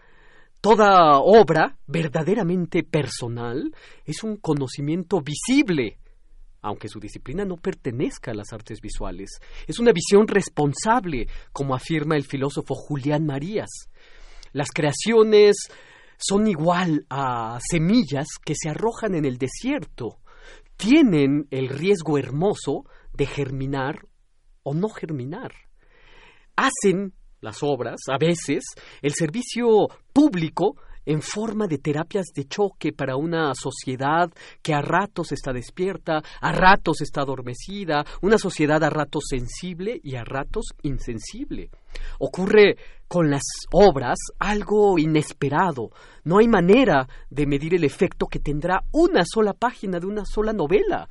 Toda 0.61 1.21
obra 1.21 1.79
verdaderamente 1.87 2.83
personal 2.83 3.73
es 4.05 4.25
un 4.25 4.37
conocimiento 4.39 5.21
visible, 5.21 5.99
aunque 6.63 6.89
su 6.89 6.99
disciplina 6.99 7.45
no 7.45 7.57
pertenezca 7.57 8.33
a 8.33 8.35
las 8.35 8.53
artes 8.53 8.81
visuales. 8.81 9.39
Es 9.69 9.79
una 9.79 9.93
visión 9.93 10.27
responsable, 10.27 11.29
como 11.53 11.77
afirma 11.77 12.17
el 12.17 12.25
filósofo 12.25 12.75
Julián 12.75 13.25
Marías. 13.25 13.69
Las 14.57 14.71
creaciones 14.73 15.69
son 16.17 16.47
igual 16.47 17.05
a 17.11 17.59
semillas 17.61 18.27
que 18.43 18.55
se 18.57 18.71
arrojan 18.71 19.15
en 19.15 19.27
el 19.27 19.37
desierto. 19.37 20.17
Tienen 20.79 21.47
el 21.51 21.69
riesgo 21.69 22.17
hermoso 22.17 22.87
de 23.13 23.27
germinar 23.27 24.07
o 24.63 24.73
no 24.73 24.89
germinar. 24.89 25.53
Hacen 26.57 27.13
las 27.43 27.59
obras, 27.63 27.97
a 28.11 28.17
veces, 28.17 28.65
el 29.03 29.13
servicio 29.13 29.89
público 30.15 30.77
en 31.07 31.23
forma 31.23 31.67
de 31.67 31.79
terapias 31.79 32.27
de 32.35 32.45
choque 32.45 32.93
para 32.93 33.17
una 33.17 33.53
sociedad 33.55 34.31
que 34.63 34.75
a 34.75 34.83
ratos 34.83 35.33
está 35.33 35.53
despierta, 35.53 36.23
a 36.41 36.53
ratos 36.53 37.01
está 37.01 37.23
adormecida, 37.23 38.05
una 38.21 38.37
sociedad 38.39 38.83
a 38.85 38.91
ratos 38.91 39.25
sensible 39.31 40.01
y 40.03 40.17
a 40.17 40.25
ratos 40.25 40.67
insensible. 40.83 41.71
Ocurre 42.19 42.77
con 43.09 43.31
las 43.31 43.43
obras 43.73 44.19
algo 44.39 44.99
inesperado. 44.99 45.91
No 46.25 46.39
hay 46.39 46.49
manera 46.49 47.09
de 47.31 47.47
medir 47.47 47.75
el 47.75 47.85
efecto 47.85 48.27
que 48.27 48.41
tendrá 48.41 48.83
una 48.93 49.23
sola 49.25 49.53
página 49.53 50.01
de 50.01 50.07
una 50.07 50.25
sola 50.25 50.53
novela. 50.53 51.09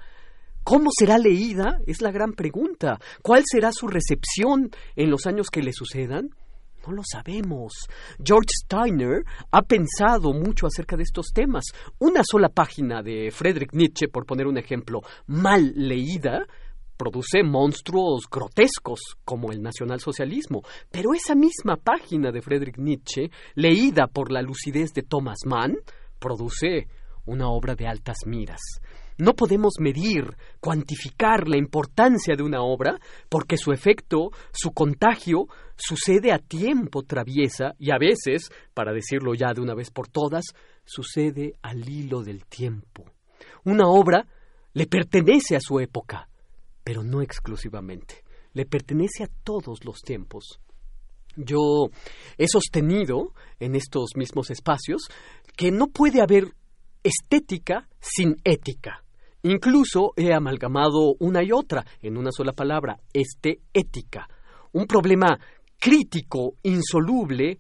¿Cómo 0.63 0.89
será 0.97 1.17
leída? 1.17 1.79
Es 1.85 2.01
la 2.01 2.11
gran 2.11 2.33
pregunta. 2.33 2.99
¿Cuál 3.21 3.43
será 3.45 3.71
su 3.71 3.87
recepción 3.87 4.71
en 4.95 5.11
los 5.11 5.27
años 5.27 5.49
que 5.51 5.61
le 5.61 5.71
sucedan? 5.71 6.31
No 6.85 6.93
lo 6.93 7.01
sabemos. 7.03 7.73
George 8.23 8.49
Steiner 8.63 9.23
ha 9.51 9.61
pensado 9.63 10.33
mucho 10.33 10.67
acerca 10.67 10.95
de 10.95 11.03
estos 11.03 11.27
temas. 11.33 11.63
Una 11.99 12.21
sola 12.23 12.49
página 12.49 13.01
de 13.01 13.31
Friedrich 13.31 13.73
Nietzsche, 13.73 14.07
por 14.07 14.25
poner 14.25 14.45
un 14.45 14.57
ejemplo, 14.57 15.01
mal 15.25 15.73
leída, 15.75 16.45
produce 16.95 17.43
monstruos 17.43 18.27
grotescos 18.29 18.99
como 19.23 19.51
el 19.51 19.61
nacionalsocialismo, 19.61 20.61
pero 20.91 21.13
esa 21.13 21.35
misma 21.35 21.77
página 21.77 22.31
de 22.31 22.41
Friedrich 22.41 22.77
Nietzsche, 22.77 23.31
leída 23.55 24.07
por 24.07 24.31
la 24.31 24.41
lucidez 24.41 24.93
de 24.93 25.01
Thomas 25.01 25.39
Mann, 25.45 25.77
produce 26.19 26.87
una 27.25 27.49
obra 27.49 27.75
de 27.75 27.87
altas 27.87 28.17
miras. 28.25 28.61
No 29.17 29.33
podemos 29.33 29.75
medir, 29.79 30.35
cuantificar 30.59 31.47
la 31.47 31.57
importancia 31.57 32.35
de 32.35 32.43
una 32.43 32.61
obra 32.61 32.99
porque 33.29 33.57
su 33.57 33.71
efecto, 33.71 34.31
su 34.51 34.71
contagio, 34.71 35.47
sucede 35.77 36.31
a 36.31 36.39
tiempo 36.39 37.03
traviesa 37.03 37.75
y 37.79 37.91
a 37.91 37.97
veces, 37.97 38.49
para 38.73 38.93
decirlo 38.93 39.33
ya 39.33 39.53
de 39.53 39.61
una 39.61 39.75
vez 39.75 39.91
por 39.91 40.07
todas, 40.07 40.45
sucede 40.85 41.53
al 41.61 41.87
hilo 41.89 42.23
del 42.23 42.45
tiempo. 42.45 43.05
Una 43.63 43.87
obra 43.87 44.25
le 44.73 44.87
pertenece 44.87 45.55
a 45.55 45.59
su 45.61 45.79
época, 45.79 46.27
pero 46.83 47.03
no 47.03 47.21
exclusivamente. 47.21 48.23
Le 48.53 48.65
pertenece 48.65 49.23
a 49.23 49.29
todos 49.43 49.83
los 49.83 50.01
tiempos. 50.01 50.59
Yo 51.35 51.89
he 52.37 52.47
sostenido 52.47 53.33
en 53.59 53.75
estos 53.75 54.11
mismos 54.15 54.49
espacios 54.51 55.09
que 55.57 55.71
no 55.71 55.87
puede 55.87 56.21
haber 56.21 56.53
estética 57.03 57.87
sin 57.99 58.37
ética. 58.43 59.03
Incluso 59.43 60.13
he 60.15 60.33
amalgamado 60.33 61.15
una 61.19 61.43
y 61.43 61.51
otra 61.51 61.85
en 62.01 62.17
una 62.17 62.31
sola 62.31 62.53
palabra, 62.53 62.99
este 63.13 63.59
ética. 63.73 64.27
Un 64.71 64.87
problema 64.87 65.39
crítico, 65.79 66.55
insoluble, 66.63 67.57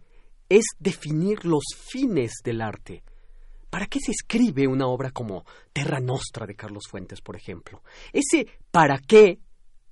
es 0.49 0.65
definir 0.79 1.45
los 1.45 1.63
fines 1.77 2.33
del 2.43 2.61
arte. 2.61 3.03
¿Para 3.69 3.87
qué 3.87 3.99
se 3.99 4.11
escribe 4.11 4.67
una 4.67 4.87
obra 4.87 5.11
como 5.11 5.43
Terra 5.73 5.99
Nostra 5.99 6.45
de 6.45 6.55
Carlos 6.55 6.83
Fuentes, 6.89 7.21
por 7.21 7.35
ejemplo? 7.35 7.83
Ese 8.13 8.47
para 8.71 8.99
qué 8.99 9.39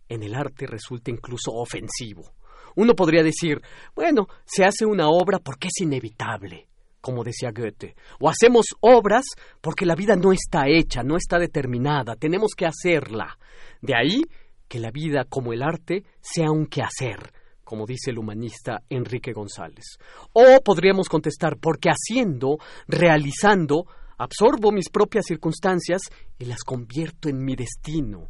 en 0.08 0.24
el 0.24 0.36
arte 0.36 0.68
resulta 0.68 1.12
incluso 1.12 1.52
ofensivo. 1.52 2.34
Uno 2.76 2.96
podría 2.96 3.24
decir, 3.24 3.62
bueno, 3.96 4.28
se 4.46 4.64
hace 4.64 4.86
una 4.86 5.10
obra 5.10 5.40
porque 5.40 5.68
es 5.68 5.82
inevitable, 5.82 6.68
como 7.02 7.24
decía 7.24 7.52
Goethe, 7.52 7.96
o 8.20 8.30
hacemos 8.30 8.68
obras 8.80 9.26
porque 9.62 9.86
la 9.86 9.96
vida 9.96 10.16
no 10.16 10.32
está 10.32 10.64
hecha, 10.68 11.04
no 11.04 11.18
está 11.18 11.38
determinada, 11.38 12.16
tenemos 12.16 12.54
que 12.56 12.66
hacerla. 12.66 13.38
De 13.82 13.96
ahí 13.96 14.22
que 14.68 14.80
la 14.80 14.92
vida 14.92 15.26
como 15.26 15.54
el 15.54 15.62
arte 15.62 16.04
sea 16.22 16.52
un 16.52 16.68
quehacer, 16.68 17.34
como 17.64 17.86
dice 17.86 18.12
el 18.12 18.20
humanista 18.20 18.82
Enrique 18.90 19.34
González. 19.34 19.98
O 20.34 20.62
podríamos 20.64 21.10
contestar, 21.10 21.58
porque 21.58 21.90
haciendo, 21.90 22.58
realizando, 22.88 23.86
absorbo 24.18 24.72
mis 24.72 24.90
propias 24.90 25.26
circunstancias 25.26 26.02
y 26.38 26.46
las 26.46 26.64
convierto 26.64 27.30
en 27.30 27.44
mi 27.44 27.56
destino. 27.56 28.28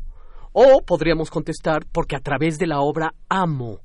O 0.51 0.81
podríamos 0.85 1.29
contestar, 1.29 1.85
porque 1.91 2.15
a 2.15 2.19
través 2.19 2.57
de 2.57 2.67
la 2.67 2.79
obra 2.79 3.13
amo, 3.27 3.81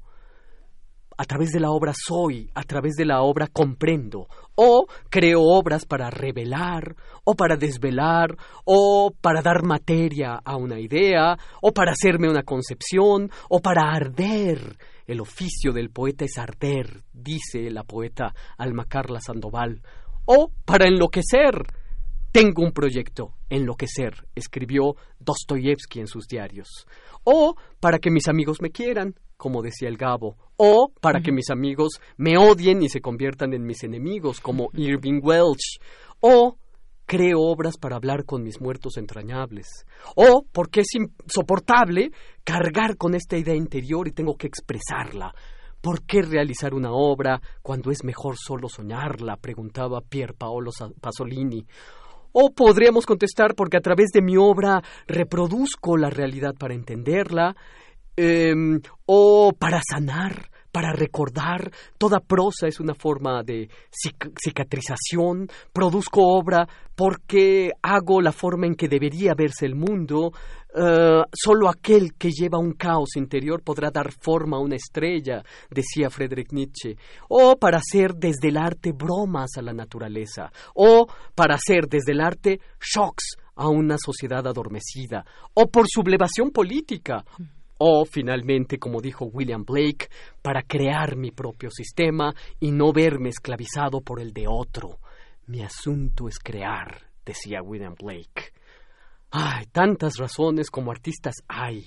a 1.19 1.25
través 1.25 1.51
de 1.51 1.59
la 1.59 1.71
obra 1.71 1.93
soy, 1.95 2.49
a 2.55 2.63
través 2.63 2.95
de 2.95 3.05
la 3.05 3.23
obra 3.23 3.49
comprendo, 3.49 4.29
o 4.55 4.87
creo 5.11 5.43
obras 5.43 5.85
para 5.85 6.11
revelar, 6.11 6.95
o 7.25 7.35
para 7.35 7.57
desvelar, 7.57 8.37
o 8.65 9.11
para 9.21 9.43
dar 9.43 9.65
materia 9.65 10.39
a 10.45 10.57
una 10.57 10.79
idea, 10.79 11.37
o 11.61 11.73
para 11.73 11.91
hacerme 11.91 12.31
una 12.31 12.45
concepción, 12.45 13.31
o 13.49 13.59
para 13.59 13.91
arder. 13.91 14.77
El 15.09 15.23
oficio 15.23 15.73
del 15.73 15.89
poeta 15.89 16.27
es 16.27 16.37
arder, 16.37 17.03
dice 17.15 17.71
la 17.71 17.83
poeta 17.83 18.35
Alma 18.59 18.85
Carla 18.85 19.21
Sandoval, 19.21 19.81
o 20.27 20.53
para 20.67 20.87
enloquecer. 20.87 21.63
Tengo 22.31 22.63
un 22.63 22.73
proyecto, 22.73 23.33
enloquecer, 23.49 24.27
escribió 24.35 24.97
Dostoyevsky 25.19 26.01
en 26.01 26.09
sus 26.09 26.29
diarios. 26.29 26.87
O 27.25 27.57
para 27.81 27.99
que 27.99 28.11
mis 28.11 28.29
amigos 28.29 28.61
me 28.61 28.71
quieran, 28.71 29.15
como 29.39 29.63
decía 29.63 29.89
el 29.89 29.97
Gabo, 29.97 30.37
o 30.59 30.93
para 31.01 31.23
que 31.23 31.33
mis 31.33 31.49
amigos 31.49 32.03
me 32.19 32.37
odien 32.37 32.83
y 32.83 32.91
se 32.91 33.01
conviertan 33.01 33.55
en 33.55 33.65
mis 33.65 33.83
enemigos, 33.85 34.41
como 34.41 34.69
Irving 34.75 35.21
Welsh, 35.23 35.79
o 36.21 36.59
creo 37.09 37.41
obras 37.41 37.79
para 37.79 37.97
hablar 37.97 38.27
con 38.27 38.43
mis 38.43 38.61
muertos 38.61 38.99
entrañables, 38.99 39.67
o 40.15 40.45
porque 40.53 40.81
es 40.81 40.89
insoportable 40.95 42.11
cargar 42.45 42.99
con 42.99 43.15
esta 43.15 43.39
idea 43.39 43.55
interior 43.55 44.07
y 44.07 44.13
tengo 44.13 44.37
que 44.37 44.47
expresarla. 44.47 45.33
¿Por 45.81 46.05
qué 46.05 46.21
realizar 46.21 46.75
una 46.75 46.93
obra 46.93 47.41
cuando 47.63 47.91
es 47.91 48.05
mejor 48.05 48.37
solo 48.37 48.69
soñarla? 48.69 49.37
preguntaba 49.37 50.03
Pier 50.03 50.35
Paolo 50.35 50.71
Pasolini. 51.01 51.65
O 52.33 52.51
podríamos 52.51 53.07
contestar 53.07 53.55
porque 53.55 53.79
a 53.79 53.81
través 53.81 54.09
de 54.13 54.21
mi 54.21 54.37
obra 54.37 54.83
reproduzco 55.07 55.97
la 55.97 56.11
realidad 56.11 56.53
para 56.59 56.75
entenderla, 56.75 57.57
Em, 58.21 58.81
o 59.07 59.53
para 59.57 59.81
sanar, 59.89 60.51
para 60.79 60.93
recordar. 60.93 61.73
Toda 61.99 62.21
prosa 62.21 62.69
es 62.69 62.79
una 62.79 62.95
forma 62.95 63.43
de 63.43 63.69
cicatrización. 63.91 65.49
Produzco 65.73 66.21
obra 66.23 66.69
porque 66.95 67.73
hago 67.83 68.21
la 68.21 68.31
forma 68.31 68.69
en 68.69 68.77
que 68.77 68.87
debería 68.87 69.35
verse 69.37 69.67
el 69.67 69.75
mundo. 69.75 70.31
Uh, 70.73 71.25
solo 71.35 71.69
aquel 71.69 72.15
que 72.15 72.31
lleva 72.31 72.61
un 72.61 72.75
caos 72.75 73.17
interior 73.17 73.61
podrá 73.65 73.91
dar 73.91 74.13
forma 74.13 74.59
a 74.59 74.61
una 74.61 74.77
estrella, 74.77 75.43
decía 75.69 76.11
Friedrich 76.11 76.53
Nietzsche, 76.53 76.97
o 77.29 77.57
para 77.57 77.79
hacer 77.79 78.15
desde 78.15 78.51
el 78.51 78.57
arte 78.57 78.93
bromas 78.93 79.57
a 79.57 79.63
la 79.63 79.73
naturaleza, 79.73 80.53
o 80.77 81.09
para 81.35 81.57
hacer 81.57 81.89
desde 81.89 82.13
el 82.13 82.21
arte 82.21 82.61
shocks 82.81 83.37
a 83.57 83.69
una 83.69 83.97
sociedad 83.99 84.47
adormecida, 84.47 85.25
o 85.55 85.67
por 85.67 85.87
sublevación 85.89 86.53
política, 86.53 87.25
o 87.79 88.05
finalmente, 88.05 88.79
como 88.79 89.01
dijo 89.01 89.27
William 89.27 89.65
Blake, 89.65 90.09
para 90.43 90.63
crear 90.63 91.17
mi 91.17 91.31
propio 91.31 91.71
sistema 91.71 92.35
y 92.61 92.73
no 92.73 92.93
verme 92.93 93.31
esclavizado 93.31 94.01
por 94.01 94.21
el 94.21 94.33
de 94.33 94.47
otro. 94.49 94.99
Mi 95.47 95.63
asunto 95.63 96.29
es 96.29 96.39
crear, 96.39 97.11
decía 97.25 97.63
William 97.63 97.95
Blake. 97.95 98.53
Ay, 99.31 99.67
tantas 99.73 100.17
razones 100.19 100.71
como 100.71 100.91
artistas 100.91 101.37
hay. 101.49 101.87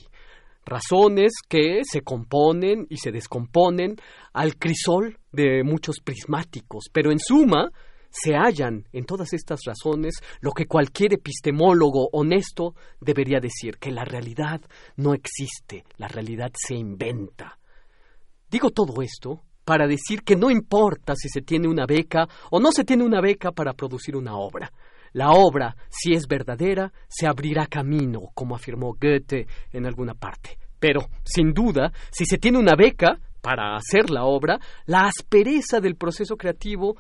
Razones 0.63 1.34
que 1.47 1.81
se 1.84 2.01
componen 2.01 2.85
y 2.89 2.97
se 2.97 3.11
descomponen 3.11 3.95
al 4.34 4.57
crisol 4.57 5.18
de 5.31 5.63
muchos 5.63 5.97
prismáticos, 6.03 6.85
pero 6.93 7.11
en 7.11 7.19
suma 7.19 7.72
se 8.12 8.36
hallan 8.36 8.88
en 8.92 9.06
todas 9.06 9.34
estas 9.34 9.62
razones 9.66 10.16
lo 10.42 10.52
que 10.52 10.68
cualquier 10.68 11.14
epistemólogo 11.14 12.10
honesto 12.12 12.76
debería 13.00 13.40
decir, 13.40 13.78
que 13.78 13.92
la 13.92 14.06
realidad 14.06 14.62
no 14.98 15.14
existe, 15.14 15.86
la 15.98 16.08
realidad 16.08 16.52
se 16.56 16.76
inventa. 16.76 17.58
Digo 18.50 18.70
todo 18.70 19.02
esto 19.02 19.42
para 19.64 19.88
decir 19.88 20.24
que 20.24 20.36
no 20.36 20.52
importa 20.52 21.16
si 21.16 21.30
se 21.30 21.42
tiene 21.42 21.68
una 21.68 21.86
beca 21.86 22.28
o 22.50 22.60
no 22.60 22.72
se 22.72 22.84
tiene 22.84 23.04
una 23.04 23.22
beca 23.22 23.52
para 23.52 23.74
producir 23.74 24.16
una 24.16 24.36
obra. 24.36 24.72
La 25.14 25.32
obra, 25.32 25.76
si 25.90 26.14
es 26.14 26.28
verdadera, 26.28 26.92
se 27.08 27.28
abrirá 27.28 27.68
camino, 27.68 28.30
como 28.34 28.56
afirmó 28.56 28.94
Goethe 28.94 29.46
en 29.72 29.86
alguna 29.86 30.14
parte. 30.14 30.58
Pero, 30.80 31.02
sin 31.24 31.54
duda, 31.54 31.92
si 32.12 32.26
se 32.26 32.38
tiene 32.38 32.58
una 32.58 32.76
beca 32.78 33.20
para 33.42 33.76
hacer 33.76 34.10
la 34.10 34.24
obra, 34.24 34.60
la 34.86 35.06
aspereza 35.06 35.80
del 35.80 35.96
proceso 35.96 36.38
creativo 36.38 36.96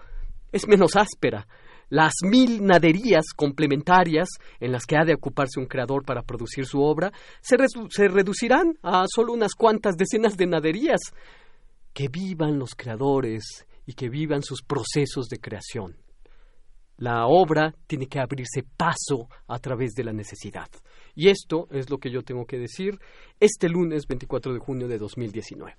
es 0.51 0.67
menos 0.67 0.95
áspera. 0.95 1.47
Las 1.89 2.13
mil 2.23 2.65
naderías 2.65 3.25
complementarias 3.35 4.29
en 4.61 4.71
las 4.71 4.85
que 4.85 4.95
ha 4.95 5.03
de 5.03 5.13
ocuparse 5.13 5.59
un 5.59 5.65
creador 5.65 6.05
para 6.05 6.21
producir 6.21 6.65
su 6.65 6.81
obra 6.81 7.11
se, 7.41 7.57
reducirán 8.07 8.77
a 8.81 9.03
solo 9.13 9.33
unas 9.33 9.55
cuantas 9.55 9.97
decenas 9.97 10.37
de 10.37 10.47
naderías. 10.47 11.01
Que 11.93 12.07
vivan 12.07 12.57
los 12.57 12.75
creadores 12.75 13.43
y 13.85 13.93
que 13.93 14.07
vivan 14.07 14.41
sus 14.41 14.61
procesos 14.61 15.27
de 15.27 15.39
creación. 15.39 15.97
La 16.95 17.25
obra 17.25 17.73
tiene 17.87 18.07
que 18.07 18.19
abrirse 18.19 18.63
paso 18.77 19.27
a 19.47 19.59
través 19.59 19.91
de 19.91 20.05
la 20.05 20.13
necesidad. 20.13 20.69
Y 21.13 21.27
esto 21.27 21.67
es 21.71 21.89
lo 21.89 21.97
que 21.97 22.09
yo 22.09 22.21
tengo 22.21 22.45
que 22.45 22.57
decir 22.57 22.99
este 23.39 23.67
lunes 23.67 24.07
24 24.07 24.53
de 24.53 24.59
junio 24.59 24.87
de 24.87 24.97
2019. 24.97 25.75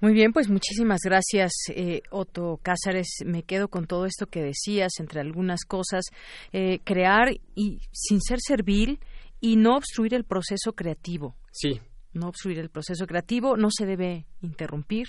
Muy 0.00 0.12
bien, 0.12 0.32
pues 0.32 0.48
muchísimas 0.48 1.00
gracias, 1.04 1.52
eh, 1.68 2.02
Otto 2.10 2.58
Cázares. 2.62 3.08
Me 3.24 3.42
quedo 3.42 3.68
con 3.68 3.86
todo 3.86 4.06
esto 4.06 4.26
que 4.26 4.42
decías, 4.42 4.92
entre 4.98 5.20
algunas 5.20 5.64
cosas, 5.64 6.04
eh, 6.52 6.80
crear 6.84 7.28
y 7.54 7.80
sin 7.92 8.20
ser 8.20 8.38
servil 8.40 9.00
y 9.40 9.56
no 9.56 9.76
obstruir 9.76 10.14
el 10.14 10.24
proceso 10.24 10.72
creativo. 10.72 11.36
Sí. 11.52 11.80
No 12.12 12.28
obstruir 12.28 12.58
el 12.58 12.70
proceso 12.70 13.06
creativo, 13.06 13.56
no 13.56 13.68
se 13.70 13.86
debe 13.86 14.26
interrumpir, 14.40 15.08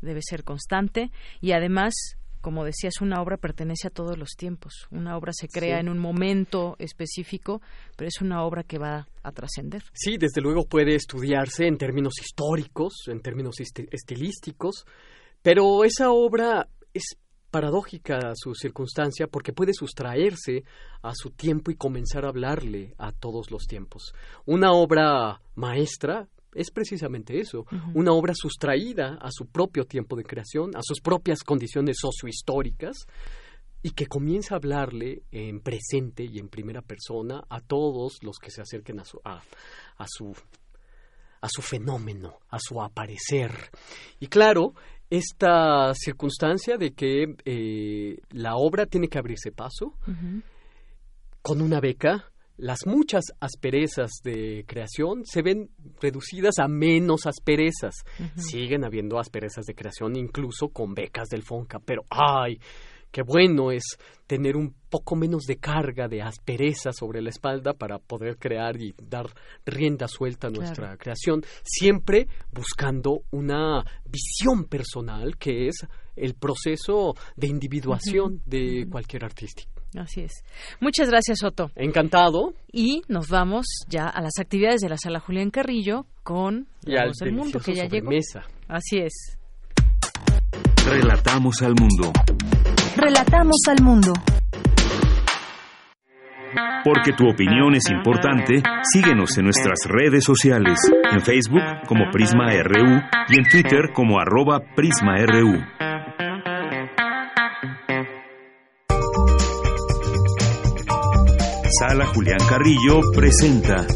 debe 0.00 0.20
ser 0.22 0.44
constante 0.44 1.10
y 1.40 1.52
además 1.52 1.94
como 2.40 2.64
decías, 2.64 3.00
una 3.00 3.20
obra 3.20 3.36
pertenece 3.36 3.88
a 3.88 3.90
todos 3.90 4.16
los 4.16 4.30
tiempos. 4.36 4.86
Una 4.90 5.16
obra 5.16 5.32
se 5.32 5.48
crea 5.48 5.80
en 5.80 5.88
un 5.88 5.98
momento 5.98 6.76
específico, 6.78 7.60
pero 7.96 8.08
es 8.08 8.20
una 8.20 8.44
obra 8.44 8.62
que 8.62 8.78
va 8.78 9.08
a 9.22 9.32
trascender. 9.32 9.82
Sí, 9.92 10.16
desde 10.18 10.40
luego 10.40 10.64
puede 10.64 10.94
estudiarse 10.94 11.66
en 11.66 11.78
términos 11.78 12.14
históricos, 12.20 12.94
en 13.08 13.20
términos 13.20 13.56
estilísticos, 13.60 14.84
pero 15.42 15.84
esa 15.84 16.10
obra 16.10 16.68
es 16.92 17.16
paradójica 17.50 18.32
su 18.34 18.54
circunstancia 18.54 19.26
porque 19.26 19.52
puede 19.52 19.72
sustraerse 19.72 20.64
a 21.02 21.12
su 21.14 21.30
tiempo 21.30 21.70
y 21.70 21.76
comenzar 21.76 22.24
a 22.24 22.28
hablarle 22.28 22.94
a 22.98 23.12
todos 23.12 23.50
los 23.50 23.66
tiempos. 23.66 24.12
Una 24.44 24.72
obra 24.72 25.40
maestra 25.54 26.28
es 26.54 26.70
precisamente 26.70 27.40
eso, 27.40 27.66
una 27.94 28.12
obra 28.12 28.32
sustraída 28.34 29.18
a 29.20 29.30
su 29.30 29.46
propio 29.46 29.84
tiempo 29.84 30.16
de 30.16 30.24
creación, 30.24 30.76
a 30.76 30.80
sus 30.82 31.00
propias 31.00 31.42
condiciones 31.42 31.98
sociohistóricas, 32.00 33.06
y 33.82 33.90
que 33.90 34.06
comienza 34.06 34.54
a 34.54 34.58
hablarle 34.58 35.22
en 35.30 35.60
presente 35.60 36.24
y 36.24 36.38
en 36.38 36.48
primera 36.48 36.82
persona 36.82 37.44
a 37.48 37.60
todos 37.60 38.18
los 38.22 38.38
que 38.38 38.50
se 38.50 38.60
acerquen 38.60 38.98
a 39.00 39.04
su, 39.04 39.20
a, 39.24 39.40
su, 40.06 40.34
a 41.40 41.48
su 41.48 41.62
fenómeno, 41.62 42.38
a 42.48 42.58
su 42.58 42.82
aparecer. 42.82 43.52
Y 44.18 44.26
claro, 44.26 44.74
esta 45.10 45.94
circunstancia 45.94 46.76
de 46.76 46.92
que 46.92 47.36
eh, 47.44 48.20
la 48.30 48.56
obra 48.56 48.86
tiene 48.86 49.08
que 49.08 49.18
abrirse 49.18 49.52
paso 49.52 49.94
con 51.40 51.62
una 51.62 51.80
beca 51.80 52.32
las 52.58 52.86
muchas 52.86 53.24
asperezas 53.40 54.10
de 54.22 54.64
creación 54.66 55.24
se 55.24 55.42
ven 55.42 55.70
reducidas 56.00 56.58
a 56.58 56.66
menos 56.68 57.26
asperezas. 57.26 57.94
Siguen 58.36 58.84
habiendo 58.84 59.18
asperezas 59.18 59.64
de 59.64 59.74
creación 59.74 60.16
incluso 60.16 60.68
con 60.68 60.92
becas 60.92 61.28
del 61.28 61.42
FONCA, 61.42 61.78
pero 61.78 62.02
¡ay! 62.10 62.58
Qué 63.10 63.22
bueno 63.22 63.70
es 63.70 63.84
tener 64.26 64.54
un 64.54 64.74
poco 64.90 65.16
menos 65.16 65.44
de 65.44 65.56
carga, 65.56 66.08
de 66.08 66.20
aspereza 66.20 66.92
sobre 66.92 67.22
la 67.22 67.30
espalda 67.30 67.72
para 67.72 67.98
poder 67.98 68.36
crear 68.36 68.76
y 68.76 68.94
dar 69.02 69.26
rienda 69.64 70.06
suelta 70.08 70.48
a 70.48 70.50
nuestra 70.50 70.94
creación, 70.98 71.42
siempre 71.62 72.28
buscando 72.52 73.22
una 73.30 73.82
visión 74.04 74.64
personal 74.64 75.38
que 75.38 75.68
es 75.68 75.86
el 76.16 76.34
proceso 76.34 77.14
de 77.34 77.46
individuación 77.46 78.42
de 78.44 78.86
cualquier 78.90 79.24
artista. 79.24 79.62
Así 79.96 80.20
es. 80.20 80.32
Muchas 80.80 81.08
gracias, 81.08 81.42
Otto. 81.42 81.70
Encantado. 81.74 82.54
Y 82.72 83.02
nos 83.08 83.28
vamos 83.28 83.66
ya 83.88 84.06
a 84.06 84.20
las 84.20 84.38
actividades 84.38 84.80
de 84.80 84.88
la 84.88 84.98
sala 84.98 85.20
Julián 85.20 85.50
Carrillo 85.50 86.06
con 86.22 86.68
La 86.82 87.06
Voz 87.06 87.16
del 87.18 87.32
Mundo, 87.32 87.58
que 87.60 87.74
ya 87.74 87.86
llegó. 87.86 88.10
Mesa. 88.10 88.42
Así 88.68 88.98
es. 88.98 89.38
Relatamos 90.86 91.62
al 91.62 91.74
mundo. 91.78 92.12
Relatamos 92.96 93.56
al 93.68 93.82
mundo. 93.82 94.12
Porque 96.84 97.12
tu 97.12 97.28
opinión 97.28 97.74
es 97.74 97.90
importante, 97.90 98.62
síguenos 98.92 99.36
en 99.36 99.44
nuestras 99.44 99.80
redes 99.86 100.24
sociales, 100.24 100.78
en 101.12 101.20
Facebook 101.20 101.62
como 101.86 102.10
Prisma 102.10 102.50
RU 102.62 103.02
y 103.28 103.36
en 103.36 103.44
Twitter 103.44 103.90
como 103.92 104.18
arroba 104.18 104.60
PrismaRU. 104.74 106.27
Sala 111.70 112.06
Julián 112.06 112.38
Carrillo 112.48 113.00
presenta 113.14 113.86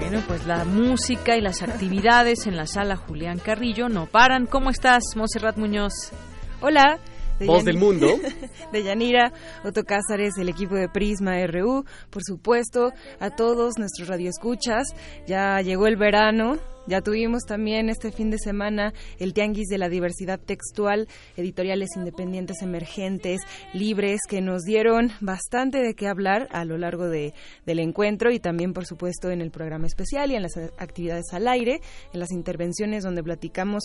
Bueno, 0.00 0.22
pues 0.26 0.46
la 0.46 0.64
música 0.64 1.36
y 1.36 1.42
las 1.42 1.60
actividades 1.62 2.46
en 2.46 2.56
la 2.56 2.66
sala 2.66 2.96
Julián 2.96 3.38
Carrillo 3.40 3.90
no 3.90 4.06
paran. 4.06 4.46
¿Cómo 4.46 4.70
estás, 4.70 5.02
Monserrat 5.16 5.58
Muñoz? 5.58 5.92
Hola. 6.62 6.98
Voz 7.40 7.64
del 7.64 7.78
mundo. 7.78 8.06
de 8.72 8.82
Yanira, 8.82 9.32
Otto 9.64 9.84
Cázares, 9.84 10.36
el 10.38 10.48
equipo 10.48 10.74
de 10.74 10.88
Prisma 10.88 11.44
RU, 11.46 11.84
por 12.10 12.22
supuesto, 12.22 12.92
a 13.20 13.30
todos 13.30 13.78
nuestros 13.78 14.08
radioescuchas. 14.08 14.88
Ya 15.26 15.60
llegó 15.60 15.86
el 15.86 15.96
verano, 15.96 16.58
ya 16.86 17.00
tuvimos 17.00 17.44
también 17.44 17.88
este 17.88 18.12
fin 18.12 18.30
de 18.30 18.38
semana 18.38 18.92
el 19.18 19.32
Tianguis 19.32 19.68
de 19.68 19.78
la 19.78 19.88
Diversidad 19.88 20.38
Textual, 20.38 21.08
editoriales 21.36 21.90
independientes 21.96 22.60
emergentes, 22.60 23.40
libres, 23.72 24.20
que 24.28 24.42
nos 24.42 24.62
dieron 24.62 25.10
bastante 25.20 25.78
de 25.78 25.94
qué 25.94 26.08
hablar 26.08 26.46
a 26.50 26.64
lo 26.64 26.76
largo 26.76 27.08
de, 27.08 27.32
del 27.64 27.78
encuentro 27.78 28.30
y 28.30 28.38
también, 28.38 28.74
por 28.74 28.84
supuesto, 28.84 29.30
en 29.30 29.40
el 29.40 29.50
programa 29.50 29.86
especial 29.86 30.30
y 30.30 30.34
en 30.34 30.42
las 30.42 30.56
actividades 30.78 31.32
al 31.32 31.48
aire, 31.48 31.80
en 32.12 32.20
las 32.20 32.30
intervenciones 32.30 33.02
donde 33.02 33.22
platicamos 33.22 33.84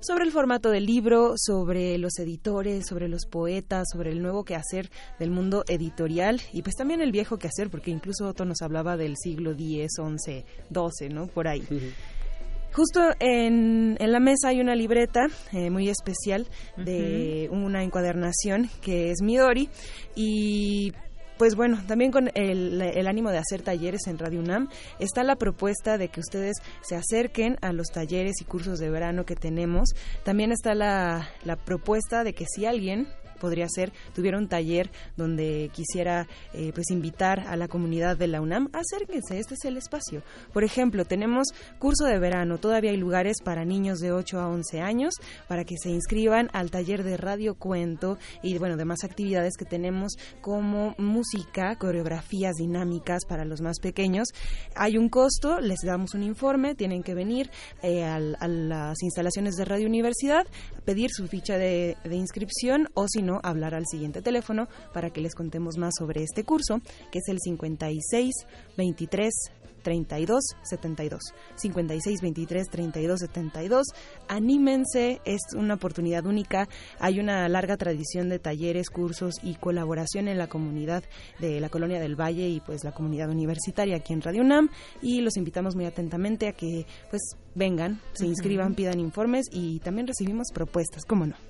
sobre 0.00 0.24
el 0.24 0.32
formato 0.32 0.70
del 0.70 0.86
libro, 0.86 1.34
sobre 1.36 1.98
los 1.98 2.18
editores, 2.18 2.86
sobre 2.86 3.08
los 3.08 3.26
poetas, 3.26 3.88
sobre 3.92 4.10
el 4.10 4.22
nuevo 4.22 4.44
quehacer 4.44 4.90
del 5.18 5.30
mundo 5.30 5.64
editorial 5.68 6.40
y 6.52 6.62
pues 6.62 6.76
también 6.76 7.00
el 7.00 7.12
viejo 7.12 7.38
quehacer, 7.38 7.70
porque 7.70 7.90
incluso 7.90 8.26
Otto 8.26 8.44
nos 8.44 8.62
hablaba 8.62 8.96
del 8.96 9.16
siglo 9.16 9.52
X, 9.52 9.92
XI, 9.96 10.44
XII, 10.72 11.08
¿no? 11.10 11.26
Por 11.26 11.48
ahí. 11.48 11.62
Justo 12.72 13.00
en, 13.18 13.96
en, 13.98 14.12
la 14.12 14.20
mesa 14.20 14.48
hay 14.48 14.60
una 14.60 14.76
libreta 14.76 15.26
eh, 15.52 15.70
muy 15.70 15.88
especial 15.88 16.46
de 16.76 17.48
una 17.50 17.82
encuadernación 17.82 18.70
que 18.80 19.10
es 19.10 19.22
Midori 19.22 19.68
y 20.14 20.92
pues 21.40 21.56
bueno, 21.56 21.82
también 21.86 22.12
con 22.12 22.30
el, 22.34 23.06
ánimo 23.06 23.30
de 23.30 23.38
hacer 23.38 23.62
talleres 23.62 24.02
en 24.08 24.18
Radio 24.18 24.40
UNAM, 24.40 24.68
está 24.98 25.24
la 25.24 25.36
propuesta 25.36 25.96
de 25.96 26.08
que 26.08 26.20
ustedes 26.20 26.58
se 26.82 26.96
acerquen 26.96 27.56
a 27.62 27.72
los 27.72 27.86
talleres 27.86 28.42
y 28.42 28.44
cursos 28.44 28.78
de 28.78 28.90
verano 28.90 29.24
que 29.24 29.36
tenemos. 29.36 29.94
También 30.22 30.52
está 30.52 30.74
la, 30.74 31.30
la 31.44 31.56
propuesta 31.56 32.24
de 32.24 32.34
que 32.34 32.44
si 32.44 32.66
alguien 32.66 33.08
podría 33.40 33.66
ser 33.68 33.92
tuviera 34.14 34.38
un 34.38 34.48
taller 34.48 34.90
donde 35.16 35.70
quisiera 35.72 36.28
eh, 36.52 36.70
pues 36.74 36.90
invitar 36.90 37.40
a 37.40 37.56
la 37.56 37.66
comunidad 37.66 38.16
de 38.16 38.28
la 38.28 38.40
UNAM 38.40 38.68
acérquense 38.72 39.38
este 39.38 39.54
es 39.54 39.64
el 39.64 39.76
espacio. 39.76 40.22
Por 40.52 40.62
ejemplo 40.62 41.04
tenemos 41.04 41.48
curso 41.78 42.04
de 42.04 42.18
verano 42.18 42.58
todavía 42.58 42.90
hay 42.90 42.96
lugares 42.96 43.38
para 43.42 43.64
niños 43.64 43.98
de 43.98 44.12
8 44.12 44.38
a 44.38 44.48
11 44.48 44.80
años 44.80 45.14
para 45.48 45.64
que 45.64 45.76
se 45.76 45.90
inscriban 45.90 46.50
al 46.52 46.70
taller 46.70 47.02
de 47.02 47.16
radio 47.16 47.54
cuento 47.54 48.18
y 48.42 48.58
bueno 48.58 48.76
demás 48.76 49.02
actividades 49.02 49.56
que 49.56 49.64
tenemos 49.64 50.12
como 50.40 50.94
música 50.98 51.76
coreografías 51.76 52.54
dinámicas 52.56 53.24
para 53.26 53.44
los 53.44 53.60
más 53.60 53.80
pequeños. 53.80 54.28
Hay 54.76 54.98
un 54.98 55.08
costo 55.08 55.60
les 55.60 55.80
damos 55.84 56.14
un 56.14 56.22
informe 56.22 56.74
tienen 56.74 57.02
que 57.02 57.14
venir 57.14 57.50
eh, 57.82 58.04
a, 58.04 58.16
a, 58.16 58.48
las 58.48 59.02
instalaciones 59.02 59.54
de 59.56 59.64
Radio 59.64 59.86
Universidad 59.86 60.46
pedir 60.84 61.10
su 61.10 61.26
ficha 61.26 61.56
de, 61.56 61.96
de 62.04 62.16
inscripción 62.16 62.88
o 62.94 63.06
si 63.08 63.22
no 63.22 63.29
hablar 63.42 63.74
al 63.74 63.86
siguiente 63.86 64.22
teléfono 64.22 64.68
para 64.92 65.10
que 65.10 65.20
les 65.20 65.34
contemos 65.34 65.76
más 65.76 65.94
sobre 65.98 66.22
este 66.22 66.44
curso, 66.44 66.80
que 67.12 67.18
es 67.18 67.28
el 67.28 67.38
56 67.38 68.32
23 68.76 69.32
32 69.80 70.40
72 70.62 71.20
56 71.56 72.20
23 72.20 72.68
32 72.68 73.20
72 73.20 73.86
anímense 74.28 75.20
es 75.24 75.40
una 75.56 75.74
oportunidad 75.74 76.26
única. 76.26 76.68
Hay 76.98 77.18
una 77.18 77.48
larga 77.48 77.76
tradición 77.76 78.28
de 78.28 78.38
talleres 78.38 78.90
cursos 78.90 79.34
y 79.42 79.54
colaboración 79.54 80.28
en 80.28 80.38
la 80.38 80.48
comunidad 80.48 81.02
de 81.38 81.60
la 81.60 81.68
colonia 81.68 82.00
del 82.00 82.20
Valle 82.20 82.48
y 82.48 82.60
pues 82.60 82.84
la 82.84 82.92
comunidad 82.92 83.30
universitaria 83.30 83.96
aquí 83.96 84.12
en 84.12 84.22
Radio 84.22 84.42
UNAM. 84.42 84.70
Y 85.02 85.20
los 85.20 85.36
invitamos 85.36 85.74
muy 85.74 85.86
atentamente 85.86 86.48
a 86.48 86.52
que 86.52 86.86
pues 87.08 87.22
vengan 87.54 88.00
se 88.12 88.26
inscriban 88.26 88.74
pidan 88.74 89.00
informes 89.00 89.46
y 89.50 89.80
también 89.80 90.06
recibimos 90.06 90.48
propuestas 90.52 91.04
cómo 91.04 91.26
no 91.26 91.49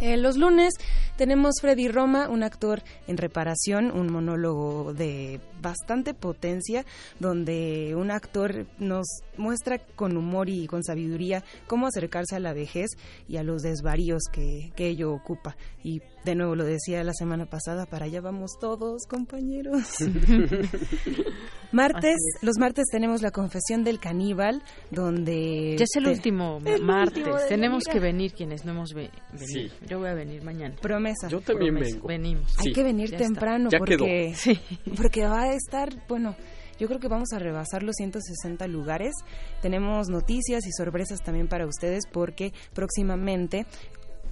eh, 0.00 0.16
los 0.16 0.36
lunes 0.36 0.74
tenemos 1.16 1.56
Freddy 1.60 1.88
Roma, 1.88 2.28
un 2.28 2.42
actor 2.42 2.82
en 3.06 3.18
reparación, 3.18 3.90
un 3.90 4.10
monólogo 4.10 4.94
de 4.94 5.40
bastante 5.60 6.14
potencia, 6.14 6.86
donde 7.18 7.94
un 7.94 8.10
actor 8.10 8.66
nos 8.78 9.06
muestra 9.36 9.78
con 9.78 10.16
humor 10.16 10.48
y 10.48 10.66
con 10.66 10.82
sabiduría 10.82 11.44
cómo 11.66 11.86
acercarse 11.86 12.36
a 12.36 12.40
la 12.40 12.54
vejez 12.54 12.90
y 13.28 13.36
a 13.36 13.42
los 13.42 13.62
desvaríos 13.62 14.22
que, 14.32 14.72
que 14.74 14.88
ello 14.88 15.12
ocupa. 15.12 15.56
Y 15.82 16.00
de 16.24 16.34
nuevo 16.34 16.54
lo 16.54 16.64
decía 16.64 17.04
la 17.04 17.14
semana 17.14 17.46
pasada, 17.46 17.86
para 17.86 18.06
allá 18.06 18.20
vamos 18.20 18.52
todos, 18.60 19.06
compañeros. 19.06 19.96
martes, 21.72 22.16
los 22.42 22.58
martes 22.58 22.86
tenemos 22.90 23.22
la 23.22 23.30
confesión 23.30 23.84
del 23.84 24.00
caníbal, 24.00 24.62
donde... 24.90 25.76
Ya 25.78 25.84
es 25.84 25.96
el 25.96 26.08
último 26.08 26.58
el 26.64 26.82
martes, 26.82 27.18
último 27.18 27.36
tenemos 27.48 27.84
que 27.84 28.00
venir 28.00 28.32
quienes 28.32 28.64
no 28.64 28.72
hemos 28.72 28.92
venido. 28.92 29.14
Sí. 29.36 29.69
Yo 29.88 29.98
voy 29.98 30.08
a 30.08 30.14
venir 30.14 30.42
mañana. 30.42 30.74
Promesa. 30.80 31.28
Yo 31.28 31.40
también 31.40 31.74
Promesa. 31.74 31.94
vengo. 31.94 32.08
Venimos. 32.08 32.58
Hay 32.58 32.72
que 32.72 32.82
venir 32.82 33.16
temprano 33.16 33.70
ya 33.70 33.78
porque, 33.78 34.32
sí. 34.36 34.58
porque 34.96 35.26
va 35.26 35.42
a 35.42 35.52
estar, 35.54 35.90
bueno, 36.08 36.36
yo 36.78 36.88
creo 36.88 36.98
que 36.98 37.08
vamos 37.08 37.32
a 37.32 37.38
rebasar 37.38 37.82
los 37.82 37.94
160 37.96 38.66
lugares. 38.68 39.12
Tenemos 39.60 40.08
noticias 40.08 40.66
y 40.66 40.72
sorpresas 40.72 41.22
también 41.22 41.46
para 41.48 41.66
ustedes 41.66 42.04
porque 42.10 42.52
próximamente 42.72 43.66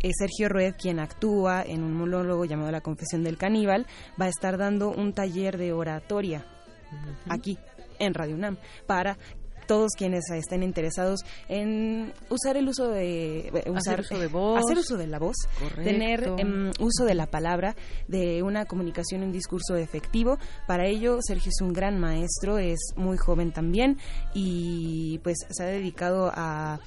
eh, 0.00 0.10
Sergio 0.16 0.48
Rued, 0.48 0.74
quien 0.78 1.00
actúa 1.00 1.62
en 1.62 1.82
un 1.82 1.92
monólogo 1.92 2.44
llamado 2.44 2.70
La 2.70 2.80
Confesión 2.80 3.22
del 3.22 3.36
Caníbal, 3.36 3.86
va 4.20 4.26
a 4.26 4.28
estar 4.28 4.56
dando 4.56 4.90
un 4.90 5.12
taller 5.12 5.58
de 5.58 5.72
oratoria 5.72 6.46
uh 6.90 6.94
-huh. 6.94 7.34
aquí 7.34 7.58
en 7.98 8.14
Radio 8.14 8.34
UNAM 8.34 8.56
para 8.86 9.18
todos 9.68 9.92
quienes 9.96 10.24
estén 10.30 10.62
interesados 10.62 11.20
en 11.48 12.12
usar 12.30 12.56
el 12.56 12.68
uso 12.68 12.88
de 12.88 13.52
hacer 13.54 13.70
usar, 13.70 14.00
uso 14.00 14.18
de 14.18 14.26
voz, 14.26 14.64
hacer 14.64 14.78
uso 14.78 14.96
de 14.96 15.06
la 15.06 15.18
voz, 15.18 15.36
correcto. 15.60 15.82
tener 15.84 16.30
um, 16.30 16.70
uso 16.80 17.04
de 17.04 17.14
la 17.14 17.26
palabra, 17.26 17.76
de 18.08 18.42
una 18.42 18.64
comunicación, 18.64 19.22
un 19.22 19.30
discurso 19.30 19.76
efectivo. 19.76 20.38
Para 20.66 20.86
ello, 20.86 21.18
Sergio 21.20 21.50
es 21.50 21.60
un 21.60 21.74
gran 21.74 22.00
maestro, 22.00 22.58
es 22.58 22.78
muy 22.96 23.18
joven 23.18 23.52
también 23.52 23.98
y 24.34 25.18
pues 25.22 25.36
se 25.50 25.62
ha 25.62 25.66
dedicado 25.66 26.32
a 26.34 26.80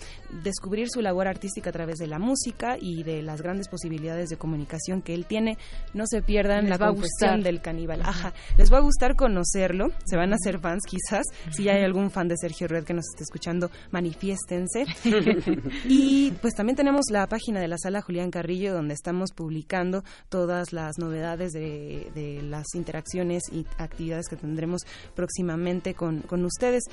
descubrir 0.43 0.89
su 0.89 1.01
labor 1.01 1.27
artística 1.27 1.69
a 1.69 1.73
través 1.73 1.97
de 1.97 2.07
la 2.07 2.19
música 2.19 2.77
y 2.79 3.03
de 3.03 3.21
las 3.21 3.41
grandes 3.41 3.67
posibilidades 3.67 4.29
de 4.29 4.37
comunicación 4.37 5.01
que 5.01 5.13
él 5.13 5.25
tiene. 5.25 5.57
No 5.93 6.05
se 6.07 6.21
pierdan 6.21 6.69
les 6.69 6.79
la 6.79 6.87
confesión 6.87 7.41
del 7.43 7.61
caníbal. 7.61 8.01
Ajá. 8.01 8.33
Les 8.57 8.71
va 8.71 8.77
a 8.77 8.81
gustar 8.81 9.15
conocerlo, 9.15 9.91
se 10.05 10.17
van 10.17 10.33
a 10.33 10.35
hacer 10.35 10.59
fans 10.59 10.83
quizás, 10.87 11.25
si 11.51 11.69
hay 11.69 11.83
algún 11.83 12.11
fan 12.11 12.27
de 12.27 12.37
Sergio 12.37 12.67
red 12.67 12.83
que 12.83 12.93
nos 12.93 13.05
esté 13.11 13.23
escuchando, 13.23 13.69
manifiéstense. 13.91 14.85
y 15.87 16.31
pues 16.41 16.53
también 16.55 16.75
tenemos 16.75 17.05
la 17.11 17.27
página 17.27 17.59
de 17.59 17.67
la 17.67 17.77
sala 17.77 18.01
Julián 18.01 18.31
Carrillo 18.31 18.73
donde 18.73 18.93
estamos 18.93 19.31
publicando 19.31 20.03
todas 20.29 20.73
las 20.73 20.97
novedades 20.97 21.51
de, 21.51 22.11
de 22.15 22.41
las 22.43 22.65
interacciones 22.75 23.43
y 23.51 23.65
actividades 23.77 24.27
que 24.27 24.35
tendremos 24.35 24.81
próximamente 25.15 25.93
con, 25.93 26.21
con 26.21 26.45
ustedes. 26.45 26.83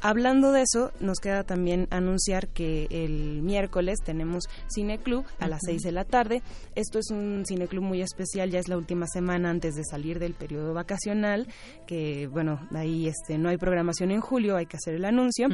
Hablando 0.00 0.52
de 0.52 0.62
eso, 0.62 0.92
nos 1.00 1.18
queda 1.18 1.44
también 1.44 1.88
anunciar 1.90 2.48
que 2.48 2.86
el 2.90 3.42
miércoles 3.42 3.98
tenemos 4.04 4.44
Cineclub 4.74 5.24
a 5.38 5.48
las 5.48 5.60
6 5.64 5.82
de 5.82 5.92
la 5.92 6.04
tarde. 6.04 6.42
Esto 6.74 6.98
es 6.98 7.10
un 7.10 7.44
cineclub 7.46 7.82
muy 7.82 8.02
especial, 8.02 8.50
ya 8.50 8.58
es 8.58 8.68
la 8.68 8.76
última 8.76 9.06
semana 9.06 9.50
antes 9.50 9.74
de 9.74 9.84
salir 9.84 10.18
del 10.18 10.34
periodo 10.34 10.74
vacacional, 10.74 11.46
que 11.86 12.26
bueno, 12.26 12.60
ahí 12.74 13.08
este 13.08 13.38
no 13.38 13.48
hay 13.48 13.56
programación 13.56 14.10
en 14.10 14.20
julio, 14.20 14.56
hay 14.56 14.66
que 14.66 14.76
hacer 14.76 14.94
el 14.94 15.04
anuncio. 15.04 15.48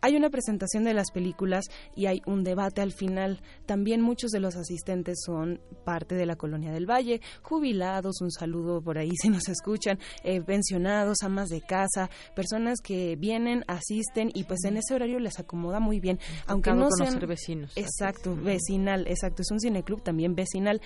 Hay 0.00 0.16
una 0.16 0.30
presentación 0.30 0.84
de 0.84 0.94
las 0.94 1.10
películas 1.10 1.64
y 1.94 2.06
hay 2.06 2.22
un 2.26 2.44
debate 2.44 2.80
al 2.80 2.92
final. 2.92 3.40
También 3.66 4.00
muchos 4.00 4.30
de 4.30 4.40
los 4.40 4.56
asistentes 4.56 5.18
son 5.24 5.60
parte 5.84 6.14
de 6.14 6.26
la 6.26 6.36
Colonia 6.36 6.72
del 6.72 6.88
Valle, 6.88 7.20
jubilados, 7.42 8.20
un 8.20 8.30
saludo 8.30 8.80
por 8.80 8.98
ahí 8.98 9.10
si 9.20 9.28
nos 9.28 9.48
escuchan, 9.48 9.98
eh, 10.24 10.40
pensionados, 10.40 11.18
amas 11.22 11.48
de 11.48 11.60
casa, 11.60 12.10
personas 12.34 12.80
que 12.80 13.16
vienen 13.16 13.64
a 13.66 13.75
asisten 13.76 14.30
y 14.34 14.44
pues 14.44 14.64
en 14.64 14.76
ese 14.76 14.94
horario 14.94 15.18
les 15.18 15.38
acomoda 15.38 15.80
muy 15.80 16.00
bien, 16.00 16.18
aunque 16.46 16.72
no 16.72 16.88
sean 16.90 17.18
vecinos. 17.26 17.72
Exacto, 17.76 18.36
vecinal, 18.36 19.06
exacto, 19.06 19.42
es 19.42 19.50
un 19.50 19.60
cineclub 19.60 20.02
también 20.02 20.34
vecinal. 20.34 20.80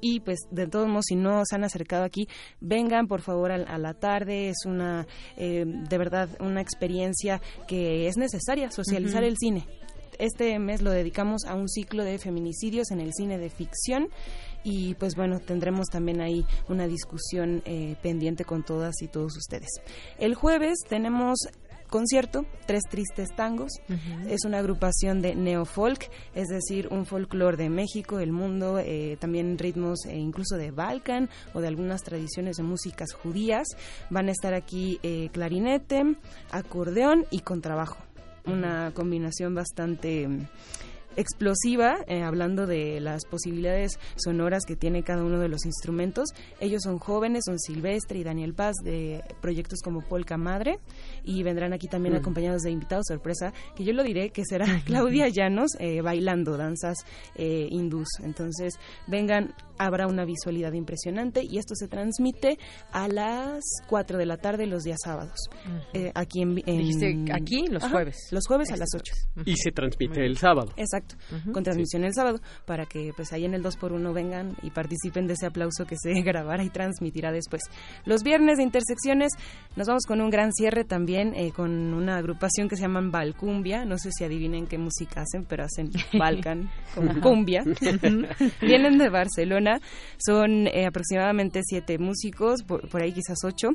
Y 0.00 0.20
pues 0.20 0.40
de 0.50 0.66
todos 0.66 0.88
modos 0.88 1.06
si 1.08 1.16
no 1.16 1.42
se 1.46 1.54
han 1.54 1.64
acercado 1.64 2.04
aquí 2.04 2.28
vengan 2.60 3.06
por 3.06 3.22
favor 3.22 3.50
a, 3.50 3.78
la 3.78 3.94
tarde 3.94 4.50
es 4.50 4.66
una 4.66 5.06
eh, 5.38 5.64
de 5.66 5.98
verdad 5.98 6.28
una 6.38 6.60
experiencia 6.60 7.40
que 7.66 8.06
es 8.06 8.18
necesaria 8.18 8.70
socializar 8.70 9.24
el 9.24 9.38
cine. 9.38 9.66
Este 10.18 10.58
mes 10.58 10.82
lo 10.82 10.90
dedicamos 10.90 11.44
a 11.46 11.54
un 11.54 11.68
ciclo 11.68 12.04
de 12.04 12.18
feminicidios 12.18 12.90
en 12.90 13.00
el 13.00 13.12
cine 13.14 13.38
de 13.38 13.50
ficción 13.50 14.08
y 14.64 14.94
pues 14.94 15.14
bueno, 15.14 15.38
tendremos 15.38 15.86
también 15.86 16.20
ahí 16.20 16.44
una 16.68 16.88
discusión 16.88 17.62
eh, 17.66 17.94
pendiente 18.02 18.44
con 18.44 18.64
todas 18.64 19.00
y 19.00 19.06
todos 19.06 19.36
ustedes. 19.36 19.68
El 20.18 20.34
jueves 20.34 20.78
tenemos 20.88 21.38
concierto, 21.86 22.44
Tres 22.66 22.82
Tristes 22.90 23.34
Tangos. 23.34 23.72
Es 24.28 24.44
una 24.44 24.58
agrupación 24.58 25.20
de 25.22 25.34
neofolk, 25.34 26.10
es 26.34 26.48
decir, 26.48 26.88
un 26.90 27.06
folclore 27.06 27.56
de 27.56 27.70
México, 27.70 28.18
el 28.18 28.32
mundo, 28.32 28.78
eh, 28.78 29.16
también 29.20 29.58
ritmos 29.58 30.04
e 30.06 30.16
incluso 30.16 30.56
de 30.56 30.70
Balkan 30.70 31.28
o 31.54 31.60
de 31.60 31.68
algunas 31.68 32.02
tradiciones 32.02 32.56
de 32.56 32.62
músicas 32.62 33.12
judías. 33.12 33.66
Van 34.10 34.28
a 34.28 34.32
estar 34.32 34.54
aquí 34.54 34.98
eh, 35.02 35.28
clarinete, 35.32 36.16
acordeón 36.50 37.26
y 37.30 37.40
contrabajo. 37.40 37.98
Una 38.46 38.92
combinación 38.94 39.54
bastante 39.54 40.28
explosiva, 41.16 41.98
eh, 42.06 42.22
hablando 42.22 42.66
de 42.66 43.00
las 43.00 43.24
posibilidades 43.24 43.98
sonoras 44.16 44.64
que 44.66 44.76
tiene 44.76 45.02
cada 45.02 45.24
uno 45.24 45.40
de 45.40 45.48
los 45.48 45.64
instrumentos. 45.64 46.28
Ellos 46.60 46.82
son 46.82 46.98
jóvenes, 46.98 47.44
son 47.46 47.58
Silvestre 47.58 48.18
y 48.18 48.24
Daniel 48.24 48.54
Paz 48.54 48.76
de 48.84 49.24
proyectos 49.40 49.80
como 49.82 50.02
Polka 50.02 50.36
Madre 50.36 50.78
y 51.26 51.42
vendrán 51.42 51.72
aquí 51.72 51.88
también 51.88 52.14
mm. 52.14 52.18
acompañados 52.18 52.62
de 52.62 52.70
invitados 52.70 53.04
sorpresa, 53.08 53.52
que 53.74 53.84
yo 53.84 53.92
lo 53.92 54.02
diré 54.02 54.30
que 54.30 54.42
será 54.48 54.66
Claudia 54.86 55.28
Llanos 55.28 55.72
eh, 55.78 56.00
bailando 56.00 56.56
danzas 56.56 56.96
eh, 57.34 57.68
hindús. 57.70 58.08
Entonces, 58.22 58.74
vengan, 59.06 59.54
habrá 59.78 60.06
una 60.06 60.24
visualidad 60.24 60.72
impresionante 60.72 61.42
y 61.42 61.58
esto 61.58 61.74
se 61.74 61.88
transmite 61.88 62.58
a 62.92 63.08
las 63.08 63.62
4 63.88 64.16
de 64.16 64.26
la 64.26 64.38
tarde 64.38 64.66
los 64.66 64.84
días 64.84 64.98
sábados. 65.04 65.38
aquí 66.14 66.42
en, 66.42 67.32
aquí 67.32 67.66
los 67.68 67.84
jueves. 67.84 68.16
Los 68.30 68.46
jueves 68.46 68.70
a 68.70 68.76
las 68.76 68.88
8. 68.94 69.12
Y 69.44 69.56
se 69.56 69.72
transmite 69.72 70.24
el 70.24 70.38
sábado. 70.38 70.72
Exacto 70.76 71.16
con 71.52 71.62
transmisión 71.64 72.04
el 72.04 72.14
sábado, 72.14 72.40
para 72.64 72.86
que 72.86 73.12
pues 73.16 73.32
ahí 73.32 73.44
en 73.44 73.54
el 73.54 73.62
2x1 73.62 74.12
vengan 74.12 74.56
y 74.62 74.70
participen 74.70 75.26
de 75.26 75.34
ese 75.34 75.46
aplauso 75.46 75.84
que 75.84 75.96
se 75.96 76.12
grabará 76.22 76.64
y 76.64 76.70
transmitirá 76.70 77.32
después. 77.32 77.62
Los 78.04 78.22
viernes 78.22 78.58
de 78.58 78.64
Intersecciones 78.64 79.32
nos 79.76 79.86
vamos 79.86 80.04
con 80.06 80.20
un 80.20 80.30
gran 80.30 80.52
cierre 80.52 80.84
también, 80.84 81.15
eh, 81.20 81.52
con 81.54 81.70
una 81.94 82.16
agrupación 82.16 82.68
que 82.68 82.76
se 82.76 82.82
llaman 82.82 83.10
Balcumbia, 83.10 83.84
no 83.84 83.98
sé 83.98 84.10
si 84.12 84.24
adivinen 84.24 84.66
qué 84.66 84.78
música 84.78 85.22
hacen, 85.22 85.44
pero 85.44 85.64
hacen 85.64 85.90
Balkan 86.18 86.70
con 86.94 87.20
cumbia. 87.20 87.64
Vienen 88.60 88.98
de 88.98 89.08
Barcelona, 89.08 89.80
son 90.18 90.66
eh, 90.66 90.86
aproximadamente 90.86 91.60
siete 91.64 91.98
músicos, 91.98 92.62
por, 92.62 93.02
ahí 93.02 93.12
quizás 93.12 93.38
ocho, 93.44 93.70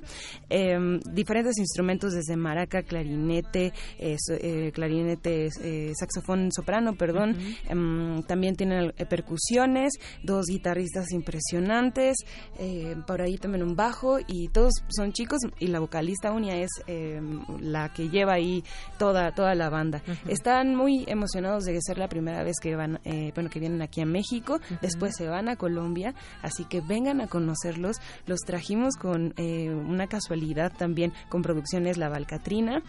em, 0.49 0.99
diferentes 1.11 1.57
instrumentos 1.57 2.13
desde 2.13 2.35
maraca, 2.35 2.83
clarinete, 2.83 3.73
eh, 3.99 4.71
clarinete, 4.73 5.49
saxofón 5.93 6.51
soprano, 6.51 6.95
perdón, 6.95 7.37
Em, 7.69 8.23
también 8.23 8.55
tienen 8.55 8.93
eh, 8.97 9.05
percusiones, 9.05 9.93
dos 10.23 10.47
guitarristas 10.47 11.11
impresionantes, 11.11 12.17
eh, 12.59 12.95
por 13.07 13.21
ahí 13.21 13.37
también 13.37 13.63
un 13.63 13.75
bajo 13.75 14.17
y 14.27 14.49
todos 14.49 14.73
son 14.89 15.13
chicos 15.13 15.39
y 15.59 15.67
la 15.67 15.79
vocalista 15.79 16.31
Unia 16.31 16.57
es 16.57 16.69
em, 16.87 17.30
la 17.59 17.89
que 17.93 18.09
lleva 18.09 18.33
ahí 18.33 18.63
toda 18.97 19.31
toda 19.31 19.55
la 19.55 19.69
banda. 19.69 20.01
Están 20.27 20.75
muy 20.75 21.05
emocionados 21.07 21.63
de 21.63 21.77
ser 21.81 21.97
la 21.97 22.07
primera 22.07 22.43
vez 22.43 22.57
que 22.61 22.75
van, 22.75 22.99
eh, 23.03 23.31
bueno, 23.33 23.49
que 23.49 23.59
vienen 23.59 23.81
aquí 23.81 24.01
a 24.01 24.05
México, 24.05 24.59
después 24.81 25.15
se 25.15 25.27
van 25.27 25.49
a 25.49 25.55
Colombia, 25.55 26.13
así 26.41 26.65
que 26.65 26.81
vengan 26.81 27.21
a 27.21 27.27
conocerlos. 27.27 27.97
Los 28.25 28.39
trajimos 28.41 28.95
con 28.95 29.33
una 29.37 30.07
casualidad 30.07 30.71
también 30.77 31.13
con 31.29 31.41
producciones 31.41 31.97
La 31.97 32.09
Valcatrina. 32.09 32.81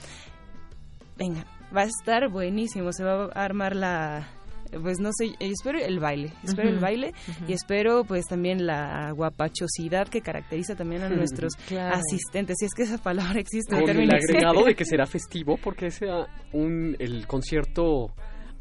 Vengan, 1.16 1.44
va 1.74 1.82
a 1.82 1.84
estar 1.84 2.28
buenísimo, 2.28 2.92
se 2.92 3.04
va 3.04 3.24
a 3.24 3.44
armar 3.44 3.76
la 3.76 4.28
pues 4.80 5.00
no 5.00 5.10
sé, 5.12 5.34
espero 5.38 5.78
el 5.78 5.98
baile, 5.98 6.32
espero 6.42 6.68
el 6.68 6.78
baile 6.78 7.12
y 7.46 7.52
espero 7.52 8.04
pues 8.04 8.26
también 8.26 8.66
la 8.66 9.10
guapachosidad 9.12 10.08
que 10.08 10.20
caracteriza 10.20 10.74
también 10.74 11.02
a 11.02 11.08
nuestros 11.08 11.54
asistentes, 11.70 12.56
si 12.58 12.66
es 12.66 12.74
que 12.74 12.82
esa 12.82 12.98
palabra 12.98 13.40
existe. 13.40 13.78
Con 13.78 13.90
el 13.90 14.10
agregado 14.10 14.64
de 14.66 14.74
que 14.74 14.84
será 14.84 15.06
festivo 15.06 15.58
porque 15.62 15.90
sea 15.90 16.26
un 16.52 16.96
el 16.98 17.26
concierto 17.26 18.12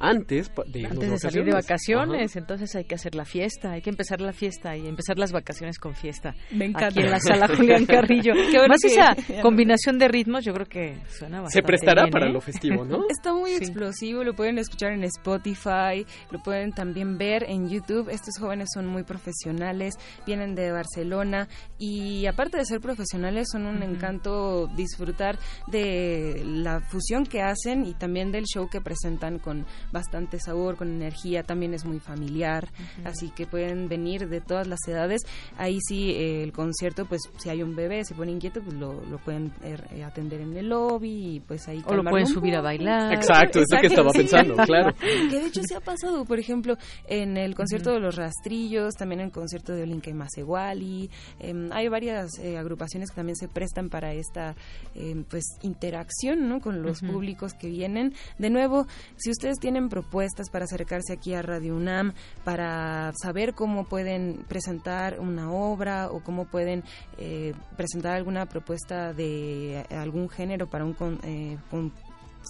antes 0.02 0.52
de, 0.68 1.18
salir 1.20 1.46
de 1.46 1.54
vacaciones, 1.54 2.36
entonces 2.36 2.76
hay 2.76 2.86
que 2.86 2.96
hacer 2.96 3.16
la 3.16 3.26
fiesta, 3.26 3.74
hay 3.74 3.82
que 3.82 3.92
empezar 3.92 4.20
la 4.20 4.34
fiesta 4.34 4.76
y 4.76 4.88
empezar 4.88 5.20
las 5.20 5.32
vacaciones 5.32 5.78
con 5.78 5.96
fiesta. 5.96 6.36
Me 6.52 6.66
encanta. 6.66 6.88
Aquí 6.88 7.00
en 7.02 7.12
la 7.12 7.20
sala 7.20 7.48
Julián 7.56 7.86
Carrillo. 7.86 8.34
Más 8.68 8.84
esa 8.84 9.16
combinación 9.42 10.00
de 10.00 10.08
ritmos, 10.08 10.44
yo 10.44 10.54
creo 10.54 10.66
que 10.66 10.98
suena 11.08 11.42
bastante 11.42 11.54
Se 11.54 11.62
prestará 11.62 12.08
para 12.08 12.28
¿eh? 12.28 12.34
lo 12.34 12.42
festivo, 12.42 12.84
¿no? 12.84 13.06
Está 13.10 13.34
muy 13.34 13.52
explosivo, 13.52 14.24
lo 14.24 14.34
pueden 14.34 14.58
escuchar 14.58 14.94
en 14.94 15.04
Spotify, 15.04 16.06
lo 16.32 16.40
pueden 16.40 16.72
también 16.72 17.18
ver 17.18 17.44
en 17.48 17.70
YouTube. 17.70 18.10
Estos 18.10 18.38
jóvenes 18.40 18.70
son 18.74 18.88
muy 18.88 19.04
profesionales, 19.04 19.94
vienen 20.26 20.56
de 20.56 20.72
Barcelona 20.72 21.48
y 21.78 22.26
aparte 22.26 22.58
de 22.58 22.66
ser 22.66 22.82
profesionales 22.82 23.50
son 23.52 23.66
un 23.68 23.84
encanto 23.84 24.68
disfrutar 24.76 25.38
de 25.68 26.42
la 26.44 26.82
fusión 26.82 27.26
que 27.26 27.42
hacen 27.42 27.86
y 27.86 27.94
también 27.94 28.32
del 28.32 28.46
show 28.46 28.68
que 28.70 28.82
presentan 28.82 29.40
con 29.40 29.66
bastante 29.92 30.40
sabor, 30.40 30.78
con 30.78 30.90
energía, 30.90 31.44
también 31.44 31.74
es 31.74 31.86
muy 31.86 32.00
familiar, 32.00 32.70
así 33.04 33.30
que 33.30 33.46
pueden 33.46 33.88
venir 33.88 34.30
de 34.30 34.42
todas 34.42 34.68
las 34.68 34.80
edades. 34.88 35.22
Ahí 35.58 35.80
sí, 35.88 36.12
eh, 36.12 36.44
el 36.44 36.52
concierto, 36.52 37.06
pues 37.06 37.22
si 37.38 37.50
hay 37.50 37.64
un 37.64 37.76
bebé, 37.76 38.04
se 38.04 38.16
pone 38.16 38.32
inquieto, 38.32 38.62
pues 38.62 38.76
lo, 38.76 39.02
pueden 39.24 39.54
er, 39.64 39.88
eh, 39.92 40.04
atender 40.04 40.42
en 40.42 40.56
el 40.56 40.70
lobby 40.70 41.36
y 41.36 41.40
pues 41.40 41.68
ahí... 41.68 41.84
O 41.86 41.96
lo 41.96 42.04
pueden 42.04 42.28
subir 42.28 42.56
a 42.56 42.62
bailar. 42.62 43.14
Exacto, 43.14 43.60
es 43.60 43.68
lo 43.72 43.80
que 43.80 43.88
estaba 43.88 44.12
pensando, 44.12 44.56
claro. 44.66 44.94
Que 44.96 45.40
de 45.40 45.46
hecho 45.48 45.62
se 45.64 45.76
ha 45.76 45.80
pasado, 45.80 46.26
por 46.26 46.40
ejemplo, 46.40 46.76
en 47.08 47.38
el 47.38 47.56
concierto 47.56 47.92
de 47.92 48.00
los 48.00 48.16
rastrillos, 48.16 48.96
también 48.96 49.22
en 49.22 49.28
el 49.28 49.32
concierto 49.32 49.74
de 49.74 49.84
Olinka 49.84 50.10
y 50.10 50.14
Masewali, 50.14 51.10
em, 51.40 51.72
hay 51.72 51.88
varias 51.88 52.40
eh, 52.40 52.58
agrupaciones 52.58 53.10
que 53.10 53.16
también 53.16 53.36
se 53.36 53.48
prestan 53.48 53.90
para 53.90 54.14
esta 54.14 54.56
em, 54.96 55.24
pues 55.24 55.44
interacción 55.62 56.48
¿no? 56.48 56.60
con 56.60 56.82
los 56.82 57.02
públicos 57.02 57.54
que 57.54 57.70
vienen. 57.70 58.14
De 58.38 58.50
nuevo, 58.50 58.88
si 59.18 59.32
ustedes 59.32 59.58
tienen 59.60 59.81
propuestas 59.90 60.50
para 60.50 60.66
acercarse 60.66 61.14
aquí 61.14 61.34
a 61.34 61.42
Radio 61.42 61.76
UNAM, 61.76 62.14
para 62.44 63.12
saber 63.22 63.54
cómo 63.54 63.86
pueden 63.86 64.46
presentar 64.48 65.20
una 65.20 65.52
obra 65.52 66.10
o 66.12 66.22
cómo 66.22 66.46
pueden 66.46 66.84
eh, 67.18 67.54
presentar 67.78 68.16
alguna 68.16 68.46
propuesta 68.46 69.14
de 69.14 69.86
algún 69.92 70.30
género 70.30 70.70
para 70.70 70.86
un, 70.86 70.96
eh, 71.24 71.58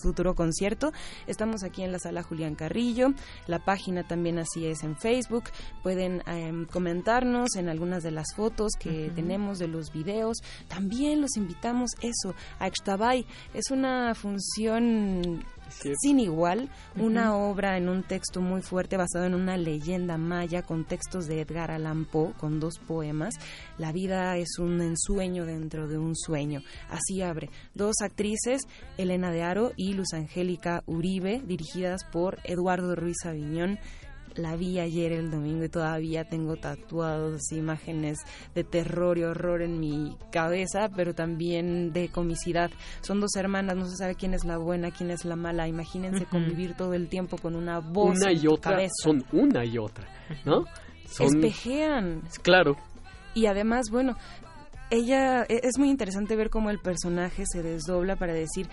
futuro 0.02 0.36
concierto. 0.36 0.92
Estamos 1.28 1.64
aquí 1.64 1.84
en 1.84 1.92
la 1.92 2.00
sala 2.00 2.24
Julián 2.24 2.56
Carrillo. 2.56 3.14
La 3.48 3.60
página 3.60 4.04
también 4.08 4.40
así 4.40 4.66
es 4.66 4.84
en 4.84 4.96
Facebook. 4.96 5.46
Pueden 5.84 6.24
em, 6.28 6.66
comentarnos 6.66 7.56
en 7.56 7.70
algunas 7.70 8.04
de 8.04 8.12
las 8.12 8.34
fotos 8.36 8.74
que 8.80 9.12
tenemos 9.16 9.60
de 9.60 9.68
los 9.68 9.92
videos. 9.92 10.38
También 10.68 11.22
los 11.22 11.36
invitamos 11.38 11.92
eso 12.02 12.34
a 12.60 12.68
Extabay. 12.68 13.26
Es 13.54 13.72
una 13.72 14.16
función 14.16 15.44
sin 15.72 16.20
igual, 16.20 16.70
una 16.96 17.36
obra 17.36 17.78
en 17.78 17.90
un 17.90 18.04
texto 18.04 18.42
muy 18.42 18.62
fuerte 18.62 18.98
basado 18.98 19.26
en 19.26 19.34
una 19.34 19.58
leyenda 19.58 20.18
maya 20.18 20.62
con 20.62 20.86
textos 20.86 21.28
de 21.28 21.42
Edgar 21.42 21.72
Allan 21.72 22.06
Poe, 22.06 22.34
con 22.34 22.60
dos 22.60 22.80
poemas. 22.80 23.36
La 23.78 23.92
vida 23.92 24.38
es 24.38 24.60
un 24.60 24.82
ensueño 24.82 25.46
dentro 25.46 25.88
de 25.88 25.98
un 25.98 26.16
sueño. 26.16 26.62
Así 26.90 27.22
abre. 27.22 27.50
Dos 27.74 27.96
actrices, 28.04 28.62
Elena 28.98 29.32
de 29.32 29.44
Aro 29.44 29.72
y 29.76 29.94
Luz 29.94 30.14
Angélica 30.14 30.84
Uribe, 30.86 31.42
dirigidas 31.46 32.04
por 32.12 32.40
Eduardo 32.44 32.96
Ruiz 32.96 33.26
Aviñón 33.26 33.80
la 34.36 34.56
vi 34.56 34.80
ayer 34.80 35.12
el 35.12 35.32
domingo 35.32 35.64
y 35.64 35.70
todavía 35.70 36.26
tengo 36.26 36.56
tatuados 36.56 37.52
imágenes 37.52 38.18
de 38.56 38.64
terror 38.64 39.18
y 39.18 39.24
horror 39.24 39.62
en 39.62 39.80
mi 39.80 40.18
cabeza, 40.32 40.90
pero 40.96 41.14
también 41.14 41.94
de 41.94 42.10
comicidad. 42.10 42.72
Son 43.02 43.20
dos 43.20 43.36
hermanas, 43.36 43.76
no 43.76 43.86
se 43.88 43.98
sabe 43.98 44.16
quién 44.16 44.34
es 44.34 44.46
la 44.46 44.58
buena, 44.58 44.92
quién 44.92 45.12
es 45.12 45.26
la 45.26 45.36
mala. 45.36 45.68
Imagínense 45.68 46.26
convivir 46.26 46.76
todo 46.76 46.94
el 46.94 47.10
tiempo 47.10 47.38
con 47.38 47.56
una 47.56 47.80
voz. 47.80 48.18
Una 48.18 48.32
y 48.32 48.48
otra 48.48 48.72
cabeza. 48.72 48.94
son 49.04 49.26
una 49.32 49.66
y 49.66 49.78
otra, 49.78 50.08
¿no? 50.46 50.66
Son... 51.06 51.28
Espejean. 51.28 52.22
Claro. 52.42 52.78
Y 53.34 53.46
además, 53.46 53.90
bueno, 53.90 54.18
ella 54.92 55.44
e-, 55.44 55.62
es 55.64 55.78
muy 55.80 55.90
interesante 55.90 56.36
ver 56.36 56.50
cómo 56.50 56.70
el 56.70 56.80
personaje 56.80 57.44
se 57.52 57.64
desdobla 57.64 58.16
para 58.18 58.34
decir 58.34 58.68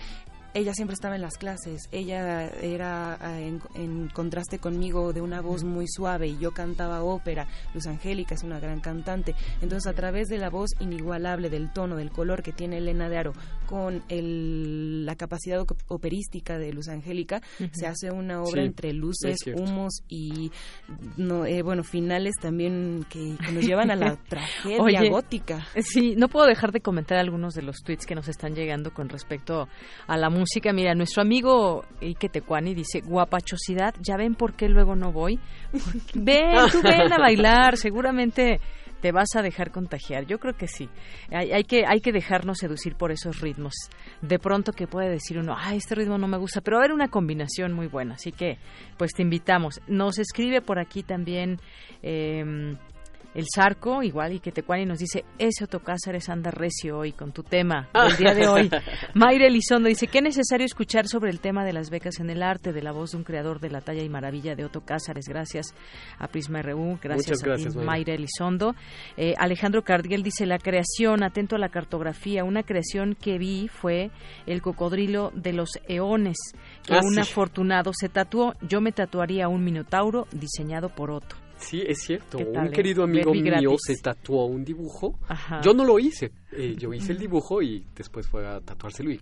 ella 0.53 0.73
siempre 0.73 0.93
estaba 0.93 1.15
en 1.15 1.21
las 1.21 1.37
clases, 1.37 1.87
ella 1.91 2.47
era 2.61 3.17
ah, 3.21 3.39
en, 3.39 3.61
en, 3.75 4.09
contraste 4.09 4.59
conmigo 4.59 5.13
de 5.13 5.21
una 5.21 5.41
voz 5.41 5.63
muy 5.63 5.87
suave 5.87 6.27
y 6.27 6.37
yo 6.37 6.51
cantaba 6.51 7.03
ópera, 7.03 7.47
Luz 7.73 7.87
Angélica 7.87 8.35
es 8.35 8.43
una 8.43 8.59
gran 8.59 8.79
cantante, 8.79 9.35
entonces 9.61 9.87
a 9.87 9.93
través 9.93 10.27
de 10.27 10.37
la 10.37 10.49
voz 10.49 10.71
inigualable, 10.79 11.49
del 11.49 11.71
tono, 11.71 11.95
del 11.95 12.11
color 12.11 12.41
que 12.41 12.51
tiene 12.51 12.77
Elena 12.77 13.09
de 13.09 13.17
Aro 13.17 13.33
con 13.67 14.03
el, 14.09 15.05
la 15.05 15.15
capacidad 15.15 15.63
operística 15.87 16.57
de 16.57 16.73
Luz 16.73 16.87
Angélica, 16.87 17.41
uh 17.59 17.63
-huh. 17.63 17.69
se 17.73 17.87
hace 17.87 18.11
una 18.11 18.41
obra 18.41 18.61
Sí, 18.61 18.67
entre 18.67 18.93
luces, 18.93 19.37
humos 19.53 20.01
y 20.07 20.51
no, 21.17 21.45
eh, 21.45 21.61
bueno, 21.61 21.83
finales 21.83 22.33
también 22.41 23.05
que, 23.09 23.35
que 23.45 23.51
nos 23.51 23.65
llevan 23.65 23.91
a 23.91 23.95
la 23.95 24.15
tragedia 24.29 24.81
Oye, 24.81 25.09
gótica. 25.09 25.67
Sí, 25.81 26.15
no 26.17 26.27
puedo 26.27 26.47
dejar 26.47 26.71
de 26.71 26.81
comentar 26.81 27.17
algunos 27.17 27.53
de 27.53 27.61
los 27.61 27.77
tweets 27.83 28.05
que 28.05 28.15
nos 28.15 28.27
están 28.27 28.55
llegando 28.55 28.91
con 28.91 29.09
respecto 29.09 29.67
a 30.07 30.17
la 30.17 30.29
música. 30.29 30.38
Mira, 30.73 30.93
nuestro 30.95 31.21
amigo 31.21 31.85
Ike 32.01 32.29
Tecuani 32.29 32.73
dice, 32.73 33.01
guapachosidad, 33.01 33.95
¿ya 34.01 34.17
ven 34.17 34.35
por 34.35 34.53
qué 34.53 34.69
luego 34.69 34.95
no 34.95 35.11
voy? 35.11 35.39
Ven, 36.13 36.55
tú 36.71 36.81
ven 36.81 37.11
a 37.13 37.17
bailar, 37.19 37.77
seguramente 37.77 38.59
te 39.01 39.11
vas 39.11 39.29
a 39.35 39.41
dejar 39.41 39.71
contagiar. 39.71 40.25
Yo 40.25 40.39
creo 40.39 40.55
que 40.55 40.67
sí. 40.67 40.89
Hay, 41.31 41.51
hay 41.51 41.63
que 41.63 41.85
hay 41.87 42.01
que 42.01 42.11
dejarnos 42.11 42.57
seducir 42.57 42.95
por 42.95 43.11
esos 43.11 43.39
ritmos. 43.39 43.73
De 44.21 44.39
pronto 44.39 44.73
que 44.73 44.87
puede 44.87 45.09
decir 45.09 45.37
uno, 45.37 45.55
ah, 45.57 45.73
este 45.73 45.95
ritmo 45.95 46.17
no 46.17 46.27
me 46.27 46.37
gusta, 46.37 46.61
pero 46.61 46.77
va 46.77 46.81
a 46.81 46.85
haber 46.85 46.93
una 46.93 47.07
combinación 47.07 47.73
muy 47.73 47.87
buena. 47.87 48.15
Así 48.15 48.31
que, 48.31 48.57
pues 48.97 49.11
te 49.13 49.21
invitamos. 49.21 49.79
Nos 49.87 50.19
escribe 50.19 50.61
por 50.61 50.79
aquí 50.79 51.03
también. 51.03 51.59
eh, 52.03 52.75
el 53.35 53.45
Zarco, 53.53 54.01
igual, 54.03 54.33
y 54.33 54.39
que 54.39 54.51
Tecuani 54.51 54.85
nos 54.85 54.99
dice, 54.99 55.23
ese 55.37 55.65
Otto 55.65 55.79
Cázares 55.81 56.29
anda 56.29 56.51
recio 56.51 56.97
hoy 56.97 57.11
con 57.11 57.31
tu 57.31 57.43
tema 57.43 57.87
del 57.93 58.17
día 58.17 58.33
de 58.33 58.47
hoy. 58.47 58.69
Mayra 59.13 59.45
Elizondo 59.47 59.87
dice, 59.87 60.07
qué 60.07 60.21
necesario 60.21 60.65
escuchar 60.65 61.07
sobre 61.07 61.29
el 61.31 61.39
tema 61.39 61.63
de 61.63 61.73
las 61.73 61.89
becas 61.89 62.19
en 62.19 62.29
el 62.29 62.41
arte, 62.41 62.73
de 62.73 62.81
la 62.81 62.91
voz 62.91 63.11
de 63.11 63.17
un 63.17 63.23
creador 63.23 63.59
de 63.59 63.69
la 63.69 63.81
talla 63.81 64.01
y 64.03 64.09
maravilla 64.09 64.55
de 64.55 64.65
Otto 64.65 64.81
Cázares. 64.81 65.25
Gracias 65.27 65.73
a 66.17 66.27
Prisma 66.27 66.61
RU, 66.61 66.97
gracias, 67.01 67.43
a 67.43 67.55
ti, 67.55 67.65
Mayra. 67.65 67.83
Mayra 67.83 68.13
Elizondo. 68.15 68.75
Eh, 69.17 69.33
Alejandro 69.37 69.83
Cardiel 69.83 70.23
dice, 70.23 70.45
la 70.45 70.57
creación, 70.57 71.23
atento 71.23 71.55
a 71.55 71.59
la 71.59 71.69
cartografía, 71.69 72.43
una 72.43 72.63
creación 72.63 73.15
que 73.15 73.37
vi 73.37 73.67
fue 73.67 74.09
el 74.47 74.61
cocodrilo 74.61 75.31
de 75.35 75.53
los 75.53 75.69
eones, 75.87 76.37
que 76.85 76.95
Ah, 76.95 77.01
un 77.03 77.13
sí. 77.13 77.19
afortunado 77.19 77.91
se 77.93 78.09
tatuó. 78.09 78.55
Yo 78.61 78.81
me 78.81 78.91
tatuaría 78.91 79.47
un 79.47 79.63
minotauro 79.63 80.27
diseñado 80.31 80.89
por 80.89 81.11
Otto. 81.11 81.35
Sí, 81.59 81.83
es 81.85 81.99
cierto. 82.01 82.37
¿Qué 82.37 82.43
Un 82.45 82.67
eh? 82.67 82.71
querido 82.71 83.03
amigo 83.03 83.31
mío 83.33 83.43
gratis. 83.43 83.79
se 83.85 83.95
tatuó 83.97 84.45
un 84.45 84.63
dibujo. 84.63 85.19
Ajá. 85.27 85.61
Yo 85.61 85.73
no 85.73 85.83
lo 85.85 85.99
hice. 85.99 86.31
eh, 86.51 86.75
yo 86.77 86.93
hice 86.93 87.11
el 87.11 87.17
dibujo 87.19 87.61
y 87.61 87.85
después 87.95 88.27
fue 88.27 88.47
a 88.47 88.59
tatuárselo 88.61 89.11
y 89.11 89.19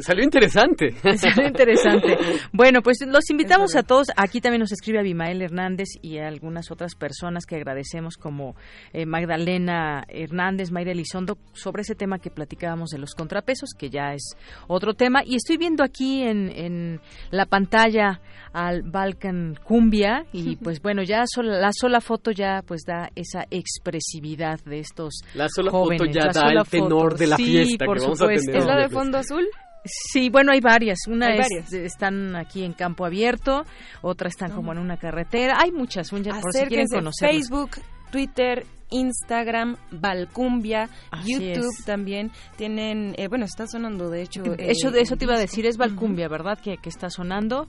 salió 0.00 0.24
interesante. 0.24 0.92
Salió 1.16 1.46
interesante. 1.46 2.16
Bueno, 2.52 2.82
pues 2.82 2.98
los 3.06 3.30
invitamos 3.30 3.76
a 3.76 3.82
todos. 3.82 4.08
Aquí 4.16 4.40
también 4.40 4.60
nos 4.60 4.72
escribe 4.72 4.98
Abimael 4.98 5.40
Hernández 5.42 5.88
y 6.02 6.18
a 6.18 6.28
algunas 6.28 6.70
otras 6.70 6.94
personas 6.94 7.46
que 7.46 7.56
agradecemos 7.56 8.16
como 8.16 8.56
eh, 8.92 9.06
Magdalena 9.06 10.04
Hernández, 10.08 10.70
Mayra 10.70 10.92
Elizondo, 10.92 11.38
sobre 11.52 11.82
ese 11.82 11.94
tema 11.94 12.18
que 12.18 12.30
platicábamos 12.30 12.90
de 12.90 12.98
los 12.98 13.14
contrapesos, 13.14 13.70
que 13.78 13.90
ya 13.90 14.12
es 14.14 14.34
otro 14.66 14.94
tema. 14.94 15.22
Y 15.24 15.36
estoy 15.36 15.56
viendo 15.56 15.82
aquí 15.84 16.22
en, 16.22 16.48
en 16.50 17.00
la 17.30 17.46
pantalla 17.46 18.20
al 18.52 18.82
Balkan 18.82 19.58
Cumbia 19.62 20.24
y 20.32 20.56
pues 20.62 20.80
bueno, 20.82 21.02
ya 21.02 21.24
sola- 21.26 21.58
la 21.60 21.70
sola 21.72 22.00
foto 22.00 22.30
ya 22.30 22.62
pues 22.66 22.82
da 22.86 23.10
esa 23.14 23.44
expresividad 23.50 24.58
de 24.64 24.80
estos 24.80 25.20
La 25.34 25.48
sola 25.48 25.70
jóvenes. 25.70 26.00
foto 26.02 26.12
ya 26.12 26.26
La 26.26 26.32
da 26.32 26.50
el 26.52 26.66
tenor 26.68 27.12
foto. 27.12 27.16
de 27.16 27.26
la 27.26 27.36
Sí, 27.36 27.44
fiesta 27.44 27.84
por 27.84 27.96
que 27.96 28.02
vamos 28.02 28.20
a 28.20 28.24
supuesto. 28.24 28.46
tener. 28.52 28.60
¿Es 28.60 28.66
la 28.66 28.76
de 28.76 28.88
fondo 28.88 29.18
azul? 29.18 29.46
Sí, 29.84 30.28
bueno, 30.30 30.52
hay 30.52 30.60
varias. 30.60 30.98
Una 31.08 31.26
Hay 31.28 31.38
es, 31.38 31.46
varias. 31.48 31.72
están 31.72 32.36
aquí 32.36 32.64
en 32.64 32.72
campo 32.72 33.04
abierto, 33.06 33.64
otras 34.02 34.32
están 34.34 34.50
como 34.52 34.72
en 34.72 34.78
una 34.78 34.96
carretera. 34.96 35.56
Hay 35.60 35.72
muchas, 35.72 36.12
un- 36.12 36.22
por 36.24 36.52
si 36.52 36.66
quieren 36.66 36.86
conocerlas. 36.88 37.36
Facebook, 37.48 37.70
Twitter, 38.10 38.66
Instagram, 38.90 39.76
Valcumbia, 39.90 40.88
Así 41.10 41.32
YouTube 41.34 41.70
es. 41.78 41.84
también 41.84 42.30
tienen, 42.56 43.14
eh, 43.18 43.28
bueno, 43.28 43.44
está 43.44 43.66
sonando 43.66 44.08
de 44.10 44.22
hecho. 44.22 44.42
eh, 44.44 44.70
Eso, 44.70 44.88
eso 44.94 45.16
te 45.16 45.24
iba 45.26 45.34
a 45.34 45.38
decir, 45.38 45.66
es 45.66 45.76
Valcumbia, 45.76 46.26
¿verdad? 46.28 46.58
Que, 46.58 46.78
que 46.78 46.88
está 46.88 47.10
sonando. 47.10 47.68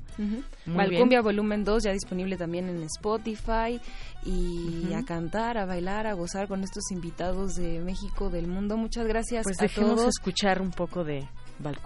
Valcumbia 0.65 1.21
Volumen 1.21 1.63
2 1.63 1.83
ya 1.83 1.91
disponible 1.91 2.37
también 2.37 2.69
en 2.69 2.83
Spotify 2.83 3.79
y 4.25 4.93
a 4.93 5.03
cantar, 5.03 5.57
a 5.57 5.65
bailar, 5.65 6.07
a 6.07 6.13
gozar 6.13 6.47
con 6.47 6.63
estos 6.63 6.89
invitados 6.91 7.55
de 7.55 7.79
México, 7.79 8.29
del 8.29 8.47
mundo. 8.47 8.77
Muchas 8.77 9.05
gracias 9.07 9.43
Pues 9.43 9.59
a 9.59 9.63
dejemos 9.63 9.95
todos. 9.95 10.07
escuchar 10.17 10.61
un 10.61 10.71
poco 10.71 11.03
de 11.03 11.27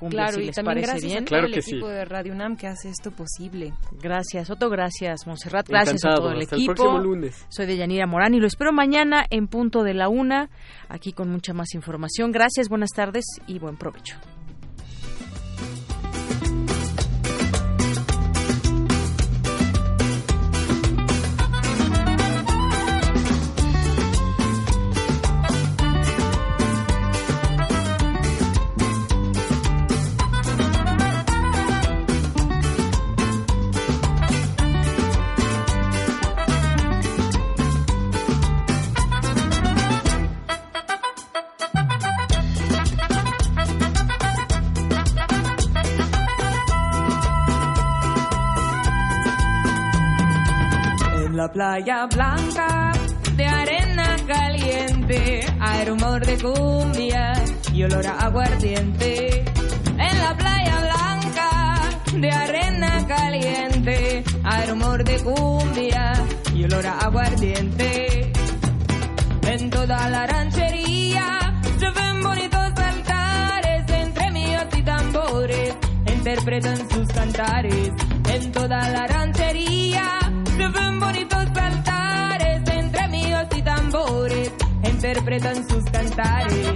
Claro, 0.10 0.34
si 0.36 0.41
y 0.41 0.45
les 0.45 0.56
también 0.56 0.76
parece 0.86 0.91
gracias 0.91 1.12
bien. 1.12 1.24
a 1.24 1.28
todo 1.28 1.40
el 1.40 1.54
equipo 1.54 1.88
de 1.88 2.06
Radio 2.06 2.34
UNAM 2.34 2.56
que 2.58 2.68
hace 2.68 2.90
esto 2.90 3.12
posible. 3.12 3.74
Gracias, 4.02 4.50
Otto, 4.50 4.70
gracias, 4.70 5.26
Monserrat, 5.26 5.68
gracias 5.68 6.04
a 6.06 6.10
Encantado, 6.10 6.28
todo 6.30 6.32
el 6.38 6.44
hasta 6.44 6.56
el 6.56 6.62
equipo. 6.62 6.76
próximo 6.76 7.00
lunes. 7.00 7.45
Soy 7.50 7.66
de 7.66 7.78
Yanira 7.78 8.06
Morán 8.08 8.34
y 8.34 8.40
lo 8.40 8.48
espero 8.48 8.72
mañana 8.72 9.26
en 9.30 9.48
punto 9.48 9.84
de 9.84 9.94
la 9.94 10.10
una, 10.10 10.50
aquí 10.90 11.14
con 11.14 11.30
mucha 11.30 11.54
más 11.54 11.74
información. 11.74 12.32
Gracias, 12.32 12.70
buenas 12.70 12.91
tardes 12.91 13.26
y 13.48 13.60
buen 13.60 13.78
provecho. 13.78 14.18
Playa 51.54 52.08
blanca 52.08 52.92
de 53.36 53.46
arena 53.46 54.16
caliente 54.28 55.46
hay 55.60 55.86
rumor 55.86 56.26
de 56.26 56.38
cumbia 56.38 57.34
y 57.72 57.84
olor 57.84 58.08
a 58.08 58.26
aguardiente. 58.26 59.44
En 59.88 60.20
la 60.20 60.36
playa 60.36 60.80
blanca 60.88 61.50
de 62.20 62.32
arena 62.32 63.06
caliente 63.08 64.24
hay 64.44 64.68
rumor 64.68 65.04
de 65.04 65.24
cumbia 65.24 66.14
y 66.56 66.64
olor 66.64 66.88
a 66.88 66.98
aguardiente. 67.00 68.32
En 69.46 69.70
toda 69.70 70.10
la 70.10 70.26
ranchería 70.26 71.62
se 71.78 71.90
ven 71.92 72.24
bonitos 72.24 72.72
altares 72.78 73.90
entre 73.90 74.32
míos 74.32 74.66
y 74.76 74.82
tambores 74.82 75.76
interpretan 76.08 76.90
sus 76.90 77.08
cantares. 77.10 77.92
En 78.28 78.52
toda 78.52 78.90
la 78.90 79.06
ranchería 79.06 80.23
ven 80.72 80.99
bonitos 80.99 81.45
altares 81.56 82.61
entre 82.69 83.07
míos 83.10 83.48
y 83.56 83.61
tambores 83.61 84.52
interpretan 84.84 85.68
sus 85.68 85.84
cantares. 85.85 86.68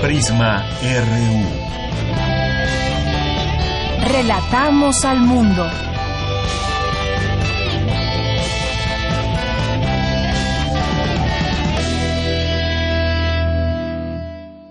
Prisma 0.00 0.64
RU. 0.82 1.64
Relatamos 4.06 5.04
al 5.04 5.20
mundo. 5.20 5.66